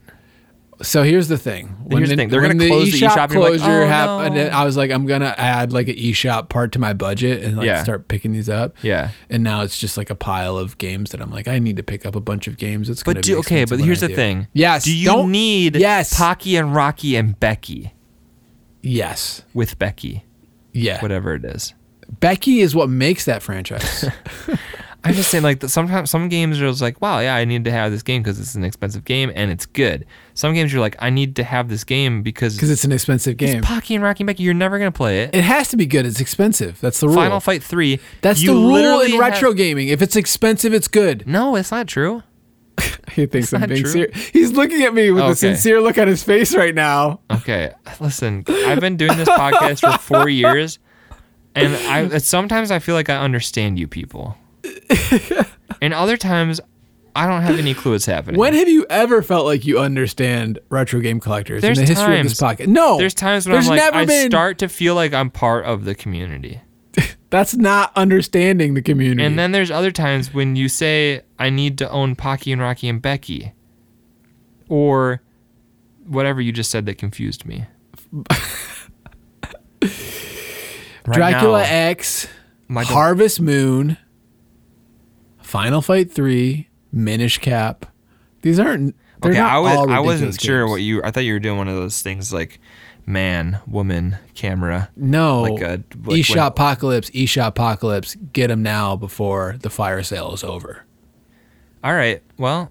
So 0.81 1.03
here's 1.03 1.27
the 1.29 1.37
thing. 1.37 1.67
When 1.83 1.99
Here's 1.99 2.09
the 2.09 2.15
the, 2.15 2.21
thing. 2.21 2.29
They're 2.29 2.41
gonna 2.41 2.67
close 2.67 2.91
the 2.91 2.99
eShop 2.99 3.31
you're 3.31 3.41
like, 3.41 3.59
closure 3.59 3.83
"Oh, 3.83 3.87
happened, 3.87 4.35
no." 4.35 4.47
I 4.47 4.65
was 4.65 4.75
like, 4.75 4.91
I'm 4.91 5.05
gonna 5.05 5.33
add 5.37 5.71
like 5.71 5.87
an 5.87 5.95
eShop 5.95 6.49
part 6.49 6.73
to 6.73 6.79
my 6.79 6.91
budget 6.93 7.43
and 7.43 7.55
like 7.57 7.65
Yeah. 7.65 7.81
start 7.83 8.07
picking 8.09 8.33
these 8.33 8.49
up. 8.49 8.75
Yeah. 8.81 9.11
And 9.29 9.41
now 9.43 9.61
it's 9.61 9.79
just 9.79 9.95
like 9.97 10.09
a 10.09 10.15
pile 10.15 10.57
of 10.57 10.77
games 10.77 11.11
that 11.11 11.21
I'm 11.21 11.31
like, 11.31 11.47
I 11.47 11.59
need 11.59 11.77
to 11.77 11.83
pick 11.83 12.05
up 12.05 12.15
a 12.15 12.19
bunch 12.19 12.47
of 12.47 12.57
games. 12.57 12.89
It's 12.89 13.03
gonna 13.03 13.15
But 13.15 13.23
be 13.25 13.31
do, 13.31 13.39
okay, 13.39 13.63
but 13.65 13.79
here's 13.79 14.01
the 14.01 14.09
do. 14.09 14.15
thing. 14.15 14.47
Yes. 14.53 14.83
Do 14.83 14.93
you 14.95 15.05
don't- 15.05 15.31
need 15.31 15.77
Yes. 15.77 16.13
Pocky 16.17 16.57
and 16.57 16.75
Rocky 16.75 17.15
and 17.15 17.39
Becky 17.39 17.93
Yes. 18.81 19.43
with 19.53 19.79
Becky, 19.79 20.25
Yeah. 20.73 21.01
whatever 21.01 21.33
it 21.35 21.45
is? 21.45 21.73
Becky 22.19 22.59
is 22.59 22.75
what 22.75 22.89
makes 22.89 23.25
that 23.25 23.41
franchise. 23.41 24.05
I'm 25.05 25.13
just 25.13 25.29
saying, 25.29 25.43
like, 25.43 25.59
the- 25.59 25.69
sometimes 25.69 26.09
some 26.09 26.27
games 26.29 26.59
are 26.59 26.67
just 26.67 26.81
like, 26.81 26.99
wow, 26.99 27.19
yeah, 27.19 27.35
I 27.35 27.45
need 27.45 27.63
to 27.65 27.71
have 27.71 27.91
this 27.91 28.01
game 28.03 28.23
because 28.23 28.39
it's 28.39 28.55
an 28.55 28.63
expensive 28.63 29.05
game 29.05 29.31
and 29.35 29.51
it's 29.51 29.65
good. 29.65 30.05
Some 30.33 30.53
games 30.53 30.73
you're 30.73 30.81
like, 30.81 30.95
I 30.99 31.09
need 31.11 31.35
to 31.35 31.43
have 31.43 31.69
this 31.69 31.83
game 31.83 32.23
because 32.23 32.55
Because 32.55 32.71
it's 32.71 32.83
an 32.83 32.91
expensive 32.91 33.37
game. 33.37 33.59
it's 33.59 33.67
Pocky 33.67 33.95
and 33.95 34.03
Rocky 34.03 34.23
Becky. 34.23 34.43
You're 34.43 34.53
never 34.55 34.77
gonna 34.79 34.91
play 34.91 35.21
it. 35.21 35.35
It 35.35 35.43
has 35.43 35.69
to 35.69 35.77
be 35.77 35.85
good. 35.85 36.05
It's 36.05 36.19
expensive. 36.19 36.81
That's 36.81 36.99
the 36.99 37.07
rule. 37.07 37.15
Final 37.17 37.39
Fight 37.39 37.61
Three. 37.63 37.99
That's 38.21 38.41
the 38.43 38.53
rule 38.53 39.01
in 39.01 39.17
retro 39.19 39.49
have- 39.51 39.57
gaming. 39.57 39.89
If 39.89 40.01
it's 40.01 40.15
expensive, 40.15 40.73
it's 40.73 40.87
good. 40.87 41.25
No, 41.27 41.55
it's 41.55 41.71
not 41.71 41.87
true. 41.87 42.23
He 43.11 43.27
thinks 43.27 43.53
I'm 43.53 43.69
being 43.69 43.85
serious. 43.85 44.17
He's 44.29 44.51
looking 44.51 44.81
at 44.81 44.93
me 44.93 45.09
with 45.11 45.23
a 45.23 45.35
sincere 45.35 45.79
look 45.79 45.97
on 45.97 46.07
his 46.07 46.21
face 46.23 46.53
right 46.53 46.75
now. 46.75 47.21
Okay, 47.31 47.71
listen, 48.01 48.43
I've 48.49 48.81
been 48.81 48.97
doing 48.97 49.15
this 49.15 49.29
podcast 49.29 49.79
for 49.79 49.97
four 49.99 50.27
years, 50.27 50.79
and 51.53 51.73
I 51.75 52.17
sometimes 52.17 52.71
I 52.71 52.79
feel 52.79 52.95
like 52.95 53.09
I 53.09 53.17
understand 53.17 53.79
you 53.79 53.87
people, 53.87 54.35
and 55.81 55.93
other 55.93 56.17
times 56.17 56.61
I 57.15 57.27
don't 57.27 57.41
have 57.43 57.57
any 57.57 57.73
clue 57.73 57.93
what's 57.93 58.05
happening. 58.05 58.37
When 58.39 58.53
have 58.53 58.67
you 58.67 58.85
ever 58.89 59.21
felt 59.21 59.45
like 59.45 59.65
you 59.65 59.79
understand 59.79 60.59
retro 60.69 60.99
game 60.99 61.19
collectors 61.19 61.61
There's 61.61 61.77
in 61.79 61.85
the 61.85 61.93
history 61.93 62.19
of 62.19 62.23
this 62.27 62.37
times. 62.37 62.59
podcast? 62.59 62.67
No. 62.67 62.97
There's 62.97 63.13
times 63.13 63.45
when 63.45 63.53
There's 63.53 63.69
I'm 63.69 63.77
like, 63.77 63.93
I 63.93 64.05
been. 64.05 64.29
start 64.29 64.57
to 64.59 64.67
feel 64.67 64.95
like 64.95 65.13
I'm 65.13 65.29
part 65.29 65.65
of 65.65 65.85
the 65.85 65.95
community. 65.95 66.61
That's 67.29 67.55
not 67.55 67.91
understanding 67.95 68.73
the 68.73 68.81
community. 68.81 69.23
And 69.23 69.39
then 69.39 69.51
there's 69.53 69.71
other 69.71 69.91
times 69.91 70.33
when 70.33 70.55
you 70.55 70.67
say, 70.67 71.21
I 71.39 71.49
need 71.49 71.77
to 71.77 71.89
own 71.89 72.15
Pocky 72.15 72.51
and 72.51 72.61
Rocky 72.61 72.89
and 72.89 73.01
Becky. 73.01 73.53
Or 74.67 75.21
whatever 76.05 76.41
you 76.41 76.51
just 76.51 76.69
said 76.69 76.85
that 76.87 76.97
confused 76.97 77.45
me. 77.45 77.65
Right 81.07 81.17
Dracula 81.17 81.59
now, 81.59 81.65
X, 81.89 82.27
my 82.67 82.83
Harvest 82.83 83.39
Moon, 83.39 83.97
Final 85.55 85.81
Fight 85.81 86.11
Three, 86.11 86.67
Minish 86.91 87.37
Cap. 87.37 87.85
These 88.41 88.59
aren't. 88.59 88.93
Okay, 89.23 89.37
not 89.37 89.53
I, 89.53 89.59
was, 89.59 89.89
I 89.89 89.99
wasn't 90.01 90.41
sure 90.41 90.63
games. 90.63 90.71
what 90.71 90.81
you. 90.81 91.01
I 91.01 91.11
thought 91.11 91.21
you 91.21 91.31
were 91.31 91.39
doing 91.39 91.57
one 91.57 91.69
of 91.69 91.75
those 91.75 92.01
things 92.01 92.33
like 92.33 92.59
man, 93.05 93.59
woman, 93.65 94.17
camera. 94.33 94.89
No, 94.97 95.43
like 95.43 95.61
a- 95.61 95.83
like 96.03 96.19
eShop 96.19 96.47
Apocalypse, 96.47 97.09
eShop 97.11 97.47
Apocalypse. 97.47 98.15
Get 98.33 98.47
them 98.47 98.63
now 98.63 98.97
before 98.97 99.55
the 99.61 99.69
fire 99.69 100.03
sale 100.03 100.33
is 100.33 100.43
over. 100.43 100.83
All 101.85 101.93
right. 101.93 102.21
Well, 102.37 102.69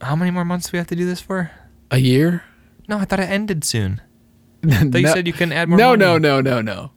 how 0.00 0.14
many 0.14 0.30
more 0.30 0.44
months 0.44 0.66
do 0.70 0.74
we 0.74 0.78
have 0.78 0.86
to 0.86 0.96
do 0.96 1.04
this 1.06 1.20
for? 1.20 1.50
A 1.90 1.98
year? 1.98 2.44
No, 2.88 2.98
I 2.98 3.06
thought 3.06 3.18
it 3.18 3.28
ended 3.28 3.64
soon. 3.64 4.00
I 4.64 4.84
thought 4.88 5.00
you 5.00 5.08
said 5.08 5.26
you 5.26 5.32
couldn't 5.32 5.52
add 5.54 5.68
more. 5.68 5.78
no, 5.78 5.88
money. 5.90 6.00
no, 6.04 6.18
no, 6.18 6.40
no, 6.40 6.60
no. 6.60 6.90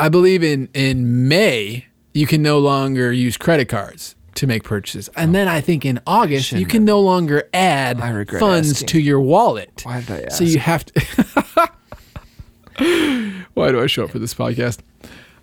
I 0.00 0.08
believe 0.08 0.42
in 0.42 0.68
in 0.74 1.28
May 1.28 1.86
you 2.12 2.26
can 2.26 2.42
no 2.42 2.58
longer 2.58 3.12
use 3.12 3.36
credit 3.36 3.68
cards 3.68 4.16
to 4.36 4.46
make 4.46 4.64
purchases, 4.64 5.08
and 5.16 5.34
then 5.34 5.48
I 5.48 5.60
think 5.60 5.84
in 5.84 6.00
August 6.06 6.52
you 6.52 6.58
Shouldn't 6.58 6.70
can 6.70 6.84
no 6.84 7.00
longer 7.00 7.48
add 7.52 8.00
I 8.00 8.10
regret 8.10 8.40
funds 8.40 8.70
asking. 8.72 8.88
to 8.88 9.00
your 9.00 9.20
wallet. 9.20 9.82
Why 9.84 10.00
did 10.00 10.26
I? 10.26 10.28
So 10.28 10.44
you 10.44 10.58
have 10.58 10.84
to. 10.86 11.72
Why 13.54 13.70
do 13.70 13.80
I 13.82 13.86
show 13.86 14.04
up 14.04 14.10
for 14.10 14.18
this 14.18 14.34
podcast? 14.34 14.78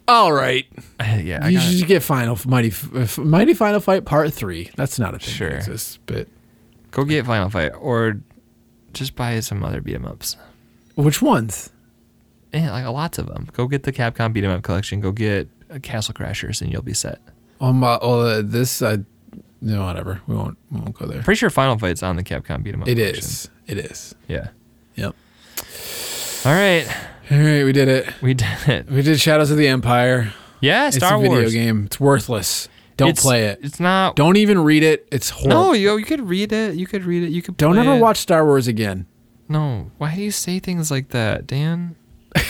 All 0.08 0.34
right, 0.34 0.66
yeah, 1.00 1.40
I 1.44 1.50
you 1.50 1.60
should 1.60 1.88
get 1.88 2.02
Final 2.02 2.38
Mighty 2.48 2.70
F- 2.70 3.18
Mighty 3.20 3.54
Final 3.54 3.80
Fight 3.80 4.06
Part 4.06 4.34
Three. 4.34 4.72
That's 4.76 4.98
not 4.98 5.14
a 5.14 5.20
thing 5.20 5.34
Sure. 5.36 5.50
that 5.50 5.58
exists, 5.58 6.00
but 6.08 6.28
go 6.90 7.04
get 7.04 7.26
Final 7.28 7.50
Fight 7.52 7.70
or 7.80 8.20
just 8.94 9.16
buy 9.16 9.40
some 9.42 9.64
other 9.64 9.82
beat 9.82 9.94
'em 9.96 10.06
ups. 10.06 10.36
which 10.96 11.22
ones? 11.22 11.70
Yeah, 12.52 12.72
like 12.72 12.86
lots 12.86 13.20
of 13.20 13.28
them. 13.28 13.48
Go 13.54 13.68
get 13.68 13.84
the 13.84 13.92
Capcom 13.94 14.34
beat 14.34 14.44
'em 14.44 14.50
up 14.50 14.64
collection. 14.64 15.00
Go 15.00 15.12
get 15.12 15.48
uh, 15.70 15.78
Castle 15.78 16.16
Crashers, 16.16 16.64
and 16.64 16.72
you'll 16.74 16.82
be 16.82 16.96
set. 16.96 17.22
Oh 17.62 17.74
my! 17.74 17.98
Oh, 18.02 18.22
uh, 18.22 18.42
this 18.44 18.82
I. 18.82 19.00
No, 19.62 19.84
whatever. 19.86 20.22
We 20.28 20.36
won't. 20.36 20.58
We 20.72 20.80
won't 20.80 20.96
go 20.96 21.06
there. 21.06 21.22
Pretty 21.22 21.38
sure 21.40 21.50
Final 21.50 21.78
Fight's 21.78 22.02
on 22.02 22.16
the 22.16 22.24
Capcom 22.24 22.64
beat 22.64 22.74
'em 22.74 22.82
up. 22.84 22.88
It 22.88 22.96
collection. 22.96 23.20
is. 23.24 23.50
It 23.68 23.78
is. 23.78 24.16
Yeah. 24.28 24.48
Yep. 24.96 25.16
All 26.46 26.54
right, 26.54 26.88
All 27.30 27.38
right, 27.38 27.64
we 27.66 27.74
did 27.74 27.90
it. 27.90 28.08
we 28.22 28.34
did 28.34 28.48
it. 28.68 28.90
We 28.90 29.02
did 29.02 29.20
Shadows 29.20 29.52
of 29.52 29.58
the 29.58 29.68
Empire. 29.68 30.34
Yeah, 30.62 30.90
Star 30.90 31.18
Wars. 31.18 31.22
it's 31.22 31.28
a 31.28 31.30
video 31.32 31.40
Wars. 31.42 31.54
game. 31.54 31.86
It's 31.88 32.00
worthless. 32.00 32.70
Don't 32.96 33.10
It's- 33.10 33.24
play 33.24 33.46
it. 33.48 33.60
It's 33.62 33.80
not. 33.80 34.16
Don't 34.16 34.38
even 34.38 34.60
read 34.64 34.84
it. 34.84 35.08
It's 35.12 35.30
horrible. 35.30 35.50
No, 35.68 35.74
yo, 35.74 35.98
you 35.98 36.06
could 36.06 36.28
read 36.30 36.52
it. 36.54 36.76
You 36.76 36.88
could 36.88 37.04
read 37.04 37.24
it. 37.24 37.30
You 37.32 37.42
could. 37.42 37.58
Don't 37.58 37.74
play 37.76 37.82
ever 37.86 37.96
it. 37.98 38.00
watch 38.00 38.18
Star 38.18 38.46
Wars 38.46 38.68
again. 38.68 39.06
No. 39.50 39.92
Why 39.98 40.16
do 40.16 40.22
you 40.22 40.32
say 40.32 40.60
things 40.60 40.90
like 40.92 41.10
that, 41.10 41.46
Dan? 41.48 41.96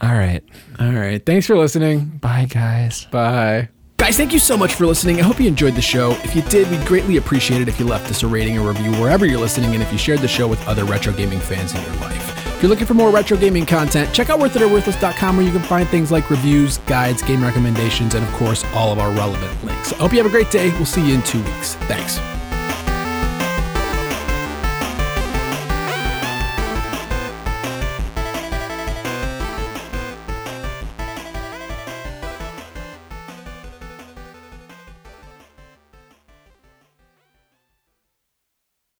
All 0.00 0.14
right. 0.14 0.42
All 0.78 0.92
right. 0.92 1.24
Thanks 1.24 1.46
for 1.46 1.56
listening. 1.56 2.06
Bye, 2.20 2.46
guys. 2.48 3.04
Bye. 3.06 3.68
Guys, 3.98 4.16
thank 4.16 4.32
you 4.32 4.38
so 4.38 4.56
much 4.56 4.74
for 4.74 4.86
listening. 4.86 5.20
I 5.20 5.22
hope 5.22 5.38
you 5.38 5.46
enjoyed 5.46 5.74
the 5.74 5.82
show. 5.82 6.12
If 6.24 6.34
you 6.34 6.40
did, 6.42 6.70
we'd 6.70 6.86
greatly 6.86 7.18
appreciate 7.18 7.60
it 7.60 7.68
if 7.68 7.78
you 7.78 7.84
left 7.86 8.10
us 8.10 8.22
a 8.22 8.26
rating 8.26 8.58
or 8.58 8.66
review 8.66 8.92
wherever 8.92 9.26
you're 9.26 9.38
listening 9.38 9.74
and 9.74 9.82
if 9.82 9.92
you 9.92 9.98
shared 9.98 10.20
the 10.20 10.28
show 10.28 10.48
with 10.48 10.66
other 10.66 10.86
retro 10.86 11.12
gaming 11.12 11.38
fans 11.38 11.74
in 11.74 11.82
your 11.82 11.94
life. 11.96 12.46
If 12.56 12.62
you're 12.62 12.70
looking 12.70 12.86
for 12.86 12.94
more 12.94 13.10
retro 13.10 13.36
gaming 13.36 13.66
content, 13.66 14.14
check 14.14 14.30
out 14.30 14.40
worthitoworthless.com 14.40 15.36
where 15.36 15.44
you 15.44 15.52
can 15.52 15.60
find 15.60 15.86
things 15.86 16.10
like 16.10 16.30
reviews, 16.30 16.78
guides, 16.78 17.22
game 17.22 17.42
recommendations, 17.42 18.14
and 18.14 18.26
of 18.26 18.32
course, 18.32 18.64
all 18.74 18.90
of 18.90 18.98
our 18.98 19.10
relevant 19.12 19.64
links. 19.64 19.92
I 19.92 19.96
hope 19.96 20.12
you 20.12 20.18
have 20.18 20.26
a 20.26 20.30
great 20.30 20.50
day. 20.50 20.70
We'll 20.70 20.86
see 20.86 21.06
you 21.06 21.14
in 21.14 21.22
two 21.22 21.42
weeks. 21.42 21.74
Thanks. 21.74 22.18